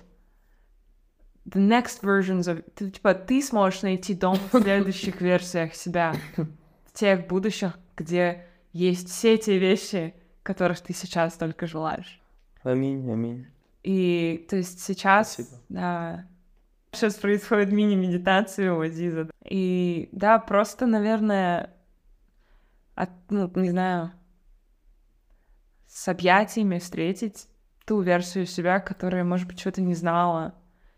[1.46, 2.64] the next versions of...
[2.76, 9.10] Ты, типа, ты сможешь найти дом в следующих версиях себя, в тех будущих, где есть
[9.10, 12.22] все те вещи, которых ты сейчас только желаешь.
[12.64, 13.48] Аминь, аминь.
[13.84, 15.58] И то есть сейчас, Спасибо.
[15.70, 16.28] да,
[16.92, 19.30] сейчас происходит мини-медитация у Азиза.
[19.44, 21.74] И да, просто, наверное,
[22.96, 24.12] от, ну, не знаю,
[25.88, 27.48] с объятиями встретить
[27.86, 30.56] ту версию себя, которая, может быть, что-то не знала,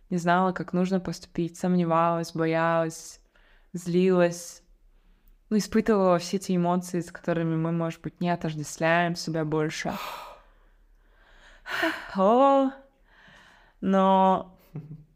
[0.09, 3.21] не знала, как нужно поступить, сомневалась, боялась,
[3.73, 4.63] злилась,
[5.49, 9.93] ну, испытывала все эти эмоции, с которыми мы, может быть, не отождествляем себя больше.
[12.15, 12.71] О,
[13.79, 14.57] но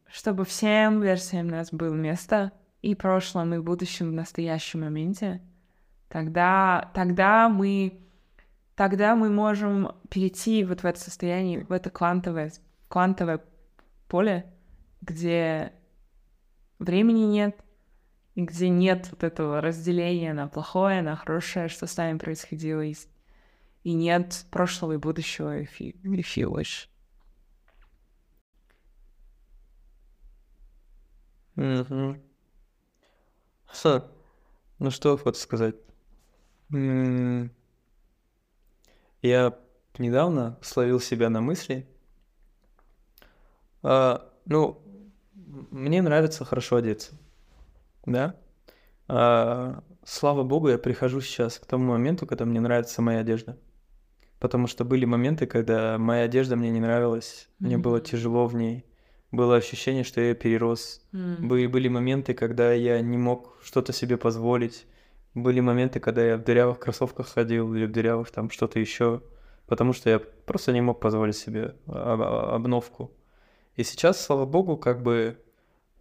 [0.07, 2.51] чтобы всем версиям нас было место
[2.81, 5.41] и прошлом, и будущем, в настоящем моменте,
[6.07, 8.01] тогда, тогда мы
[8.75, 12.51] тогда мы можем перейти вот в это состояние, в это квантовое,
[12.87, 13.41] квантовое
[14.07, 14.45] поле,
[15.01, 15.73] где
[16.79, 17.57] времени нет,
[18.35, 22.93] и где нет вот этого разделения на плохое, на хорошее, что с нами происходило, и,
[22.93, 23.07] с-
[23.85, 26.89] и нет прошлого и будущего, if you, if you wish.
[31.55, 32.19] Мгм.
[33.67, 34.07] Ха.
[34.79, 35.75] Ну что вот сказать.
[36.73, 37.51] М,
[39.21, 39.57] Я
[39.97, 41.85] недавно словил себя на мысли.
[43.83, 44.81] А, ну,
[45.71, 47.13] мне нравится хорошо одеться,
[48.05, 48.35] да?
[49.09, 53.57] А, слава богу, я прихожу сейчас к тому моменту, когда мне нравится моя одежда.
[54.45, 58.85] Потому что были моменты, когда моя одежда мне не нравилась, мне было тяжело в ней,
[59.31, 61.01] было ощущение, что я перерос.
[61.13, 61.47] М.
[61.47, 64.85] Были, были моменты, когда я не мог что-то себе позволить.
[65.33, 69.23] Были моменты, когда я в дырявых кроссовках ходил или в дырявых там что-то еще,
[69.65, 73.11] потому что я просто не мог позволить себе об- обновку.
[73.75, 75.39] И сейчас, слава богу, как бы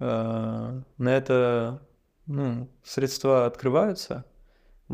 [0.00, 1.80] э, на это
[2.26, 4.26] ну, средства открываются.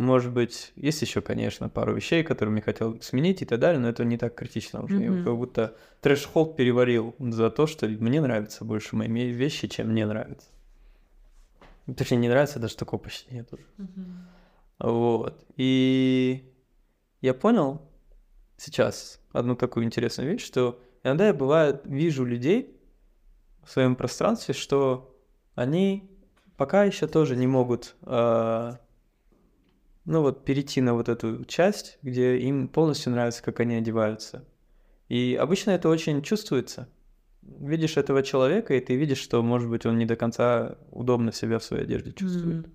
[0.01, 3.87] Может быть, есть еще, конечно, пару вещей, которые мне хотел сменить и так далее, но
[3.91, 4.99] это не так критично уже.
[4.99, 5.25] Я Мгм.
[5.25, 10.49] как будто трэш-холд переварил за то, что мне нравятся больше мои вещи, чем мне нравятся.
[11.95, 13.63] Точнее, не нравится, даже такого почти нет уже.
[13.77, 14.27] Мгм.
[14.79, 15.45] Вот.
[15.57, 16.51] И
[17.21, 17.83] я понял
[18.57, 22.75] сейчас одну такую интересную вещь, что иногда я бывает вижу людей
[23.63, 25.15] в своем пространстве, что
[25.55, 26.11] они
[26.57, 28.81] пока еще тоже не могут, а,
[30.11, 34.45] ну вот перейти на вот эту часть, где им полностью нравится, как они одеваются.
[35.09, 36.89] И обычно это очень чувствуется.
[37.43, 41.59] Видишь этого человека, и ты видишь, что, может быть, он не до конца удобно себя
[41.61, 42.67] в своей одежде чувствует.
[42.67, 42.75] Мгм.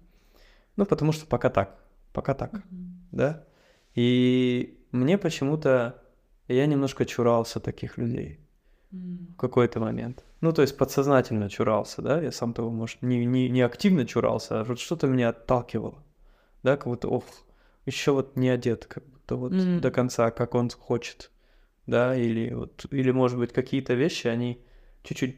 [0.78, 1.78] Ну, потому что пока так,
[2.14, 3.08] пока так, Мгм.
[3.12, 3.44] да.
[3.96, 6.02] И мне почему-то
[6.48, 8.40] я немножко чурался таких людей
[8.94, 9.28] М.
[9.34, 10.24] в какой-то момент.
[10.40, 14.62] Ну, то есть подсознательно чурался, да, я сам того, может, не, не, не активно чурался,
[14.62, 16.02] а вот что-то меня отталкивало,
[16.66, 17.24] да, как будто, ох,
[17.86, 19.82] еще вот не одет, как будто вот Мгм.
[19.82, 21.32] до конца, как он хочет,
[21.86, 24.60] да, или вот, или, может быть, какие-то вещи, они
[25.04, 25.38] чуть-чуть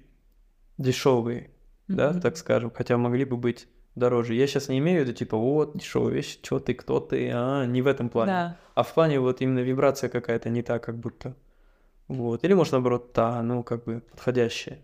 [0.77, 1.51] дешевые,
[1.89, 2.21] да, Мгм.
[2.21, 4.35] так скажем, хотя могли бы быть дороже.
[4.35, 7.65] Я сейчас не имею в виду, типа, вот, дешевая вещь, что ты, кто ты, а,
[7.65, 8.31] не в этом плане.
[8.31, 8.57] Да.
[8.75, 11.35] А в плане вот именно вибрация какая-то не та, как будто.
[12.07, 12.45] Вот.
[12.45, 14.79] Или, может, наоборот, та, ну, как бы подходящая.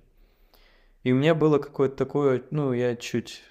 [1.04, 3.44] И у меня было какое-то такое, ну, я чуть...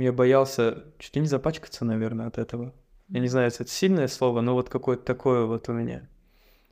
[0.00, 2.72] Я боялся чуть ли не запачкаться, наверное, от этого.
[3.08, 6.08] Я не знаю, если это сильное слово, но вот какое-то такое вот у меня.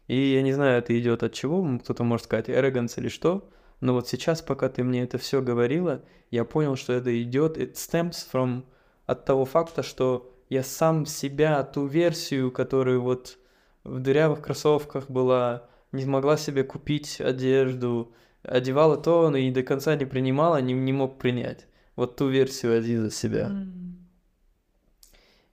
[0.06, 3.94] И я не знаю, это идет от чего, кто-то может сказать arrogance или что, но
[3.94, 8.16] вот сейчас, пока ты мне это все говорила, я понял, что это идет, it stems
[8.32, 8.62] from
[9.06, 13.38] от того факта, что я сам себя, ту версию, которую вот
[13.82, 18.12] в дырявых кроссовках была, не смогла себе купить одежду,
[18.44, 21.66] одевала то, но и до конца не принимала, не, не мог принять.
[21.96, 23.46] Вот ту версию Азиза себя.
[23.46, 24.06] М.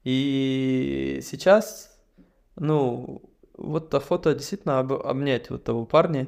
[0.03, 1.97] И сейчас,
[2.55, 3.21] ну,
[3.57, 6.27] вот то фото действительно об- обнять вот того парня,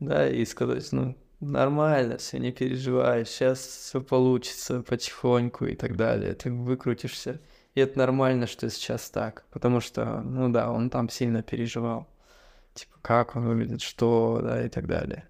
[0.00, 6.34] да, и сказать, ну, нормально, все, не переживай, сейчас все получится потихоньку и так далее,
[6.34, 7.40] ты выкрутишься.
[7.74, 12.08] И это нормально, что сейчас так, потому что, ну да, он там сильно переживал.
[12.74, 15.28] Типа, как он выглядит, что, да, и так далее.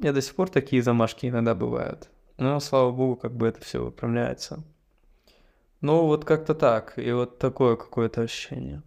[0.00, 2.10] Меня до сих пор такие замашки иногда бывают.
[2.36, 4.62] Но, слава богу, как бы это все выправляется.
[5.80, 6.98] Ну, вот как-то так.
[6.98, 8.82] И вот такое какое-то ощущение.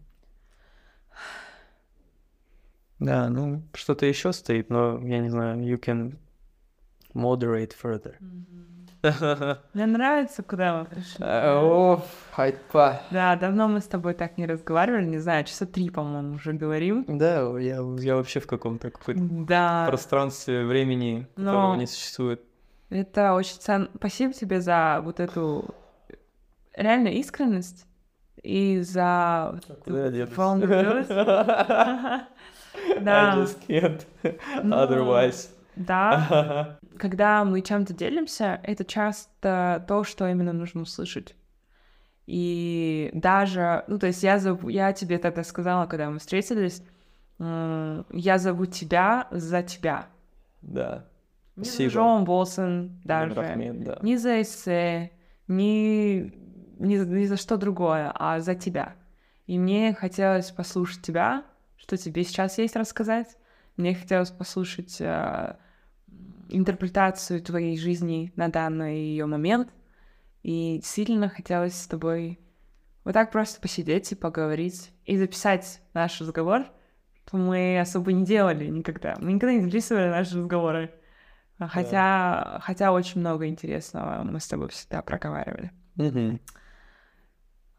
[3.00, 6.18] Да, ну, что-то еще стоит, но я не знаю, you can
[7.14, 8.16] moderate further.
[9.74, 11.24] Мне нравится, куда мы пришли.
[11.24, 13.02] О, хайпа.
[13.11, 17.06] Да, давно мы с тобой так не разговаривали, не знаю, часа три, по-моему, уже говорим.
[17.08, 22.42] Да, я, я вообще в каком-то Да, пространстве времени, Но- которого не существует.
[22.90, 23.90] это очень ценно.
[23.95, 25.74] Спасибо тебе за вот эту
[26.76, 27.86] реально искренность
[28.44, 30.30] и за я денусь?
[30.36, 31.08] vulnerability.
[32.90, 34.06] I Да, just can't
[34.64, 35.50] otherwise.
[35.77, 36.80] Да.
[36.97, 41.35] Когда мы чем-то делимся, это часто то, что именно нужно услышать.
[42.25, 46.83] И даже, ну, то есть я, зову, я тебе тогда сказала, когда мы встретились,
[47.39, 50.07] я зову тебя за тебя.
[50.61, 51.06] Да.
[51.56, 51.85] Не за.
[51.85, 53.33] Джон Болсон даже.
[53.33, 53.99] Рахмет, да.
[54.01, 55.11] Не за эссе,
[55.47, 56.33] не,
[56.80, 58.95] не, за- не за что другое, а за тебя.
[59.45, 61.45] И мне хотелось послушать тебя,
[61.77, 63.38] что тебе сейчас есть рассказать.
[63.77, 65.56] Мне хотелось послушать э,
[66.50, 69.69] интерпретацию твоей жизни на данный ее момент.
[70.43, 72.40] И сильно хотелось с тобой
[73.03, 76.66] вот так просто посидеть и поговорить, и записать наш разговор,
[77.32, 79.16] мы особо не делали никогда.
[79.19, 80.92] Мы никогда не записывали наши разговоры.
[81.58, 85.72] Хотя, хотя очень много интересного мы с тобой всегда проговаривали.
[85.95, 86.40] Мгм.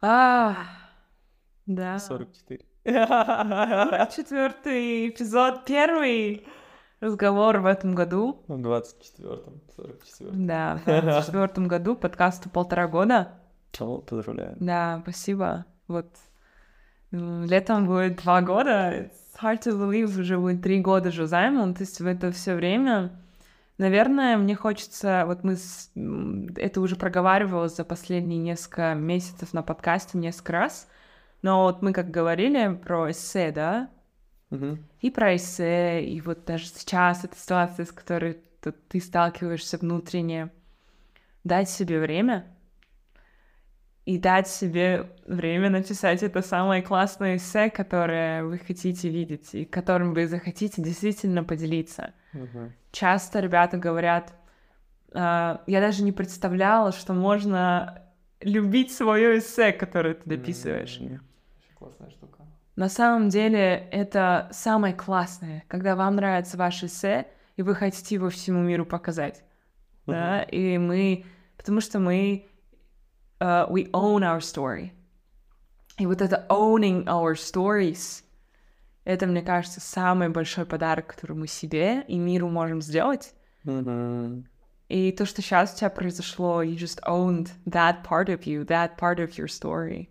[0.01, 0.55] А,
[1.65, 1.99] да.
[1.99, 2.65] 44.
[4.15, 6.47] Четвертый эпизод, первый
[6.99, 8.43] разговор в этом году.
[8.47, 10.47] В 24-м, 44-м.
[10.47, 13.33] Да, в 24 году, подкасту полтора года.
[13.79, 14.55] О, поздравляю.
[14.59, 15.65] Да, спасибо.
[15.87, 16.07] Вот
[17.11, 18.91] летом будет два года.
[18.93, 19.11] It's
[19.41, 21.73] hard to believe, уже будет три года Жозаймон.
[21.73, 23.11] То есть в это все время,
[23.77, 25.91] наверное, мне хочется, вот мы с-
[26.55, 30.87] это уже проговаривалось за последние несколько месяцев на подкасте несколько раз.
[31.41, 33.89] Но вот мы как говорили про эссе, да,
[34.49, 34.83] Мгм.
[35.01, 38.37] и про эссе, и вот даже сейчас эта ситуация, с которой
[38.89, 40.49] ты сталкиваешься внутренне,
[41.43, 42.45] дать себе время
[44.05, 50.13] и дать себе время написать это самое классное эссе, которое вы хотите видеть, и которым
[50.13, 52.13] вы захотите действительно поделиться.
[52.33, 52.73] Мгм.
[52.91, 54.33] Часто ребята говорят,
[55.13, 58.03] «А, я даже не представляла, что можно
[58.41, 60.99] любить свое эссе, которое ты дописываешь.
[60.99, 62.38] М, Очень классная штука.
[62.79, 67.27] На самом деле это самое классное, когда вам нравится ваше эссе,
[67.57, 69.43] и вы хотите его всему миру показать.
[70.07, 70.43] Да?
[70.43, 71.25] И мы...
[71.57, 72.47] Потому что мы...
[73.41, 74.91] uh, we own our story.
[75.97, 78.23] И вот это owning our stories,
[79.03, 83.33] это, мне кажется, самый большой подарок, который мы себе и миру можем сделать.
[83.65, 84.47] Мгм.
[84.87, 88.97] И то, что сейчас у тебя произошло, you just owned that part of you, that
[88.97, 90.07] part of your story.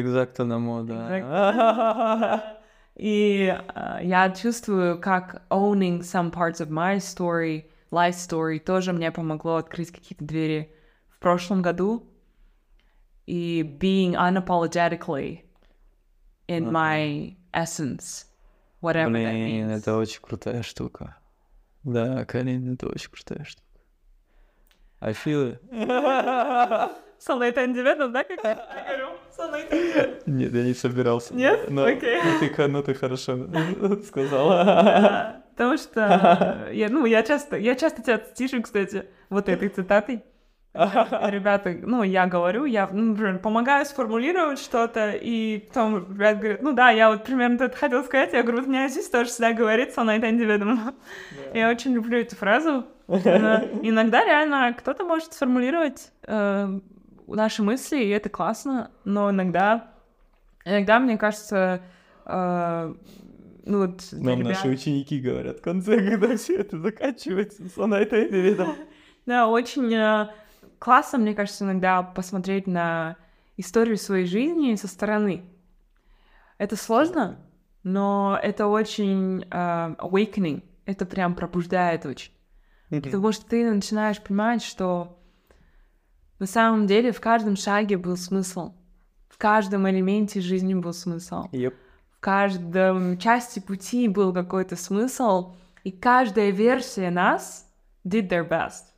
[0.00, 2.56] Exactly, да.
[2.96, 9.12] И uh, я чувствую, как owning some parts of my story, life story, тоже мне
[9.12, 10.72] помогло открыть какие-то двери
[11.10, 12.06] в прошлом году.
[13.26, 15.40] И being unapologetically
[16.48, 18.24] in my essence,
[18.80, 19.72] whatever that Блин, means.
[19.78, 21.16] это очень крутая штука.
[21.82, 23.66] Да, Карин, это очень крутая штука.
[25.00, 26.90] I feel it.
[27.18, 28.54] Солнце индивидуум, да, как я
[28.88, 29.05] говорю?
[30.26, 31.34] Нет, я не собирался.
[31.34, 31.70] Нет?
[31.70, 32.20] Но, Окей.
[32.22, 33.46] ну, ты, ну, ты хорошо
[34.06, 35.42] сказала.
[35.56, 40.22] Потому что я, ну, я часто, я часто тебя цитишу, кстати, вот этой цитатой.
[40.74, 46.72] Ребята, ну, я говорю, я, ну, например, помогаю сформулировать что-то, и потом ребята говорят, ну
[46.72, 50.02] да, я вот примерно это хотела сказать, я говорю, у меня здесь тоже всегда говорится,
[50.02, 50.94] на это индивидуум.
[51.54, 52.84] Я очень люблю эту фразу.
[53.06, 53.16] Но
[53.82, 56.80] Иногда реально кто-то может сформулировать э,
[57.34, 59.92] наши мысли, и это классно, но иногда,
[60.64, 61.82] иногда, мне кажется,
[62.24, 62.94] э,
[63.64, 64.02] ну вот...
[64.12, 68.74] Нам ребят- наши ученики говорят в конце, когда все это заканчивается, сон это индивидуум.
[69.26, 70.28] Да, очень э,
[70.78, 73.16] классно, мне кажется, иногда посмотреть на
[73.56, 75.42] историю своей жизни со стороны.
[76.58, 77.38] Это сложно,
[77.82, 80.62] но это очень э, awakening.
[80.84, 82.32] Это прям пробуждает очень.
[82.88, 85.18] Потому что ты начинаешь понимать, что
[86.38, 88.74] на самом деле в каждом шаге был смысл.
[89.28, 91.48] В каждом элементе жизни был смысл.
[91.52, 91.74] Yep.
[92.10, 95.54] В каждом части пути был какой-то смысл.
[95.84, 97.70] И каждая версия нас
[98.04, 98.92] did their best.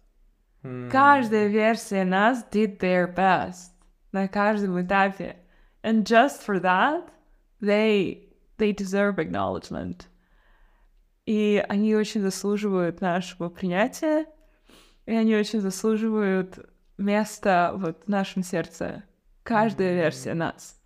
[0.90, 3.70] Каждая версия нас did their best
[4.12, 5.36] на каждом этапе.
[5.82, 7.10] And just for that,
[7.60, 10.06] they, they deserve acknowledgement.
[11.26, 14.26] И они очень заслуживают нашего принятия,
[15.06, 16.58] и они очень заслуживают
[16.98, 19.04] места вот в нашем сердце.
[19.42, 20.80] Каждая версия нас.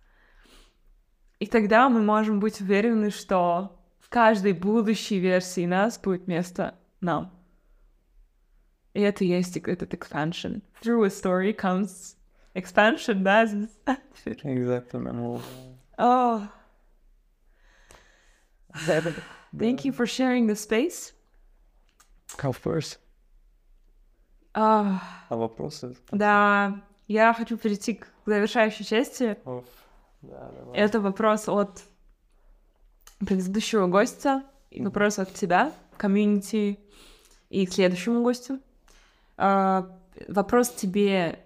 [1.39, 7.37] И тогда мы можем быть уверены, что в каждой будущей версии нас будет место нам.
[8.93, 10.61] И это есть этот expansion.
[10.81, 12.15] Through a story comes
[12.53, 13.43] expansion, да?
[13.45, 14.83] Exactly.
[15.97, 16.47] Oh.
[19.55, 21.13] Thank you for sharing the space.
[22.43, 22.97] Of course.
[24.53, 24.99] Ah,
[25.29, 25.95] А вопросы?
[26.11, 29.37] да, я хочу перейти к завершающей части.
[29.45, 29.65] Оф.
[30.21, 30.77] Да, давай.
[30.77, 31.83] Это вопрос от
[33.19, 36.79] предыдущего гостя, и вопрос от тебя, комьюнити,
[37.49, 38.59] и к следующему гостю.
[39.37, 39.89] А,
[40.27, 41.39] вопрос тебе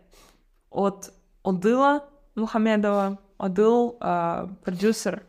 [0.69, 1.11] от
[1.43, 3.19] Одыла Мухамедова.
[3.37, 5.23] Одыл а, продюсер,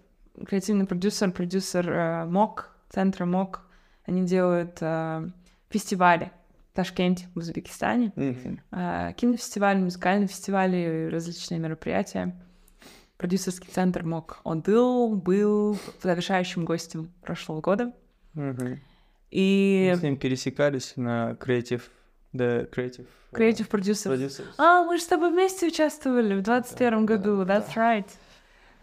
[0.46, 3.62] креативный продюсер, продюсер а, МОК, центра МОК.
[4.04, 5.28] Они делают а,
[5.70, 6.32] фестивали
[6.78, 8.12] Ташкенте, в Узбекистане.
[8.14, 8.60] Мгм.
[8.70, 12.36] А, кинофестивали, музыкальные фестивали, различные мероприятия.
[13.16, 17.92] Продюсерский центр МОК Адыл был завершающим гостем прошлого года.
[18.34, 18.78] Мгм.
[19.32, 21.82] И Мы с ним пересекались на Creative,
[22.32, 23.68] да, Creative Producer.
[24.16, 24.44] Producers.
[24.56, 28.06] А, мы же с тобой вместе участвовали в 21 Да, году, да, that's right.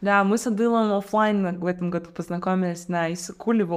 [0.01, 3.71] Да, мы с Адылом оффлайн в этом году познакомились на Иссык-Куле в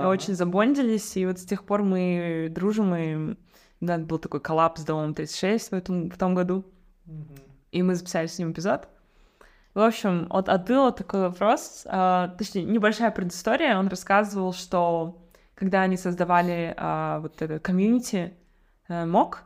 [0.00, 0.08] Ага.
[0.08, 3.36] Очень забондились, и вот с тех пор мы дружим, и
[3.80, 6.64] да, был такой collab с Домом 36 в, этом, в том году.
[7.06, 7.26] Мгм.
[7.72, 8.88] и мы записали с ним эпизод.
[9.74, 13.78] В общем, от Адыла такой вопрос, а, точнее, небольшая предыстория.
[13.78, 15.22] Он рассказывал, что
[15.54, 18.34] когда они создавали а, вот это комьюнити
[18.88, 19.44] а, МОК,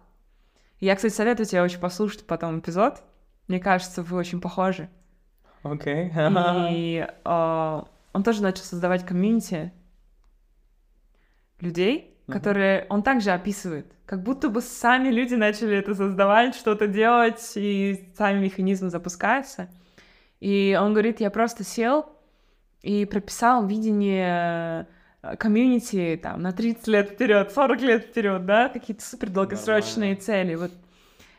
[0.80, 3.02] я, кстати, советую тебе очень послушать потом эпизод.
[3.48, 4.88] Мне кажется, вы очень похожи.
[5.62, 6.10] Окей.
[6.70, 9.72] И а, он тоже начал создавать комьюнити
[11.64, 13.86] людей, которые он также описывает.
[14.06, 19.68] Как будто бы сами люди начали это создавать, что-то делать, и сами механизмы запускаются.
[20.40, 22.06] И он говорит, я просто сел
[22.82, 24.86] и прописал видение
[25.22, 30.20] э, комьюнити там на 30 лет вперед, 40 лет вперед, да, какие-то супер долгосрочные Нормально.
[30.20, 30.54] цели.
[30.56, 30.72] Вот.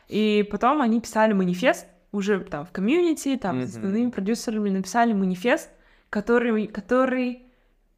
[0.08, 3.76] И потом они писали манифест уже там в комьюнити, там с Мгм.
[3.76, 5.70] остальными продюсерами написали манифест,
[6.10, 7.42] который, который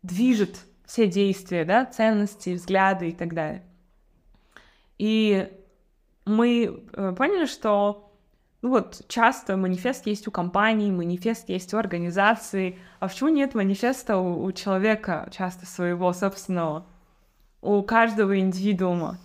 [0.03, 0.57] движет
[0.89, 3.63] все действия, да, ценности, взгляды и так далее.
[4.97, 5.53] И
[6.25, 8.11] мы э, поняли, что
[8.63, 14.17] ну вот часто манифест есть у компаний, манифест есть у организаций, а почему нет манифеста
[14.17, 16.87] у, у человека часто своего собственного,
[17.61, 19.19] у каждого индивидуума?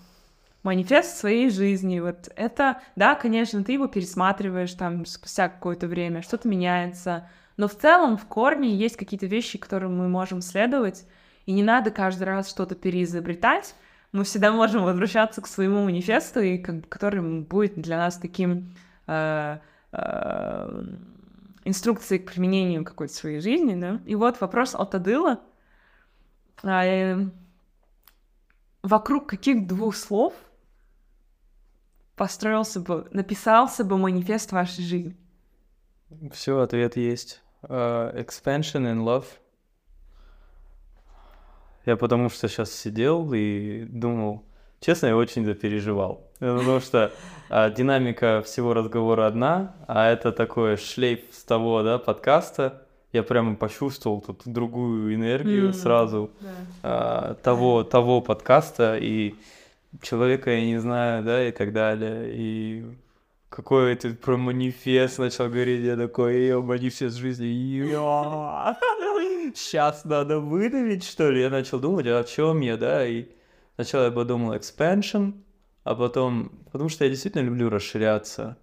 [0.63, 6.47] Манифест своей жизни, вот это, да, конечно, ты его пересматриваешь там спустя какое-то время, что-то
[6.47, 11.05] меняется, но в целом в корне есть какие-то вещи, которым мы можем следовать,
[11.45, 13.75] и не надо каждый раз что-то переизобретать,
[14.11, 18.75] мы всегда можем возвращаться к своему манифесту, и как, который будет для нас таким
[19.07, 19.57] э,
[19.91, 20.83] э,
[21.65, 23.99] инструкцией к применению какой-то своей жизни, да.
[24.05, 25.39] И вот вопрос от Адыла.
[26.63, 27.25] Э,
[28.83, 30.33] вокруг каких двух слов
[32.15, 35.17] построился бы, написался бы манифест вашей жизни?
[36.31, 37.41] Все, ответ есть.
[37.63, 39.25] Uh, expansion and love.
[41.85, 44.43] Я потому что сейчас сидел и думал,
[44.79, 46.29] честно, я очень запереживал.
[46.39, 47.11] Потому что
[47.49, 52.81] а, динамика всего разговора одна, а это такой шлейф с того, да, подкаста.
[53.11, 56.49] Я прямо почувствовал тут другую энергию mm, сразу да.
[56.83, 59.35] а, того, того подкаста и
[60.01, 62.31] человека я не знаю, да, и так далее.
[62.33, 62.85] И
[63.53, 67.45] какой это про манифест начал говорить, я такой, ее манифест жизни,
[69.53, 71.41] сейчас надо выдавить, что ли?
[71.41, 73.27] Я начал думать, а о чем я, да, и
[73.75, 75.33] сначала я подумал expansion,
[75.83, 78.57] а потом, потому что я действительно люблю расширяться,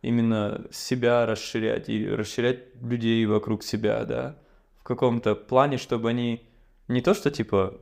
[0.00, 4.36] именно себя расширять и расширять людей вокруг себя, да,
[4.76, 6.48] в каком-то плане, чтобы они
[6.88, 7.80] не то, что типа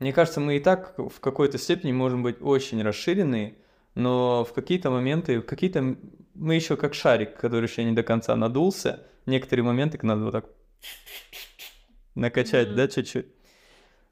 [0.00, 3.54] мне кажется, мы и так в какой-то степени можем быть очень расширенные,
[3.94, 5.96] но в какие-то моменты, в какие-то...
[6.34, 9.06] Мы еще как шарик, который еще не до конца надулся.
[9.26, 10.46] Некоторые моменты надо вот так
[12.14, 12.74] накачать, mm-hmm.
[12.74, 13.26] да, чуть-чуть.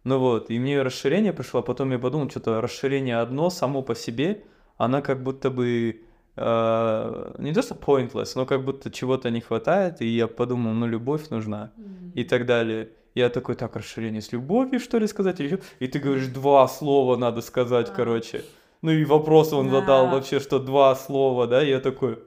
[0.05, 3.95] Ну вот, и мне расширение пришло, а потом я подумал, что-то расширение одно само по
[3.95, 4.45] себе,
[4.79, 6.01] она как будто бы
[6.37, 10.87] э, не то что pointless, но как будто чего-то не хватает, и я подумал, ну
[10.87, 12.13] любовь нужна mm-hmm.
[12.15, 12.91] и так далее.
[13.15, 15.41] Я такой, так, расширение с любовью, что ли, сказать?
[15.41, 18.45] Или И ты говоришь, два слова надо сказать, короче.
[18.83, 19.81] Ну и вопрос он да.
[19.81, 21.63] задал вообще, что два слова, да?
[21.63, 22.19] Я такой,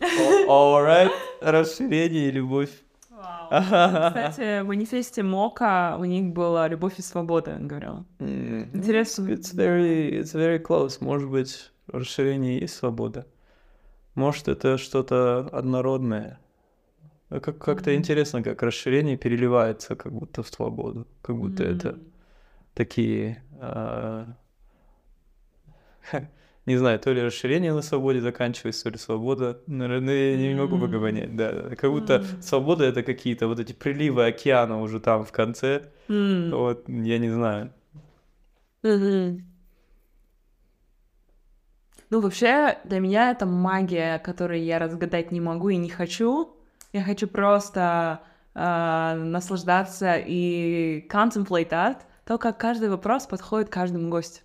[0.48, 2.70] alright, расширение и любовь.
[3.50, 8.04] Кстати, в манифесте Мока у них была любовь и свобода, он говорил.
[8.18, 9.28] Интересно.
[9.28, 10.98] It's very, it's very close.
[11.00, 13.26] Может быть, расширение и свобода.
[14.14, 16.38] Может, это что-то однородное.
[17.30, 17.96] А как, как-то mm-hmm.
[17.96, 21.76] интересно, как расширение переливается как будто в свободу, как будто mm-hmm.
[21.76, 21.98] это
[22.74, 24.26] такие, э,
[26.66, 30.78] не знаю, то ли расширение на свободе заканчивается, то ли свобода, наверное, я не могу
[30.78, 35.32] пока понять, да, как будто свобода это какие-то вот эти приливы океана уже там в
[35.32, 37.72] конце, вот, я не знаю.
[38.82, 39.40] Mm-hmm.
[42.10, 46.54] Ну, вообще, для меня это магия, которую я разгадать не могу и не хочу,
[46.92, 48.20] я хочу просто
[48.54, 54.42] э, наслаждаться и contemplate that, то, как каждый вопрос подходит каждому гостю.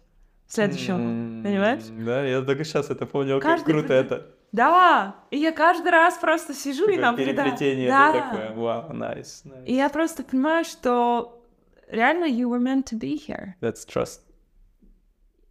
[0.50, 0.98] Следующему.
[0.98, 1.44] Mm-hmm.
[1.44, 1.84] Понимаешь?
[2.06, 3.66] Да, я только сейчас это понял, каждый...
[3.66, 4.26] как круто это.
[4.52, 8.14] Да, и я каждый раз просто сижу Такое и нам переплетение, да.
[8.14, 9.66] такое, вау, nice, nice.
[9.66, 11.45] И я просто понимаю, что
[11.88, 13.53] реально you were meant to be here.
[13.61, 14.22] That's trust.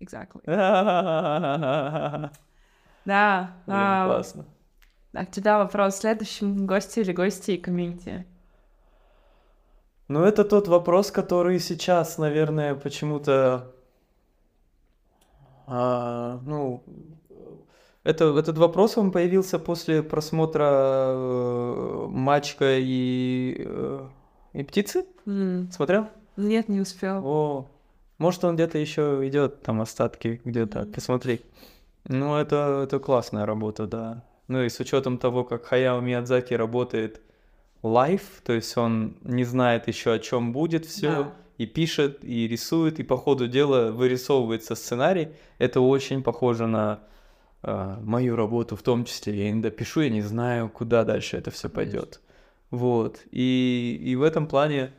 [0.01, 0.43] Exactly.
[3.05, 3.53] да.
[3.67, 4.47] Блин, классно.
[5.15, 8.27] А тебя вопрос следующим гости или гости и комьюнити?
[10.09, 13.75] Ну, это тот вопрос, который сейчас, наверное, почему-то...
[15.71, 16.83] А, ну,
[18.05, 20.65] это, этот вопрос, он появился после просмотра
[21.11, 24.09] э, Мачка и, э,
[24.55, 25.05] и Птицы?
[25.27, 25.71] Mm.
[25.71, 26.09] Смотрел?
[26.39, 27.21] Нет, не успел.
[27.23, 27.71] О,
[28.17, 30.93] может, он где-то еще идет, там остатки где-то, mm.
[30.95, 31.43] посмотри.
[32.05, 34.25] Ну, это, это классная работа, да.
[34.47, 37.21] Ну и с учетом того, как Хаяо Миядзаки работает
[37.83, 41.33] live, то есть он не знает еще о чем будет все, да.
[41.59, 45.29] И пишет, и рисует, и по ходу дела вырисовывается сценарий.
[45.59, 47.01] Это очень похоже на
[47.63, 49.37] э, мою работу в том числе.
[49.37, 52.21] Я иногда пишу, я не знаю, куда дальше это все пойдет.
[52.71, 53.21] Вот.
[53.33, 54.93] И, и в этом плане,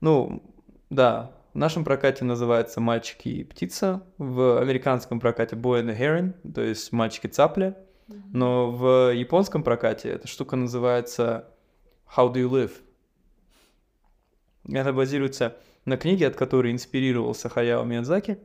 [0.00, 0.42] ну,
[0.90, 6.52] да, в нашем прокате называется «Мальчик и птица», в американском прокате «Boy and a Heron»,
[6.52, 7.76] то есть «Мальчик и цапля».
[8.32, 11.48] Но в японском прокате эта штука называется
[12.16, 12.72] How Do You Live?
[14.68, 15.56] Это базируется
[15.86, 18.38] на книге, от которой инспирировался Хаяо Миядзаки.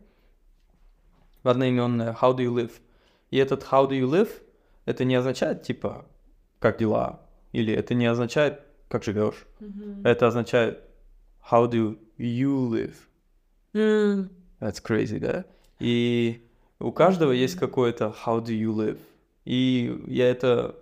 [1.44, 2.74] Одноименная How Do You Live?
[3.32, 4.42] И этот How Do You Live
[4.86, 6.06] это не означает типа
[6.60, 7.22] как дела,
[7.52, 9.46] или это не означает как живешь.
[9.60, 10.08] Mm-hmm.
[10.08, 10.84] Это означает
[11.50, 12.96] How do you live?
[13.74, 14.30] Mm.
[14.60, 15.46] That's crazy, да?
[15.80, 16.48] И
[16.80, 19.00] у каждого есть какое-то How do you live?
[19.46, 20.76] И я это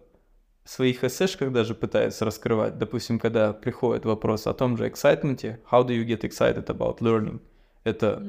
[0.70, 2.78] своих эссешках даже пытаюсь раскрывать.
[2.78, 7.42] Допустим, когда приходит вопрос о том же excitement, how do you get excited about learning?
[7.84, 8.22] Это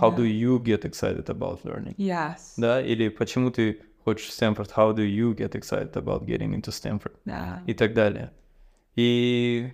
[0.00, 1.94] how do you get excited about learning?
[1.96, 2.54] Yes.
[2.56, 7.12] Да, или почему ты хочешь Стэнфорд, how do you get excited about getting into Stanford?
[7.24, 7.62] Да.
[7.66, 8.30] И так далее.
[8.94, 9.72] И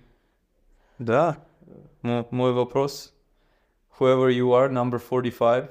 [0.99, 1.37] да,
[2.01, 3.13] мой вопрос,
[3.99, 5.69] whoever you are, number 45,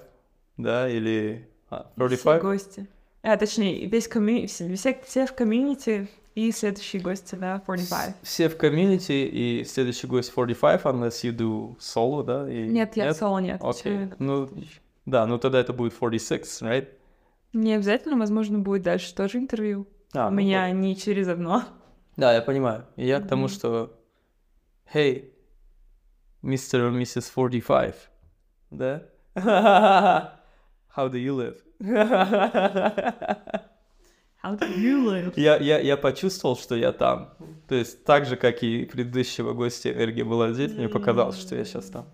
[0.58, 2.42] да, или а, Все 45?
[2.42, 2.86] гости.
[3.22, 8.16] А, точнее, весь комьюнити, все, все в комьюнити и следующие гости, да, 45.
[8.22, 12.50] Все в комьюнити, и следующий гость 45, unless you do solo, да?
[12.50, 13.60] и- Нет, я соло нет.
[13.62, 14.48] Окей, ну,
[15.06, 16.88] да, ну тогда это будет 46, right?
[17.52, 19.86] Не обязательно, возможно, будет дальше тоже интервью.
[20.14, 20.74] А, У ну меня вот.
[20.74, 21.64] не через одно.
[22.16, 22.86] Да, я понимаю.
[22.96, 23.98] И я к тому, что...
[24.92, 25.30] Hey,
[26.42, 26.80] Mr.
[26.88, 27.22] or Mrs.
[27.32, 28.10] 45,
[28.70, 29.02] да?
[29.34, 31.58] How do you live?
[34.42, 35.34] How do you live?
[35.36, 37.32] Я, я, я почувствовал, что я там.
[37.68, 41.64] То есть так же, как и предыдущего гостя энергия была здесь, мне показалось, что я
[41.64, 42.08] сейчас там.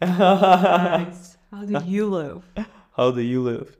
[0.00, 1.36] Nice.
[1.52, 2.42] How do you live?
[2.96, 3.70] How do you live?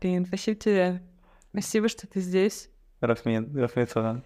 [0.00, 1.02] Блин, спасибо тебе.
[1.50, 2.68] Спасибо, что ты здесь.
[3.00, 3.48] Рафмин
[3.88, 4.22] Саган.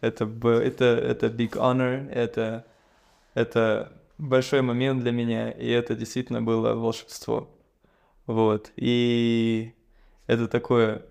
[0.00, 2.64] Это, это, это big honor, это,
[3.34, 7.48] это большой момент для меня, и это действительно было волшебство.
[8.26, 8.72] Вот.
[8.76, 9.72] И
[10.26, 11.02] это такое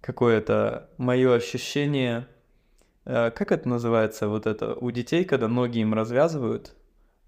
[0.00, 2.26] какое-то мое ощущение,
[3.04, 6.74] э, как это называется, вот это у детей, когда ноги им развязывают,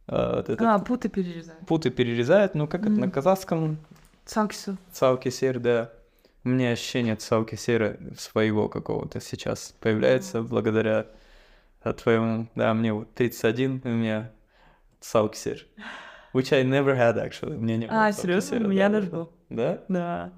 [0.07, 1.59] э, вот это А, путы перерезаю.
[1.67, 3.79] путы перерезают, ну как это на казахском
[4.25, 4.77] Цаксу.
[4.93, 5.91] Цауки сер, да.
[6.45, 11.07] У меня ощущение цауки сера своего какого-то сейчас появляется благодаря
[11.83, 12.49] а, твоему...
[12.55, 14.31] Да, мне вот 31, и у меня
[15.03, 15.67] цауки сер.
[16.33, 17.57] Which I never had, actually.
[17.57, 18.57] У меня не было А, серьезно?
[18.57, 19.17] У меня да, даже да.
[19.17, 19.33] был.
[19.51, 19.85] Да?
[19.89, 20.33] Да.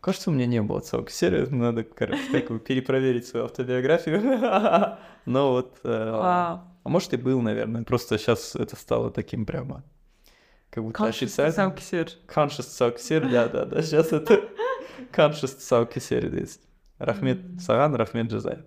[0.00, 1.46] Кажется, у меня не было сера.
[1.50, 4.20] Надо, короче, бы перепроверить свою автобиографию.
[5.26, 5.78] Но вот...
[5.84, 6.20] э.
[6.82, 7.84] А может и был, наверное.
[7.84, 9.84] Просто сейчас это стало таким прямо...
[10.70, 11.52] Как будто официально.
[11.52, 14.40] Conscious Саукисер, да, да, да, сейчас это
[15.12, 16.60] Conscious Саукисер есть.
[16.98, 18.58] Рахмет Саган, Рахмет Джазай.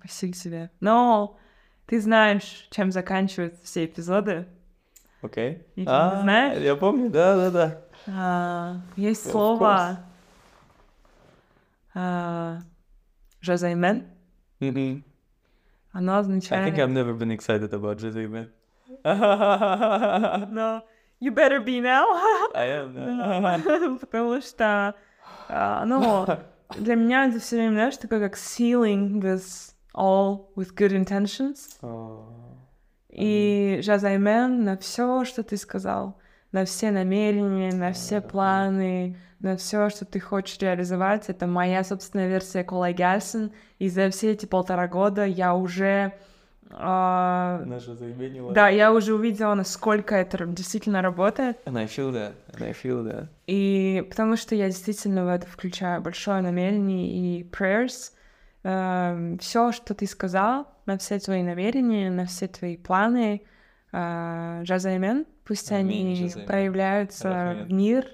[0.00, 0.70] Спасибо тебе.
[0.80, 1.38] Но
[1.86, 4.46] ты знаешь, чем заканчиваются все эпизоды.
[5.22, 5.66] Окей.
[5.76, 6.60] Ты А, знаешь?
[6.62, 7.80] Я помню, да, да, да.
[8.08, 10.00] А, есть слово
[13.40, 14.06] «жазаймен».
[14.60, 15.04] Мгм.
[15.92, 16.78] Оно I think означает...
[16.78, 18.48] I've never been excited about man.
[20.50, 20.82] Но
[21.20, 22.06] you better be now.
[22.54, 22.94] I am.
[23.64, 24.94] Да, Потому что,
[25.48, 26.26] а, ну,
[26.76, 31.56] для меня это все время, знаешь, такое как sealing this all with good intentions.
[31.82, 32.24] О,
[33.10, 36.18] И жазаймен на все, что ты сказал,
[36.52, 41.28] на все намерения, на все планы, на все, что ты хочешь реализовать.
[41.28, 43.52] Это моя собственная версия Колай Гальсон.
[43.78, 46.12] И за все эти полтора года я уже...
[46.70, 48.52] а, Наша заименила.
[48.52, 51.58] да, я уже увидела, насколько это действительно работает.
[51.66, 53.26] And I feel that, and I feel that.
[53.46, 57.08] И потому что я действительно в это включаю большое намерение
[57.40, 58.12] и prayers.
[58.62, 63.42] Все, что ты сказал, на все твои намерения, на все твои планы,
[63.92, 66.46] э, жазаймен, пусть Аминь, они жазаймен.
[66.46, 67.66] проявляются Рахмет.
[67.66, 68.06] в мир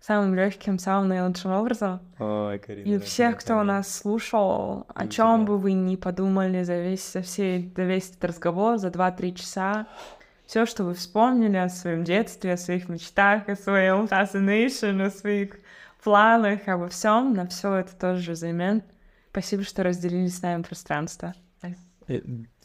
[0.00, 2.00] самым легким, самым наилучшим образом.
[2.18, 2.86] Ой, Карина.
[2.86, 3.68] И всех, кто аминь.
[3.68, 8.24] нас слушал, о чем бы вы ни подумали за весь, за все, за весь этот
[8.26, 9.86] разговор, за 2-3 часа,
[10.46, 15.56] все, что вы вспомнили о своем детстве, о своих мечтах, о своем fascination, о своих
[16.02, 18.82] планах, обо всем, на все это тоже займен.
[19.34, 21.34] Спасибо, что разделили с нами пространство.
[22.06, 22.20] Э,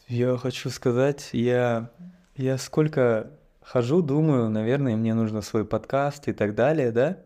[0.06, 1.90] Я хочу сказать, я,
[2.36, 7.18] я сколько хожу, думаю, наверное, мне нужно свой подкаст и так далее, да?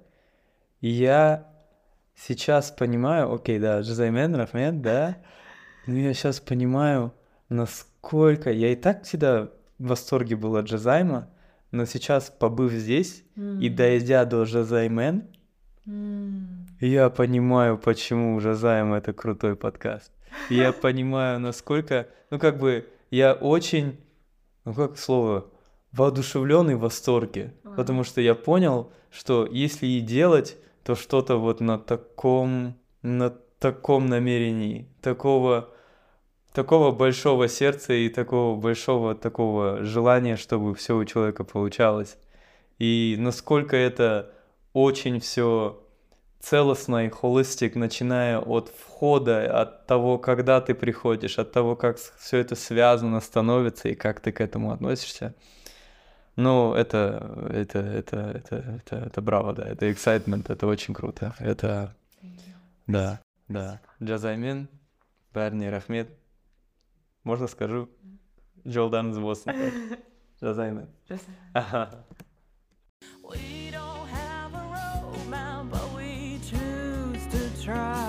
[0.81, 1.47] И я
[2.17, 5.19] сейчас понимаю, окей, да, Джазаймен, Рафмен, да,
[5.87, 7.13] но я сейчас понимаю,
[7.51, 8.51] насколько...
[8.51, 11.29] Я и так всегда в восторге был от Джазайма,
[11.71, 15.25] но сейчас, побыв здесь и дойдя до Джазаймен,
[16.81, 20.13] я понимаю, почему Жазаем это крутой подкаст.
[20.51, 23.99] Я понимаю, насколько, ну как бы, я очень,
[24.65, 25.47] ну как слово,
[25.93, 27.55] воодушевлен и в восторге.
[27.65, 27.77] Ага.
[27.77, 34.07] Потому что я понял, что если и делать, то что-то вот на таком, на таком
[34.07, 35.71] намерении, такого,
[36.53, 42.19] такого большого сердца и такого большого такого желания, чтобы все у человека получалось.
[42.79, 44.33] И насколько это
[44.73, 45.84] очень все
[46.45, 52.39] целостно и холистик, начиная от входа, от того, когда ты приходишь, от того, как все
[52.39, 55.35] это связано становится и как ты к этому относишься.
[56.37, 61.95] Ну, это, это, это, это, это, это браво, да, это excitement, это очень круто, это,
[62.87, 63.81] да, да.
[64.03, 64.69] Джазаймин,
[65.33, 66.09] Барни Рахмет,
[67.23, 67.89] можно скажу?
[68.67, 69.71] Джолдан из Бостона.
[70.43, 70.89] Джазаймин.
[71.55, 72.05] Ага.
[77.65, 78.04] try.